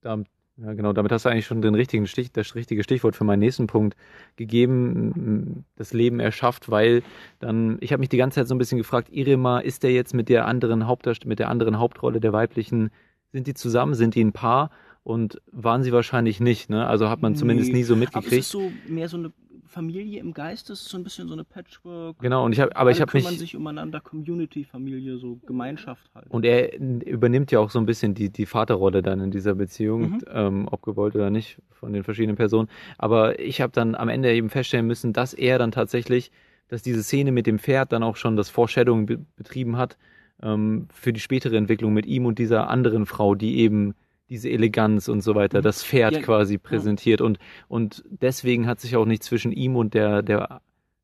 da, 0.01 0.19
ja, 0.57 0.73
genau, 0.73 0.93
damit 0.93 1.11
hast 1.11 1.25
du 1.25 1.29
eigentlich 1.29 1.45
schon 1.45 1.61
den 1.61 1.75
richtigen 1.75 2.07
Stich, 2.07 2.31
das 2.31 2.55
richtige 2.55 2.83
Stichwort 2.83 3.15
für 3.15 3.23
meinen 3.23 3.39
nächsten 3.39 3.67
Punkt 3.67 3.97
gegeben. 4.35 5.65
Das 5.75 5.93
Leben 5.93 6.19
erschafft, 6.19 6.69
weil 6.69 7.03
dann, 7.39 7.77
ich 7.81 7.91
habe 7.91 7.99
mich 7.99 8.09
die 8.09 8.17
ganze 8.17 8.35
Zeit 8.35 8.47
so 8.47 8.55
ein 8.55 8.59
bisschen 8.59 8.77
gefragt, 8.77 9.09
Irema, 9.11 9.59
ist 9.59 9.83
der 9.83 9.91
jetzt 9.91 10.13
mit 10.13 10.29
der 10.29 10.47
anderen 10.47 10.87
Hauptdarst 10.87 11.25
mit 11.25 11.39
der 11.39 11.49
anderen 11.49 11.79
Hauptrolle 11.79 12.19
der 12.19 12.33
weiblichen, 12.33 12.89
sind 13.31 13.47
die 13.47 13.53
zusammen, 13.53 13.95
sind 13.95 14.15
die 14.15 14.23
ein 14.23 14.31
Paar? 14.33 14.69
Und 15.05 15.41
waren 15.51 15.83
sie 15.83 15.91
wahrscheinlich 15.91 16.39
nicht, 16.39 16.69
ne? 16.69 16.87
Also 16.87 17.09
hat 17.09 17.21
man 17.21 17.35
zumindest 17.35 17.71
Nee. 17.71 17.79
nie 17.79 17.83
so 17.83 17.93
Aber 17.95 18.03
es 18.03 18.13
mitgekriegt. 18.13 18.39
ist 18.43 18.51
so 18.51 18.71
mehr 18.87 19.09
so 19.09 19.17
eine 19.17 19.33
Familie 19.73 20.19
im 20.19 20.33
Geist, 20.33 20.69
ist 20.69 20.85
so 20.85 20.97
ein 20.97 21.03
bisschen 21.03 21.27
so 21.27 21.33
eine 21.33 21.43
Patchwork. 21.43 22.19
Genau, 22.19 22.45
und 22.45 22.53
ich 22.53 22.59
habe, 22.59 22.75
aber 22.75 22.91
ich 22.91 23.01
habe 23.01 23.11
mich. 23.13 23.23
kümmern 23.25 23.39
sich 23.39 23.55
umeinander, 23.55 23.99
Community-Familie, 23.99 25.17
so 25.17 25.39
Gemeinschaft 25.45 26.09
halt. 26.13 26.27
Und 26.29 26.45
er 26.45 26.79
übernimmt 26.79 27.51
ja 27.51 27.59
auch 27.59 27.69
so 27.69 27.79
ein 27.79 27.85
bisschen 27.85 28.13
die, 28.13 28.29
die 28.29 28.45
Vaterrolle 28.45 29.01
dann 29.01 29.19
in 29.19 29.31
dieser 29.31 29.55
Beziehung, 29.55 30.01
Mhm. 30.11 30.19
ähm, 30.31 30.67
ob 30.71 30.81
gewollt 30.83 31.15
oder 31.15 31.29
nicht, 31.29 31.57
von 31.71 31.91
den 31.93 32.03
verschiedenen 32.03 32.35
Personen. 32.35 32.69
Aber 32.97 33.39
ich 33.39 33.61
habe 33.61 33.71
dann 33.73 33.95
am 33.95 34.09
Ende 34.09 34.31
eben 34.33 34.49
feststellen 34.49 34.87
müssen, 34.87 35.11
dass 35.13 35.33
er 35.33 35.57
dann 35.57 35.71
tatsächlich, 35.71 36.31
dass 36.67 36.81
diese 36.81 37.03
Szene 37.03 37.31
mit 37.31 37.47
dem 37.47 37.59
Pferd 37.59 37.91
dann 37.91 38.03
auch 38.03 38.15
schon 38.15 38.35
das 38.35 38.49
Foreshadowing 38.49 39.05
be 39.05 39.25
betrieben 39.35 39.77
hat 39.77 39.97
ähm, 40.41 40.87
für 40.93 41.13
die 41.13 41.19
spätere 41.19 41.57
Entwicklung 41.57 41.93
mit 41.93 42.05
ihm 42.05 42.25
und 42.25 42.37
dieser 42.39 42.69
anderen 42.69 43.05
Frau, 43.05 43.35
die 43.35 43.57
eben 43.59 43.95
diese 44.33 44.49
Eleganz 44.49 45.07
und 45.07 45.21
so 45.21 45.35
weiter, 45.35 45.59
Mhm. 45.59 45.63
das 45.63 45.83
Pferd 45.83 46.13
Ja, 46.15 46.21
quasi 46.21 46.57
präsentiert. 46.57 47.21
Und, 47.21 47.37
und 47.67 48.03
deswegen 48.09 48.65
hat 48.67 48.79
sich 48.79 48.95
auch 48.95 49.05
nicht 49.05 49.23
zwischen 49.23 49.51
ihm 49.51 49.75
und 49.75 49.93
der, 49.93 50.23
der 50.23 50.59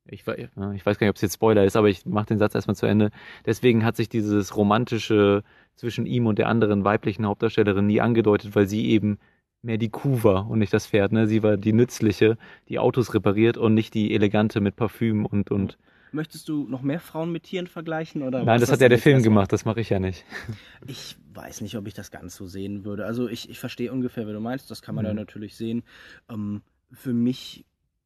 ich, 0.08 0.24
ja, 0.26 0.72
ich 0.72 0.84
weiß 0.84 0.98
gar 0.98 1.06
nicht, 1.06 1.10
ob 1.10 1.16
es 1.16 1.22
jetzt 1.22 1.34
Spoiler 1.34 1.64
ist, 1.64 1.76
aber 1.76 1.88
ich 1.88 2.04
mache 2.04 2.26
den 2.26 2.38
Satz 2.38 2.56
erstmal 2.56 2.74
zu 2.74 2.86
Ende. 2.86 3.10
Deswegen 3.46 3.84
hat 3.84 3.96
sich 3.96 4.08
dieses 4.08 4.56
romantische 4.56 5.44
zwischen 5.76 6.06
ihm 6.06 6.26
und 6.26 6.38
der 6.40 6.48
anderen 6.48 6.82
weiblichen 6.84 7.24
Hauptdarstellerin 7.24 7.86
nie 7.86 8.00
angedeutet, 8.00 8.56
weil 8.56 8.66
sie 8.66 8.88
eben 8.90 9.18
mehr 9.62 9.78
die 9.78 9.90
Kuh 9.90 10.24
war 10.24 10.50
und 10.50 10.58
nicht 10.58 10.72
das 10.74 10.88
Pferd. 10.88 11.12
Ne? 11.12 11.28
Sie 11.28 11.44
war 11.44 11.56
die 11.56 11.72
nützliche, 11.72 12.36
die 12.68 12.80
Autos 12.80 13.14
repariert 13.14 13.56
und 13.58 13.74
nicht 13.74 13.94
die 13.94 14.12
elegante 14.12 14.60
mit 14.60 14.74
Parfüm 14.74 15.24
und 15.24 15.50
und. 15.52 15.78
Möchtest 16.12 16.48
du 16.48 16.66
noch 16.68 16.82
mehr 16.82 17.00
Frauen 17.00 17.30
mit 17.32 17.44
Tieren 17.44 17.66
vergleichen? 17.66 18.22
Oder 18.22 18.44
Nein, 18.44 18.60
das 18.60 18.70
hat 18.72 18.80
ja 18.80 18.88
der 18.88 18.98
Film 18.98 19.16
erstmal? 19.16 19.34
gemacht, 19.34 19.52
das 19.52 19.64
mache 19.64 19.80
ich 19.80 19.90
ja 19.90 19.98
nicht. 19.98 20.24
Ich 20.86 21.16
weiß 21.34 21.60
nicht, 21.60 21.76
ob 21.76 21.86
ich 21.86 21.94
das 21.94 22.10
ganz 22.10 22.34
so 22.34 22.46
sehen 22.46 22.84
würde. 22.84 23.04
Also 23.04 23.28
ich, 23.28 23.50
ich 23.50 23.60
verstehe 23.60 23.92
ungefähr, 23.92 24.26
wie 24.26 24.32
du 24.32 24.40
meinst. 24.40 24.70
Das 24.70 24.80
kann 24.82 24.94
man 24.94 25.04
Mhm. 25.04 25.08
ja 25.10 25.14
natürlich 25.14 25.54
sehen. 25.56 25.82
Ähm, 26.30 26.62
für 26.90 27.12
mich 27.12 27.64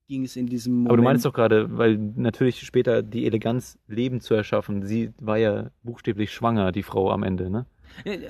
ging 0.09 0.25
es 0.25 0.35
in 0.37 0.47
diesem 0.47 0.75
Moment. 0.75 0.89
Aber 0.91 0.97
du 0.99 1.03
meinst 1.05 1.25
doch 1.25 1.33
gerade, 1.33 1.79
weil 1.79 1.97
natürlich 1.97 2.61
später 2.67 3.03
die 3.03 3.27
Eleganz, 3.27 3.79
Leben 3.87 4.21
zu 4.21 4.35
erschaffen, 4.35 4.83
sie 4.85 5.13
war 5.19 5.39
ja 5.39 5.71
buchstäblich 5.85 6.33
schwanger, 6.33 6.73
die 6.73 6.83
Frau 6.83 7.11
am 7.11 7.23
Ende, 7.23 7.49
ne? 7.49 7.65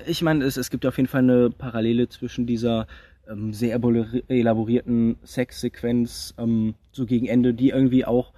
Ich 0.05 0.21
meine, 0.21 0.45
es, 0.45 0.57
es 0.57 0.69
gibt 0.69 0.85
auf 0.85 0.95
jeden 0.97 1.09
Fall 1.09 1.23
eine 1.23 1.49
Parallele 1.49 2.07
zwischen 2.07 2.45
dieser 2.45 2.85
ähm, 3.27 3.51
sehr 3.51 3.75
elabori- 3.77 4.23
elaborierten 4.29 5.17
Sexsequenz 5.25 6.35
ähm, 6.37 6.75
so 6.91 7.05
gegen 7.07 7.25
Ende, 7.25 7.53
die 7.55 7.69
irgendwie 7.69 8.05
auch 8.05 8.31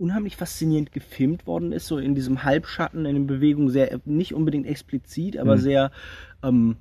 unheimlich 0.00 0.36
faszinierend 0.36 0.92
gefilmt 0.92 1.46
worden 1.46 1.72
ist, 1.72 1.86
so 1.86 1.98
in 1.98 2.14
diesem 2.14 2.42
Halbschatten, 2.42 3.04
in 3.06 3.14
den 3.14 3.26
Bewegungen 3.26 3.68
sehr, 3.68 4.00
nicht 4.04 4.34
unbedingt 4.34 4.66
explizit, 4.66 5.36
aber 5.36 5.56
Mhm. 5.56 5.60
sehr, 5.60 5.90
ähm, 6.42 6.76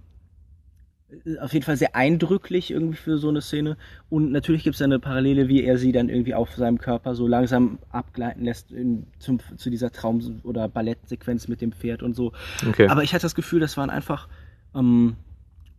auf 1.42 1.54
jeden 1.54 1.66
Fall 1.66 1.76
sehr 1.76 1.96
eindrücklich 1.96 2.70
irgendwie 2.70 2.98
für 2.98 3.18
so 3.18 3.30
eine 3.30 3.42
Szene. 3.42 3.78
Und 4.10 4.32
natürlich 4.32 4.64
gibt 4.64 4.76
es 4.76 4.82
eine 4.82 5.00
Parallele, 5.00 5.48
wie 5.48 5.64
er 5.64 5.78
sie 5.80 5.92
dann 5.92 6.08
irgendwie 6.08 6.36
auf 6.36 6.52
seinem 6.56 6.78
Körper 6.78 7.16
so 7.16 7.28
langsam 7.28 7.80
abgleiten 7.90 8.44
lässt 8.46 8.72
in, 8.72 9.08
zum, 9.18 9.40
zu 9.58 9.72
dieser 9.72 9.92
Traum- 9.92 10.40
oder 10.44 10.70
Ballettsequenz 10.70 11.48
mit 11.48 11.62
dem 11.62 11.72
Pferd 11.72 12.04
und 12.04 12.16
so. 12.16 12.32
Okay. 12.68 12.88
Aber 12.88 13.04
ich 13.04 13.14
hatte 13.14 13.24
das 13.24 13.34
Gefühl, 13.34 13.60
das 13.60 13.76
waren 13.76 13.90
einfach, 13.90 14.28
ähm, 14.76 15.16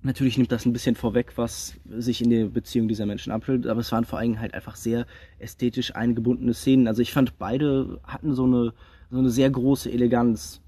natürlich 0.02 0.38
nimmt 0.38 0.52
das 0.52 0.66
ein 0.66 0.72
bisschen 0.72 0.94
vorweg, 0.94 1.32
was 1.36 1.74
sich 1.84 2.22
in 2.22 2.30
der 2.30 2.46
Beziehung 2.46 2.88
dieser 2.88 3.06
Menschen 3.06 3.32
abspielt, 3.32 3.66
aber 3.66 3.80
es 3.80 3.92
waren 3.92 4.04
vor 4.04 4.18
allem 4.18 4.40
halt 4.40 4.54
einfach 4.54 4.76
sehr 4.76 5.06
ästhetisch 5.38 5.94
eingebundene 5.94 6.54
Szenen. 6.54 6.88
Also 6.88 7.02
ich 7.02 7.12
fand, 7.12 7.38
beide 7.38 8.00
hatten 8.04 8.34
so 8.34 8.44
eine, 8.44 8.72
so 9.10 9.18
eine 9.18 9.30
sehr 9.30 9.50
große 9.50 9.90
Eleganz. 9.90 10.60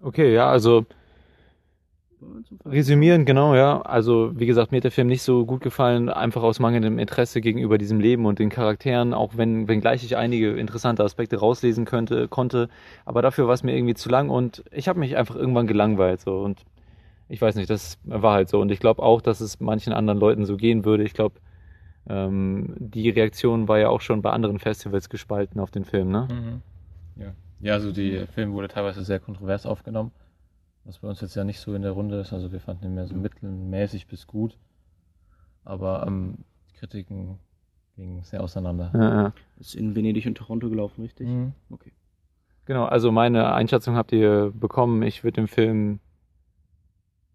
Okay, 0.00 0.34
ja, 0.34 0.48
also 0.48 0.86
resümieren, 2.64 3.24
genau, 3.24 3.54
ja. 3.54 3.80
Also, 3.82 4.32
wie 4.34 4.46
gesagt, 4.46 4.72
mir 4.72 4.78
hat 4.78 4.84
der 4.84 4.90
Film 4.90 5.08
nicht 5.08 5.22
so 5.22 5.44
gut 5.44 5.60
gefallen, 5.60 6.08
einfach 6.08 6.42
aus 6.42 6.60
mangelndem 6.60 6.98
Interesse 6.98 7.40
gegenüber 7.40 7.78
diesem 7.78 8.00
Leben 8.00 8.26
und 8.26 8.38
den 8.38 8.50
Charakteren, 8.50 9.14
auch 9.14 9.36
wenn, 9.36 9.68
wenngleich 9.68 10.04
ich 10.04 10.16
einige 10.16 10.52
interessante 10.52 11.04
Aspekte 11.04 11.36
rauslesen 11.36 11.84
könnte, 11.84 12.28
konnte. 12.28 12.68
Aber 13.04 13.22
dafür 13.22 13.46
war 13.46 13.54
es 13.54 13.62
mir 13.62 13.76
irgendwie 13.76 13.94
zu 13.94 14.08
lang 14.08 14.30
und 14.30 14.64
ich 14.70 14.88
habe 14.88 14.98
mich 14.98 15.16
einfach 15.16 15.36
irgendwann 15.36 15.66
gelangweilt, 15.66 16.20
so. 16.20 16.38
Und 16.40 16.64
ich 17.28 17.40
weiß 17.40 17.56
nicht, 17.56 17.70
das 17.70 17.98
war 18.04 18.34
halt 18.34 18.48
so. 18.48 18.60
Und 18.60 18.70
ich 18.70 18.80
glaube 18.80 19.02
auch, 19.02 19.20
dass 19.20 19.40
es 19.40 19.60
manchen 19.60 19.92
anderen 19.92 20.18
Leuten 20.18 20.44
so 20.44 20.56
gehen 20.56 20.84
würde. 20.84 21.02
Ich 21.04 21.14
glaube, 21.14 21.40
ähm, 22.08 22.74
die 22.78 23.10
Reaktion 23.10 23.68
war 23.68 23.78
ja 23.78 23.88
auch 23.88 24.00
schon 24.00 24.22
bei 24.22 24.30
anderen 24.30 24.58
Festivals 24.58 25.08
gespalten 25.08 25.60
auf 25.60 25.70
den 25.70 25.84
Film, 25.84 26.10
ne? 26.10 26.28
Mhm. 26.30 26.62
Ja. 27.20 27.34
ja, 27.60 27.72
also 27.74 27.92
der 27.92 28.26
Film 28.26 28.52
wurde 28.52 28.68
teilweise 28.68 29.02
sehr 29.02 29.18
kontrovers 29.18 29.66
aufgenommen, 29.66 30.12
was 30.84 30.98
bei 30.98 31.08
uns 31.08 31.20
jetzt 31.20 31.34
ja 31.34 31.44
nicht 31.44 31.58
so 31.58 31.74
in 31.74 31.82
der 31.82 31.92
Runde 31.92 32.20
ist. 32.20 32.32
Also 32.32 32.52
wir 32.52 32.60
fanden 32.60 32.84
ihn 32.84 32.94
mehr 32.94 33.06
so 33.06 33.14
mittelmäßig 33.14 34.06
bis 34.06 34.26
gut. 34.26 34.56
Aber 35.64 36.04
ähm, 36.06 36.38
die 36.70 36.76
Kritiken 36.76 37.38
gingen 37.96 38.22
sehr 38.22 38.42
auseinander. 38.42 38.92
Ja, 38.94 39.22
ja. 39.22 39.32
Ist 39.58 39.74
in 39.74 39.96
Venedig 39.96 40.26
und 40.26 40.36
Toronto 40.36 40.68
gelaufen, 40.68 41.02
richtig? 41.02 41.26
Mhm. 41.26 41.54
Okay. 41.70 41.92
Genau, 42.66 42.84
also 42.84 43.10
meine 43.10 43.52
Einschätzung 43.52 43.96
habt 43.96 44.12
ihr 44.12 44.52
bekommen. 44.54 45.02
Ich 45.02 45.24
würde 45.24 45.36
dem 45.36 45.48
Film 45.48 46.00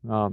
ja, 0.04 0.32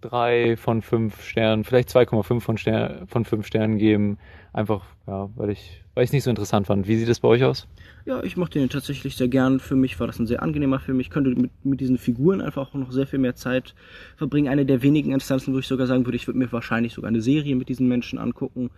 drei 0.00 0.56
von 0.56 0.82
fünf 0.82 1.22
Sternen, 1.22 1.64
vielleicht 1.64 1.88
2,5 1.88 2.40
von, 2.40 2.58
Ster 2.58 3.06
von 3.06 3.24
fünf 3.24 3.46
Sternen 3.46 3.78
geben. 3.78 4.18
Einfach, 4.52 4.84
ja, 5.06 5.30
weil 5.34 5.50
ich 5.50 5.84
weil 5.96 6.04
es 6.04 6.12
nicht 6.12 6.24
so 6.24 6.30
interessant 6.30 6.66
fand. 6.66 6.86
Wie 6.86 6.96
sieht 6.98 7.08
es 7.08 7.20
bei 7.20 7.28
euch 7.28 7.42
aus? 7.42 7.66
Ja, 8.04 8.22
ich 8.22 8.36
mochte 8.36 8.58
den 8.58 8.68
tatsächlich 8.68 9.16
sehr 9.16 9.28
gern. 9.28 9.60
Für 9.60 9.76
mich 9.76 9.98
war 9.98 10.06
das 10.06 10.18
ein 10.18 10.26
sehr 10.26 10.42
angenehmer 10.42 10.78
Film. 10.78 11.00
Ich 11.00 11.08
könnte 11.08 11.30
mit, 11.30 11.50
mit 11.64 11.80
diesen 11.80 11.96
Figuren 11.96 12.42
einfach 12.42 12.68
auch 12.68 12.74
noch 12.74 12.92
sehr 12.92 13.06
viel 13.06 13.18
mehr 13.18 13.34
Zeit 13.34 13.74
verbringen. 14.14 14.48
Eine 14.48 14.66
der 14.66 14.82
wenigen 14.82 15.12
Instanzen, 15.12 15.54
wo 15.54 15.58
ich 15.58 15.66
sogar 15.66 15.86
sagen 15.86 16.04
würde, 16.04 16.16
ich 16.16 16.26
würde 16.26 16.38
mir 16.38 16.52
wahrscheinlich 16.52 16.92
sogar 16.92 17.08
eine 17.08 17.22
Serie 17.22 17.56
mit 17.56 17.70
diesen 17.70 17.88
Menschen 17.88 18.18
angucken. 18.18 18.68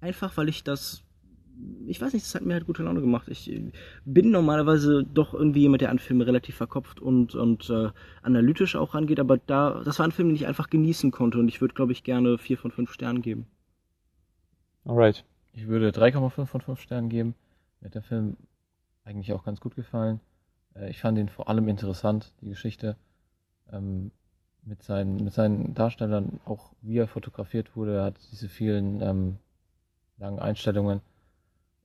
Einfach 0.00 0.34
weil 0.38 0.48
ich 0.48 0.64
das, 0.64 1.02
ich 1.86 2.00
weiß 2.00 2.12
nicht, 2.12 2.24
das 2.24 2.34
hat 2.34 2.42
mir 2.42 2.54
halt 2.54 2.66
gute 2.66 2.82
Laune 2.82 3.00
gemacht. 3.00 3.28
Ich 3.28 3.50
äh, 3.50 3.72
bin 4.04 4.30
normalerweise 4.30 5.04
doch 5.04 5.34
irgendwie 5.34 5.60
jemand, 5.60 5.82
der 5.82 5.90
an 5.90 5.98
Filme 5.98 6.26
relativ 6.26 6.56
verkopft 6.56 7.00
und, 7.00 7.34
und 7.34 7.70
äh, 7.70 7.90
analytisch 8.22 8.76
auch 8.76 8.94
rangeht, 8.94 9.20
aber 9.20 9.38
da, 9.38 9.82
das 9.84 9.98
war 9.98 10.06
ein 10.06 10.12
Film, 10.12 10.28
den 10.28 10.36
ich 10.36 10.46
einfach 10.46 10.70
genießen 10.70 11.10
konnte 11.10 11.38
und 11.38 11.48
ich 11.48 11.60
würde, 11.60 11.74
glaube 11.74 11.92
ich, 11.92 12.04
gerne 12.04 12.38
vier 12.38 12.58
von 12.58 12.70
fünf 12.70 12.92
Sternen 12.92 13.22
geben. 13.22 13.46
Alright. 14.84 15.24
Ich 15.52 15.66
würde 15.66 15.90
3,5 15.90 16.46
von 16.46 16.60
5 16.60 16.80
Sternen 16.80 17.08
geben. 17.08 17.34
Mir 17.80 17.86
hat 17.86 17.94
der 17.94 18.02
Film 18.02 18.36
eigentlich 19.04 19.32
auch 19.32 19.44
ganz 19.44 19.60
gut 19.60 19.74
gefallen. 19.74 20.20
Äh, 20.74 20.90
Ich 20.90 21.00
fand 21.00 21.18
ihn 21.18 21.28
vor 21.28 21.48
allem 21.48 21.68
interessant, 21.68 22.32
die 22.40 22.48
Geschichte. 22.50 22.96
Ähm, 23.72 24.10
mit, 24.62 24.82
seinen, 24.82 25.24
mit 25.24 25.32
seinen 25.32 25.74
Darstellern, 25.74 26.40
auch 26.44 26.72
wie 26.82 26.98
er 26.98 27.08
fotografiert 27.08 27.76
wurde. 27.76 27.96
Er 27.96 28.04
hat 28.04 28.16
diese 28.32 28.48
vielen 28.48 29.00
ähm, 29.00 29.38
langen 30.18 30.38
Einstellungen 30.38 31.00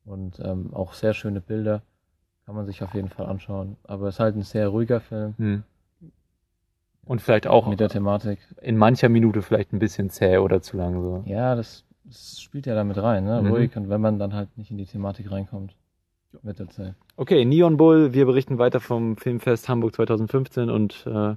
und 0.06 0.40
ähm, 0.40 0.74
auch 0.74 0.94
sehr 0.94 1.14
schöne 1.14 1.42
Bilder. 1.42 1.82
Kann 2.46 2.56
man 2.56 2.66
sich 2.66 2.84
auf 2.84 2.94
jeden 2.94 3.10
Fall 3.10 3.26
anschauen. 3.26 3.76
Aber 3.84 4.08
es 4.08 4.16
ist 4.16 4.20
halt 4.20 4.36
ein 4.36 4.44
sehr 4.44 4.68
ruhiger 4.68 5.00
Film 5.00 5.34
Hm. 5.38 5.64
Und 7.08 7.22
vielleicht 7.22 7.46
auch 7.46 7.68
mit 7.68 7.80
der 7.80 7.90
Thematik. 7.90 8.40
in 8.62 8.78
mancher 8.78 9.10
Minute 9.10 9.44
vielleicht 9.44 9.74
ein 9.74 9.80
bisschen 9.80 10.10
zäh 10.10 10.40
oder 10.40 10.62
zu 10.64 10.76
lang 10.76 11.00
so. 11.02 11.24
Ja, 11.28 11.54
das, 11.54 11.86
das 12.04 12.42
spielt 12.42 12.66
ja 12.66 12.74
damit 12.74 12.98
rein, 12.98 13.26
ne? 13.26 13.44
Mhm. 13.44 13.52
ruhig. 13.52 13.78
Und 13.78 13.90
wenn 13.90 14.02
man 14.02 14.18
dann 14.18 14.34
halt 14.34 14.58
nicht 14.58 14.72
in 14.72 14.78
die 14.78 14.88
Thematik 14.88 15.30
reinkommt, 15.32 15.76
mit 16.42 16.60
der 16.60 16.70
Zeit. 16.70 16.96
Okay, 17.16 17.46
Neon 17.46 17.78
Bull, 17.78 18.14
wir 18.14 18.26
berichten 18.26 18.58
weiter 18.58 18.80
vom 18.80 19.18
Filmfest 19.18 19.70
Hamburg 19.70 19.96
2015 19.96 20.70
und 20.70 21.06
äh, 21.08 21.36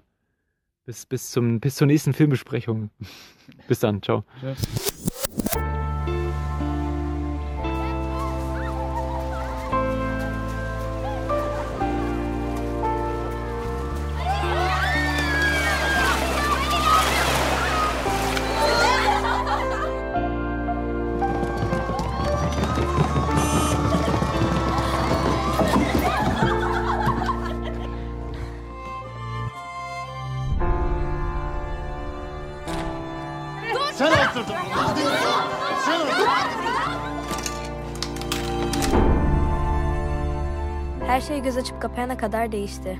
bis, 0.86 1.06
bis, 1.06 1.30
zum, 1.30 1.60
bis 1.60 1.76
zur 1.76 1.86
nächsten 1.86 2.14
Filmbesprechung. 2.14 2.90
bis 3.68 3.80
dann, 3.80 4.02
ciao. 4.02 4.24
Her 4.40 4.56
göz 41.38 41.56
açıp 41.56 41.82
kapayana 41.82 42.16
kadar 42.16 42.52
değişti. 42.52 42.98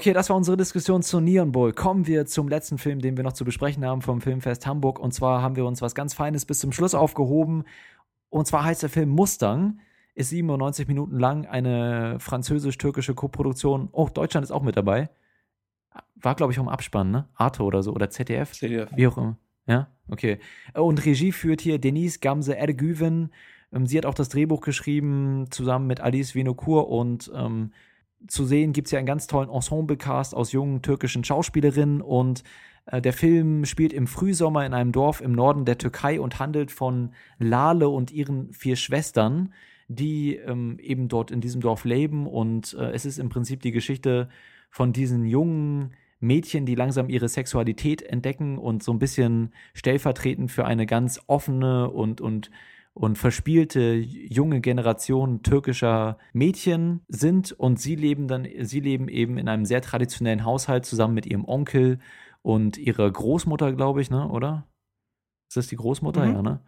Okay, 0.00 0.14
das 0.14 0.30
war 0.30 0.36
unsere 0.38 0.56
Diskussion 0.56 1.02
zu 1.02 1.20
Neon 1.20 1.52
Bull. 1.52 1.74
Kommen 1.74 2.06
wir 2.06 2.24
zum 2.24 2.48
letzten 2.48 2.78
Film, 2.78 3.00
den 3.00 3.18
wir 3.18 3.22
noch 3.22 3.34
zu 3.34 3.44
besprechen 3.44 3.84
haben 3.84 4.00
vom 4.00 4.22
Filmfest 4.22 4.66
Hamburg. 4.66 4.98
Und 4.98 5.12
zwar 5.12 5.42
haben 5.42 5.56
wir 5.56 5.66
uns 5.66 5.82
was 5.82 5.94
ganz 5.94 6.14
Feines 6.14 6.46
bis 6.46 6.58
zum 6.58 6.72
Schluss 6.72 6.94
aufgehoben. 6.94 7.64
Und 8.30 8.46
zwar 8.46 8.64
heißt 8.64 8.82
der 8.82 8.88
Film 8.88 9.10
Mustang. 9.10 9.80
Ist 10.14 10.30
97 10.30 10.88
Minuten 10.88 11.18
lang, 11.18 11.44
eine 11.44 12.18
französisch-türkische 12.18 13.12
Koproduktion. 13.12 13.90
Oh, 13.92 14.08
Deutschland 14.08 14.42
ist 14.42 14.52
auch 14.52 14.62
mit 14.62 14.74
dabei. 14.74 15.10
War, 16.14 16.34
glaube 16.34 16.54
ich, 16.54 16.58
um 16.58 16.70
Abspann, 16.70 17.10
ne? 17.10 17.28
Arte 17.34 17.62
oder 17.62 17.82
so. 17.82 17.92
Oder 17.92 18.08
ZDF. 18.08 18.52
CDF. 18.52 18.88
Wie 18.96 19.06
auch 19.06 19.18
immer. 19.18 19.36
Ja, 19.66 19.88
okay. 20.08 20.38
Und 20.72 21.04
Regie 21.04 21.30
führt 21.30 21.60
hier 21.60 21.78
Denise 21.78 22.20
Gamse 22.20 22.56
Ergüven. 22.56 23.34
Ähm, 23.70 23.84
Sie 23.84 23.98
hat 23.98 24.06
auch 24.06 24.14
das 24.14 24.30
Drehbuch 24.30 24.62
geschrieben, 24.62 25.48
zusammen 25.50 25.86
mit 25.86 26.00
Alice 26.00 26.34
Vinokur. 26.34 26.88
Und 26.88 27.30
ähm, 27.34 27.72
zu 28.26 28.44
sehen 28.44 28.72
gibt 28.72 28.88
es 28.88 28.92
ja 28.92 28.98
einen 28.98 29.06
ganz 29.06 29.26
tollen 29.26 29.50
Ensemble-Cast 29.50 30.34
aus 30.34 30.52
jungen 30.52 30.82
türkischen 30.82 31.24
Schauspielerinnen. 31.24 32.00
Und 32.00 32.42
äh, 32.86 33.00
der 33.00 33.12
Film 33.12 33.64
spielt 33.64 33.92
im 33.92 34.06
Frühsommer 34.06 34.66
in 34.66 34.74
einem 34.74 34.92
Dorf 34.92 35.20
im 35.20 35.32
Norden 35.32 35.64
der 35.64 35.78
Türkei 35.78 36.20
und 36.20 36.38
handelt 36.38 36.70
von 36.70 37.10
Lale 37.38 37.88
und 37.88 38.10
ihren 38.10 38.52
vier 38.52 38.76
Schwestern, 38.76 39.52
die 39.88 40.36
ähm, 40.36 40.78
eben 40.80 41.08
dort 41.08 41.30
in 41.30 41.40
diesem 41.40 41.60
Dorf 41.60 41.84
leben. 41.84 42.26
Und 42.26 42.74
äh, 42.74 42.90
es 42.92 43.04
ist 43.04 43.18
im 43.18 43.28
Prinzip 43.28 43.62
die 43.62 43.72
Geschichte 43.72 44.28
von 44.70 44.92
diesen 44.92 45.24
jungen 45.24 45.92
Mädchen, 46.20 46.66
die 46.66 46.74
langsam 46.74 47.08
ihre 47.08 47.28
Sexualität 47.28 48.02
entdecken 48.02 48.58
und 48.58 48.82
so 48.82 48.92
ein 48.92 48.98
bisschen 48.98 49.52
stellvertretend 49.74 50.50
für 50.50 50.66
eine 50.66 50.84
ganz 50.86 51.20
offene 51.26 51.90
und, 51.90 52.20
und, 52.20 52.50
und 53.00 53.16
verspielte 53.16 53.94
junge 53.94 54.60
Generation 54.60 55.42
türkischer 55.42 56.18
Mädchen 56.34 57.00
sind. 57.08 57.50
Und 57.50 57.80
sie 57.80 57.94
leben 57.96 58.28
dann, 58.28 58.46
sie 58.60 58.80
leben 58.80 59.08
eben 59.08 59.38
in 59.38 59.48
einem 59.48 59.64
sehr 59.64 59.80
traditionellen 59.80 60.44
Haushalt 60.44 60.84
zusammen 60.84 61.14
mit 61.14 61.24
ihrem 61.24 61.46
Onkel 61.46 61.98
und 62.42 62.76
ihrer 62.76 63.10
Großmutter, 63.10 63.72
glaube 63.72 64.02
ich, 64.02 64.10
ne, 64.10 64.28
oder? 64.28 64.66
Ist 65.48 65.56
das 65.56 65.68
die 65.68 65.76
Großmutter? 65.76 66.26
Mhm. 66.26 66.34
Ja, 66.34 66.42
ne? 66.42 66.60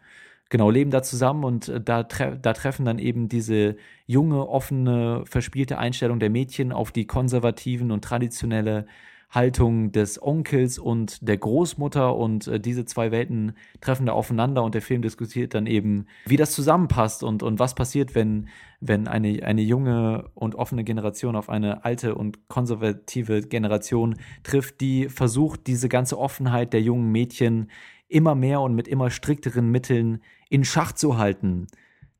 Genau, 0.48 0.70
leben 0.70 0.90
da 0.90 1.02
zusammen 1.02 1.44
und 1.44 1.68
äh, 1.68 1.82
da, 1.82 2.04
tre 2.04 2.38
da 2.40 2.54
treffen 2.54 2.86
dann 2.86 2.98
eben 2.98 3.28
diese 3.28 3.76
junge, 4.06 4.48
offene, 4.48 5.24
verspielte 5.26 5.76
Einstellung 5.76 6.18
der 6.18 6.30
Mädchen 6.30 6.72
auf 6.72 6.92
die 6.92 7.06
konservativen 7.06 7.90
und 7.90 8.04
traditionelle 8.04 8.86
Haltung 9.32 9.92
des 9.92 10.22
Onkels 10.22 10.78
und 10.78 11.26
der 11.26 11.38
Großmutter 11.38 12.14
und 12.14 12.46
äh, 12.46 12.60
diese 12.60 12.84
zwei 12.84 13.10
Welten 13.10 13.56
treffen 13.80 14.04
da 14.04 14.12
aufeinander 14.12 14.62
und 14.62 14.74
der 14.74 14.82
Film 14.82 15.00
diskutiert 15.00 15.54
dann 15.54 15.66
eben, 15.66 16.06
wie 16.26 16.36
das 16.36 16.52
zusammenpasst 16.52 17.22
und, 17.22 17.42
und 17.42 17.58
was 17.58 17.74
passiert, 17.74 18.14
wenn, 18.14 18.48
wenn 18.80 19.08
eine, 19.08 19.42
eine 19.42 19.62
junge 19.62 20.30
und 20.34 20.54
offene 20.54 20.84
Generation 20.84 21.34
auf 21.34 21.48
eine 21.48 21.84
alte 21.84 22.14
und 22.14 22.46
konservative 22.48 23.40
Generation 23.40 24.16
trifft, 24.42 24.82
die 24.82 25.08
versucht, 25.08 25.66
diese 25.66 25.88
ganze 25.88 26.18
Offenheit 26.18 26.74
der 26.74 26.82
jungen 26.82 27.10
Mädchen 27.10 27.70
immer 28.08 28.34
mehr 28.34 28.60
und 28.60 28.74
mit 28.74 28.86
immer 28.86 29.10
strikteren 29.10 29.70
Mitteln 29.70 30.22
in 30.50 30.64
Schach 30.64 30.92
zu 30.92 31.16
halten. 31.16 31.68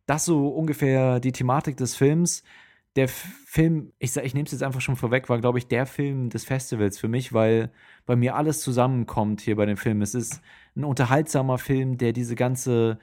Das 0.06 0.24
so 0.24 0.48
ungefähr 0.48 1.20
die 1.20 1.32
Thematik 1.32 1.76
des 1.76 1.94
Films 1.94 2.42
der 2.96 3.08
Film, 3.08 3.92
ich, 3.98 4.16
ich 4.16 4.34
nehme 4.34 4.44
es 4.44 4.52
jetzt 4.52 4.62
einfach 4.62 4.80
schon 4.80 4.96
vorweg, 4.96 5.28
war, 5.28 5.40
glaube 5.40 5.58
ich, 5.58 5.66
der 5.66 5.86
Film 5.86 6.28
des 6.28 6.44
Festivals 6.44 6.98
für 6.98 7.08
mich, 7.08 7.32
weil 7.32 7.72
bei 8.04 8.16
mir 8.16 8.36
alles 8.36 8.60
zusammenkommt 8.60 9.40
hier 9.40 9.56
bei 9.56 9.66
dem 9.66 9.76
Film. 9.76 10.02
Es 10.02 10.14
ist 10.14 10.42
ein 10.76 10.84
unterhaltsamer 10.84 11.58
Film, 11.58 11.96
der 11.96 12.12
diese 12.12 12.34
ganze 12.34 12.98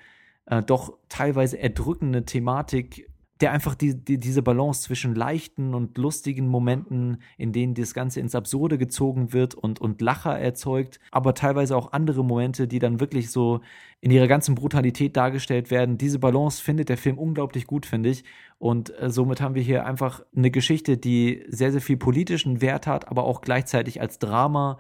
äh, 0.45 0.61
doch 0.61 0.97
teilweise 1.09 1.57
erdrückende 1.57 2.25
Thematik 2.25 3.08
der 3.41 3.53
einfach 3.53 3.75
die, 3.75 3.95
die, 3.95 4.19
diese 4.19 4.41
Balance 4.41 4.81
zwischen 4.81 5.15
leichten 5.15 5.73
und 5.73 5.97
lustigen 5.97 6.47
Momenten, 6.47 7.21
in 7.37 7.53
denen 7.53 7.73
das 7.73 7.93
Ganze 7.93 8.19
ins 8.19 8.35
Absurde 8.35 8.77
gezogen 8.77 9.31
wird 9.31 9.55
und, 9.55 9.79
und 9.79 10.01
Lacher 10.01 10.37
erzeugt, 10.37 10.99
aber 11.11 11.33
teilweise 11.33 11.77
auch 11.77 11.93
andere 11.93 12.25
Momente, 12.25 12.67
die 12.67 12.79
dann 12.79 12.99
wirklich 12.99 13.31
so 13.31 13.61
in 14.01 14.11
ihrer 14.11 14.27
ganzen 14.27 14.55
Brutalität 14.55 15.15
dargestellt 15.15 15.71
werden. 15.71 15.97
Diese 15.97 16.19
Balance 16.19 16.61
findet 16.61 16.89
der 16.89 16.97
Film 16.97 17.17
unglaublich 17.17 17.65
gut, 17.65 17.85
finde 17.85 18.09
ich. 18.09 18.25
Und 18.57 18.97
äh, 18.99 19.09
somit 19.09 19.39
haben 19.39 19.55
wir 19.55 19.63
hier 19.63 19.85
einfach 19.85 20.21
eine 20.35 20.51
Geschichte, 20.51 20.97
die 20.97 21.45
sehr, 21.47 21.71
sehr 21.71 21.81
viel 21.81 21.97
politischen 21.97 22.61
Wert 22.61 22.87
hat, 22.87 23.07
aber 23.07 23.23
auch 23.23 23.39
gleichzeitig 23.39 24.01
als 24.01 24.19
Drama, 24.19 24.79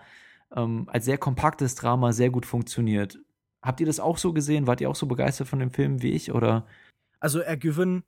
ähm, 0.53 0.85
als 0.87 1.05
sehr 1.05 1.17
kompaktes 1.17 1.75
Drama 1.75 2.11
sehr 2.11 2.29
gut 2.29 2.45
funktioniert. 2.45 3.19
Habt 3.61 3.79
ihr 3.79 3.85
das 3.85 4.01
auch 4.01 4.17
so 4.17 4.33
gesehen? 4.33 4.67
Wart 4.67 4.81
ihr 4.81 4.89
auch 4.89 4.95
so 4.95 5.05
begeistert 5.05 5.47
von 5.47 5.59
dem 5.59 5.71
Film 5.71 6.01
wie 6.01 6.11
ich? 6.11 6.33
Oder? 6.33 6.65
Also, 7.19 7.39
er 7.39 7.57
Given 7.57 8.03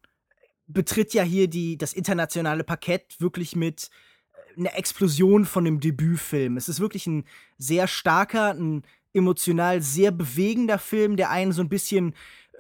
betritt 0.74 1.14
ja 1.14 1.24
hier 1.24 1.48
die, 1.48 1.78
das 1.78 1.94
internationale 1.94 2.64
Parkett 2.64 3.20
wirklich 3.20 3.56
mit 3.56 3.90
äh, 4.34 4.60
einer 4.60 4.78
Explosion 4.78 5.46
von 5.46 5.66
dem 5.66 5.80
Debütfilm. 5.80 6.58
Es 6.58 6.70
ist 6.70 6.80
wirklich 6.80 7.08
ein 7.08 7.26
sehr 7.58 7.88
starker, 7.88 8.54
ein 8.54 8.84
emotional 9.14 9.82
sehr 9.82 10.12
bewegender 10.12 10.80
Film, 10.80 11.18
der 11.18 11.30
einen 11.30 11.52
so 11.52 11.62
ein 11.62 11.70
bisschen 11.70 12.14
äh, 12.54 12.58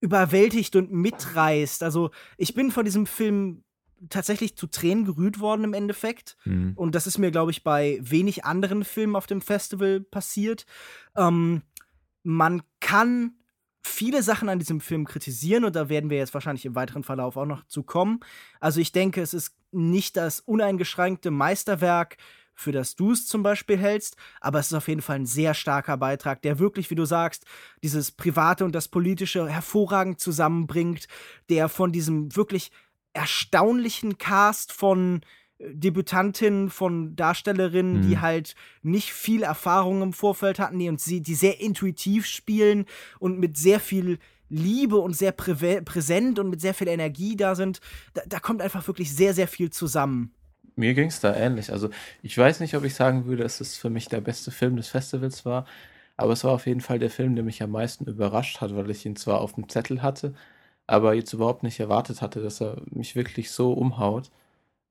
überwältigt 0.00 0.76
und 0.76 0.92
mitreißt. 0.92 1.82
Also 1.82 2.10
ich 2.36 2.54
bin 2.54 2.70
von 2.70 2.84
diesem 2.84 3.06
Film 3.06 3.64
tatsächlich 4.10 4.56
zu 4.56 4.66
Tränen 4.66 5.04
gerührt 5.04 5.40
worden 5.40 5.64
im 5.64 5.74
Endeffekt. 5.74 6.36
Mhm. 6.44 6.72
Und 6.76 6.94
das 6.94 7.06
ist 7.06 7.18
mir, 7.18 7.30
glaube 7.30 7.50
ich, 7.50 7.64
bei 7.64 7.98
wenig 8.02 8.44
anderen 8.44 8.84
Filmen 8.84 9.16
auf 9.16 9.26
dem 9.26 9.40
Festival 9.40 10.00
passiert. 10.00 10.66
Ähm, 11.16 11.62
man 12.22 12.62
kann 12.80 13.34
viele 13.84 14.22
Sachen 14.22 14.48
an 14.48 14.58
diesem 14.58 14.80
Film 14.80 15.04
kritisieren 15.04 15.64
und 15.64 15.76
da 15.76 15.88
werden 15.88 16.10
wir 16.10 16.18
jetzt 16.18 16.34
wahrscheinlich 16.34 16.64
im 16.64 16.74
weiteren 16.74 17.04
Verlauf 17.04 17.36
auch 17.36 17.46
noch 17.46 17.64
zu 17.66 17.82
kommen. 17.82 18.20
Also 18.60 18.80
ich 18.80 18.92
denke, 18.92 19.20
es 19.20 19.34
ist 19.34 19.54
nicht 19.72 20.16
das 20.16 20.40
uneingeschränkte 20.40 21.30
Meisterwerk, 21.30 22.16
für 22.54 22.72
das 22.72 22.94
du 22.94 23.12
es 23.12 23.26
zum 23.26 23.42
Beispiel 23.42 23.76
hältst, 23.76 24.16
aber 24.40 24.60
es 24.60 24.68
ist 24.68 24.74
auf 24.74 24.88
jeden 24.88 25.02
Fall 25.02 25.16
ein 25.16 25.26
sehr 25.26 25.54
starker 25.54 25.96
Beitrag, 25.96 26.40
der 26.42 26.58
wirklich, 26.58 26.90
wie 26.90 26.94
du 26.94 27.04
sagst, 27.04 27.44
dieses 27.82 28.12
Private 28.12 28.64
und 28.64 28.74
das 28.74 28.88
Politische 28.88 29.48
hervorragend 29.48 30.20
zusammenbringt, 30.20 31.08
der 31.48 31.68
von 31.68 31.92
diesem 31.92 32.34
wirklich 32.36 32.70
erstaunlichen 33.12 34.18
Cast 34.18 34.72
von 34.72 35.20
Debütantinnen, 35.58 36.68
von 36.68 37.14
Darstellerinnen, 37.16 37.98
mhm. 37.98 38.08
die 38.08 38.18
halt 38.18 38.54
nicht 38.82 39.12
viel 39.12 39.42
Erfahrung 39.42 40.02
im 40.02 40.12
Vorfeld 40.12 40.58
hatten, 40.58 40.78
die, 40.78 40.88
und 40.88 41.00
sie, 41.00 41.20
die 41.20 41.34
sehr 41.34 41.60
intuitiv 41.60 42.26
spielen 42.26 42.86
und 43.18 43.38
mit 43.38 43.56
sehr 43.56 43.80
viel 43.80 44.18
Liebe 44.48 44.98
und 44.98 45.14
sehr 45.16 45.32
prä 45.32 45.80
präsent 45.80 46.38
und 46.38 46.50
mit 46.50 46.60
sehr 46.60 46.74
viel 46.74 46.88
Energie 46.88 47.36
da 47.36 47.54
sind. 47.54 47.80
Da, 48.14 48.22
da 48.26 48.40
kommt 48.40 48.62
einfach 48.62 48.86
wirklich 48.86 49.14
sehr, 49.14 49.32
sehr 49.32 49.48
viel 49.48 49.70
zusammen. 49.70 50.32
Mir 50.76 50.94
ging 50.94 51.08
es 51.08 51.20
da 51.20 51.34
ähnlich. 51.34 51.70
Also 51.70 51.88
ich 52.22 52.36
weiß 52.36 52.60
nicht, 52.60 52.76
ob 52.76 52.84
ich 52.84 52.94
sagen 52.94 53.26
würde, 53.26 53.44
dass 53.44 53.60
es 53.60 53.76
für 53.76 53.90
mich 53.90 54.08
der 54.08 54.20
beste 54.20 54.50
Film 54.50 54.76
des 54.76 54.88
Festivals 54.88 55.44
war, 55.44 55.66
aber 56.16 56.32
es 56.32 56.44
war 56.44 56.52
auf 56.52 56.66
jeden 56.66 56.80
Fall 56.80 56.98
der 56.98 57.10
Film, 57.10 57.34
der 57.36 57.44
mich 57.44 57.62
am 57.62 57.70
meisten 57.70 58.06
überrascht 58.06 58.60
hat, 58.60 58.74
weil 58.74 58.90
ich 58.90 59.06
ihn 59.06 59.16
zwar 59.16 59.40
auf 59.40 59.54
dem 59.54 59.68
Zettel 59.68 60.02
hatte, 60.02 60.34
aber 60.86 61.14
jetzt 61.14 61.32
überhaupt 61.32 61.62
nicht 61.62 61.80
erwartet 61.80 62.22
hatte, 62.22 62.42
dass 62.42 62.60
er 62.60 62.82
mich 62.90 63.16
wirklich 63.16 63.50
so 63.50 63.72
umhaut. 63.72 64.30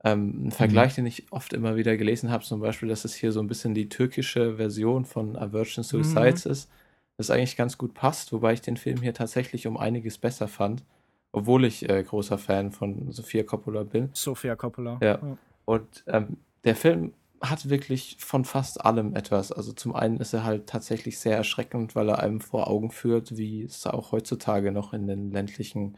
Ähm, 0.04 0.48
ein 0.48 0.52
Vergleich, 0.52 0.94
mhm. 0.94 0.96
den 0.96 1.06
ich 1.06 1.32
oft 1.32 1.54
immer 1.54 1.78
wieder 1.78 1.96
gelesen 1.96 2.30
habe, 2.30 2.44
zum 2.44 2.60
Beispiel, 2.60 2.90
dass 2.90 3.06
es 3.06 3.14
hier 3.14 3.32
so 3.32 3.40
ein 3.40 3.48
bisschen 3.48 3.74
die 3.74 3.88
türkische 3.88 4.58
Version 4.58 5.06
von 5.06 5.38
A 5.38 5.54
Virgin 5.54 5.84
Suicides 5.84 6.46
mhm. 6.46 6.52
ist, 6.52 6.70
das 7.18 7.30
eigentlich 7.30 7.56
ganz 7.56 7.78
gut 7.78 7.94
passt, 7.94 8.34
wobei 8.34 8.54
ich 8.54 8.62
den 8.62 8.76
Film 8.76 9.02
hier 9.02 9.14
tatsächlich 9.14 9.66
um 9.66 9.78
einiges 9.78 10.18
besser 10.18 10.50
fand, 10.50 10.84
obwohl 11.32 11.64
ich 11.64 11.90
äh, 11.90 12.04
großer 12.04 12.38
Fan 12.38 12.72
von 12.72 13.12
Sofia 13.12 13.44
Coppola 13.44 13.84
bin. 13.84 14.10
Sofia 14.14 14.56
Coppola. 14.56 14.98
Ja. 15.02 15.20
ja. 15.22 15.38
Und 15.66 16.04
ähm, 16.08 16.38
der 16.66 16.76
Film 16.76 17.14
hat 17.42 17.70
wirklich 17.70 18.18
von 18.20 18.44
fast 18.44 18.84
allem 18.86 19.16
etwas. 19.16 19.54
Also 19.54 19.72
zum 19.72 19.96
einen 19.96 20.18
ist 20.18 20.34
er 20.34 20.44
halt 20.44 20.68
tatsächlich 20.68 21.20
sehr 21.20 21.38
erschreckend, 21.38 21.96
weil 21.96 22.10
er 22.10 22.20
einem 22.20 22.42
vor 22.42 22.68
Augen 22.68 22.92
führt, 22.92 23.38
wie 23.38 23.64
es 23.64 23.86
auch 23.86 24.12
heutzutage 24.12 24.72
noch 24.72 24.94
in 24.94 25.08
den 25.08 25.32
ländlichen 25.32 25.98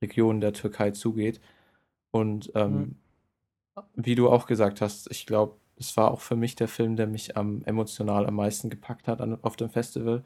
Regionen 0.00 0.40
der 0.40 0.52
Türkei 0.54 0.92
zugeht. 0.92 1.40
Und 2.10 2.52
ähm, 2.54 2.72
mhm 2.72 2.96
wie 3.94 4.14
du 4.14 4.28
auch 4.28 4.46
gesagt 4.46 4.80
hast, 4.80 5.10
ich 5.10 5.26
glaube, 5.26 5.56
es 5.76 5.96
war 5.96 6.10
auch 6.10 6.20
für 6.20 6.36
mich 6.36 6.54
der 6.54 6.68
Film, 6.68 6.96
der 6.96 7.06
mich 7.06 7.36
am 7.36 7.62
emotional 7.64 8.26
am 8.26 8.34
meisten 8.34 8.70
gepackt 8.70 9.08
hat 9.08 9.20
an, 9.20 9.38
auf 9.42 9.56
dem 9.56 9.70
Festival, 9.70 10.24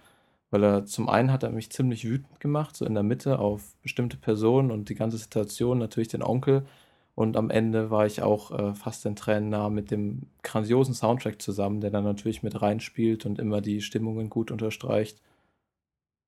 weil 0.51 0.65
er 0.65 0.87
zum 0.87 1.09
einen 1.09 1.33
hat 1.33 1.43
er 1.43 1.51
mich 1.51 1.71
ziemlich 1.71 2.05
wütend 2.05 2.41
gemacht, 2.41 2.77
so 2.77 2.85
in 2.85 2.95
der 2.95 3.03
Mitte 3.03 3.39
auf 3.39 3.75
bestimmte 3.83 4.17
Personen 4.17 4.71
und 4.71 4.89
die 4.89 4.95
ganze 4.95 5.19
Situation, 5.19 5.79
natürlich 5.79 6.09
den 6.09 6.23
Onkel. 6.23 6.67
Und 7.15 7.37
am 7.37 7.51
Ende 7.51 7.91
war 7.91 8.07
ich 8.07 8.23
auch 8.23 8.53
äh, 8.53 8.75
fast 8.75 9.05
in 9.05 9.17
Tränen 9.17 9.49
nah 9.49 9.71
mit 9.71 9.91
dem 9.91 10.29
grandiosen 10.43 10.95
Soundtrack 10.95 11.43
zusammen, 11.43 11.81
der 11.81 11.91
dann 11.91 12.05
natürlich 12.05 12.43
mit 12.43 12.63
reinspielt 12.63 13.27
und 13.27 13.41
immer 13.41 13.61
die 13.61 13.81
Stimmungen 13.81 14.31
gut 14.31 14.51
unterstreicht. 14.51 15.21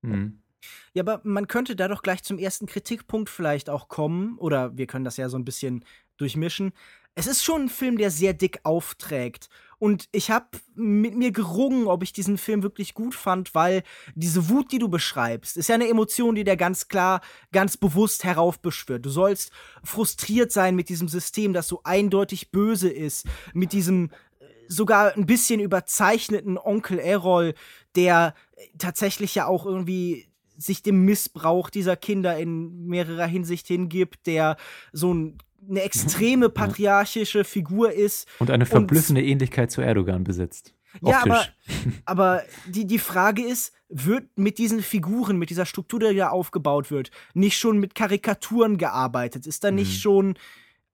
Mhm. 0.03 0.41
Ja, 0.93 1.03
aber 1.03 1.21
man 1.23 1.47
könnte 1.47 1.77
da 1.77 1.89
doch 1.89 2.03
gleich 2.03 2.23
zum 2.23 2.39
ersten 2.39 2.67
Kritikpunkt 2.67 3.31
vielleicht 3.31 3.71
auch 3.71 3.89
kommen, 3.89 4.37
oder 4.39 4.77
wir 4.77 4.87
können 4.87 5.05
das 5.05 5.17
ja 5.17 5.29
so 5.29 5.39
ein 5.39 5.45
bisschen 5.45 5.85
durchmischen 6.17 6.73
es 7.15 7.27
ist 7.27 7.45
schon 7.45 7.63
ein 7.63 7.69
Film, 7.69 7.99
der 7.99 8.11
sehr 8.11 8.33
dick 8.33 8.61
aufträgt. 8.63 9.49
Und 9.79 10.09
ich 10.13 10.31
habe 10.31 10.47
mit 10.75 11.17
mir 11.17 11.33
gerungen, 11.33 11.87
ob 11.87 12.03
ich 12.03 12.13
diesen 12.13 12.37
Film 12.37 12.63
wirklich 12.63 12.93
gut 12.93 13.15
fand, 13.15 13.55
weil 13.55 13.83
diese 14.15 14.51
Wut, 14.51 14.73
die 14.73 14.79
du 14.79 14.91
beschreibst, 14.91 15.57
ist 15.57 15.71
ja 15.71 15.75
eine 15.75 15.89
Emotion, 15.89 16.35
die 16.35 16.45
der 16.45 16.59
ganz 16.59 16.89
klar, 16.89 17.23
ganz 17.51 17.79
bewusst 17.79 18.23
heraufbeschwört. 18.25 19.07
Du 19.07 19.11
sollst 19.11 19.53
frustriert 19.83 20.53
sein 20.53 20.77
mit 20.77 20.91
diesem 20.91 21.09
System, 21.09 21.55
das 21.55 21.67
so 21.67 21.81
eindeutig 21.83 22.51
böse 22.51 22.91
ist, 22.91 23.27
mit 23.55 23.73
diesem 23.73 24.11
äh, 24.39 24.45
sogar 24.69 25.17
ein 25.17 25.25
bisschen 25.25 25.61
überzeichneten 25.61 26.59
Onkel 26.59 26.99
Errol, 26.99 27.55
der 27.97 28.35
tatsächlich 28.77 29.35
ja 29.35 29.47
auch 29.47 29.65
irgendwie 29.65 30.29
sich 30.59 30.83
dem 30.83 31.07
Missbrauch 31.07 31.71
dieser 31.71 31.97
Kinder 31.97 32.37
in 32.37 32.87
mehrerer 32.87 33.27
Hinsicht 33.27 33.67
hingibt, 33.67 34.27
der 34.27 34.59
so 34.93 35.15
ein 35.15 35.39
eine 35.69 35.83
extreme 35.83 36.49
patriarchische 36.49 37.45
Figur 37.45 37.93
ist. 37.93 38.27
Und 38.39 38.51
eine 38.51 38.67
verblüffende 38.67 39.21
und, 39.21 39.27
Ähnlichkeit 39.29 39.71
zu 39.71 39.81
Erdogan 39.81 40.25
besitzt. 40.25 40.75
Ja, 41.03 41.23
aber, 41.23 41.45
aber 42.05 42.43
die, 42.67 42.87
die 42.87 42.99
Frage 42.99 43.43
ist, 43.43 43.73
wird 43.89 44.27
mit 44.37 44.59
diesen 44.59 44.83
Figuren, 44.83 45.37
mit 45.37 45.51
dieser 45.51 45.67
Struktur, 45.67 46.01
die 46.01 46.17
da 46.17 46.31
aufgebaut 46.31 46.91
wird, 46.91 47.11
nicht 47.35 47.59
schon 47.59 47.79
mit 47.79 47.95
Karikaturen 47.95 48.79
gearbeitet? 48.79 49.47
Ist 49.47 49.65
da 49.65 49.71
nicht 49.71 49.93
mhm. 49.95 50.01
schon 50.01 50.35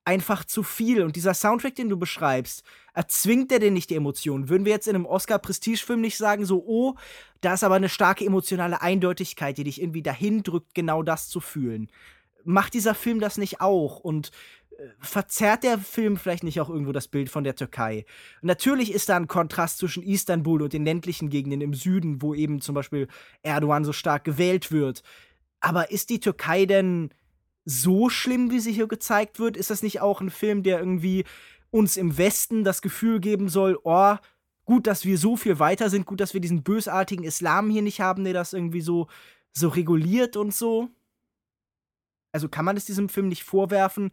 einfach 0.04 0.44
zu 0.44 0.62
viel? 0.62 1.02
Und 1.02 1.16
dieser 1.16 1.34
Soundtrack, 1.34 1.74
den 1.74 1.88
du 1.88 1.98
beschreibst, 1.98 2.62
erzwingt 2.94 3.50
der 3.50 3.58
denn 3.58 3.74
nicht 3.74 3.90
die 3.90 3.96
Emotionen? 3.96 4.48
Würden 4.48 4.64
wir 4.64 4.72
jetzt 4.72 4.88
in 4.88 4.94
einem 4.94 5.06
Oscar-Prestigefilm 5.06 6.00
nicht 6.00 6.16
sagen, 6.16 6.46
so, 6.46 6.64
oh, 6.66 6.94
da 7.42 7.54
ist 7.54 7.64
aber 7.64 7.74
eine 7.74 7.90
starke 7.90 8.24
emotionale 8.24 8.80
Eindeutigkeit, 8.80 9.58
die 9.58 9.64
dich 9.64 9.80
irgendwie 9.80 10.02
dahin 10.02 10.42
drückt, 10.42 10.74
genau 10.74 11.02
das 11.02 11.28
zu 11.28 11.40
fühlen? 11.40 11.90
Macht 12.46 12.74
dieser 12.74 12.94
Film 12.94 13.20
das 13.20 13.38
nicht 13.38 13.60
auch? 13.60 13.98
Und 13.98 14.30
verzerrt 15.00 15.62
der 15.62 15.78
Film 15.78 16.16
vielleicht 16.16 16.44
nicht 16.44 16.60
auch 16.60 16.68
irgendwo 16.68 16.92
das 16.92 17.08
Bild 17.08 17.30
von 17.30 17.44
der 17.44 17.56
Türkei? 17.56 18.04
Natürlich 18.42 18.92
ist 18.92 19.08
da 19.08 19.16
ein 19.16 19.28
Kontrast 19.28 19.78
zwischen 19.78 20.02
Istanbul 20.02 20.62
und 20.62 20.72
den 20.72 20.84
ländlichen 20.84 21.30
Gegenden 21.30 21.60
im 21.60 21.74
Süden, 21.74 22.22
wo 22.22 22.34
eben 22.34 22.60
zum 22.60 22.74
Beispiel 22.74 23.08
Erdogan 23.42 23.84
so 23.84 23.92
stark 23.92 24.24
gewählt 24.24 24.70
wird. 24.72 25.02
Aber 25.60 25.90
ist 25.90 26.10
die 26.10 26.20
Türkei 26.20 26.66
denn 26.66 27.10
so 27.64 28.08
schlimm, 28.08 28.50
wie 28.50 28.60
sie 28.60 28.72
hier 28.72 28.86
gezeigt 28.86 29.38
wird? 29.38 29.56
Ist 29.56 29.70
das 29.70 29.82
nicht 29.82 30.00
auch 30.00 30.20
ein 30.20 30.30
Film, 30.30 30.62
der 30.62 30.78
irgendwie 30.78 31.24
uns 31.70 31.96
im 31.96 32.16
Westen 32.16 32.62
das 32.62 32.82
Gefühl 32.82 33.20
geben 33.20 33.48
soll, 33.48 33.78
oh, 33.82 34.16
gut, 34.64 34.86
dass 34.86 35.04
wir 35.04 35.18
so 35.18 35.36
viel 35.36 35.58
weiter 35.58 35.90
sind, 35.90 36.06
gut, 36.06 36.20
dass 36.20 36.34
wir 36.34 36.40
diesen 36.40 36.62
bösartigen 36.62 37.24
Islam 37.24 37.70
hier 37.70 37.82
nicht 37.82 38.00
haben, 38.00 38.24
der 38.24 38.34
das 38.34 38.52
irgendwie 38.52 38.82
so, 38.82 39.08
so 39.52 39.68
reguliert 39.68 40.36
und 40.36 40.54
so? 40.54 40.90
Also 42.36 42.50
kann 42.50 42.66
man 42.66 42.76
es 42.76 42.84
diesem 42.84 43.08
Film 43.08 43.28
nicht 43.28 43.44
vorwerfen, 43.44 44.10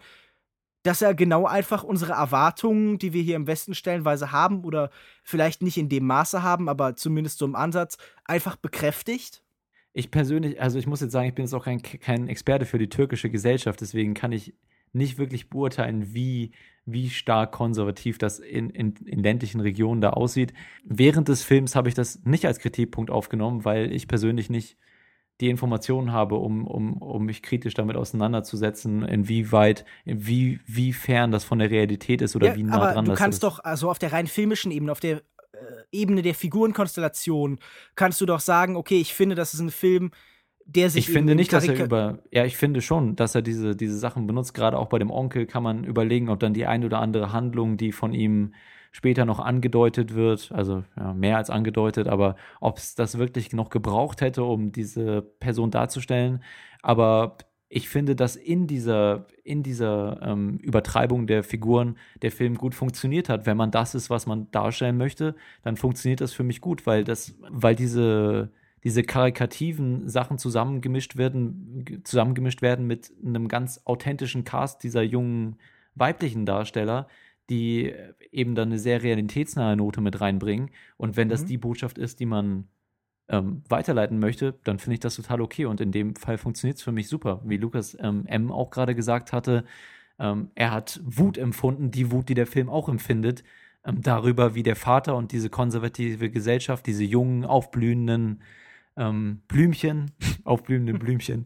dass 0.83 1.01
er 1.01 1.13
genau 1.13 1.45
einfach 1.45 1.83
unsere 1.83 2.13
Erwartungen, 2.13 2.97
die 2.97 3.11
wir 3.11 3.21
hier 3.21 3.35
im 3.35 3.47
Westen 3.47 3.75
stellenweise 3.75 4.31
haben 4.31 4.63
oder 4.63 4.91
vielleicht 5.25 5.61
nicht 5.61 5.77
in 5.77 5.89
dem 5.89 6.07
Maße 6.07 6.41
haben, 6.41 6.69
aber 6.69 6.95
zumindest 6.95 7.39
so 7.39 7.45
im 7.45 7.55
Ansatz, 7.55 7.97
einfach 8.23 8.55
bekräftigt? 8.55 9.43
Ich 9.91 10.09
persönlich, 10.09 10.61
also 10.61 10.79
ich 10.79 10.87
muss 10.87 11.01
jetzt 11.01 11.11
sagen, 11.11 11.27
ich 11.27 11.35
bin 11.35 11.43
jetzt 11.43 11.53
auch 11.53 11.65
kein, 11.65 11.81
kein 11.81 12.29
Experte 12.29 12.65
für 12.65 12.77
die 12.77 12.87
türkische 12.87 13.29
Gesellschaft, 13.29 13.81
deswegen 13.81 14.13
kann 14.13 14.31
ich 14.31 14.53
nicht 14.93 15.17
wirklich 15.17 15.49
beurteilen, 15.49 16.13
wie, 16.13 16.51
wie 16.85 17.09
stark 17.09 17.51
konservativ 17.51 18.19
das 18.19 18.39
in, 18.39 18.69
in, 18.69 18.95
in 19.05 19.21
ländlichen 19.21 19.59
Regionen 19.59 19.99
da 19.99 20.11
aussieht. 20.11 20.53
Während 20.85 21.27
des 21.27 21.43
Films 21.43 21.75
habe 21.75 21.89
ich 21.89 21.95
das 21.95 22.23
nicht 22.23 22.45
als 22.45 22.59
Kritikpunkt 22.59 23.11
aufgenommen, 23.11 23.65
weil 23.65 23.91
ich 23.91 24.07
persönlich 24.07 24.49
nicht 24.49 24.77
die 25.41 25.49
Informationen 25.49 26.11
habe, 26.11 26.35
um, 26.35 26.67
um, 26.67 27.01
um 27.01 27.25
mich 27.25 27.41
kritisch 27.41 27.73
damit 27.73 27.95
auseinanderzusetzen, 27.95 29.03
inwieweit, 29.03 29.85
inwiefern 30.05 31.31
das 31.31 31.43
von 31.43 31.59
der 31.59 31.71
Realität 31.71 32.21
ist 32.21 32.35
oder 32.35 32.47
ja, 32.47 32.55
wie 32.55 32.63
nah 32.63 32.75
aber 32.75 32.93
dran 32.93 33.05
du 33.05 33.11
das 33.11 33.19
kannst 33.19 33.37
ist. 33.37 33.43
doch, 33.43 33.59
also 33.59 33.89
auf 33.89 33.99
der 33.99 34.13
rein 34.13 34.27
filmischen 34.27 34.71
Ebene, 34.71 34.91
auf 34.91 34.99
der 34.99 35.17
äh, 35.17 35.21
Ebene 35.91 36.21
der 36.21 36.35
Figurenkonstellation, 36.35 37.59
kannst 37.95 38.21
du 38.21 38.25
doch 38.25 38.39
sagen, 38.39 38.75
okay, 38.75 39.01
ich 39.01 39.13
finde, 39.13 39.35
das 39.35 39.53
ist 39.53 39.59
ein 39.59 39.71
Film, 39.71 40.11
der 40.65 40.89
sich 40.89 41.07
Ich 41.07 41.13
finde 41.13 41.35
nicht, 41.35 41.51
dass 41.51 41.67
er 41.67 41.83
über, 41.83 42.19
ja, 42.31 42.45
ich 42.45 42.55
finde 42.55 42.81
schon, 42.81 43.15
dass 43.15 43.35
er 43.35 43.41
diese, 43.41 43.75
diese 43.75 43.97
Sachen 43.97 44.27
benutzt. 44.27 44.53
Gerade 44.53 44.77
auch 44.77 44.87
bei 44.87 44.99
dem 44.99 45.11
Onkel 45.11 45.45
kann 45.45 45.63
man 45.63 45.83
überlegen, 45.83 46.29
ob 46.29 46.39
dann 46.39 46.53
die 46.53 46.65
ein 46.65 46.85
oder 46.85 46.99
andere 46.99 47.33
Handlung, 47.33 47.75
die 47.75 47.91
von 47.91 48.13
ihm 48.13 48.53
später 48.93 49.25
noch 49.25 49.39
angedeutet 49.39 50.13
wird, 50.13 50.51
also 50.53 50.83
ja, 50.95 51.13
mehr 51.13 51.37
als 51.37 51.49
angedeutet, 51.49 52.07
aber 52.07 52.35
ob 52.61 52.77
es 52.77 52.95
das 52.95 53.17
wirklich 53.17 53.51
noch 53.51 53.69
gebraucht 53.69 54.21
hätte, 54.21 54.43
um 54.43 54.71
diese 54.71 55.21
Person 55.21 55.71
darzustellen. 55.71 56.43
Aber 56.83 57.37
ich 57.69 57.89
finde, 57.89 58.15
dass 58.15 58.35
in 58.35 58.67
dieser, 58.67 59.25
in 59.43 59.63
dieser 59.63 60.21
ähm, 60.21 60.59
Übertreibung 60.59 61.25
der 61.25 61.43
Figuren 61.43 61.97
der 62.21 62.31
Film 62.31 62.55
gut 62.55 62.75
funktioniert 62.75 63.29
hat. 63.29 63.47
Wenn 63.47 63.57
man 63.57 63.71
das 63.71 63.95
ist, 63.95 64.11
was 64.11 64.27
man 64.27 64.51
darstellen 64.51 64.95
möchte, 64.95 65.35
dann 65.63 65.75
funktioniert 65.75 66.21
das 66.21 66.31
für 66.31 66.43
mich 66.43 66.61
gut, 66.61 66.85
weil 66.85 67.03
das, 67.03 67.35
weil 67.49 67.75
diese, 67.75 68.51
diese 68.83 69.01
karikativen 69.01 70.07
Sachen 70.07 70.37
zusammengemischt 70.37 71.17
werden, 71.17 72.03
zusammengemischt 72.03 72.61
werden 72.61 72.85
mit 72.85 73.11
einem 73.25 73.47
ganz 73.47 73.81
authentischen 73.85 74.43
Cast 74.43 74.83
dieser 74.83 75.01
jungen 75.01 75.55
weiblichen 75.95 76.45
Darsteller, 76.45 77.07
die 77.49 77.91
äh, 77.91 78.13
eben 78.31 78.55
dann 78.55 78.69
eine 78.69 78.79
sehr 78.79 79.03
realitätsnahe 79.03 79.75
Note 79.75 80.01
mit 80.01 80.21
reinbringen. 80.21 80.71
Und 80.97 81.17
wenn 81.17 81.29
das 81.29 81.43
Mhm. 81.43 81.47
die 81.47 81.57
Botschaft 81.57 81.97
ist, 81.97 82.19
die 82.19 82.25
man 82.25 82.67
ähm, 83.29 83.63
weiterleiten 83.69 84.19
möchte, 84.19 84.55
dann 84.63 84.79
finde 84.79 84.95
ich 84.95 84.99
das 84.99 85.15
total 85.15 85.41
okay. 85.41 85.65
Und 85.65 85.81
in 85.81 85.91
dem 85.91 86.15
Fall 86.15 86.37
funktioniert 86.37 86.77
es 86.77 86.83
für 86.83 86.91
mich 86.91 87.07
super. 87.07 87.41
Wie 87.45 87.57
Lukas 87.57 87.97
ähm, 87.99 88.25
M. 88.27 88.51
auch 88.51 88.69
gerade 88.69 88.95
gesagt 88.95 89.31
hatte, 89.33 89.65
ähm, 90.19 90.51
er 90.55 90.71
hat 90.71 91.01
Wut 91.03 91.37
empfunden, 91.37 91.91
die 91.91 92.11
Wut, 92.11 92.29
die 92.29 92.33
der 92.33 92.47
Film 92.47 92.69
auch 92.69 92.89
empfindet, 92.89 93.43
ähm, 93.85 94.01
darüber, 94.01 94.55
wie 94.55 94.63
der 94.63 94.75
Vater 94.75 95.15
und 95.15 95.31
diese 95.31 95.49
konservative 95.49 96.29
Gesellschaft, 96.29 96.85
diese 96.85 97.03
jungen, 97.03 97.45
aufblühenden 97.45 98.41
ähm, 98.97 99.41
Blümchen, 99.47 100.11
aufblühenden 100.43 100.99
Blümchen, 100.99 101.45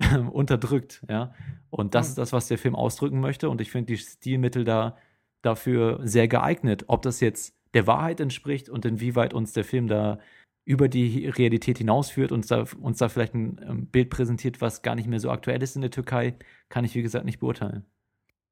unterdrückt, 0.32 1.04
ja. 1.08 1.34
Und 1.70 1.94
das 1.94 2.08
ist 2.08 2.18
das, 2.18 2.32
was 2.32 2.48
der 2.48 2.58
Film 2.58 2.74
ausdrücken 2.74 3.20
möchte. 3.20 3.50
Und 3.50 3.60
ich 3.60 3.70
finde 3.70 3.92
die 3.92 3.98
Stilmittel 3.98 4.64
da 4.64 4.96
dafür 5.42 6.00
sehr 6.02 6.28
geeignet. 6.28 6.84
Ob 6.88 7.02
das 7.02 7.20
jetzt 7.20 7.54
der 7.74 7.86
Wahrheit 7.86 8.20
entspricht 8.20 8.68
und 8.68 8.84
inwieweit 8.84 9.34
uns 9.34 9.52
der 9.52 9.64
Film 9.64 9.88
da 9.88 10.18
über 10.64 10.88
die 10.88 11.26
Realität 11.28 11.78
hinausführt 11.78 12.30
und 12.30 12.38
uns 12.38 12.46
da, 12.48 12.64
uns 12.80 12.98
da 12.98 13.08
vielleicht 13.08 13.34
ein 13.34 13.58
ähm, 13.66 13.86
Bild 13.86 14.10
präsentiert, 14.10 14.60
was 14.60 14.82
gar 14.82 14.94
nicht 14.94 15.08
mehr 15.08 15.20
so 15.20 15.30
aktuell 15.30 15.62
ist 15.62 15.76
in 15.76 15.82
der 15.82 15.90
Türkei, 15.90 16.36
kann 16.68 16.84
ich, 16.84 16.94
wie 16.94 17.02
gesagt, 17.02 17.24
nicht 17.24 17.38
beurteilen. 17.38 17.86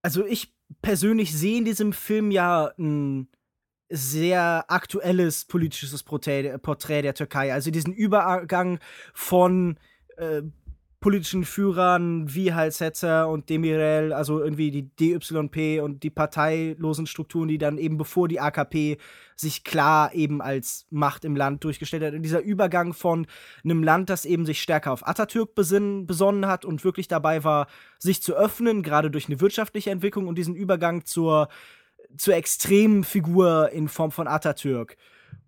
Also 0.03 0.25
ich 0.25 0.55
persönlich 0.81 1.37
sehe 1.37 1.59
in 1.59 1.65
diesem 1.67 1.93
Film 1.93 2.31
ja 2.31 2.73
ein 2.79 3.29
sehr 3.91 4.65
aktuelles 4.69 5.45
politisches 5.45 6.03
Porträt, 6.03 6.57
Porträt 6.59 7.03
der 7.03 7.15
Türkei. 7.15 7.53
Also 7.53 7.71
diesen 7.71 7.93
Übergang 7.93 8.79
von 9.13 9.79
äh, 10.17 10.43
politischen 11.07 11.45
Führern 11.45 12.35
wie 12.35 12.53
halt 12.53 12.73
Setzer 12.73 13.29
und 13.29 13.49
Demirel, 13.49 14.13
also 14.13 14.43
irgendwie 14.43 14.73
die 14.73 14.91
DYP 14.97 15.81
und 15.81 16.03
die 16.03 16.11
parteilosen 16.11 17.07
Strukturen, 17.07 17.47
die 17.47 17.59
dann 17.59 17.79
eben 17.79 17.97
bevor 17.97 18.27
die 18.27 18.41
AKP 18.41 18.99
sich 19.37 19.63
klar 19.63 20.13
eben 20.15 20.43
als 20.43 20.85
Macht 20.91 21.25
im 21.25 21.37
Land 21.37 21.63
durchgestellt 21.63 22.03
hat. 22.03 22.15
Und 22.15 22.25
dieser 22.25 22.41
Übergang 22.41 22.93
von 22.93 23.29
einem 23.63 23.85
Land, 23.85 24.11
das 24.11 24.25
eben 24.25 24.47
sich 24.47 24.61
stärker 24.61 24.91
auf 24.91 25.07
Atatürk 25.07 25.55
besinn, 25.55 26.09
besonnen 26.09 26.49
hat 26.49 26.65
und 26.65 26.83
wirklich 26.83 27.07
dabei 27.07 27.45
war, 27.45 27.69
sich 28.01 28.21
zu 28.21 28.35
öffnen, 28.35 28.83
gerade 28.83 29.09
durch 29.09 29.29
eine 29.29 29.41
wirtschaftliche 29.41 29.93
Entwicklung 29.93 30.27
und 30.27 30.37
diesen 30.37 30.57
Übergang 30.57 31.05
zur, 31.05 31.47
zur 32.17 32.35
extremen 32.35 33.05
Figur 33.05 33.71
in 33.71 33.87
Form 33.87 34.11
von 34.11 34.27
Atatürk. 34.27 34.97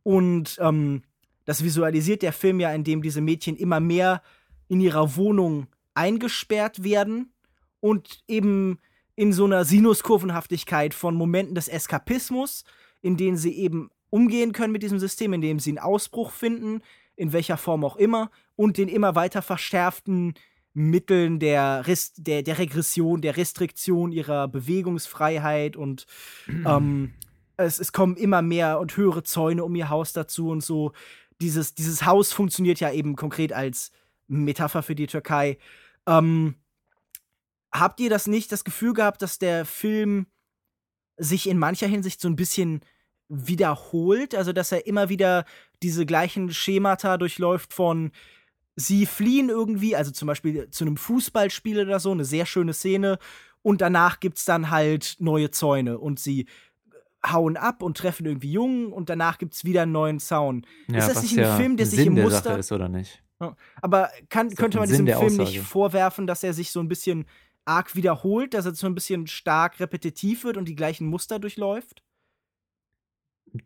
Und 0.05 0.57
ähm, 0.61 1.03
das 1.47 1.65
visualisiert 1.65 2.23
der 2.23 2.33
Film 2.33 2.61
ja, 2.61 2.73
indem 2.73 3.03
diese 3.03 3.21
Mädchen 3.21 3.57
immer 3.57 3.81
mehr 3.81 4.23
in 4.69 4.81
ihrer 4.81 5.17
Wohnung 5.17 5.67
eingesperrt 5.95 6.85
werden 6.85 7.33
und 7.81 8.23
eben 8.29 8.79
in 9.17 9.33
so 9.33 9.47
einer 9.47 9.65
Sinuskurvenhaftigkeit 9.65 10.95
von 10.95 11.17
Momenten 11.17 11.55
des 11.55 11.69
Eskapismus, 11.69 12.65
in 13.01 13.17
denen 13.17 13.37
sie 13.37 13.53
eben 13.53 13.91
umgehen 14.11 14.53
können 14.53 14.73
mit 14.73 14.83
diesem 14.83 14.99
System, 14.99 15.33
in 15.33 15.41
dem 15.41 15.59
sie 15.59 15.71
einen 15.71 15.79
Ausbruch 15.79 16.31
finden, 16.31 16.83
in 17.17 17.33
welcher 17.33 17.57
Form 17.57 17.85
auch 17.85 17.97
immer, 17.97 18.31
und 18.55 18.79
den 18.79 18.89
immer 18.89 19.15
weiter 19.15 19.43
verschärften 19.43 20.35
Mitteln 20.73 21.41
der, 21.41 21.87
Rest, 21.87 22.27
der, 22.27 22.43
der 22.43 22.59
Regression, 22.59 23.21
der 23.21 23.37
Restriktion 23.37 24.13
ihrer 24.13 24.47
Bewegungsfreiheit 24.47 25.77
und 25.77 26.07
ähm, 26.67 27.15
es, 27.57 27.81
es 27.81 27.93
kommen 27.93 28.17
immer 28.17 28.41
mehr 28.41 28.79
und 28.79 28.97
höhere 28.97 29.25
Zäune 29.25 29.65
um 29.65 29.75
ihr 29.75 29.91
Haus 29.91 30.13
dazu 30.13 30.51
und 30.51 30.63
so. 30.63 30.93
Dieses, 31.41 31.75
dieses 31.75 32.07
Haus 32.07 32.33
funktioniert 32.33 32.81
ja 32.81 32.93
eben 32.93 33.17
konkret 33.17 33.53
als 33.53 33.91
Metapher 34.29 34.83
für 34.83 34.95
die 34.95 35.07
Türkei. 35.07 35.59
Ähm, 36.07 36.55
habt 37.73 38.01
ihr 38.01 38.11
das 38.11 38.27
nicht 38.27 38.53
das 38.53 38.65
Gefühl 38.65 38.93
gehabt, 38.93 39.23
dass 39.23 39.39
der 39.39 39.65
Film 39.65 40.27
sich 41.17 41.49
in 41.49 41.59
mancher 41.59 41.89
Hinsicht 41.89 42.21
so 42.21 42.29
ein 42.29 42.37
bisschen 42.37 42.81
wiederholt? 43.29 44.35
Also, 44.35 44.53
dass 44.53 44.73
er 44.73 44.87
immer 44.87 45.09
wieder 45.09 45.45
diese 45.83 46.07
gleichen 46.07 46.53
Schemata 46.53 47.19
durchläuft 47.19 47.73
von 47.73 48.13
sie 48.77 49.07
fliehen 49.07 49.49
irgendwie, 49.49 49.97
also 49.97 50.13
zum 50.13 50.27
Beispiel 50.27 50.71
zu 50.71 50.85
einem 50.85 50.97
Fußballspiel 50.97 51.81
oder 51.81 51.99
so, 51.99 52.13
eine 52.13 52.25
sehr 52.25 52.47
schöne 52.47 52.73
Szene, 52.73 53.19
und 53.63 53.81
danach 53.81 54.21
gibt's 54.21 54.45
dann 54.45 54.71
halt 54.71 55.17
neue 55.19 55.51
Zäune 55.51 55.99
und 55.99 56.21
sie 56.21 56.47
hauen 57.27 57.57
ab 57.57 57.83
und 57.83 57.97
treffen 57.97 58.25
irgendwie 58.25 58.53
Jungen 58.53 58.93
und 58.93 59.11
danach 59.11 59.39
gibt's 59.39 59.65
wieder 59.65 59.83
einen 59.83 59.93
neuen 59.93 60.21
Zaun. 60.21 60.65
Ja, 60.87 60.99
ist 60.99 61.09
das 61.09 61.23
nicht 61.23 61.37
ein 61.37 61.45
ja 61.45 61.57
Film, 61.57 61.77
der 61.77 61.87
sich 61.87 61.99
Sinn 61.99 62.09
im 62.09 62.15
der 62.15 62.25
Muster 62.25 62.43
Sache 62.43 62.59
ist 62.61 62.73
oder 62.73 62.89
nicht? 62.89 63.23
Aber 63.81 64.11
kann, 64.29 64.51
könnte 64.55 64.79
man 64.79 64.89
diesem 64.89 65.07
Film 65.07 65.37
nicht 65.37 65.61
vorwerfen, 65.61 66.27
dass 66.27 66.43
er 66.43 66.53
sich 66.53 66.71
so 66.71 66.81
ein 66.81 66.89
bisschen 66.89 67.27
arg 67.65 67.95
wiederholt, 67.95 68.55
dass 68.55 68.67
er 68.67 68.75
so 68.75 68.87
ein 68.87 68.95
bisschen 68.95 69.27
stark 69.27 69.79
repetitiv 69.79 70.45
wird 70.45 70.57
und 70.57 70.67
die 70.67 70.77
gleichen 70.77 71.07
Muster 71.07 71.39
durchläuft? 71.39 72.03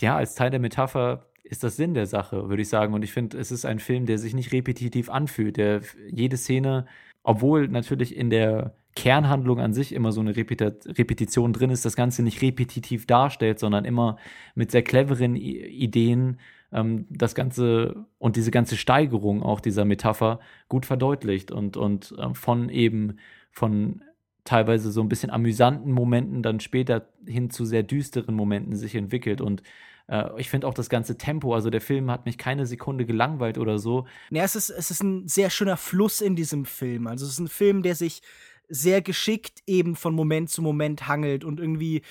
ja, 0.01 0.16
als 0.16 0.35
Teil 0.35 0.51
der 0.51 0.61
Metapher 0.61 1.27
ist 1.43 1.65
das 1.65 1.77
Sinn 1.77 1.94
der 1.94 2.07
Sache, 2.07 2.49
würde 2.49 2.62
ich 2.62 2.69
sagen. 2.69 2.94
Und 2.94 3.03
ich 3.03 3.12
finde, 3.12 3.39
es 3.39 3.51
ist 3.51 3.65
ein 3.65 3.78
Film, 3.78 4.07
der 4.07 4.19
sich 4.19 4.35
nicht 4.35 4.53
repetitiv 4.53 5.11
anfühlt. 5.11 5.57
Der 5.57 5.82
jede 6.11 6.36
Szene, 6.36 6.86
obwohl 7.23 7.69
natürlich 7.69 8.16
in 8.16 8.31
der 8.31 8.74
Kernhandlung 8.94 9.59
an 9.59 9.73
sich 9.73 9.93
immer 9.93 10.12
so 10.12 10.20
eine 10.20 10.36
Repeti 10.36 10.65
Repetition 10.65 11.53
drin 11.53 11.70
ist, 11.70 11.85
das 11.85 11.97
Ganze 11.97 12.23
nicht 12.23 12.43
repetitiv 12.43 13.07
darstellt, 13.07 13.59
sondern 13.59 13.85
immer 13.85 14.19
mit 14.55 14.70
sehr 14.70 14.82
cleveren 14.82 15.35
Ideen 15.35 16.39
ähm, 16.73 17.07
das 17.11 17.35
Ganze 17.35 18.07
und 18.19 18.36
diese 18.36 18.51
ganze 18.51 18.77
Steigerung 18.77 19.43
auch 19.43 19.61
dieser 19.61 19.85
Metapher 19.85 20.40
gut 20.69 20.86
verdeutlicht 20.86 21.51
und, 21.51 21.77
und 21.77 22.15
äh, 22.19 22.35
von 22.35 22.69
eben 22.69 23.19
von 23.51 24.03
teilweise 24.44 24.90
so 24.90 25.01
ein 25.01 25.09
bisschen 25.09 25.31
amüsanten 25.31 25.93
Momenten 25.93 26.43
dann 26.43 26.61
später 26.61 27.09
hin 27.27 27.51
zu 27.51 27.65
sehr 27.65 27.82
düsteren 27.82 28.35
Momenten 28.35 28.74
sich 28.74 28.94
entwickelt. 28.94 29.40
Und 29.40 29.62
äh, 30.09 30.28
ich 30.39 30.51
finde 30.51 30.66
auch 30.66 30.74
das 30.74 30.89
ganze 30.89 31.16
Tempo, 31.16 31.55
also 31.55 31.70
der 31.70 31.81
Film 31.81 32.11
hat 32.11 32.27
mich 32.27 32.39
keine 32.39 32.66
Sekunde 32.66 33.07
gelangweilt 33.07 33.59
oder 33.59 33.78
so. 33.78 34.07
Ja, 34.31 34.43
es 34.43 34.57
ist, 34.57 34.70
es 34.70 34.90
ist 34.90 35.03
ein 35.03 35.28
sehr 35.28 35.51
schöner 35.51 35.77
Fluss 35.77 36.20
in 36.20 36.35
diesem 36.35 36.65
Film. 36.65 37.07
Also 37.07 37.24
es 37.24 37.32
ist 37.32 37.39
ein 37.39 37.49
Film, 37.49 37.82
der 37.82 37.94
sich 37.94 38.23
sehr 38.69 39.03
geschickt 39.03 39.62
eben 39.66 39.97
von 39.97 40.15
Moment 40.15 40.51
zu 40.51 40.62
Moment 40.62 41.07
hangelt 41.07 41.44
und 41.44 41.61
irgendwie 41.61 42.03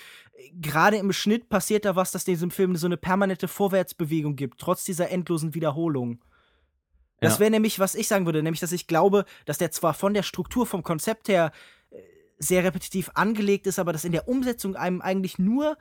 gerade 0.54 0.98
im 0.98 1.14
Schnitt 1.14 1.50
passiert 1.50 1.86
da 1.86 1.96
was, 1.96 2.12
dass 2.12 2.24
diesem 2.26 2.52
Film 2.52 2.76
so 2.76 2.88
eine 2.88 2.98
permanente 2.98 3.48
Vorwärtsbewegung 3.48 4.36
gibt, 4.36 4.60
trotz 4.60 4.84
dieser 4.84 5.10
endlosen 5.10 5.54
Wiederholung. 5.54 6.24
Das 7.20 7.36
Ja. 7.36 7.40
wäre 7.42 7.52
nämlich, 7.52 7.80
was 7.80 7.96
ich 7.96 8.08
sagen 8.08 8.26
würde, 8.26 8.42
nämlich, 8.42 8.60
dass 8.60 8.72
ich 8.72 8.88
glaube, 8.88 9.26
dass 9.46 9.58
der 9.58 9.72
zwar 9.72 9.94
von 9.94 10.14
der 10.14 10.24
Struktur, 10.24 10.66
vom 10.66 10.84
Konzept 10.84 11.28
her 11.28 11.52
äh, 11.92 11.98
sehr 12.40 12.64
repetitiv 12.64 13.12
angelegt 13.14 13.68
ist, 13.68 13.80
aber 13.80 13.94
dass 13.94 14.04
in 14.06 14.12
der 14.12 14.28
Umsetzung 14.28 14.76
einem 14.76 15.02
eigentlich 15.02 15.38
nur 15.38 15.78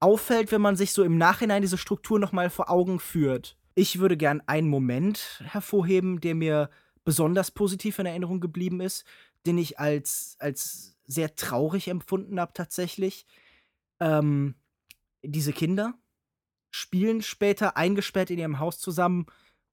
auffällt, 0.00 0.52
wenn 0.52 0.60
man 0.60 0.76
sich 0.76 0.92
so 0.92 1.02
im 1.02 1.16
Nachhinein 1.16 1.62
diese 1.62 1.78
Struktur 1.78 2.18
nochmal 2.18 2.50
vor 2.50 2.70
Augen 2.70 3.00
führt. 3.00 3.56
Ich 3.74 3.98
würde 3.98 4.16
gern 4.16 4.42
einen 4.46 4.68
Moment 4.68 5.42
hervorheben, 5.46 6.20
der 6.20 6.34
mir 6.34 6.70
besonders 7.04 7.50
positiv 7.50 7.98
in 7.98 8.06
Erinnerung 8.06 8.40
geblieben 8.40 8.80
ist, 8.80 9.04
den 9.46 9.58
ich 9.58 9.78
als, 9.78 10.36
als 10.38 10.96
sehr 11.06 11.34
traurig 11.34 11.88
empfunden 11.88 12.38
habe 12.38 12.52
tatsächlich. 12.54 13.26
Ähm, 14.00 14.54
diese 15.22 15.52
Kinder 15.52 15.94
spielen 16.70 17.22
später 17.22 17.76
eingesperrt 17.76 18.30
in 18.30 18.38
ihrem 18.38 18.58
Haus 18.58 18.78
zusammen 18.78 19.26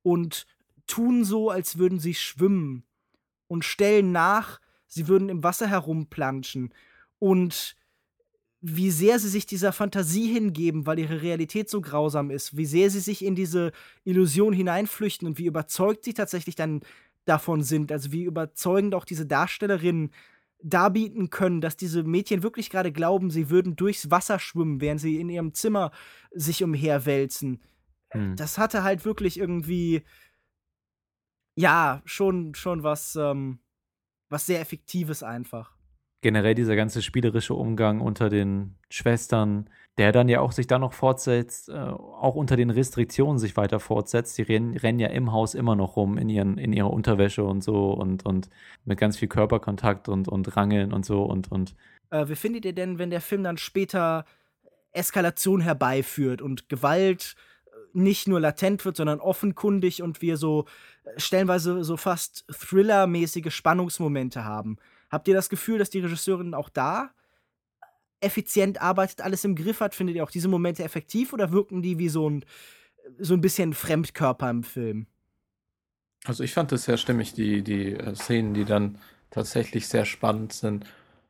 und 0.04 0.46
tun 0.88 1.24
so, 1.24 1.50
als 1.50 1.78
würden 1.78 2.00
sie 2.00 2.14
schwimmen 2.14 2.84
und 3.48 3.66
stellen 3.66 4.12
nach, 4.12 4.62
sie 4.88 5.08
würden 5.08 5.30
im 5.30 5.44
Wasser 5.44 5.68
herumplanschen. 5.68 6.74
Und 7.20 7.76
wie 8.62 8.92
sehr 8.92 9.18
sie 9.18 9.30
sich 9.30 9.48
dieser 9.48 9.74
Fantasie 9.74 10.32
hingeben, 10.32 10.86
weil 10.86 11.00
ihre 11.00 11.22
Realität 11.24 11.70
so 11.70 11.82
grausam 11.82 12.30
ist, 12.30 12.56
wie 12.56 12.66
sehr 12.66 12.92
sie 12.92 13.00
sich 13.00 13.26
in 13.26 13.36
diese 13.36 13.72
Illusion 14.04 14.54
hineinflüchten 14.54 15.28
und 15.28 15.40
wie 15.40 15.48
überzeugt 15.48 16.04
sie 16.04 16.14
tatsächlich 16.14 16.56
dann 16.56 16.82
davon 17.26 17.64
sind, 17.64 17.92
also 17.92 18.12
wie 18.12 18.24
überzeugend 18.24 18.94
auch 18.94 19.06
diese 19.06 19.26
Darstellerinnen 19.26 20.12
darbieten 20.64 21.30
können, 21.30 21.62
dass 21.62 21.78
diese 21.78 22.04
Mädchen 22.04 22.44
wirklich 22.44 22.70
gerade 22.70 22.92
glauben, 22.92 23.32
sie 23.32 23.50
würden 23.50 23.76
durchs 23.76 24.12
Wasser 24.12 24.40
schwimmen, 24.40 24.82
während 24.82 25.02
sie 25.02 25.20
in 25.20 25.30
ihrem 25.30 25.54
Zimmer 25.54 25.92
sich 26.32 26.64
umherwälzen. 26.64 27.62
Hm. 28.10 28.36
Das 28.36 28.58
hatte 28.58 28.84
halt 28.84 29.06
wirklich 29.06 29.40
irgendwie, 29.40 30.04
ja, 31.56 32.02
schon, 32.06 32.54
schon 32.56 32.84
was, 32.84 33.16
ähm, 33.16 33.60
was 34.30 34.46
sehr 34.46 34.62
Effektives 34.62 35.24
einfach 35.24 35.76
generell 36.22 36.56
dieser 36.56 36.76
ganze 36.76 37.02
spielerische 37.02 37.54
Umgang 37.54 38.00
unter 38.00 38.30
den 38.30 38.76
Schwestern, 38.90 39.70
der 39.98 40.12
dann 40.12 40.30
ja 40.30 40.40
auch 40.40 40.52
sich 40.52 40.68
dann 40.68 40.82
noch 40.82 40.94
fortsetzt, 40.94 41.70
äh, 41.70 41.74
auch 41.74 42.36
unter 42.36 42.56
den 42.56 42.70
Restriktionen 42.70 43.40
sich 43.40 43.58
weiter 43.58 43.80
fortsetzt. 43.80 44.38
Die 44.38 44.44
rennen, 44.44 44.78
rennen 44.78 45.00
ja 45.00 45.10
im 45.10 45.32
Haus 45.32 45.54
immer 45.54 45.76
noch 45.76 45.96
rum 45.96 46.18
in, 46.18 46.30
ihren, 46.30 46.58
in 46.58 46.74
ihrer 46.74 46.92
Unterwäsche 46.92 47.44
und 47.44 47.62
so 47.62 47.92
und, 47.92 48.26
und 48.26 48.50
mit 48.86 49.00
ganz 49.00 49.18
viel 49.18 49.28
Körperkontakt 49.28 50.08
und, 50.08 50.28
und 50.28 50.56
Rangeln 50.56 50.94
und 50.94 51.06
so 51.06 51.24
und. 51.24 51.52
und 51.52 51.76
äh, 52.10 52.28
wie 52.30 52.36
findet 52.36 52.66
ihr 52.66 52.74
denn, 52.74 53.00
wenn 53.00 53.10
der 53.10 53.22
Film 53.22 53.44
dann 53.44 53.58
später 53.58 54.26
Eskalation 54.94 55.62
herbeiführt 55.62 56.42
und 56.42 56.70
Gewalt 56.70 57.36
äh, 57.66 57.70
nicht 57.94 58.28
nur 58.28 58.40
latent 58.40 58.86
wird, 58.86 58.96
sondern 58.96 59.20
offenkundig 59.20 60.02
und 60.02 60.22
wir 60.22 60.38
so 60.38 60.66
äh, 61.04 61.20
stellenweise 61.20 61.84
so 61.84 61.98
fast 61.98 62.46
Thriller-mäßige 62.50 63.54
Spannungsmomente 63.54 64.46
haben? 64.46 64.78
Habt 65.10 65.28
ihr 65.28 65.34
das 65.34 65.50
Gefühl, 65.50 65.80
dass 65.80 65.90
die 65.90 66.00
Regisseurin 66.00 66.54
auch 66.54 66.70
da 66.70 67.12
effizient 68.22 68.82
arbeitet, 68.82 69.22
alles 69.22 69.44
im 69.44 69.56
Griff 69.56 69.80
hat? 69.82 69.96
Findet 69.96 70.16
ihr 70.16 70.24
auch 70.24 70.32
diese 70.32 70.48
Momente 70.48 70.84
effektiv 70.84 71.34
oder 71.34 71.52
wirken 71.52 71.82
die 71.82 72.00
wie 72.00 72.10
so 72.10 72.30
ein, 72.30 72.46
so 73.20 73.34
ein 73.34 73.42
bisschen 73.42 73.74
Fremdkörper 73.74 74.50
im 74.50 74.64
Film? 74.64 75.08
Also 76.26 76.44
ich 76.44 76.54
fand 76.54 76.72
es 76.72 76.84
sehr 76.84 76.98
stimmig, 76.98 77.34
die, 77.34 77.64
die 77.64 77.94
äh, 77.94 78.16
Szenen, 78.16 78.54
die 78.54 78.66
dann 78.66 79.00
tatsächlich 79.32 79.88
sehr 79.88 80.06
spannend 80.06 80.54
sind, 80.54 80.86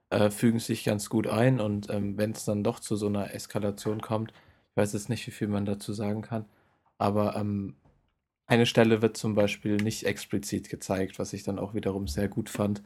äh, 0.09 0.29
fügen 0.29 0.59
sich 0.59 0.83
ganz 0.83 1.09
gut 1.09 1.27
ein 1.27 1.59
und 1.59 1.89
ähm, 1.89 2.17
wenn 2.17 2.31
es 2.31 2.43
dann 2.43 2.63
doch 2.63 2.79
zu 2.79 2.95
so 2.95 3.07
einer 3.07 3.33
Eskalation 3.33 4.01
kommt, 4.01 4.31
ich 4.31 4.77
weiß 4.77 4.93
jetzt 4.93 5.09
nicht, 5.09 5.25
wie 5.27 5.31
viel 5.31 5.47
man 5.47 5.65
dazu 5.65 5.93
sagen 5.93 6.21
kann, 6.21 6.45
aber 6.97 7.35
ähm, 7.35 7.75
eine 8.47 8.65
Stelle 8.65 9.01
wird 9.01 9.15
zum 9.15 9.33
Beispiel 9.33 9.77
nicht 9.77 10.03
explizit 10.03 10.67
gezeigt, 10.67 11.19
was 11.19 11.31
ich 11.31 11.43
dann 11.43 11.57
auch 11.57 11.73
wiederum 11.73 12.09
sehr 12.09 12.27
gut 12.27 12.49
fand. 12.49 12.83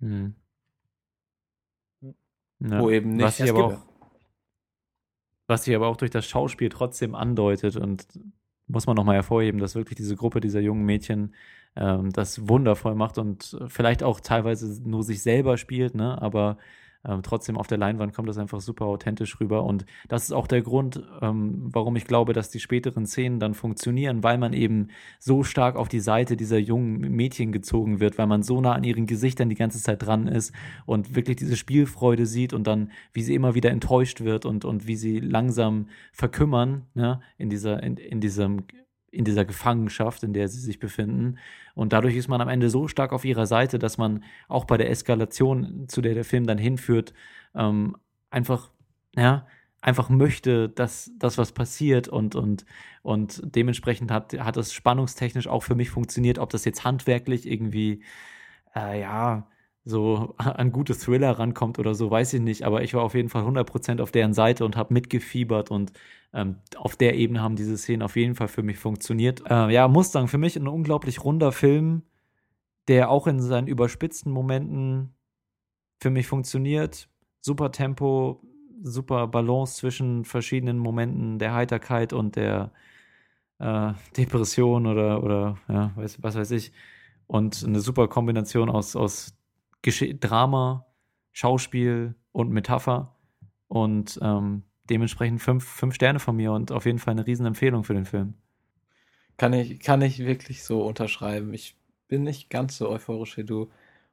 Hm. 0.00 0.34
Ja. 2.60 2.80
Wo 2.80 2.90
eben 2.90 3.16
nicht. 3.16 3.24
Was 3.24 3.36
sich, 3.38 3.50
aber 3.50 3.64
auch, 3.66 3.78
was 5.46 5.64
sich 5.64 5.74
aber 5.74 5.88
auch 5.88 5.96
durch 5.96 6.10
das 6.10 6.26
Schauspiel 6.26 6.68
trotzdem 6.68 7.14
andeutet 7.14 7.76
und 7.76 8.06
muss 8.66 8.86
man 8.86 8.96
nochmal 8.96 9.16
hervorheben, 9.16 9.60
dass 9.60 9.74
wirklich 9.74 9.96
diese 9.96 10.16
Gruppe 10.16 10.40
dieser 10.40 10.60
jungen 10.60 10.84
Mädchen 10.84 11.34
ähm, 11.76 12.10
das 12.12 12.48
wundervoll 12.48 12.94
macht 12.94 13.18
und 13.18 13.58
vielleicht 13.68 14.02
auch 14.02 14.20
teilweise 14.20 14.82
nur 14.88 15.02
sich 15.02 15.22
selber 15.22 15.58
spielt, 15.58 15.94
ne? 15.94 16.20
aber 16.20 16.58
ähm, 17.06 17.22
trotzdem 17.22 17.56
auf 17.56 17.66
der 17.66 17.78
Leinwand 17.78 18.14
kommt 18.14 18.28
das 18.28 18.38
einfach 18.38 18.60
super 18.60 18.86
authentisch 18.86 19.40
rüber. 19.40 19.64
Und 19.64 19.84
das 20.08 20.24
ist 20.24 20.32
auch 20.32 20.46
der 20.46 20.62
Grund, 20.62 21.02
ähm, 21.20 21.68
warum 21.72 21.96
ich 21.96 22.04
glaube, 22.04 22.32
dass 22.32 22.50
die 22.50 22.60
späteren 22.60 23.06
Szenen 23.06 23.40
dann 23.40 23.54
funktionieren, 23.54 24.22
weil 24.22 24.38
man 24.38 24.52
eben 24.52 24.88
so 25.18 25.42
stark 25.42 25.76
auf 25.76 25.88
die 25.88 26.00
Seite 26.00 26.36
dieser 26.36 26.58
jungen 26.58 27.00
Mädchen 27.00 27.52
gezogen 27.52 28.00
wird, 28.00 28.18
weil 28.18 28.26
man 28.26 28.42
so 28.42 28.60
nah 28.60 28.72
an 28.72 28.84
ihren 28.84 29.06
Gesichtern 29.06 29.48
die 29.48 29.54
ganze 29.54 29.82
Zeit 29.82 30.02
dran 30.04 30.26
ist 30.26 30.52
und 30.86 31.14
wirklich 31.14 31.36
diese 31.36 31.56
Spielfreude 31.56 32.26
sieht 32.26 32.52
und 32.52 32.66
dann, 32.66 32.90
wie 33.12 33.22
sie 33.22 33.34
immer 33.34 33.54
wieder 33.54 33.70
enttäuscht 33.70 34.22
wird 34.22 34.46
und, 34.46 34.64
und 34.64 34.86
wie 34.86 34.96
sie 34.96 35.20
langsam 35.20 35.88
verkümmern, 36.12 36.86
ne, 36.94 37.20
in 37.38 37.50
dieser, 37.50 37.82
in, 37.82 37.96
in 37.96 38.20
diesem 38.20 38.64
in 39.14 39.24
dieser 39.24 39.44
Gefangenschaft, 39.44 40.22
in 40.22 40.32
der 40.32 40.48
sie 40.48 40.60
sich 40.60 40.78
befinden. 40.78 41.38
Und 41.74 41.92
dadurch 41.92 42.16
ist 42.16 42.28
man 42.28 42.40
am 42.40 42.48
Ende 42.48 42.70
so 42.70 42.88
stark 42.88 43.12
auf 43.12 43.24
ihrer 43.24 43.46
Seite, 43.46 43.78
dass 43.78 43.98
man 43.98 44.24
auch 44.48 44.64
bei 44.64 44.76
der 44.76 44.90
Eskalation, 44.90 45.86
zu 45.88 46.00
der 46.02 46.14
der 46.14 46.24
Film 46.24 46.46
dann 46.46 46.58
hinführt, 46.58 47.14
ähm, 47.54 47.96
einfach, 48.30 48.70
ja, 49.16 49.46
einfach 49.80 50.08
möchte, 50.08 50.70
dass 50.70 51.12
das 51.18 51.36
was 51.36 51.52
passiert 51.52 52.08
und, 52.08 52.34
und, 52.34 52.64
und 53.02 53.42
dementsprechend 53.44 54.10
hat, 54.10 54.32
hat 54.38 54.56
das 54.56 54.72
spannungstechnisch 54.72 55.46
auch 55.46 55.62
für 55.62 55.74
mich 55.74 55.90
funktioniert, 55.90 56.38
ob 56.38 56.50
das 56.50 56.64
jetzt 56.64 56.84
handwerklich 56.84 57.46
irgendwie, 57.46 58.02
äh, 58.74 59.00
ja, 59.00 59.46
so 59.84 60.34
an 60.38 60.72
gute 60.72 60.94
Thriller 60.94 61.38
rankommt 61.38 61.78
oder 61.78 61.94
so, 61.94 62.10
weiß 62.10 62.34
ich 62.34 62.40
nicht. 62.40 62.64
Aber 62.64 62.82
ich 62.82 62.94
war 62.94 63.02
auf 63.02 63.14
jeden 63.14 63.28
Fall 63.28 63.44
100% 63.44 64.00
auf 64.00 64.10
deren 64.10 64.34
Seite 64.34 64.64
und 64.64 64.76
habe 64.76 64.94
mitgefiebert 64.94 65.70
und 65.70 65.92
ähm, 66.32 66.56
auf 66.76 66.96
der 66.96 67.14
Ebene 67.14 67.42
haben 67.42 67.56
diese 67.56 67.76
Szenen 67.78 68.02
auf 68.02 68.16
jeden 68.16 68.34
Fall 68.34 68.48
für 68.48 68.62
mich 68.62 68.78
funktioniert. 68.78 69.42
Äh, 69.48 69.72
ja, 69.72 69.88
Mustang 69.88 70.28
für 70.28 70.38
mich 70.38 70.56
ein 70.56 70.68
unglaublich 70.68 71.24
runder 71.24 71.52
Film, 71.52 72.02
der 72.88 73.10
auch 73.10 73.26
in 73.26 73.40
seinen 73.40 73.68
überspitzten 73.68 74.32
Momenten 74.32 75.14
für 76.00 76.10
mich 76.10 76.26
funktioniert. 76.26 77.08
Super 77.40 77.72
Tempo, 77.72 78.42
super 78.82 79.26
Balance 79.28 79.76
zwischen 79.76 80.24
verschiedenen 80.24 80.78
Momenten 80.78 81.38
der 81.38 81.54
Heiterkeit 81.54 82.12
und 82.12 82.36
der 82.36 82.72
äh, 83.58 83.92
Depression 84.16 84.86
oder, 84.86 85.22
oder 85.22 85.58
ja, 85.68 85.92
weiß, 85.96 86.22
was 86.22 86.34
weiß 86.36 86.50
ich. 86.52 86.72
Und 87.26 87.64
eine 87.64 87.80
super 87.80 88.08
Kombination 88.08 88.68
aus, 88.68 88.96
aus 88.96 89.33
Gesch 89.84 90.02
Drama, 90.18 90.86
Schauspiel 91.32 92.14
und 92.32 92.50
Metapher. 92.50 93.14
Und 93.68 94.18
ähm, 94.22 94.62
dementsprechend 94.88 95.42
fünf, 95.42 95.64
fünf 95.64 95.94
Sterne 95.94 96.18
von 96.18 96.36
mir 96.36 96.52
und 96.52 96.72
auf 96.72 96.86
jeden 96.86 96.98
Fall 96.98 97.12
eine 97.12 97.26
Riesenempfehlung 97.26 97.84
für 97.84 97.94
den 97.94 98.06
Film. 98.06 98.34
Kann 99.36 99.52
ich, 99.52 99.80
kann 99.80 100.00
ich 100.00 100.20
wirklich 100.20 100.64
so 100.64 100.82
unterschreiben. 100.82 101.52
Ich 101.52 101.76
bin 102.08 102.22
nicht 102.22 102.48
ganz 102.48 102.78
so 102.78 102.88
euphorisch 102.88 103.36
wie 103.36 103.44
du 103.44 103.70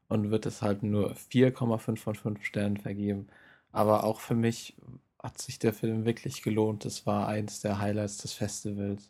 und 0.10 0.30
würde 0.30 0.50
es 0.50 0.62
halt 0.62 0.84
nur 0.84 1.14
4,5 1.14 1.98
von 1.98 2.16
5 2.16 2.44
Sternen 2.44 2.78
vergeben. 2.78 3.28
Aber 3.72 4.04
auch 4.04 4.20
für 4.20 4.36
mich 4.36 4.76
hat 5.24 5.38
sich 5.40 5.58
der 5.58 5.74
Film 5.74 6.04
wirklich 6.04 6.42
gelohnt. 6.42 6.86
Es 6.86 7.06
war 7.06 7.28
eins 7.28 7.62
der 7.62 7.80
Highlights 7.80 8.18
des 8.18 8.34
Festivals. 8.34 9.10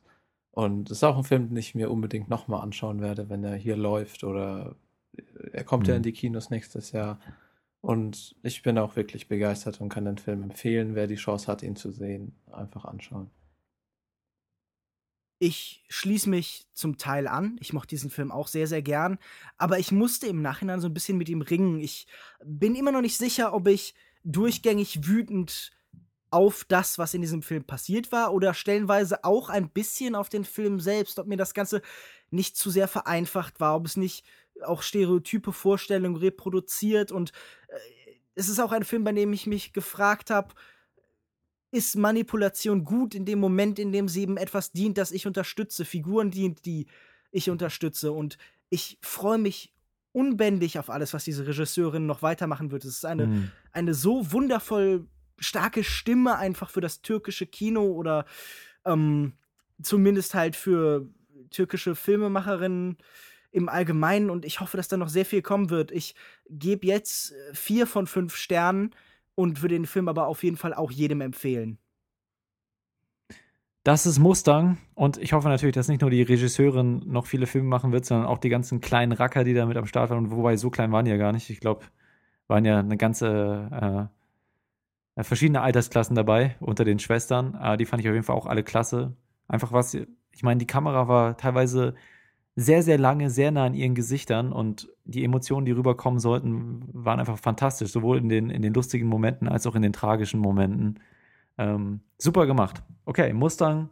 Und 0.51 0.91
es 0.91 0.97
ist 0.97 1.03
auch 1.03 1.17
ein 1.17 1.23
Film, 1.23 1.47
den 1.47 1.57
ich 1.57 1.73
mir 1.73 1.89
unbedingt 1.89 2.29
nochmal 2.29 2.61
anschauen 2.61 3.01
werde, 3.01 3.29
wenn 3.29 3.43
er 3.43 3.55
hier 3.55 3.77
läuft 3.77 4.23
oder 4.23 4.75
er 5.53 5.63
kommt 5.63 5.83
mhm. 5.83 5.89
ja 5.89 5.95
in 5.97 6.03
die 6.03 6.13
Kinos 6.13 6.49
nächstes 6.49 6.91
Jahr. 6.91 7.19
Und 7.81 8.35
ich 8.43 8.61
bin 8.61 8.77
auch 8.77 8.95
wirklich 8.95 9.27
begeistert 9.27 9.81
und 9.81 9.89
kann 9.89 10.05
den 10.05 10.19
Film 10.19 10.43
empfehlen. 10.43 10.93
Wer 10.93 11.07
die 11.07 11.15
Chance 11.15 11.47
hat, 11.47 11.63
ihn 11.63 11.75
zu 11.75 11.91
sehen, 11.91 12.35
einfach 12.51 12.85
anschauen. 12.85 13.31
Ich 15.39 15.83
schließe 15.89 16.29
mich 16.29 16.67
zum 16.73 16.99
Teil 16.99 17.27
an. 17.27 17.57
Ich 17.59 17.73
mochte 17.73 17.89
diesen 17.89 18.11
Film 18.11 18.31
auch 18.31 18.47
sehr, 18.47 18.67
sehr 18.67 18.83
gern. 18.83 19.17
Aber 19.57 19.79
ich 19.79 19.91
musste 19.91 20.27
im 20.27 20.43
Nachhinein 20.43 20.79
so 20.79 20.87
ein 20.87 20.93
bisschen 20.93 21.17
mit 21.17 21.29
ihm 21.29 21.41
ringen. 21.41 21.79
Ich 21.79 22.05
bin 22.45 22.75
immer 22.75 22.91
noch 22.91 23.01
nicht 23.01 23.17
sicher, 23.17 23.51
ob 23.53 23.67
ich 23.67 23.95
durchgängig 24.23 25.07
wütend 25.07 25.71
auf 26.29 26.63
das, 26.63 26.99
was 26.99 27.15
in 27.15 27.21
diesem 27.21 27.41
Film 27.41 27.63
passiert 27.63 28.11
war, 28.11 28.33
oder 28.33 28.53
stellenweise 28.53 29.23
auch 29.23 29.49
ein 29.49 29.69
bisschen 29.69 30.15
auf 30.15 30.29
den 30.29 30.45
Film 30.45 30.79
selbst, 30.79 31.19
ob 31.19 31.27
mir 31.27 31.37
das 31.37 31.53
Ganze 31.53 31.81
nicht 32.29 32.55
zu 32.55 32.69
sehr 32.69 32.87
vereinfacht 32.87 33.59
war, 33.59 33.75
ob 33.75 33.85
es 33.85 33.97
nicht 33.97 34.23
auch 34.63 34.81
stereotype 34.81 35.51
Vorstellungen 35.51 36.15
reproduziert. 36.15 37.11
Und 37.11 37.31
äh, 37.67 38.11
es 38.35 38.49
ist 38.49 38.59
auch 38.59 38.71
ein 38.71 38.83
Film, 38.83 39.03
bei 39.03 39.11
dem 39.11 39.33
ich 39.33 39.47
mich 39.47 39.73
gefragt 39.73 40.29
habe, 40.29 40.53
ist 41.71 41.95
Manipulation 41.95 42.83
gut 42.83 43.15
in 43.15 43.25
dem 43.25 43.39
Moment, 43.39 43.79
in 43.79 43.91
dem 43.91 44.07
sie 44.07 44.21
eben 44.21 44.37
etwas 44.37 44.71
dient, 44.71 44.97
das 44.97 45.11
ich 45.11 45.25
unterstütze, 45.25 45.85
Figuren 45.85 46.29
dient, 46.29 46.65
die 46.65 46.87
ich 47.31 47.49
unterstütze. 47.49 48.11
Und 48.11 48.37
ich 48.69 48.97
freue 49.01 49.37
mich 49.37 49.73
unbändig 50.11 50.77
auf 50.79 50.89
alles, 50.89 51.13
was 51.13 51.23
diese 51.23 51.47
Regisseurin 51.47 52.05
noch 52.05 52.21
weitermachen 52.21 52.71
wird. 52.71 52.83
Es 52.83 52.97
ist 52.97 53.05
eine, 53.05 53.27
mhm. 53.27 53.51
eine 53.71 53.93
so 53.93 54.31
wundervoll 54.31 55.07
starke 55.39 55.83
Stimme 55.83 56.37
einfach 56.37 56.69
für 56.69 56.81
das 56.81 57.01
türkische 57.01 57.45
Kino 57.45 57.85
oder 57.85 58.25
ähm, 58.85 59.33
zumindest 59.81 60.33
halt 60.33 60.55
für 60.55 61.07
türkische 61.49 61.95
Filmemacherinnen 61.95 62.97
im 63.51 63.69
Allgemeinen 63.69 64.29
und 64.29 64.45
ich 64.45 64.59
hoffe, 64.59 64.77
dass 64.77 64.87
da 64.87 64.97
noch 64.97 65.09
sehr 65.09 65.25
viel 65.25 65.41
kommen 65.41 65.69
wird. 65.69 65.91
Ich 65.91 66.15
gebe 66.49 66.87
jetzt 66.87 67.31
äh, 67.31 67.53
vier 67.53 67.87
von 67.87 68.07
fünf 68.07 68.35
Sternen 68.35 68.91
und 69.35 69.61
würde 69.61 69.75
den 69.75 69.85
Film 69.85 70.07
aber 70.07 70.27
auf 70.27 70.43
jeden 70.43 70.57
Fall 70.57 70.73
auch 70.73 70.91
jedem 70.91 71.21
empfehlen. 71.21 71.77
Das 73.83 74.05
ist 74.05 74.19
Mustang 74.19 74.77
und 74.93 75.17
ich 75.17 75.33
hoffe 75.33 75.49
natürlich, 75.49 75.73
dass 75.73 75.87
nicht 75.87 76.01
nur 76.01 76.11
die 76.11 76.21
Regisseurin 76.21 77.01
noch 77.07 77.25
viele 77.25 77.47
Filme 77.47 77.67
machen 77.67 77.91
wird, 77.91 78.05
sondern 78.05 78.27
auch 78.27 78.37
die 78.37 78.49
ganzen 78.49 78.79
kleinen 78.79 79.11
Racker, 79.11 79.43
die 79.43 79.55
da 79.55 79.65
mit 79.65 79.77
am 79.77 79.87
Start 79.87 80.11
waren. 80.11 80.29
Wobei 80.31 80.55
so 80.55 80.69
klein 80.69 80.91
waren 80.91 81.05
die 81.05 81.11
ja 81.11 81.17
gar 81.17 81.31
nicht. 81.31 81.49
Ich 81.49 81.59
glaube, 81.59 81.85
Waren 82.51 82.65
ja 82.65 82.79
eine 82.79 82.97
ganze 82.97 84.09
äh, 85.15 85.23
verschiedene 85.23 85.61
Altersklassen 85.61 86.17
dabei 86.17 86.57
unter 86.59 86.83
den 86.83 86.99
Schwestern. 86.99 87.55
Äh, 87.55 87.77
die 87.77 87.85
fand 87.85 88.01
ich 88.01 88.09
auf 88.09 88.13
jeden 88.13 88.25
Fall 88.25 88.35
auch 88.35 88.45
alle 88.45 88.61
klasse. 88.63 89.15
Einfach 89.47 89.71
was, 89.71 89.93
ich 89.93 90.43
meine, 90.43 90.57
die 90.59 90.67
Kamera 90.67 91.07
war 91.07 91.37
teilweise 91.37 91.95
sehr, 92.55 92.83
sehr 92.83 92.97
lange, 92.97 93.29
sehr 93.29 93.51
nah 93.51 93.65
an 93.65 93.73
ihren 93.73 93.95
Gesichtern 93.95 94.51
und 94.51 94.89
die 95.05 95.23
Emotionen, 95.23 95.65
die 95.65 95.71
rüberkommen 95.71 96.19
sollten, 96.19 96.83
waren 96.91 97.19
einfach 97.19 97.37
fantastisch, 97.37 97.91
sowohl 97.91 98.17
in 98.17 98.29
den, 98.29 98.49
in 98.49 98.61
den 98.61 98.73
lustigen 98.73 99.07
Momenten 99.07 99.47
als 99.47 99.65
auch 99.67 99.75
in 99.75 99.81
den 99.81 99.93
tragischen 99.93 100.39
Momenten. 100.39 100.99
Ähm, 101.57 102.01
super 102.17 102.45
gemacht. 102.45 102.83
Okay, 103.05 103.31
Mustang 103.33 103.89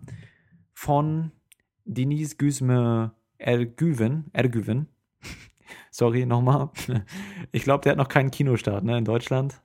von 0.74 1.32
Denise 1.86 2.36
Güsme 2.36 3.12
Ergüven. 3.38 4.26
Ergüven. 4.34 4.88
Sorry, 5.92 6.26
nochmal. 6.26 6.70
Ich 7.52 7.64
glaube, 7.64 7.84
der 7.84 7.94
hat 7.94 7.98
noch 7.98 8.10
keinen 8.10 8.30
Kinostart, 8.30 8.84
ne, 8.84 8.98
in 8.98 9.06
Deutschland. 9.06 9.60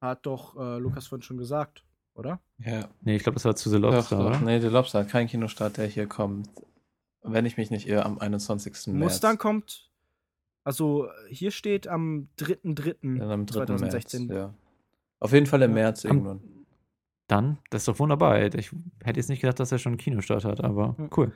Hat 0.00 0.26
doch 0.26 0.56
äh, 0.56 0.78
Lukas 0.78 1.06
vorhin 1.06 1.22
schon 1.22 1.36
gesagt, 1.36 1.84
oder? 2.14 2.40
Ja. 2.58 2.88
Nee, 3.02 3.16
ich 3.16 3.22
glaube, 3.22 3.34
das 3.34 3.44
war 3.44 3.54
zu 3.54 3.68
The 3.68 3.76
Lobster, 3.76 4.16
doch, 4.16 4.24
doch. 4.24 4.40
oder? 4.40 4.40
Nee, 4.40 4.60
The 4.60 4.68
Lobster 4.68 5.00
hat 5.00 5.08
keinen 5.08 5.28
Kinostart, 5.28 5.76
der 5.76 5.86
hier 5.86 6.06
kommt. 6.06 6.48
Wenn 7.22 7.44
ich 7.46 7.56
mich 7.56 7.70
nicht 7.70 7.86
irre, 7.86 8.04
am 8.06 8.18
21. 8.18 8.72
März. 8.88 8.98
Mustang 8.98 9.38
kommt, 9.38 9.90
also 10.64 11.08
hier 11.28 11.50
steht 11.50 11.86
am 11.86 12.28
3.3. 12.38 13.18
Ja, 13.18 13.30
am 13.30 13.46
3. 13.46 13.66
2016. 13.66 14.26
März, 14.26 14.36
ja. 14.38 14.54
Auf 15.20 15.32
jeden 15.32 15.46
Fall 15.46 15.62
im 15.62 15.70
Ja. 15.72 15.74
März 15.74 16.04
Am- 16.04 16.10
irgendwann. 16.12 16.40
Dann, 17.26 17.58
das 17.70 17.82
ist 17.82 17.88
doch 17.88 17.98
wunderbar. 18.00 18.42
Ich 18.54 18.72
hätte 19.04 19.20
jetzt 19.20 19.28
nicht 19.28 19.40
gedacht, 19.40 19.60
dass 19.60 19.70
er 19.70 19.78
schon 19.78 19.92
einen 19.92 19.98
Kinostart 19.98 20.44
hat, 20.44 20.64
aber 20.64 20.96
cool. 21.16 21.32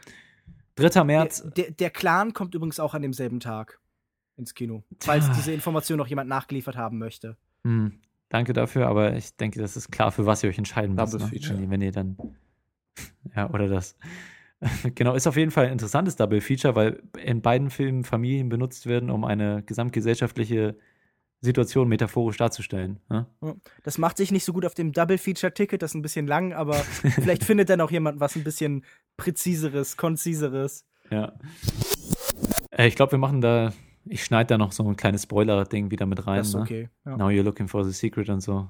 3. 0.77 1.05
März. 1.05 1.43
Der, 1.43 1.51
der, 1.66 1.70
der 1.70 1.90
Clan 1.90 2.32
kommt 2.32 2.55
übrigens 2.56 2.81
auch 2.81 2.94
an 2.94 3.02
demselben 3.02 3.39
Tag 3.39 3.78
ins 4.36 4.55
Kino. 4.55 4.82
Falls 5.01 5.31
diese 5.32 5.52
Information 5.52 5.98
noch 5.98 6.09
jemand 6.09 6.28
nachgeliefert 6.28 6.77
haben 6.77 6.98
möchte. 6.98 7.36
Hm, 7.62 8.01
danke 8.28 8.52
dafür, 8.55 8.89
aber 8.89 9.15
ich 9.15 9.36
denke, 9.36 9.61
das 9.61 9.77
ist 9.77 9.93
klar, 9.93 10.11
für 10.11 10.27
was 10.27 10.43
ihr 10.43 10.48
euch 10.51 10.59
entscheiden 10.59 10.97
müsst. 10.97 11.15
Double 11.15 11.27
ne? 11.27 11.31
Feature. 11.31 11.70
Wenn 11.70 11.82
ihr 11.82 11.93
dann. 11.93 12.16
Ja, 13.36 13.51
oder 13.51 13.69
das. 13.69 13.97
genau, 14.95 15.15
ist 15.15 15.27
auf 15.27 15.36
jeden 15.36 15.51
Fall 15.51 15.66
ein 15.66 15.73
interessantes 15.73 16.16
Double 16.16 16.41
Feature, 16.41 16.74
weil 16.74 17.03
in 17.23 17.43
beiden 17.43 17.70
Filmen 17.70 18.05
Familien 18.05 18.49
benutzt 18.49 18.86
werden, 18.86 19.11
um 19.11 19.24
eine 19.24 19.62
gesamtgesellschaftliche 19.62 20.77
Situation 21.41 21.89
metaphorisch 21.89 22.39
darzustellen. 22.39 22.99
Ne? 23.11 23.27
Das 23.82 23.99
macht 23.99 24.16
sich 24.16 24.32
nicht 24.32 24.45
so 24.45 24.53
gut 24.53 24.65
auf 24.65 24.74
dem 24.74 24.93
Double-Feature-Ticket, 24.93 25.82
das 25.82 25.93
ist 25.93 25.95
ein 25.95 26.03
bisschen 26.03 26.27
lang, 26.27 26.53
aber 26.53 26.74
vielleicht 26.74 27.45
findet 27.45 27.69
dann 27.69 27.81
auch 27.81 27.91
jemand 27.91 28.19
was 28.19 28.35
ein 28.35 28.45
bisschen 28.45 28.85
präziseres, 29.16 29.97
konziseres. 29.97 30.86
Ja. 31.11 31.35
Äh, 32.70 32.89
ich 32.89 32.97
glaube, 32.97 33.12
wir 33.12 33.19
machen 33.19 33.41
da. 33.41 33.73
Ich 34.07 34.24
schneide 34.24 34.49
da 34.49 34.59
noch 34.59 34.73
so 34.73 34.86
ein 34.86 34.97
kleines 34.97 35.23
Spoiler-Ding 35.23 35.91
wieder 35.91 36.05
mit 36.05 36.27
rein. 36.27 36.39
Das 36.39 36.49
ist 36.49 36.55
ne? 36.55 36.61
okay. 36.61 36.89
Ja. 37.07 37.16
Now 37.16 37.28
you're 37.28 37.43
looking 37.43 37.69
for 37.69 37.85
the 37.85 37.93
secret 37.93 38.28
und 38.28 38.41
so. 38.41 38.69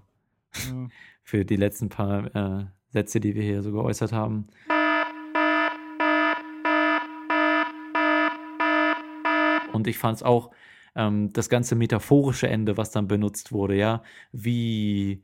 Ja. 0.53 0.89
Für 1.23 1.45
die 1.45 1.57
letzten 1.57 1.89
paar 1.89 2.35
äh, 2.35 2.65
Sätze, 2.91 3.19
die 3.19 3.35
wir 3.35 3.43
hier 3.43 3.63
so 3.63 3.73
geäußert 3.73 4.13
haben. 4.13 4.49
Und 9.75 9.87
ich 9.87 9.99
fand 9.99 10.17
es 10.17 10.23
auch 10.23 10.51
ähm, 10.95 11.33
das 11.33 11.49
ganze 11.49 11.75
metaphorische 11.75 12.49
Ende, 12.49 12.77
was 12.77 12.91
dann 12.91 13.09
benutzt 13.09 13.53
wurde, 13.53 13.77
ja, 13.77 14.03
wie, 14.33 15.23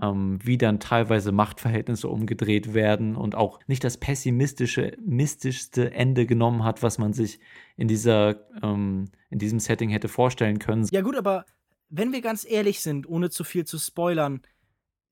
ähm, 0.00 0.38
wie 0.42 0.58
dann 0.58 0.80
teilweise 0.80 1.32
Machtverhältnisse 1.32 2.08
umgedreht 2.08 2.74
werden 2.74 3.16
und 3.16 3.34
auch 3.34 3.60
nicht 3.66 3.84
das 3.84 3.96
pessimistische, 3.96 4.96
mystischste 5.04 5.92
Ende 5.92 6.26
genommen 6.26 6.64
hat, 6.64 6.82
was 6.82 6.98
man 6.98 7.12
sich 7.12 7.38
in 7.76 7.88
dieser, 7.88 8.46
ähm, 8.62 9.06
in 9.30 9.38
diesem 9.38 9.60
Setting 9.60 9.90
hätte 9.90 10.08
vorstellen 10.08 10.58
können. 10.58 10.86
Ja, 10.90 11.00
gut, 11.00 11.16
aber 11.16 11.46
wenn 11.88 12.12
wir 12.12 12.20
ganz 12.20 12.44
ehrlich 12.48 12.80
sind, 12.80 13.08
ohne 13.08 13.30
zu 13.30 13.44
viel 13.44 13.64
zu 13.64 13.78
spoilern, 13.78 14.42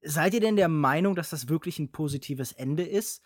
seid 0.03 0.35
ihr 0.35 0.41
denn 0.41 0.57
der 0.57 0.69
Meinung, 0.69 1.15
dass 1.15 1.31
das 1.31 1.49
wirklich 1.49 1.79
ein 1.79 1.93
positives 1.93 2.53
Ende 2.53 2.83
ist? 2.83 3.23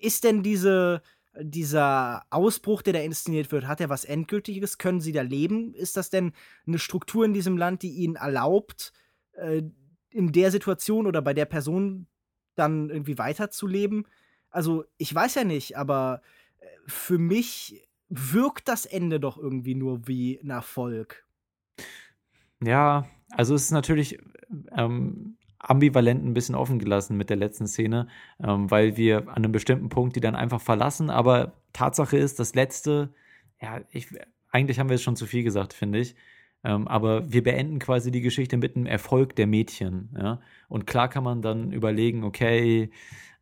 Ist 0.00 0.24
denn 0.24 0.42
diese, 0.42 1.00
dieser 1.40 2.24
Ausbruch, 2.30 2.82
der 2.82 2.92
da 2.92 3.00
inszeniert 3.00 3.50
wird, 3.52 3.66
hat 3.66 3.80
er 3.80 3.88
was 3.88 4.04
Endgültiges? 4.04 4.78
Können 4.78 5.00
sie 5.00 5.12
da 5.12 5.22
leben? 5.22 5.74
Ist 5.74 5.96
das 5.96 6.10
denn 6.10 6.32
eine 6.66 6.78
Struktur 6.78 7.24
in 7.24 7.32
diesem 7.32 7.56
Land, 7.56 7.82
die 7.82 7.90
ihnen 7.90 8.16
erlaubt, 8.16 8.92
äh, 9.32 9.62
in 10.10 10.32
der 10.32 10.50
Situation 10.50 11.06
oder 11.06 11.22
bei 11.22 11.32
der 11.32 11.46
Person 11.46 12.06
dann 12.54 12.90
irgendwie 12.90 13.18
weiterzuleben? 13.18 14.06
Also, 14.50 14.84
ich 14.98 15.14
weiß 15.14 15.36
ja 15.36 15.44
nicht, 15.44 15.78
aber 15.78 16.20
äh, 16.58 16.66
für 16.86 17.18
mich 17.18 17.88
wirkt 18.08 18.68
das 18.68 18.84
Ende 18.84 19.18
doch 19.18 19.38
irgendwie 19.38 19.74
nur 19.74 20.06
wie 20.06 20.38
ein 20.38 20.50
Erfolg. 20.50 21.26
Ja, 22.62 23.06
also 23.30 23.54
es 23.54 23.64
ist 23.64 23.70
natürlich 23.70 24.18
ähm, 24.76 25.38
ambivalent 25.62 26.24
ein 26.24 26.34
bisschen 26.34 26.54
offen 26.54 26.78
gelassen 26.78 27.16
mit 27.16 27.30
der 27.30 27.36
letzten 27.36 27.66
Szene, 27.66 28.08
ähm, 28.42 28.70
weil 28.70 28.96
wir 28.96 29.28
an 29.28 29.36
einem 29.36 29.52
bestimmten 29.52 29.88
Punkt 29.88 30.16
die 30.16 30.20
dann 30.20 30.34
einfach 30.34 30.60
verlassen. 30.60 31.08
Aber 31.08 31.52
Tatsache 31.72 32.16
ist, 32.16 32.38
das 32.40 32.54
letzte, 32.54 33.14
ja, 33.60 33.80
ich, 33.90 34.08
eigentlich 34.50 34.78
haben 34.78 34.88
wir 34.88 34.94
jetzt 34.96 35.04
schon 35.04 35.16
zu 35.16 35.26
viel 35.26 35.44
gesagt, 35.44 35.72
finde 35.72 36.00
ich. 36.00 36.14
Ähm, 36.64 36.86
aber 36.88 37.32
wir 37.32 37.42
beenden 37.42 37.78
quasi 37.78 38.10
die 38.10 38.20
Geschichte 38.20 38.56
mit 38.56 38.76
einem 38.76 38.86
Erfolg 38.86 39.34
der 39.36 39.46
Mädchen. 39.46 40.10
Ja? 40.16 40.40
Und 40.68 40.86
klar 40.86 41.08
kann 41.08 41.24
man 41.24 41.42
dann 41.42 41.72
überlegen, 41.72 42.24
okay, 42.24 42.90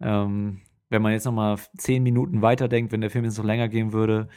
ähm, 0.00 0.60
wenn 0.88 1.02
man 1.02 1.12
jetzt 1.12 1.24
noch 1.24 1.32
mal 1.32 1.58
zehn 1.76 2.02
Minuten 2.02 2.42
weiterdenkt, 2.42 2.92
wenn 2.92 3.00
der 3.00 3.10
Film 3.10 3.24
jetzt 3.24 3.38
noch 3.38 3.44
länger 3.44 3.68
gehen 3.68 3.92
würde, 3.92 4.28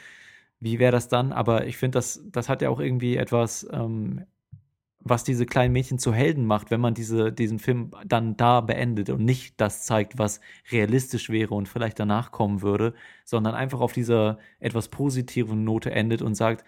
wie 0.60 0.78
wäre 0.78 0.92
das 0.92 1.08
dann? 1.08 1.32
Aber 1.32 1.66
ich 1.66 1.76
finde, 1.76 1.98
das, 1.98 2.22
das 2.30 2.48
hat 2.48 2.62
ja 2.62 2.70
auch 2.70 2.80
irgendwie 2.80 3.16
etwas 3.16 3.66
ähm, 3.72 4.24
was 5.04 5.22
diese 5.22 5.44
kleinen 5.44 5.72
Mädchen 5.74 5.98
zu 5.98 6.14
Helden 6.14 6.46
macht, 6.46 6.70
wenn 6.70 6.80
man 6.80 6.94
diese, 6.94 7.30
diesen 7.30 7.58
Film 7.58 7.90
dann 8.06 8.36
da 8.38 8.62
beendet 8.62 9.10
und 9.10 9.22
nicht 9.24 9.60
das 9.60 9.84
zeigt, 9.84 10.18
was 10.18 10.40
realistisch 10.72 11.28
wäre 11.28 11.54
und 11.54 11.68
vielleicht 11.68 12.00
danach 12.00 12.32
kommen 12.32 12.62
würde, 12.62 12.94
sondern 13.24 13.54
einfach 13.54 13.80
auf 13.80 13.92
dieser 13.92 14.38
etwas 14.60 14.88
positiven 14.88 15.62
Note 15.64 15.90
endet 15.90 16.22
und 16.22 16.34
sagt, 16.34 16.64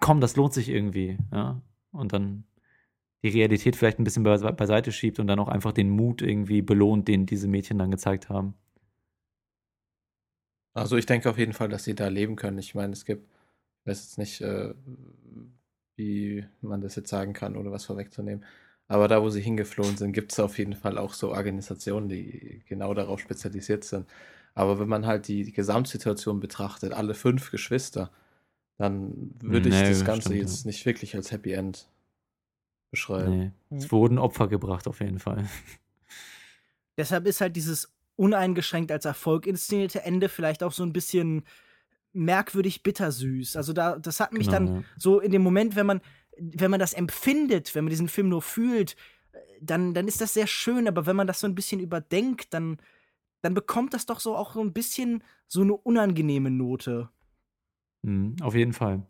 komm, 0.00 0.20
das 0.20 0.36
lohnt 0.36 0.54
sich 0.54 0.70
irgendwie, 0.70 1.18
ja, 1.32 1.60
und 1.92 2.12
dann 2.14 2.44
die 3.22 3.28
Realität 3.28 3.76
vielleicht 3.76 3.98
ein 3.98 4.04
bisschen 4.04 4.22
beise 4.22 4.50
beiseite 4.52 4.92
schiebt 4.92 5.18
und 5.20 5.26
dann 5.26 5.38
auch 5.38 5.48
einfach 5.48 5.72
den 5.72 5.90
Mut 5.90 6.22
irgendwie 6.22 6.62
belohnt, 6.62 7.08
den 7.08 7.26
diese 7.26 7.48
Mädchen 7.48 7.78
dann 7.78 7.90
gezeigt 7.90 8.30
haben. 8.30 8.54
Also 10.72 10.96
ich 10.96 11.04
denke 11.04 11.28
auf 11.28 11.36
jeden 11.36 11.52
Fall, 11.52 11.68
dass 11.68 11.84
sie 11.84 11.94
da 11.94 12.08
leben 12.08 12.36
können. 12.36 12.58
Ich 12.58 12.74
meine, 12.74 12.94
es 12.94 13.04
gibt, 13.04 13.28
ich 13.80 13.86
weiß 13.86 14.02
jetzt 14.02 14.18
nicht, 14.18 14.40
äh, 14.40 14.72
wie 15.96 16.46
man 16.60 16.80
das 16.80 16.96
jetzt 16.96 17.10
sagen 17.10 17.32
kann, 17.32 17.56
ohne 17.56 17.70
was 17.70 17.84
vorwegzunehmen. 17.84 18.44
Aber 18.88 19.06
da, 19.06 19.22
wo 19.22 19.30
sie 19.30 19.40
hingeflohen 19.40 19.96
sind, 19.96 20.12
gibt 20.12 20.32
es 20.32 20.40
auf 20.40 20.58
jeden 20.58 20.74
Fall 20.74 20.98
auch 20.98 21.14
so 21.14 21.30
Organisationen, 21.30 22.08
die 22.08 22.62
genau 22.66 22.92
darauf 22.92 23.20
spezialisiert 23.20 23.84
sind. 23.84 24.06
Aber 24.54 24.80
wenn 24.80 24.88
man 24.88 25.06
halt 25.06 25.28
die, 25.28 25.44
die 25.44 25.52
Gesamtsituation 25.52 26.40
betrachtet, 26.40 26.92
alle 26.92 27.14
fünf 27.14 27.50
Geschwister, 27.50 28.10
dann 28.78 29.32
würde 29.40 29.68
ich 29.68 29.74
Nee, 29.74 29.90
das 29.90 30.04
Ganze 30.04 30.30
stimmt, 30.30 30.40
jetzt 30.40 30.64
ja. 30.64 30.68
nicht 30.68 30.86
wirklich 30.86 31.14
als 31.14 31.30
Happy 31.30 31.52
End 31.52 31.88
beschreiben. 32.90 33.52
Nee, 33.70 33.76
es 33.76 33.92
wurden 33.92 34.18
Opfer 34.18 34.48
gebracht 34.48 34.88
auf 34.88 35.00
jeden 35.00 35.18
Fall. 35.18 35.44
Deshalb 36.96 37.26
ist 37.26 37.40
halt 37.40 37.54
dieses 37.56 37.92
uneingeschränkt 38.16 38.90
als 38.90 39.04
Erfolg 39.04 39.46
inszenierte 39.46 40.02
Ende 40.02 40.28
vielleicht 40.28 40.62
auch 40.62 40.72
so 40.72 40.82
ein 40.82 40.92
bisschen 40.92 41.44
merkwürdig 42.12 42.82
bittersüß. 42.82 43.56
Also 43.56 43.72
da, 43.72 43.98
das 43.98 44.20
hat 44.20 44.32
mich 44.32 44.46
Genau, 44.46 44.52
dann 44.52 44.66
ja. 44.76 44.82
so 44.96 45.20
in 45.20 45.30
dem 45.30 45.42
Moment, 45.42 45.76
wenn 45.76 45.86
man, 45.86 46.00
wenn 46.38 46.70
man 46.70 46.80
das 46.80 46.92
empfindet, 46.92 47.74
wenn 47.74 47.84
man 47.84 47.90
diesen 47.90 48.08
Film 48.08 48.28
nur 48.28 48.42
fühlt, 48.42 48.96
dann, 49.60 49.94
dann 49.94 50.08
ist 50.08 50.20
das 50.20 50.34
sehr 50.34 50.46
schön, 50.46 50.88
aber 50.88 51.06
wenn 51.06 51.16
man 51.16 51.26
das 51.26 51.40
so 51.40 51.46
ein 51.46 51.54
bisschen 51.54 51.80
überdenkt, 51.80 52.52
dann, 52.54 52.78
dann 53.42 53.54
bekommt 53.54 53.94
das 53.94 54.06
doch 54.06 54.20
so 54.20 54.36
auch 54.36 54.54
so 54.54 54.60
ein 54.60 54.72
bisschen 54.72 55.22
so 55.46 55.62
eine 55.62 55.74
unangenehme 55.74 56.50
Note. 56.50 57.10
Mhm, 58.02 58.36
auf 58.40 58.54
jeden 58.54 58.72
Fall. 58.72 59.06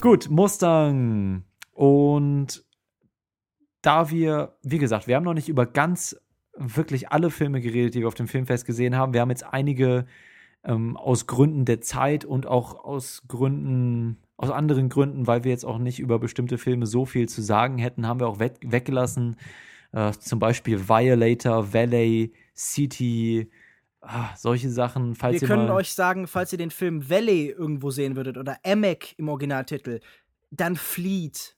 Gut, 0.00 0.28
Mustang. 0.28 1.44
Und 1.72 2.64
da 3.82 4.10
wir, 4.10 4.56
wie 4.62 4.78
gesagt, 4.78 5.06
wir 5.06 5.16
haben 5.16 5.24
noch 5.24 5.34
nicht 5.34 5.48
über 5.48 5.66
ganz 5.66 6.16
wirklich 6.56 7.10
alle 7.10 7.30
Filme 7.30 7.60
geredet, 7.60 7.94
die 7.94 8.00
wir 8.00 8.08
auf 8.08 8.14
dem 8.14 8.28
Filmfest 8.28 8.64
gesehen 8.64 8.96
haben. 8.96 9.12
Wir 9.12 9.20
haben 9.20 9.30
jetzt 9.30 9.44
einige 9.44 10.06
ähm, 10.64 10.96
aus 10.96 11.26
Gründen 11.26 11.64
der 11.64 11.80
Zeit 11.80 12.24
und 12.24 12.46
auch 12.46 12.84
aus 12.84 13.22
Gründen, 13.28 14.18
aus 14.36 14.50
anderen 14.50 14.88
Gründen, 14.88 15.26
weil 15.26 15.44
wir 15.44 15.50
jetzt 15.50 15.64
auch 15.64 15.78
nicht 15.78 16.00
über 16.00 16.18
bestimmte 16.18 16.58
Filme 16.58 16.86
so 16.86 17.04
viel 17.04 17.28
zu 17.28 17.42
sagen 17.42 17.78
hätten, 17.78 18.06
haben 18.06 18.20
wir 18.20 18.28
auch 18.28 18.38
weg, 18.38 18.56
weggelassen. 18.62 19.36
Äh, 19.92 20.12
zum 20.12 20.38
Beispiel 20.38 20.88
Violator, 20.88 21.72
Valet, 21.72 22.32
City, 22.56 23.50
ah, 24.00 24.30
solche 24.36 24.70
Sachen. 24.70 25.14
Falls 25.14 25.40
Wir 25.40 25.48
können 25.48 25.70
euch 25.70 25.92
sagen, 25.92 26.26
falls 26.26 26.52
ihr 26.52 26.58
den 26.58 26.70
Film 26.70 27.08
Valley 27.08 27.48
irgendwo 27.50 27.90
sehen 27.90 28.16
würdet 28.16 28.38
oder 28.38 28.58
Emek 28.62 29.18
im 29.18 29.28
Originaltitel, 29.28 30.00
dann 30.50 30.76
flieht. 30.76 31.56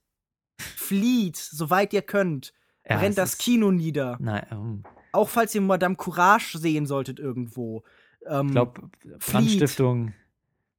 Flieht, 0.59 1.37
soweit 1.37 1.93
ihr 1.93 2.03
könnt. 2.03 2.53
Ja, 2.89 2.99
Rennt 2.99 3.19
das 3.19 3.39
Kino 3.39 3.73
nieder. 3.73 4.17
Nein, 4.21 4.47
ähm, 4.51 4.83
Auch 5.13 5.29
falls 5.29 5.55
ihr 5.55 5.61
Madame 5.61 5.97
Courage 5.97 6.59
sehen 6.59 6.87
solltet 6.87 7.19
irgendwo. 7.19 7.83
Ähm, 8.29 8.47
Ich 8.47 8.53
glaube, 8.53 8.91
Brandstiftung 9.31 10.13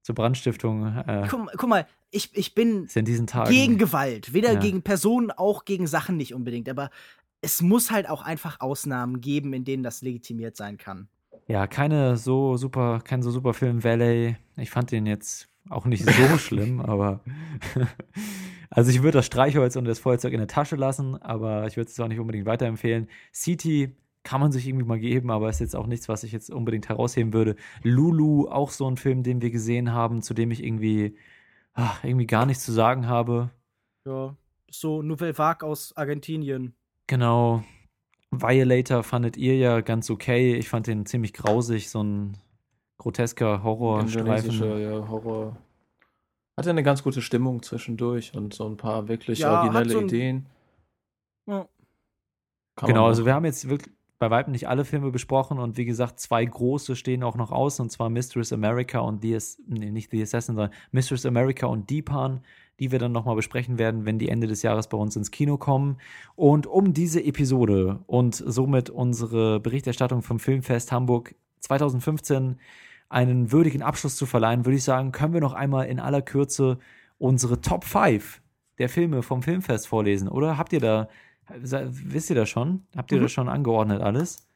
zur 0.01 0.15
Brandstiftung. 0.15 0.85
Äh, 0.85 1.27
Guck, 1.29 1.51
guck 1.57 1.69
mal, 1.69 1.85
ich, 2.11 2.29
ich 2.33 2.53
bin 2.55 2.87
gegen 3.47 3.77
Gewalt. 3.77 4.33
Weder 4.33 4.53
Ja. 4.53 4.59
gegen 4.59 4.81
Personen, 4.81 5.31
auch 5.31 5.65
gegen 5.65 5.85
Sachen 5.85 6.15
nicht 6.15 6.33
unbedingt. 6.33 6.69
Aber 6.69 6.89
es 7.41 7.61
muss 7.61 7.91
halt 7.91 8.09
auch 8.09 8.21
einfach 8.21 8.61
Ausnahmen 8.61 9.19
geben, 9.19 9.51
in 9.53 9.65
denen 9.65 9.83
das 9.83 10.01
legitimiert 10.01 10.55
sein 10.55 10.77
kann. 10.77 11.09
Ja, 11.47 11.67
keine 11.67 12.17
so 12.17 12.57
super, 12.57 13.01
kein 13.03 13.21
so 13.21 13.31
super 13.31 13.53
Film 13.53 13.83
Valley. 13.83 14.37
Ich 14.55 14.69
fand 14.69 14.91
den 14.91 15.05
jetzt 15.05 15.49
auch 15.69 15.85
nicht 15.85 16.05
so 16.05 16.11
schlimm, 16.37 16.79
aber 16.79 17.19
also 18.69 18.91
ich 18.91 19.03
würde 19.03 19.17
das 19.19 19.25
Streichholz 19.25 19.75
und 19.75 19.85
das 19.85 19.99
Feuerzeug 19.99 20.33
in 20.33 20.39
der 20.39 20.47
Tasche 20.47 20.75
lassen, 20.75 21.21
aber 21.21 21.67
ich 21.67 21.77
würde 21.77 21.89
es 21.91 21.99
auch 21.99 22.07
nicht 22.07 22.19
unbedingt 22.19 22.45
weiterempfehlen. 22.45 23.07
City 23.33 23.95
kann 24.27 24.41
man 24.41 24.51
sich 24.51 24.67
irgendwie 24.67 24.85
mal 24.85 24.99
geben, 24.99 25.31
aber 25.31 25.47
ist 25.49 25.61
jetzt 25.61 25.75
auch 25.75 25.87
nichts, 25.87 26.09
was 26.09 26.23
ich 26.23 26.33
jetzt 26.33 26.49
unbedingt 26.51 26.89
herausheben 26.89 27.31
würde. 27.31 27.55
Lulu, 27.81 28.49
auch 28.49 28.71
so 28.71 28.85
ein 28.89 28.97
Film, 28.97 29.23
den 29.23 29.41
wir 29.41 29.51
gesehen 29.51 29.93
haben, 29.93 30.21
zu 30.21 30.33
dem 30.33 30.51
ich 30.51 30.61
irgendwie, 30.61 31.15
ach, 31.73 32.03
irgendwie 32.03 32.27
gar 32.27 32.45
nichts 32.45 32.65
zu 32.65 32.73
sagen 32.73 33.07
habe. 33.07 33.51
Ja, 34.05 34.35
so 34.69 35.01
Nouvelle 35.01 35.37
Vague 35.37 35.65
aus 35.65 35.95
Argentinien. 35.95 36.73
Genau. 37.07 37.63
Violator 38.31 39.03
fandet 39.03 39.37
ihr 39.37 39.55
ja 39.55 39.79
ganz 39.79 40.09
okay. 40.09 40.55
Ich 40.55 40.67
fand 40.67 40.87
den 40.87 41.05
ziemlich 41.05 41.31
grausig, 41.31 41.89
so 41.89 42.03
ein 42.03 42.37
grotesker 42.97 43.63
Horrorstreifen. 43.63 44.81
Ja, 44.81 45.07
Horror. 45.07 45.55
Hatte 46.57 46.69
eine 46.71 46.83
ganz 46.83 47.01
gute 47.01 47.21
Stimmung 47.21 47.63
zwischendurch 47.63 48.35
und 48.35 48.53
so 48.53 48.67
ein 48.67 48.75
paar 48.75 49.07
wirklich 49.07 49.39
Ja, 49.39 49.61
originelle 49.61 49.89
so 49.89 49.99
ein- 49.99 50.05
Ideen. 50.05 50.45
Ja. 51.45 51.69
Kann 52.75 52.87
Genau, 52.89 53.05
also 53.07 53.25
wir 53.25 53.33
haben 53.33 53.45
jetzt 53.45 53.69
wirklich 53.69 53.95
bei 54.19 54.29
weitem 54.31 54.51
nicht 54.51 54.67
alle 54.67 54.85
Filme 54.85 55.11
besprochen 55.11 55.59
und 55.59 55.77
wie 55.77 55.85
gesagt, 55.85 56.19
zwei 56.19 56.43
große 56.43 56.95
stehen 56.95 57.23
auch 57.23 57.35
noch 57.35 57.51
aus 57.51 57.79
und 57.79 57.91
zwar 57.91 58.09
Mistress 58.09 58.51
America 58.51 58.99
und 58.99 59.21
The, 59.21 59.37
nee, 59.67 59.91
nicht 59.91 60.11
The 60.11 60.21
Assassin, 60.21 60.55
sondern 60.55 60.75
Mistress 60.91 61.25
America 61.25 61.67
und 61.67 61.89
Deepan, 61.89 62.41
die 62.79 62.91
wir 62.91 62.99
dann 62.99 63.11
nochmal 63.11 63.35
besprechen 63.35 63.77
werden, 63.77 64.05
wenn 64.05 64.19
die 64.19 64.29
Ende 64.29 64.47
des 64.47 64.61
Jahres 64.63 64.87
bei 64.87 64.97
uns 64.97 65.15
ins 65.15 65.31
Kino 65.31 65.57
kommen. 65.57 65.97
Und 66.35 66.67
um 66.67 66.93
diese 66.93 67.23
Episode 67.23 68.03
und 68.07 68.35
somit 68.35 68.89
unsere 68.89 69.59
Berichterstattung 69.59 70.21
vom 70.21 70.39
Filmfest 70.39 70.91
Hamburg 70.91 71.35
2015 71.59 72.59
einen 73.09 73.51
würdigen 73.51 73.81
Abschluss 73.81 74.15
zu 74.15 74.25
verleihen, 74.25 74.65
würde 74.65 74.77
ich 74.77 74.83
sagen, 74.83 75.11
können 75.11 75.33
wir 75.33 75.41
noch 75.41 75.53
einmal 75.53 75.87
in 75.87 75.99
aller 75.99 76.21
Kürze 76.21 76.79
unsere 77.19 77.61
Top 77.61 77.83
5 77.83 78.41
der 78.77 78.89
Filme 78.89 79.23
vom 79.23 79.41
Filmfest 79.41 79.87
vorlesen, 79.87 80.27
oder? 80.27 80.57
Habt 80.57 80.73
ihr 80.73 80.79
da, 80.79 81.07
wisst 81.49 82.29
ihr 82.29 82.35
das 82.35 82.49
schon? 82.49 82.85
Habt 82.95 83.11
ihr 83.11 83.17
Mhm. 83.19 83.23
das 83.23 83.31
schon 83.31 83.49
angeordnet 83.49 84.01
alles? 84.01 84.47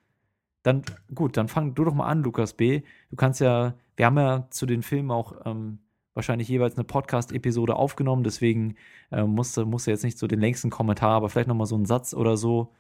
Dann, 0.64 0.84
gut, 1.16 1.38
dann 1.38 1.48
fang 1.48 1.74
du 1.74 1.84
doch 1.86 1.94
mal 1.94 2.06
an, 2.06 2.22
Lukas 2.24 2.54
B. 2.54 2.82
Du 3.10 3.16
kannst 3.16 3.40
ja, 3.42 3.74
wir 3.96 4.06
haben 4.06 4.18
ja 4.18 4.48
zu 4.52 4.66
den 4.66 4.84
Filmen 4.84 5.10
auch 5.12 5.34
ähm, 5.46 5.80
wahrscheinlich 6.14 6.48
jeweils 6.50 6.76
eine 6.76 6.84
Podcast-Episode 6.84 7.76
aufgenommen, 7.76 8.24
deswegen 8.24 8.76
äh, 9.12 9.24
musst, 9.24 9.58
du, 9.58 9.66
musst 9.66 9.88
du 9.88 9.92
jetzt 9.92 10.04
nicht 10.04 10.18
so 10.20 10.28
den 10.28 10.40
längsten 10.40 10.70
Kommentar, 10.70 11.12
aber 11.12 11.30
vielleicht 11.30 11.48
nochmal 11.48 11.66
so 11.68 11.76
einen 11.76 11.86
Satz 11.86 12.14
oder 12.14 12.38
so. 12.38 12.74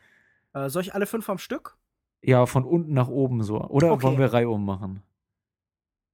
Äh, 0.54 0.70
soll 0.70 0.82
ich 0.84 0.94
alle 0.94 1.06
fünf 1.08 1.28
am 1.30 1.38
Stück? 1.38 1.78
Ja, 2.22 2.46
von 2.46 2.66
unten 2.66 2.94
nach 2.94 3.08
oben 3.08 3.42
so. 3.42 3.60
Oder 3.62 3.94
Okay. 3.94 4.04
wollen 4.04 4.20
wir 4.20 4.32
reihum 4.34 4.64
machen? 4.64 5.02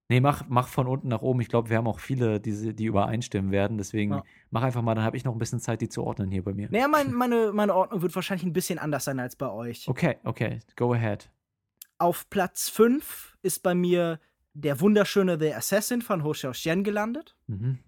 Nee, 0.09 0.21
mach, 0.21 0.45
mach 0.47 0.69
von 0.69 0.87
unten 0.87 1.09
nach 1.09 1.21
oben. 1.21 1.41
Ich 1.41 1.49
glaube, 1.49 1.69
wir 1.69 1.77
haben 1.77 1.87
auch 1.87 1.99
viele, 1.99 2.39
die, 2.39 2.73
die 2.73 2.85
übereinstimmen 2.85 3.51
werden. 3.51 3.77
Deswegen 3.77 4.11
Ja. 4.13 4.23
mach 4.51 4.63
einfach 4.63 4.81
mal, 4.81 4.95
dann 4.95 5.03
habe 5.03 5.17
ich 5.17 5.25
noch 5.25 5.33
ein 5.33 5.37
bisschen 5.37 5.59
Zeit, 5.59 5.81
die 5.81 5.89
zu 5.89 6.03
ordnen 6.03 6.31
hier 6.31 6.43
bei 6.43 6.53
mir. 6.53 6.69
Naja, 6.71 6.87
mein, 6.87 7.11
meine, 7.13 7.51
meine 7.51 7.75
Ordnung 7.75 8.01
wird 8.01 8.15
wahrscheinlich 8.15 8.45
ein 8.45 8.53
bisschen 8.53 8.79
anders 8.79 9.03
sein 9.03 9.19
als 9.19 9.35
bei 9.35 9.49
euch. 9.49 9.87
Okay, 9.87 10.17
okay, 10.23 10.59
go 10.77 10.93
ahead. 10.93 11.29
Auf 11.97 12.29
Platz 12.29 12.69
5 12.69 13.37
ist 13.41 13.63
bei 13.63 13.75
mir 13.75 14.19
der 14.53 14.79
wunderschöne 14.79 15.37
The 15.39 15.53
Assassin 15.53 16.01
von 16.01 16.23
Ho 16.23 16.31
Xiaoxian 16.31 16.83
gelandet. 16.83 17.35
Mhm. 17.47 17.79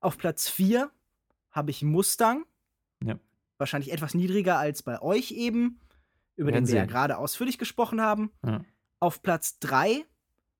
Auf 0.00 0.16
Platz 0.16 0.48
4 0.48 0.90
habe 1.50 1.70
ich 1.70 1.82
Mustang. 1.82 2.44
Ja. 3.02 3.18
Wahrscheinlich 3.58 3.92
etwas 3.92 4.14
niedriger 4.14 4.58
als 4.58 4.82
bei 4.82 5.02
euch 5.02 5.32
eben, 5.32 5.80
über 6.36 6.52
Werden 6.52 6.66
den 6.66 6.72
wir 6.72 6.78
ja 6.80 6.86
gerade 6.86 7.18
ausführlich 7.18 7.58
gesprochen 7.58 8.00
haben. 8.00 8.30
Ja. 8.44 8.60
Auf 9.00 9.22
Platz 9.22 9.58
3 9.58 10.04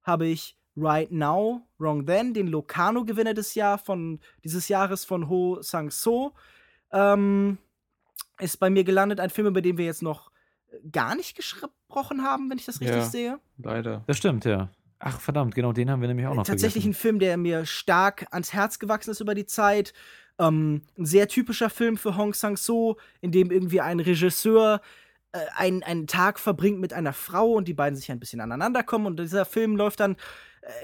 habe 0.02 0.26
ich 0.26 0.58
Right 0.76 1.10
Now, 1.12 1.62
Wrong 1.78 2.06
Then, 2.06 2.34
den 2.34 2.48
Locarno-Gewinner 2.48 3.34
des 3.34 3.54
Jahr 3.54 3.78
von, 3.78 4.20
dieses 4.42 4.68
Jahres 4.68 5.04
von 5.04 5.28
Ho 5.28 5.58
Sang-so. 5.62 6.32
Ähm, 6.92 7.58
ist 8.40 8.58
bei 8.58 8.70
mir 8.70 8.84
gelandet, 8.84 9.20
ein 9.20 9.30
Film, 9.30 9.46
über 9.48 9.62
den 9.62 9.78
wir 9.78 9.84
jetzt 9.84 10.02
noch 10.02 10.30
gar 10.90 11.14
nicht 11.14 11.36
gesprochen 11.36 12.22
haben, 12.22 12.50
wenn 12.50 12.58
ich 12.58 12.64
das 12.66 12.80
richtig 12.80 12.96
Ja. 12.96 13.04
sehe. 13.04 13.40
Leider. 13.58 14.02
Das 14.06 14.16
stimmt, 14.16 14.44
ja. 14.44 14.70
Ach, 14.98 15.20
verdammt, 15.20 15.54
genau, 15.54 15.72
den 15.72 15.90
haben 15.90 16.00
wir 16.00 16.08
nämlich 16.08 16.26
auch 16.26 16.34
noch 16.34 16.46
Tatsächlich 16.46 16.84
ein 16.84 16.94
vergessen. 16.94 17.00
Film, 17.00 17.18
der 17.18 17.36
mir 17.36 17.66
stark 17.66 18.26
ans 18.30 18.52
Herz 18.52 18.78
gewachsen 18.78 19.10
ist 19.10 19.20
über 19.20 19.34
die 19.34 19.46
Zeit. 19.46 19.92
Ähm, 20.38 20.82
ein 20.98 21.04
sehr 21.04 21.28
typischer 21.28 21.70
Film 21.70 21.96
für 21.96 22.16
Hong 22.16 22.34
Sang-so, 22.34 22.96
in 23.20 23.30
dem 23.30 23.50
irgendwie 23.50 23.80
ein 23.80 24.00
Regisseur 24.00 24.80
äh, 25.32 25.38
einen, 25.54 25.82
einen 25.82 26.06
Tag 26.06 26.40
verbringt 26.40 26.80
mit 26.80 26.92
einer 26.92 27.12
Frau 27.12 27.52
und 27.52 27.68
die 27.68 27.74
beiden 27.74 27.96
sich 27.96 28.10
ein 28.10 28.18
bisschen 28.18 28.40
aneinander 28.40 28.82
kommen. 28.82 29.06
Und 29.06 29.20
dieser 29.20 29.44
Film 29.44 29.76
läuft 29.76 30.00
dann 30.00 30.12
äh, 30.12 30.16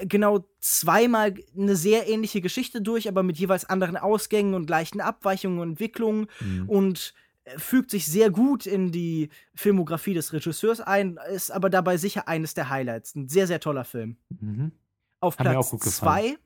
genau 0.05 0.45
zweimal 0.59 1.33
eine 1.57 1.75
sehr 1.75 2.07
ähnliche 2.07 2.41
Geschichte 2.41 2.81
durch, 2.81 3.07
aber 3.07 3.23
mit 3.23 3.37
jeweils 3.37 3.65
anderen 3.65 3.97
Ausgängen 3.97 4.53
und 4.53 4.65
gleichen 4.65 5.01
Abweichungen 5.01 5.59
und 5.59 5.69
Entwicklungen 5.69 6.27
Mhm. 6.39 6.69
und 6.69 7.13
äh, 7.43 7.57
fügt 7.57 7.91
sich 7.91 8.05
sehr 8.05 8.29
gut 8.29 8.65
in 8.65 8.91
die 8.91 9.29
Filmografie 9.55 10.13
des 10.13 10.33
Regisseurs 10.33 10.81
ein, 10.81 11.17
ist 11.33 11.51
aber 11.51 11.69
dabei 11.69 11.97
sicher 11.97 12.27
eines 12.27 12.53
der 12.53 12.69
Highlights. 12.69 13.15
Ein 13.15 13.27
sehr, 13.29 13.47
sehr 13.47 13.59
toller 13.59 13.83
Film. 13.83 14.17
Mhm. 14.29 14.71
Auf 15.19 15.37
Hat 15.39 15.45
Platz 15.45 15.55
auch 15.57 15.69
gut 15.71 15.81
gefallen. 15.81 16.33
2 16.33 16.37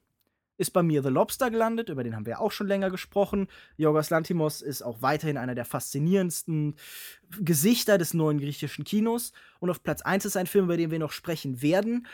ist 0.58 0.72
bei 0.72 0.84
mir 0.84 1.04
The 1.04 1.10
Lobster 1.10 1.52
gelandet, 1.52 1.90
über 1.90 2.04
den 2.06 2.16
haben 2.16 2.26
wir 2.26 2.40
auch 2.40 2.52
schon 2.54 2.68
länger 2.68 2.90
gesprochen. 2.90 3.48
Yorgos 3.76 4.10
Lantimos 4.10 4.62
ist 4.62 4.84
auch 4.84 5.02
weiterhin 5.02 5.36
einer 5.38 5.54
der 5.54 5.66
faszinierendsten 5.66 6.76
Gesichter 7.42 7.98
des 7.98 8.14
neuen 8.14 8.40
griechischen 8.40 8.86
Kinos. 8.86 9.34
Und 9.60 9.70
auf 9.70 9.84
Platz 9.84 10.02
1 10.02 10.24
ist 10.24 10.38
ein 10.38 10.48
Film, 10.48 10.66
über 10.66 10.78
den 10.78 10.92
wir 10.92 11.00
noch 11.00 11.12
sprechen 11.12 11.62
werden, 11.62 12.08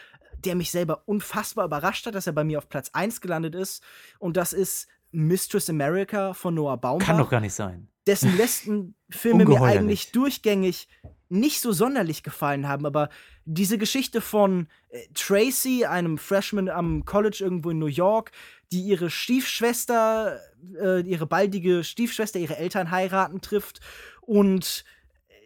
der 0.46 0.56
mich 0.56 0.72
selber 0.72 1.04
unfassbar 1.06 1.66
überrascht 1.66 2.06
hat, 2.06 2.16
dass 2.16 2.28
er 2.28 2.34
bei 2.34 2.44
mir 2.44 2.58
auf 2.58 2.70
Platz 2.70 2.90
1 2.94 3.22
gelandet 3.22 3.56
ist. 3.56 3.84
Und 4.20 4.38
das 4.38 4.54
ist 4.54 4.88
Mistress 5.12 5.70
America 5.70 6.34
von 6.34 6.56
Noah 6.56 6.78
Baumbach 6.78 7.06
Kann 7.06 7.18
doch 7.18 7.30
gar 7.30 7.42
nicht 7.42 7.54
sein. 7.54 7.88
dessen 8.08 8.36
letzten 8.38 8.96
Filme 9.10 9.46
mir 9.46 9.62
eigentlich 9.62 10.12
durchgängig 10.12 10.88
nicht 11.30 11.62
so 11.62 11.72
sonderlich 11.72 12.24
gefallen 12.24 12.68
haben, 12.68 12.86
aber 12.86 13.10
diese 13.46 13.78
Geschichte 13.78 14.20
von 14.20 14.68
äh, 14.90 15.00
Tracy, 15.14 15.86
einem 15.86 16.18
Freshman 16.18 16.68
am 16.68 17.06
College 17.06 17.40
irgendwo 17.42 17.70
in 17.70 17.80
New 17.80 17.86
York, 17.86 18.32
die 18.74 18.82
ihre 18.82 19.10
Stiefschwester, 19.10 20.40
äh, 20.78 21.02
ihre 21.02 21.28
baldige 21.28 21.86
Stiefschwester, 21.86 22.38
ihre 22.38 22.58
Eltern 22.58 22.92
heiraten 22.92 23.40
trifft 23.40 23.80
und 24.22 24.84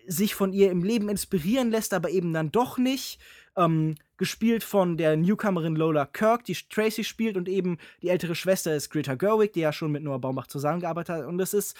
sich 0.07 0.35
von 0.35 0.53
ihr 0.53 0.71
im 0.71 0.83
Leben 0.83 1.09
inspirieren 1.09 1.71
lässt, 1.71 1.93
aber 1.93 2.09
eben 2.09 2.33
dann 2.33 2.51
doch 2.51 2.77
nicht. 2.77 3.19
Ähm, 3.57 3.95
gespielt 4.17 4.63
von 4.63 4.97
der 4.97 5.17
Newcomerin 5.17 5.75
Lola 5.75 6.05
Kirk, 6.05 6.45
die 6.45 6.55
Tracy 6.55 7.03
spielt, 7.03 7.37
und 7.37 7.49
eben 7.49 7.77
die 8.01 8.09
ältere 8.09 8.35
Schwester 8.35 8.75
ist 8.75 8.89
Greta 8.89 9.15
Gerwig, 9.15 9.53
die 9.53 9.61
ja 9.61 9.73
schon 9.73 9.91
mit 9.91 10.03
Noah 10.03 10.19
Baumbach 10.19 10.47
zusammengearbeitet 10.47 11.15
hat. 11.15 11.25
Und 11.25 11.39
es 11.39 11.53
ist, 11.53 11.75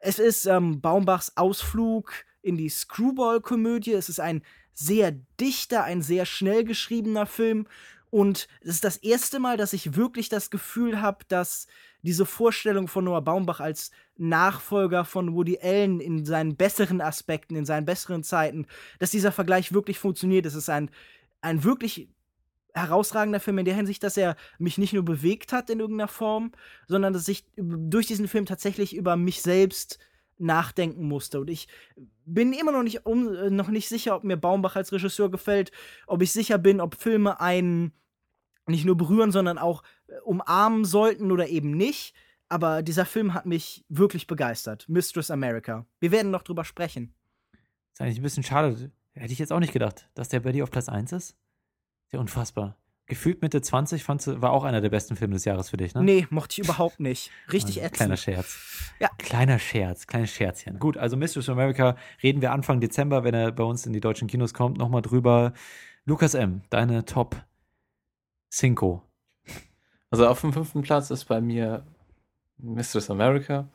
es 0.00 0.18
ist 0.18 0.46
ähm, 0.46 0.80
Baumbachs 0.80 1.36
Ausflug 1.36 2.12
in 2.42 2.56
die 2.56 2.68
Screwball-Komödie. 2.68 3.92
Es 3.92 4.08
ist 4.08 4.20
ein 4.20 4.42
sehr 4.72 5.12
dichter, 5.40 5.84
ein 5.84 6.02
sehr 6.02 6.26
schnell 6.26 6.64
geschriebener 6.64 7.26
Film. 7.26 7.66
Und 8.10 8.46
es 8.60 8.74
ist 8.74 8.84
das 8.84 8.98
erste 8.98 9.38
Mal, 9.38 9.56
dass 9.56 9.72
ich 9.72 9.96
wirklich 9.96 10.28
das 10.28 10.50
Gefühl 10.50 11.00
habe, 11.00 11.24
dass 11.28 11.66
diese 12.02 12.26
Vorstellung 12.26 12.88
von 12.88 13.04
Noah 13.04 13.22
Baumbach 13.22 13.60
als 13.60 13.90
Nachfolger 14.16 15.04
von 15.04 15.34
Woody 15.34 15.58
Allen 15.62 16.00
in 16.00 16.24
seinen 16.24 16.56
besseren 16.56 17.00
Aspekten, 17.00 17.56
in 17.56 17.64
seinen 17.64 17.86
besseren 17.86 18.22
Zeiten, 18.24 18.66
dass 18.98 19.10
dieser 19.10 19.32
Vergleich 19.32 19.72
wirklich 19.72 19.98
funktioniert. 19.98 20.46
Es 20.46 20.54
ist 20.54 20.68
ein, 20.68 20.90
ein 21.40 21.64
wirklich 21.64 22.08
herausragender 22.74 23.40
Film 23.40 23.58
in 23.58 23.64
der 23.64 23.74
Hinsicht, 23.74 24.02
dass 24.02 24.16
er 24.16 24.36
mich 24.58 24.78
nicht 24.78 24.92
nur 24.92 25.04
bewegt 25.04 25.52
hat 25.52 25.70
in 25.70 25.80
irgendeiner 25.80 26.08
Form, 26.08 26.52
sondern 26.88 27.12
dass 27.12 27.28
ich 27.28 27.44
durch 27.56 28.06
diesen 28.06 28.28
Film 28.28 28.46
tatsächlich 28.46 28.96
über 28.96 29.16
mich 29.16 29.42
selbst 29.42 29.98
nachdenken 30.38 31.06
musste. 31.06 31.40
Und 31.40 31.50
ich 31.50 31.68
bin 32.24 32.52
immer 32.52 32.72
noch 32.72 32.82
nicht, 32.82 33.06
um, 33.06 33.54
noch 33.54 33.68
nicht 33.68 33.88
sicher, 33.88 34.16
ob 34.16 34.24
mir 34.24 34.36
Baumbach 34.36 34.76
als 34.76 34.92
Regisseur 34.92 35.30
gefällt, 35.30 35.70
ob 36.06 36.22
ich 36.22 36.32
sicher 36.32 36.58
bin, 36.58 36.80
ob 36.80 36.94
Filme 36.94 37.40
einen 37.40 37.92
nicht 38.66 38.84
nur 38.84 38.96
berühren, 38.96 39.32
sondern 39.32 39.58
auch 39.58 39.82
äh, 40.08 40.18
umarmen 40.24 40.84
sollten 40.84 41.30
oder 41.32 41.48
eben 41.48 41.72
nicht. 41.72 42.14
Aber 42.48 42.82
dieser 42.82 43.06
Film 43.06 43.32
hat 43.34 43.46
mich 43.46 43.84
wirklich 43.88 44.26
begeistert. 44.26 44.88
Mistress 44.88 45.30
America. 45.30 45.86
Wir 46.00 46.10
werden 46.12 46.30
noch 46.30 46.42
drüber 46.42 46.64
sprechen. 46.64 47.14
Ist 47.92 48.00
eigentlich 48.00 48.18
ein 48.18 48.22
bisschen 48.22 48.42
schade. 48.42 48.90
Hätte 49.14 49.32
ich 49.32 49.38
jetzt 49.38 49.52
auch 49.52 49.60
nicht 49.60 49.72
gedacht, 49.72 50.08
dass 50.14 50.28
der 50.28 50.40
bei 50.40 50.52
dir 50.52 50.64
auf 50.64 50.70
Platz 50.70 50.88
1 50.88 51.12
ist. 51.12 51.30
Ist 51.30 52.12
ja 52.12 52.20
unfassbar. 52.20 52.76
Gefühlt 53.06 53.42
Mitte 53.42 53.60
20 53.60 54.04
fandst 54.04 54.26
du, 54.26 54.40
war 54.40 54.52
auch 54.52 54.64
einer 54.64 54.80
der 54.80 54.88
besten 54.88 55.16
Filme 55.16 55.34
des 55.34 55.44
Jahres 55.44 55.70
für 55.70 55.76
dich, 55.76 55.94
ne? 55.94 56.02
Nee, 56.02 56.26
mochte 56.30 56.52
ich 56.52 56.66
überhaupt 56.66 57.00
nicht. 57.00 57.30
Richtig 57.52 57.76
Also, 57.76 57.86
ätzend. 57.86 57.96
Kleiner 57.96 58.16
Scherz. 58.16 58.58
Ja. 59.00 59.08
Kleiner 59.18 59.58
Scherz, 59.58 60.06
kleines 60.06 60.30
Scherzchen. 60.32 60.78
Gut, 60.78 60.96
also 60.96 61.16
Mistress 61.16 61.48
America 61.48 61.96
reden 62.22 62.40
wir 62.40 62.52
Anfang 62.52 62.80
Dezember, 62.80 63.24
wenn 63.24 63.34
er 63.34 63.50
bei 63.52 63.64
uns 63.64 63.84
in 63.86 63.92
die 63.92 64.00
deutschen 64.00 64.28
Kinos 64.28 64.54
kommt, 64.54 64.78
nochmal 64.78 65.02
drüber. 65.02 65.52
Lukas 66.04 66.34
M., 66.34 66.62
deine 66.70 67.04
Top 67.04 67.36
Cinco. 68.52 69.02
Also 70.10 70.26
auf 70.26 70.40
dem 70.42 70.52
fünften 70.52 70.82
Platz 70.82 71.10
ist 71.10 71.24
bei 71.24 71.40
mir 71.40 71.86
Mistress 72.58 73.10
America, 73.10 73.68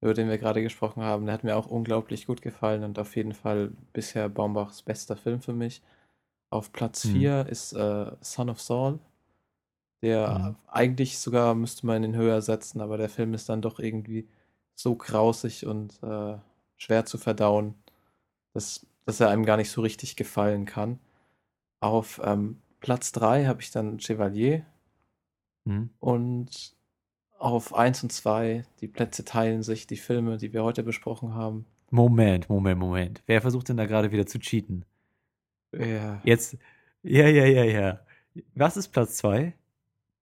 über 0.00 0.14
den 0.14 0.28
wir 0.28 0.38
gerade 0.38 0.62
gesprochen 0.62 1.02
haben. 1.02 1.26
Der 1.26 1.34
hat 1.34 1.44
mir 1.44 1.56
auch 1.56 1.66
unglaublich 1.66 2.26
gut 2.26 2.42
gefallen 2.42 2.84
und 2.84 2.98
auf 2.98 3.16
jeden 3.16 3.34
Fall 3.34 3.72
bisher 3.92 4.28
Baumbachs 4.28 4.82
bester 4.82 5.16
Film 5.16 5.40
für 5.40 5.52
mich. 5.54 5.82
Auf 6.50 6.72
Platz 6.72 7.04
Mhm. 7.04 7.12
4 7.12 7.46
ist 7.48 7.72
äh, 7.72 8.12
Son 8.20 8.50
of 8.50 8.60
Saul. 8.60 9.00
Der 10.02 10.28
Mhm. 10.28 10.56
eigentlich 10.68 11.18
sogar 11.18 11.54
müsste 11.54 11.86
man 11.86 12.04
ihn 12.04 12.14
höher 12.16 12.42
setzen, 12.42 12.80
aber 12.80 12.96
der 12.98 13.08
Film 13.08 13.34
ist 13.34 13.48
dann 13.48 13.62
doch 13.62 13.78
irgendwie 13.78 14.28
so 14.74 14.94
grausig 14.94 15.66
und 15.66 16.02
äh, 16.02 16.38
schwer 16.76 17.06
zu 17.06 17.18
verdauen, 17.18 17.74
dass, 18.54 18.86
dass 19.06 19.20
er 19.20 19.30
einem 19.30 19.46
gar 19.46 19.56
nicht 19.56 19.70
so 19.70 19.80
richtig 19.82 20.16
gefallen 20.16 20.66
kann. 20.66 21.00
Auf 21.80 22.20
ähm, 22.24 22.60
Platz 22.86 23.10
3 23.10 23.46
habe 23.46 23.60
ich 23.62 23.72
dann 23.72 23.98
Chevalier 23.98 24.64
Mhm. 25.64 25.90
und 25.98 26.76
auf 27.36 27.74
1 27.74 28.04
und 28.04 28.12
2, 28.12 28.64
die 28.80 28.86
Plätze 28.86 29.24
teilen 29.24 29.64
sich, 29.64 29.88
die 29.88 29.96
Filme, 29.96 30.36
die 30.36 30.52
wir 30.52 30.62
heute 30.62 30.84
besprochen 30.84 31.34
haben. 31.34 31.66
Moment, 31.90 32.48
Moment, 32.48 32.78
Moment. 32.78 33.22
Wer 33.26 33.40
versucht 33.40 33.68
denn 33.68 33.76
da 33.76 33.86
gerade 33.86 34.12
wieder 34.12 34.24
zu 34.24 34.38
cheaten? 34.38 34.84
Ja. 35.76 36.20
Jetzt, 36.22 36.56
ja, 37.02 37.26
ja, 37.26 37.44
ja, 37.46 37.64
ja. 37.64 38.00
Was 38.54 38.76
ist 38.76 38.88
Platz 38.88 39.16
2? 39.16 39.52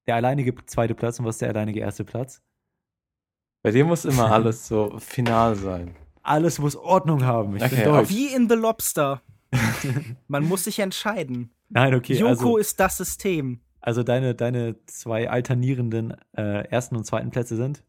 Der 0.07 0.15
alleinige 0.15 0.55
zweite 0.65 0.95
Platz 0.95 1.19
und 1.19 1.27
was 1.27 1.35
ist 1.35 1.43
der 1.43 1.51
alleinige 1.51 1.81
erste 1.81 2.05
Platz? 2.05 2.41
Bei 3.62 3.73
dir 3.73 3.85
muss 3.85 4.07
immer 4.07 4.31
alles 4.32 4.66
so 4.66 4.99
final 5.01 5.55
sein. 5.57 5.95
Alles 6.23 6.59
muss 6.59 6.77
Ordnung 6.77 7.24
haben. 7.27 7.57
Ich 7.57 7.62
Okay, 7.62 7.74
bin 7.77 7.85
deutsch. 7.85 8.09
Wie 8.09 8.28
in 8.35 8.49
The 8.49 8.55
Lobster. 8.57 9.20
Man 10.28 10.45
muss 10.49 10.65
sich 10.65 10.78
entscheiden. 10.78 11.51
Nein, 11.74 11.92
okay. 11.94 12.14
Yoko 12.14 12.28
also, 12.28 12.56
ist 12.56 12.78
das 12.78 12.96
System. 12.96 13.60
also 13.80 14.05
deine, 14.05 14.34
deine 14.36 14.76
zwei 14.86 15.28
alternierenden 15.28 16.16
äh, 16.36 16.68
ersten 16.68 16.96
und 16.96 17.05
zweiten 17.05 17.30
Plätze 17.30 17.56
sind? 17.56 17.82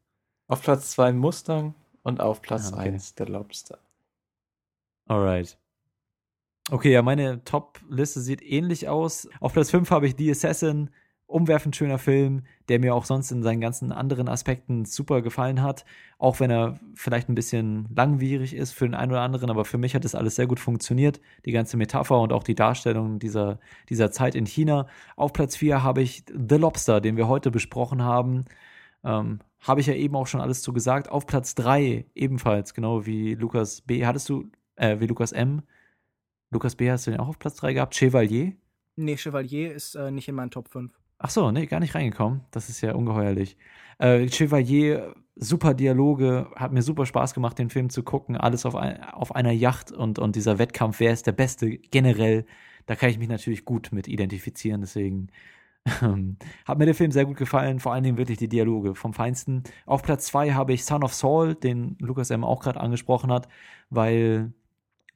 Auf 0.47 0.63
Platz 0.63 0.91
2 0.91 1.13
Mustang 1.13 1.75
und 2.01 2.19
auf 2.19 2.41
Platz 2.41 2.73
Ah, 2.73 2.77
okay. 2.77 2.89
1 2.89 3.15
der 3.15 3.29
Lobster. 3.29 3.79
Alright. 5.07 5.57
Okay, 6.71 6.91
ja, 6.91 7.03
meine 7.03 7.43
Top-Liste 7.43 8.21
sieht 8.21 8.41
ähnlich 8.41 8.89
aus. 8.89 9.29
Auf 9.39 9.53
Platz 9.53 9.69
5 9.69 9.91
habe 9.91 10.07
ich 10.07 10.15
The 10.17 10.31
Assassin. 10.31 10.89
Umwerfend 11.27 11.75
schöner 11.75 11.97
Film, 11.97 12.43
der 12.69 12.79
mir 12.79 12.93
auch 12.93 13.05
sonst 13.05 13.31
in 13.31 13.41
seinen 13.41 13.59
ganzen 13.59 13.91
anderen 13.91 14.29
Aspekten 14.29 14.85
super 14.85 15.21
gefallen 15.21 15.61
hat. 15.61 15.83
Auch 16.19 16.39
wenn 16.39 16.51
er 16.51 16.79
vielleicht 16.93 17.29
ein 17.29 17.35
bisschen 17.35 17.87
langwierig 17.95 18.53
ist 18.53 18.73
für 18.73 18.85
den 18.85 18.93
einen 18.93 19.11
oder 19.11 19.21
anderen, 19.21 19.49
aber 19.49 19.65
für 19.65 19.79
mich 19.79 19.95
hat 19.95 20.05
das 20.05 20.13
alles 20.13 20.35
sehr 20.35 20.45
gut 20.45 20.59
funktioniert. 20.59 21.19
Die 21.45 21.51
ganze 21.51 21.77
Metapher 21.77 22.19
und 22.19 22.31
auch 22.31 22.43
die 22.43 22.53
Darstellung 22.53 23.17
dieser, 23.17 23.59
dieser 23.89 24.11
Zeit 24.11 24.35
in 24.35 24.45
China. 24.45 24.87
Auf 25.15 25.33
Platz 25.33 25.55
4 25.55 25.81
habe 25.81 26.03
ich 26.03 26.23
The 26.27 26.55
Lobster, 26.57 27.01
den 27.01 27.17
wir 27.17 27.27
heute 27.27 27.49
besprochen 27.49 28.03
haben. 28.03 28.45
Ähm, 29.03 29.39
habe 29.61 29.81
ich 29.81 29.87
ja 29.87 29.95
eben 29.95 30.15
auch 30.15 30.27
schon 30.27 30.41
alles 30.41 30.61
zu 30.61 30.73
gesagt. 30.73 31.09
Auf 31.09 31.25
Platz 31.25 31.55
3 31.55 32.05
ebenfalls, 32.13 32.73
genau 32.73 33.05
wie 33.05 33.33
Lukas 33.33 33.81
B. 33.81 34.05
Hattest 34.05 34.29
du, 34.29 34.51
äh, 34.75 34.99
wie 34.99 35.07
Lukas 35.07 35.31
M. 35.31 35.63
Lukas 36.51 36.75
B. 36.75 36.91
hast 36.91 37.07
du 37.07 37.11
den 37.11 37.19
auch 37.19 37.29
auf 37.29 37.39
Platz 37.39 37.55
3 37.57 37.73
gehabt? 37.73 37.95
Chevalier? 37.95 38.53
Nee, 38.95 39.17
Chevalier 39.17 39.73
ist 39.73 39.95
äh, 39.95 40.11
nicht 40.11 40.27
in 40.27 40.35
meinen 40.35 40.51
Top 40.51 40.69
5. 40.69 40.91
Ach 41.17 41.29
so, 41.29 41.51
nee, 41.51 41.65
gar 41.65 41.79
nicht 41.79 41.95
reingekommen. 41.95 42.41
Das 42.51 42.69
ist 42.69 42.81
ja 42.81 42.93
ungeheuerlich. 42.93 43.57
Äh, 43.99 44.27
Chevalier, 44.27 45.15
super 45.35 45.73
Dialoge, 45.73 46.49
hat 46.55 46.71
mir 46.71 46.81
super 46.81 47.05
Spaß 47.05 47.33
gemacht, 47.33 47.57
den 47.57 47.69
Film 47.69 47.89
zu 47.89 48.03
gucken. 48.03 48.37
Alles 48.37 48.65
auf, 48.65 48.75
ein, 48.75 49.01
auf 49.03 49.35
einer 49.35 49.51
Yacht 49.51 49.91
und, 49.91 50.19
und 50.19 50.35
dieser 50.35 50.59
Wettkampf, 50.59 50.99
wer 50.99 51.13
ist 51.13 51.27
der 51.27 51.31
Beste 51.31 51.77
generell, 51.77 52.45
da 52.85 52.95
kann 52.95 53.09
ich 53.09 53.17
mich 53.17 53.29
natürlich 53.29 53.65
gut 53.65 53.91
mit 53.91 54.07
identifizieren. 54.07 54.81
Deswegen 54.81 55.29
ähm, 56.01 56.37
hat 56.65 56.77
mir 56.77 56.85
der 56.85 56.95
Film 56.95 57.11
sehr 57.11 57.25
gut 57.25 57.37
gefallen, 57.37 57.79
vor 57.79 57.93
allen 57.93 58.03
Dingen 58.03 58.17
wirklich 58.17 58.37
die 58.37 58.49
Dialoge 58.49 58.95
vom 58.95 59.13
Feinsten. 59.13 59.63
Auf 59.85 60.03
Platz 60.03 60.25
2 60.27 60.53
habe 60.53 60.73
ich 60.73 60.85
Son 60.85 61.03
of 61.03 61.13
Saul, 61.13 61.55
den 61.55 61.95
Lukas 61.99 62.29
M. 62.29 62.43
auch 62.43 62.61
gerade 62.61 62.79
angesprochen 62.79 63.31
hat, 63.31 63.47
weil 63.89 64.53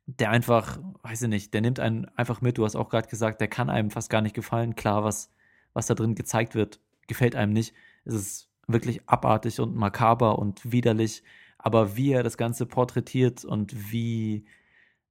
der 0.06 0.32
einfach, 0.32 0.80
weiß 1.04 1.24
ich 1.24 1.30
nicht, 1.30 1.54
der 1.54 1.62
nimmt 1.62 1.80
einen 1.80 2.06
einfach 2.16 2.42
mit. 2.42 2.58
Du 2.58 2.66
hast 2.66 2.76
auch 2.76 2.90
gerade 2.90 3.08
gesagt, 3.08 3.42
der 3.42 3.48
kann 3.48 3.70
einem 3.70 3.92
fast 3.92 4.10
gar 4.10 4.22
nicht 4.22 4.36
gefallen. 4.36 4.76
Klar, 4.76 5.04
was, 5.04 5.32
was 5.74 5.88
da 5.88 5.96
drin 5.96 6.16
gezeigt 6.16 6.56
wird, 6.56 6.80
gefällt 7.08 7.36
einem 7.36 7.54
nicht. 7.54 7.74
Es 8.06 8.14
ist 8.14 8.50
wirklich 8.68 9.02
abartig 9.08 9.60
und 9.60 9.76
makaber 9.76 10.40
und 10.40 10.72
widerlich. 10.72 11.24
Aber 11.58 11.98
wie 11.98 12.12
er 12.12 12.24
das 12.24 12.38
Ganze 12.38 12.66
porträtiert 12.66 13.44
und 13.44 13.92
wie, 13.92 14.46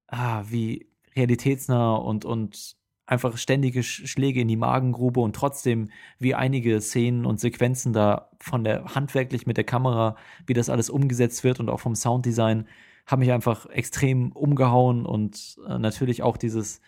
ah, 0.07 0.43
wie 0.49 0.87
realitätsnah 1.15 1.95
und, 1.95 2.25
und 2.25 2.75
einfach 3.05 3.37
ständige 3.37 3.81
Sch- 3.81 4.07
Schläge 4.07 4.41
in 4.41 4.47
die 4.47 4.55
Magengrube 4.55 5.19
und 5.19 5.35
trotzdem 5.35 5.89
wie 6.19 6.35
einige 6.35 6.79
Szenen 6.81 7.25
und 7.25 7.39
Sequenzen 7.39 7.91
da 7.91 8.29
von 8.39 8.63
der 8.63 8.95
handwerklich 8.95 9.45
mit 9.47 9.57
der 9.57 9.63
Kamera, 9.63 10.15
wie 10.45 10.53
das 10.53 10.69
alles 10.69 10.89
umgesetzt 10.89 11.43
wird 11.43 11.59
und 11.59 11.69
auch 11.69 11.79
vom 11.79 11.95
Sounddesign, 11.95 12.67
haben 13.07 13.19
mich 13.19 13.31
einfach 13.31 13.65
extrem 13.67 14.31
umgehauen 14.31 15.05
und 15.05 15.57
äh, 15.67 15.79
natürlich 15.79 16.21
auch 16.21 16.37
dieses 16.37 16.81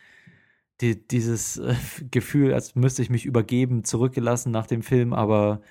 die, 0.81 1.07
dieses 1.07 1.57
äh, 1.57 1.75
Gefühl, 2.11 2.53
als 2.53 2.75
müsste 2.75 3.01
ich 3.01 3.09
mich 3.09 3.25
übergeben, 3.25 3.83
zurückgelassen 3.83 4.51
nach 4.51 4.67
dem 4.67 4.81
Film, 4.81 5.13
aber 5.13 5.61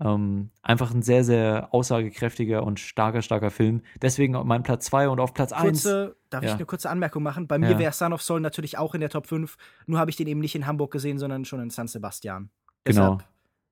ähm, 0.00 0.50
einfach 0.62 0.92
ein 0.92 1.02
sehr, 1.02 1.22
sehr 1.24 1.68
aussagekräftiger 1.72 2.64
und 2.64 2.80
starker, 2.80 3.22
starker 3.22 3.50
Film. 3.50 3.82
Deswegen 4.00 4.34
auf 4.34 4.44
mein 4.44 4.62
Platz 4.62 4.86
2 4.86 5.08
und 5.08 5.20
auf 5.20 5.32
Platz 5.34 5.52
1. 5.52 5.82
Kurze, 5.82 6.16
darf 6.30 6.42
ich 6.42 6.48
Ja. 6.50 6.56
eine 6.56 6.66
kurze 6.66 6.90
Anmerkung 6.90 7.22
machen? 7.22 7.46
Bei 7.46 7.58
mir 7.58 7.72
Ja. 7.72 7.78
wäre 7.78 7.92
Son 7.92 8.12
of 8.12 8.22
Soul 8.22 8.40
natürlich 8.40 8.78
auch 8.78 8.94
in 8.94 9.00
der 9.00 9.10
Top 9.10 9.26
5. 9.26 9.56
Nur 9.86 9.98
habe 10.00 10.10
ich 10.10 10.16
den 10.16 10.26
eben 10.26 10.40
nicht 10.40 10.54
in 10.54 10.66
Hamburg 10.66 10.90
gesehen, 10.92 11.18
sondern 11.18 11.44
schon 11.44 11.60
in 11.60 11.70
San 11.70 11.86
Sebastian. 11.88 12.50
Genau. 12.84 13.16
Deshalb 13.16 13.24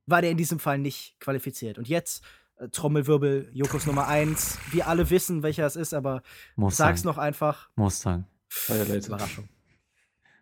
war 0.07 0.21
der 0.23 0.31
in 0.31 0.37
diesem 0.37 0.59
Fall 0.61 0.79
nicht 0.79 1.19
qualifiziert. 1.21 1.79
Und 1.79 1.89
jetzt 1.89 2.23
äh, 2.59 2.69
Trommelwirbel, 2.69 3.51
Jokos 3.53 3.87
Nummer 3.87 4.07
1. 4.07 4.59
Wir 4.71 4.87
alle 4.87 5.11
wissen, 5.11 5.43
welcher 5.43 5.67
es 5.67 5.75
ist, 5.75 5.95
aber 5.95 6.23
Mustang. 6.55 6.89
sag's 6.89 7.05
noch 7.05 7.19
einfach. 7.19 7.71
Mustang. 7.75 8.25
Überraschung. 8.69 9.49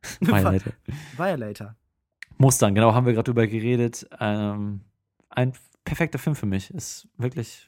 Violator. 0.20 0.72
Violator. 1.16 1.74
Mustang, 2.38 2.74
genau, 2.74 2.94
haben 2.94 3.06
wir 3.06 3.12
gerade 3.14 3.24
drüber 3.30 3.46
geredet. 3.46 4.08
Ähm, 4.20 4.82
ein 5.30 5.52
perfekter 5.84 6.18
Film 6.18 6.36
für 6.36 6.46
mich. 6.46 6.70
Ist 6.72 7.08
wirklich. 7.16 7.64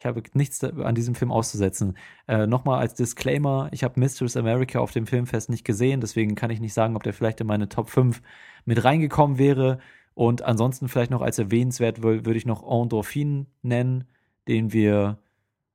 Ich 0.00 0.06
habe 0.06 0.22
nichts 0.34 0.62
an 0.62 0.94
diesem 0.94 1.14
Film 1.14 1.32
auszusetzen. 1.32 1.96
Äh, 2.28 2.46
Nochmal 2.46 2.78
als 2.80 2.92
Disclaimer: 2.94 3.68
Ich 3.72 3.82
habe 3.84 3.98
Mistress 3.98 4.36
America 4.36 4.78
auf 4.80 4.90
dem 4.92 5.06
Filmfest 5.06 5.48
nicht 5.48 5.64
gesehen, 5.64 6.02
deswegen 6.02 6.34
kann 6.34 6.50
ich 6.50 6.60
nicht 6.60 6.74
sagen, 6.74 6.94
ob 6.96 7.02
der 7.04 7.14
vielleicht 7.14 7.40
in 7.40 7.46
meine 7.46 7.70
Top 7.70 7.88
5 7.88 8.20
mit 8.66 8.84
reingekommen 8.84 9.38
wäre. 9.38 9.78
Und 10.12 10.42
ansonsten 10.42 10.88
vielleicht 10.88 11.10
noch 11.10 11.22
als 11.22 11.38
erwähnenswert 11.38 11.98
wür- 12.00 12.24
würde 12.26 12.36
ich 12.36 12.44
noch 12.46 12.62
Endorphin 12.62 13.46
nennen, 13.62 14.04
den 14.46 14.72
wir, 14.72 15.18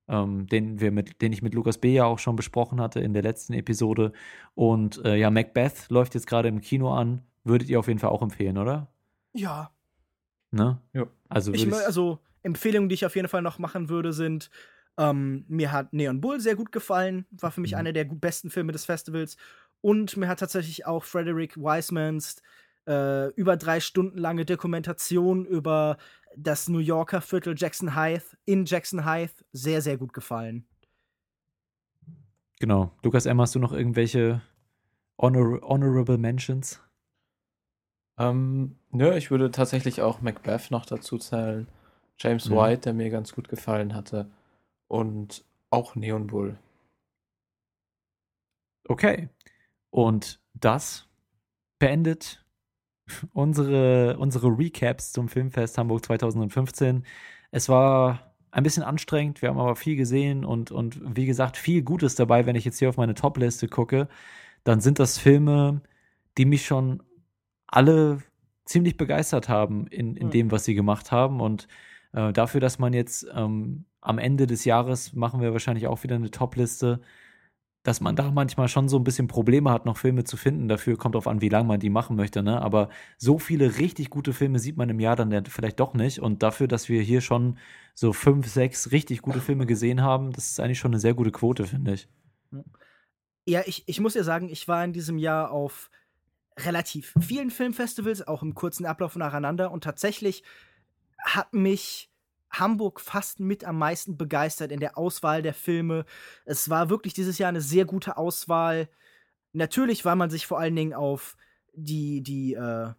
ähm, 0.10 0.48
den 0.48 0.80
wir 0.82 0.92
mit, 0.92 1.22
den 1.22 1.32
ich 1.32 1.42
mit 1.42 1.54
Lukas 1.54 1.78
B. 1.78 1.94
ja 1.94 2.06
auch 2.06 2.20
schon 2.20 2.36
besprochen 2.36 2.82
hatte 2.82 3.00
in 3.00 3.14
der 3.14 3.24
letzten 3.24 3.54
Episode. 3.54 4.12
Und 4.56 5.04
äh, 5.06 5.16
ja, 5.16 5.30
Macbeth 5.30 5.90
läuft 5.90 6.16
jetzt 6.16 6.28
gerade 6.28 6.50
im 6.50 6.60
Kino 6.62 6.92
an. 6.94 7.22
Würdet 7.44 7.70
ihr 7.70 7.80
auf 7.80 7.88
jeden 7.88 8.00
Fall 8.00 8.10
auch 8.10 8.22
empfehlen, 8.22 8.58
oder? 8.58 8.88
Ja. 9.34 9.72
Ne? 10.52 10.82
Ja. 10.94 11.08
Also, 11.30 11.54
Ich, 11.54 11.72
also 11.72 12.20
Empfehlungen, 12.44 12.90
die 12.90 12.96
ich 12.96 13.06
auf 13.06 13.16
jeden 13.16 13.28
Fall 13.28 13.42
noch 13.42 13.60
machen 13.60 13.88
würde, 13.90 14.12
sind 14.12 14.50
ähm, 14.98 15.46
mir 15.48 15.72
hat 15.72 15.94
Neon 15.94 16.20
Bull 16.20 16.40
sehr 16.42 16.56
gut 16.56 16.72
gefallen, 16.72 17.26
war 17.32 17.52
für 17.52 17.62
mich 17.62 17.72
Mhm. 17.72 17.78
einer 17.78 17.94
der 17.94 18.04
besten 18.04 18.50
Filme 18.50 18.74
des 18.74 18.86
Festivals 18.86 19.38
und 19.82 20.18
mir 20.18 20.28
hat 20.28 20.40
tatsächlich 20.40 20.86
auch 20.86 21.06
Frederick 21.06 21.56
Wisemans 21.56 22.42
äh, 22.90 23.28
über 23.36 23.56
drei 23.56 23.80
Stunden 23.80 24.18
lange 24.18 24.46
Dokumentation 24.46 25.46
über 25.46 25.98
das 26.36 26.68
New 26.68 26.80
Yorker 26.80 27.22
Viertel 27.22 27.56
Jackson 27.58 27.96
Heights 27.96 28.36
in 28.46 28.66
Jackson 28.66 29.06
Heights 29.06 29.46
sehr 29.54 29.82
sehr 29.82 29.98
gut 29.98 30.14
gefallen. 30.14 30.66
genau. 32.60 32.92
Lukas 33.04 33.26
M., 33.26 33.40
hast 33.40 33.56
du 33.56 33.60
noch 33.60 33.72
irgendwelche 33.74 34.42
honor 35.18 35.62
honorable 35.62 36.18
Mentions? 36.18 36.82
Ähm, 38.18 38.76
nö, 38.92 39.16
ich 39.16 39.32
würde 39.32 39.50
tatsächlich 39.52 40.02
auch 40.02 40.22
Macbeth 40.22 40.72
noch 40.72 40.86
dazu 40.86 41.18
zählen. 41.18 41.68
James 42.18 42.50
Mhm. 42.50 42.56
White, 42.56 42.82
der 42.82 42.94
mir 42.94 43.10
ganz 43.10 43.34
gut 43.34 43.48
gefallen 43.48 43.94
hatte. 43.96 44.30
Und 44.88 45.46
auch 45.70 45.96
Neon 45.96 46.28
Bull. 46.28 46.58
Okay. 48.88 49.30
Und 49.92 50.42
das 50.54 51.08
beendet 51.80 52.44
unsere, 53.34 54.18
unsere 54.18 54.48
Recaps 54.58 55.12
zum 55.12 55.30
Filmfest 55.30 55.78
Hamburg 55.78 56.06
2015. 56.06 57.06
Es 57.52 57.70
war 57.70 58.34
ein 58.52 58.64
bisschen 58.64 58.84
anstrengend, 58.84 59.42
wir 59.42 59.50
haben 59.50 59.60
aber 59.60 59.76
viel 59.76 59.96
gesehen 59.96 60.44
und, 60.46 60.72
und 60.72 61.00
wie 61.16 61.26
gesagt, 61.26 61.58
viel 61.58 61.84
Gutes 61.84 62.16
dabei. 62.16 62.46
Wenn 62.46 62.56
ich 62.56 62.66
jetzt 62.66 62.80
hier 62.80 62.90
auf 62.90 62.98
meine 62.98 63.14
Top-Liste 63.14 63.68
gucke, 63.68 64.08
dann 64.64 64.82
sind 64.82 65.00
das 65.00 65.18
Filme, 65.18 65.82
die 66.38 66.46
mich 66.46 66.66
schon 66.66 67.04
alle 67.68 68.20
ziemlich 68.66 68.98
begeistert 68.98 69.50
haben 69.50 69.88
in, 69.88 70.16
in 70.16 70.28
Mhm. 70.28 70.32
dem, 70.32 70.52
was 70.52 70.66
sie 70.66 70.76
gemacht 70.76 71.12
haben. 71.12 71.42
Und 71.42 71.68
äh, 72.14 72.34
dafür, 72.34 72.62
dass 72.62 72.80
man 72.80 72.94
jetzt 72.94 73.28
ähm, 73.36 73.86
am 74.02 74.18
Ende 74.20 74.48
des 74.48 74.66
Jahres 74.66 75.14
machen 75.14 75.42
wir 75.42 75.54
wahrscheinlich 75.54 75.88
auch 75.88 76.04
wieder 76.04 76.16
eine 76.16 76.32
Top-Liste, 76.32 77.02
dass 77.84 78.02
man 78.02 78.16
da 78.16 78.30
manchmal 78.32 78.68
schon 78.68 78.90
so 78.90 78.98
ein 78.98 79.04
bisschen 79.04 79.28
Probleme 79.28 79.72
hat, 79.72 79.86
noch 79.86 79.98
Filme 79.98 80.26
zu 80.26 80.36
finden. 80.36 80.68
Dafür 80.68 80.98
kommt 80.98 81.16
drauf 81.16 81.28
an, 81.28 81.42
wie 81.42 81.50
lange 81.50 81.68
man 81.68 81.80
die 81.80 81.90
machen 81.90 82.16
möchte, 82.18 82.44
ne? 82.44 82.62
Aber 82.62 82.90
so 83.18 83.40
viele 83.40 83.78
richtig 83.78 84.10
gute 84.10 84.34
Filme 84.34 84.60
sieht 84.60 84.76
man 84.76 84.90
im 84.90 85.00
Jahr 85.00 85.16
dann 85.16 85.46
vielleicht 85.46 85.80
doch 85.80 85.94
nicht. 85.94 86.20
Und 86.20 86.44
dafür, 86.44 86.68
dass 86.68 86.90
wir 86.90 87.02
hier 87.02 87.22
schon 87.22 87.58
so 87.94 88.12
fünf, 88.12 88.48
sechs 88.48 88.92
richtig 88.92 89.22
gute 89.22 89.40
Filme 89.40 89.66
gesehen 89.66 90.02
haben, 90.02 90.32
das 90.34 90.52
ist 90.52 90.60
eigentlich 90.60 90.80
schon 90.80 90.92
eine 90.92 91.00
sehr 91.00 91.14
gute 91.14 91.32
Quote, 91.32 91.66
finde 91.66 91.94
ich. 91.94 92.10
Ja, 93.46 93.62
ich, 93.66 93.84
ich 93.88 94.00
muss 94.00 94.14
ja 94.14 94.24
sagen, 94.24 94.50
ich 94.50 94.68
war 94.68 94.84
in 94.84 94.94
diesem 94.94 95.18
Jahr 95.18 95.52
auf 95.52 95.90
relativ 96.58 97.14
vielen 97.22 97.50
Filmfestivals, 97.50 98.28
auch 98.28 98.44
im 98.44 98.56
kurzen 98.56 98.86
Ablauf 98.86 99.16
nacheinander. 99.16 99.72
Und 99.72 99.86
tatsächlich 99.86 100.44
hat 101.18 101.54
mich 101.54 102.12
Hamburg 102.50 103.00
fast 103.00 103.40
mit 103.40 103.64
am 103.64 103.78
meisten 103.78 104.18
begeistert 104.18 104.72
in 104.72 104.80
der 104.80 104.98
Auswahl 104.98 105.42
der 105.42 105.54
Filme. 105.54 106.06
Es 106.46 106.70
war 106.70 106.90
wirklich 106.90 107.14
dieses 107.14 107.38
Jahr 107.38 107.50
eine 107.50 107.62
sehr 107.62 107.86
gute 107.86 108.18
Auswahl. 108.18 108.90
Natürlich, 109.54 110.06
weil 110.06 110.16
man 110.16 110.30
sich 110.30 110.48
vor 110.48 110.60
allen 110.60 110.76
Dingen 110.76 110.94
auf 110.94 111.36
die, 111.74 112.22
die 112.22 112.54
äh, 112.54 112.90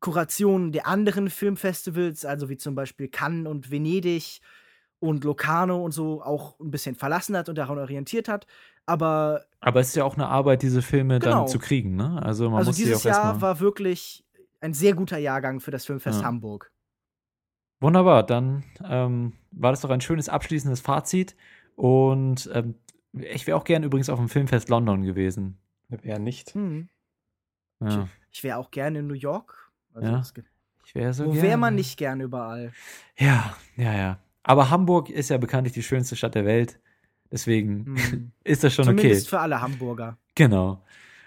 Kurationen 0.00 0.72
der 0.72 0.86
anderen 0.86 1.30
Filmfestivals, 1.30 2.24
also 2.24 2.48
wie 2.48 2.56
zum 2.56 2.74
Beispiel 2.74 3.08
Cannes 3.08 3.48
und 3.48 3.70
Venedig 3.70 4.40
und 5.00 5.24
Locarno 5.24 5.82
und 5.82 5.92
so, 5.92 6.22
auch 6.22 6.58
ein 6.60 6.70
bisschen 6.70 6.94
verlassen 6.94 7.36
hat 7.36 7.48
und 7.48 7.56
daran 7.56 7.78
orientiert 7.78 8.28
hat. 8.28 8.46
Aber. 8.86 9.44
Aber 9.60 9.80
es 9.80 9.88
ist 9.88 9.96
ja 9.96 10.04
auch 10.04 10.14
eine 10.14 10.28
Arbeit, 10.28 10.62
diese 10.62 10.82
Filme 10.82 11.18
Genau. 11.18 11.40
dann 11.40 11.48
zu 11.48 11.58
kriegen, 11.58 11.96
ne? 11.96 12.20
Also 12.22 12.50
man 12.50 12.58
also 12.58 12.68
muss 12.70 12.76
sie 12.76 12.84
dieses 12.84 13.00
auch 13.00 13.04
Jahr 13.04 13.40
war 13.40 13.60
wirklich 13.60 14.24
ein 14.60 14.74
sehr 14.74 14.94
guter 14.94 15.18
Jahrgang 15.18 15.60
für 15.60 15.70
das 15.70 15.84
Filmfest 15.86 16.20
Ja. 16.20 16.26
Hamburg. 16.26 16.70
Wunderbar, 17.84 18.22
dann 18.24 18.64
ähm, 18.82 19.34
war 19.50 19.72
das 19.72 19.82
doch 19.82 19.90
ein 19.90 20.00
schönes 20.00 20.28
abschließendes 20.30 20.80
Fazit. 20.80 21.36
Und 21.76 22.48
ähm, 22.54 22.76
ich 23.12 23.46
wäre 23.46 23.58
auch 23.58 23.64
gern 23.64 23.82
übrigens 23.82 24.08
auf 24.08 24.18
dem 24.18 24.28
Filmfest 24.30 24.70
London 24.70 25.02
gewesen. 25.02 25.58
Wer 25.88 26.18
nicht? 26.18 26.54
Hm. 26.54 26.88
Ja, 27.80 28.08
Ich 28.30 28.42
wäre 28.42 28.56
auch 28.56 28.70
gerne 28.70 29.00
in 29.00 29.06
New 29.06 29.14
York. 29.14 29.70
Also 29.92 30.08
Ja, 30.08 30.22
ich 30.86 30.94
wäre 30.94 31.12
so 31.12 31.26
Wo 31.26 31.34
wäre 31.42 31.58
man 31.58 31.74
nicht 31.74 31.98
gern 31.98 32.20
überall? 32.20 32.72
Ja, 33.18 33.54
ja, 33.76 33.94
ja. 33.94 34.18
Aber 34.42 34.70
Hamburg 34.70 35.10
ist 35.10 35.28
ja 35.28 35.36
bekanntlich 35.36 35.74
die 35.74 35.82
schönste 35.82 36.16
Stadt 36.16 36.34
der 36.34 36.46
Welt. 36.46 36.80
Deswegen 37.30 37.96
Hm. 37.96 38.32
ist 38.44 38.64
das 38.64 38.72
schon 38.74 38.86
Zumindest 38.86 39.26
okay. 39.26 39.28
für 39.28 39.40
alle 39.40 39.60
Hamburger. 39.60 40.16
Genau. 40.34 40.82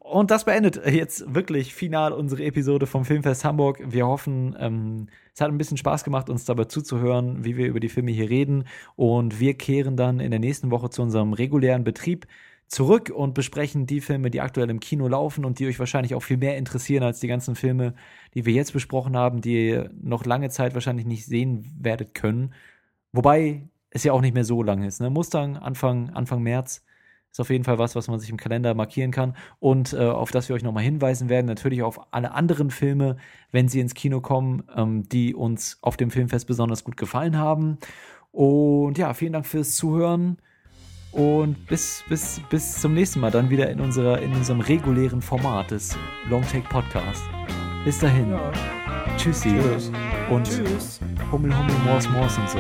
Und 0.10 0.32
das 0.32 0.46
beendet 0.46 0.82
jetzt 0.86 1.34
wirklich 1.34 1.74
final 1.74 2.14
unsere 2.14 2.44
Episode 2.44 2.88
vom 2.88 3.04
Filmfest 3.04 3.44
Hamburg. 3.44 3.82
Wir 3.86 4.08
hoffen, 4.08 4.56
ähm, 4.58 5.08
es 5.34 5.42
hat 5.42 5.50
ein 5.50 5.58
bisschen 5.58 5.76
Spaß 5.76 6.06
gemacht, 6.06 6.30
uns 6.30 6.46
dabei 6.46 6.64
zuzuhören, 6.66 7.44
wie 7.44 7.58
wir 7.58 7.68
über 7.68 7.82
die 7.82 7.90
Filme 7.90 8.12
hier 8.12 8.30
reden. 8.30 8.66
Und 8.96 9.42
wir 9.42 9.56
kehren 9.56 9.98
dann 9.98 10.22
in 10.22 10.32
der 10.32 10.40
nächsten 10.40 10.72
Woche 10.72 10.90
zu 10.90 11.02
unserem 11.02 11.34
regulären 11.34 11.84
Betrieb 11.84 12.26
zurück 12.68 13.12
und 13.14 13.34
besprechen 13.34 13.86
die 13.86 14.00
Filme, 14.00 14.32
die 14.32 14.40
aktuell 14.40 14.70
im 14.70 14.80
Kino 14.80 15.08
laufen 15.10 15.44
und 15.44 15.60
die 15.60 15.68
euch 15.68 15.80
wahrscheinlich 15.80 16.16
auch 16.16 16.24
viel 16.24 16.38
mehr 16.38 16.58
interessieren 16.58 17.04
als 17.04 17.20
die 17.20 17.28
ganzen 17.28 17.56
Filme, 17.56 17.94
die 18.34 18.46
wir 18.46 18.54
jetzt 18.54 18.74
besprochen 18.74 19.18
haben, 19.18 19.42
die 19.42 19.68
ihr 19.68 19.92
noch 20.02 20.26
lange 20.26 20.50
Zeit 20.50 20.74
wahrscheinlich 20.74 21.06
nicht 21.06 21.26
sehen 21.26 21.70
werdet 21.80 22.14
können. 22.14 22.54
Wobei 23.12 23.68
es 23.90 24.04
ja 24.06 24.14
auch 24.14 24.22
nicht 24.22 24.34
mehr 24.34 24.46
so 24.46 24.64
lang 24.64 24.84
ist. 24.84 25.02
Ne? 25.02 25.10
Mustang 25.10 25.58
Anfang, 25.58 26.10
Anfang 26.12 26.42
März 26.44 26.86
ist 27.32 27.40
auf 27.40 27.50
jeden 27.50 27.64
Fall 27.64 27.78
was, 27.78 27.96
was 27.96 28.08
man 28.08 28.20
sich 28.20 28.30
im 28.30 28.38
Kalender 28.38 28.74
markieren 28.74 29.12
kann 29.12 29.36
und 29.60 29.94
äh, 29.94 29.98
auf 29.98 30.32
das 30.32 30.50
wir 30.50 30.56
euch 30.56 30.64
nochmal 30.64 30.84
hinweisen 30.84 31.30
werden. 31.30 31.46
Natürlich 31.46 31.84
auf 31.84 32.14
alle 32.14 32.32
anderen 32.32 32.72
Filme, 32.72 33.18
wenn 33.52 33.68
sie 33.68 33.80
ins 33.80 33.94
Kino 33.94 34.22
kommen, 34.22 34.64
ähm, 34.76 35.08
die 35.10 35.36
uns 35.36 35.78
auf 35.82 35.98
dem 35.98 36.12
Filmfest 36.12 36.48
besonders 36.48 36.84
gut 36.84 36.98
gefallen 36.98 37.38
haben. 37.38 37.78
Und 38.32 38.98
ja, 38.98 39.14
vielen 39.14 39.34
Dank 39.34 39.46
fürs 39.46 39.76
Zuhören 39.76 40.38
und 41.12 41.66
bis, 41.68 42.04
bis, 42.10 42.42
bis 42.50 42.80
zum 42.80 42.94
nächsten 42.94 43.20
Mal 43.20 43.32
dann 43.32 43.50
wieder 43.50 43.70
in, 43.70 43.80
unserer, 43.80 44.22
in 44.22 44.34
unserem 44.34 44.60
regulären 44.60 45.22
Format 45.22 45.72
des 45.72 45.98
Long 46.30 46.44
Take 46.44 46.68
Podcast. 46.70 47.24
Bis 47.84 48.00
dahin. 48.00 48.32
Ja. 48.32 48.52
Tschüssi. 49.18 49.50
Tschüss. 49.50 49.92
Und 50.30 50.44
Tschüss. 50.44 51.00
Hummel, 51.32 51.58
Hummel, 51.58 51.76
Mors, 51.86 52.10
Mors 52.10 52.38
und 52.38 52.50
so. 52.50 52.60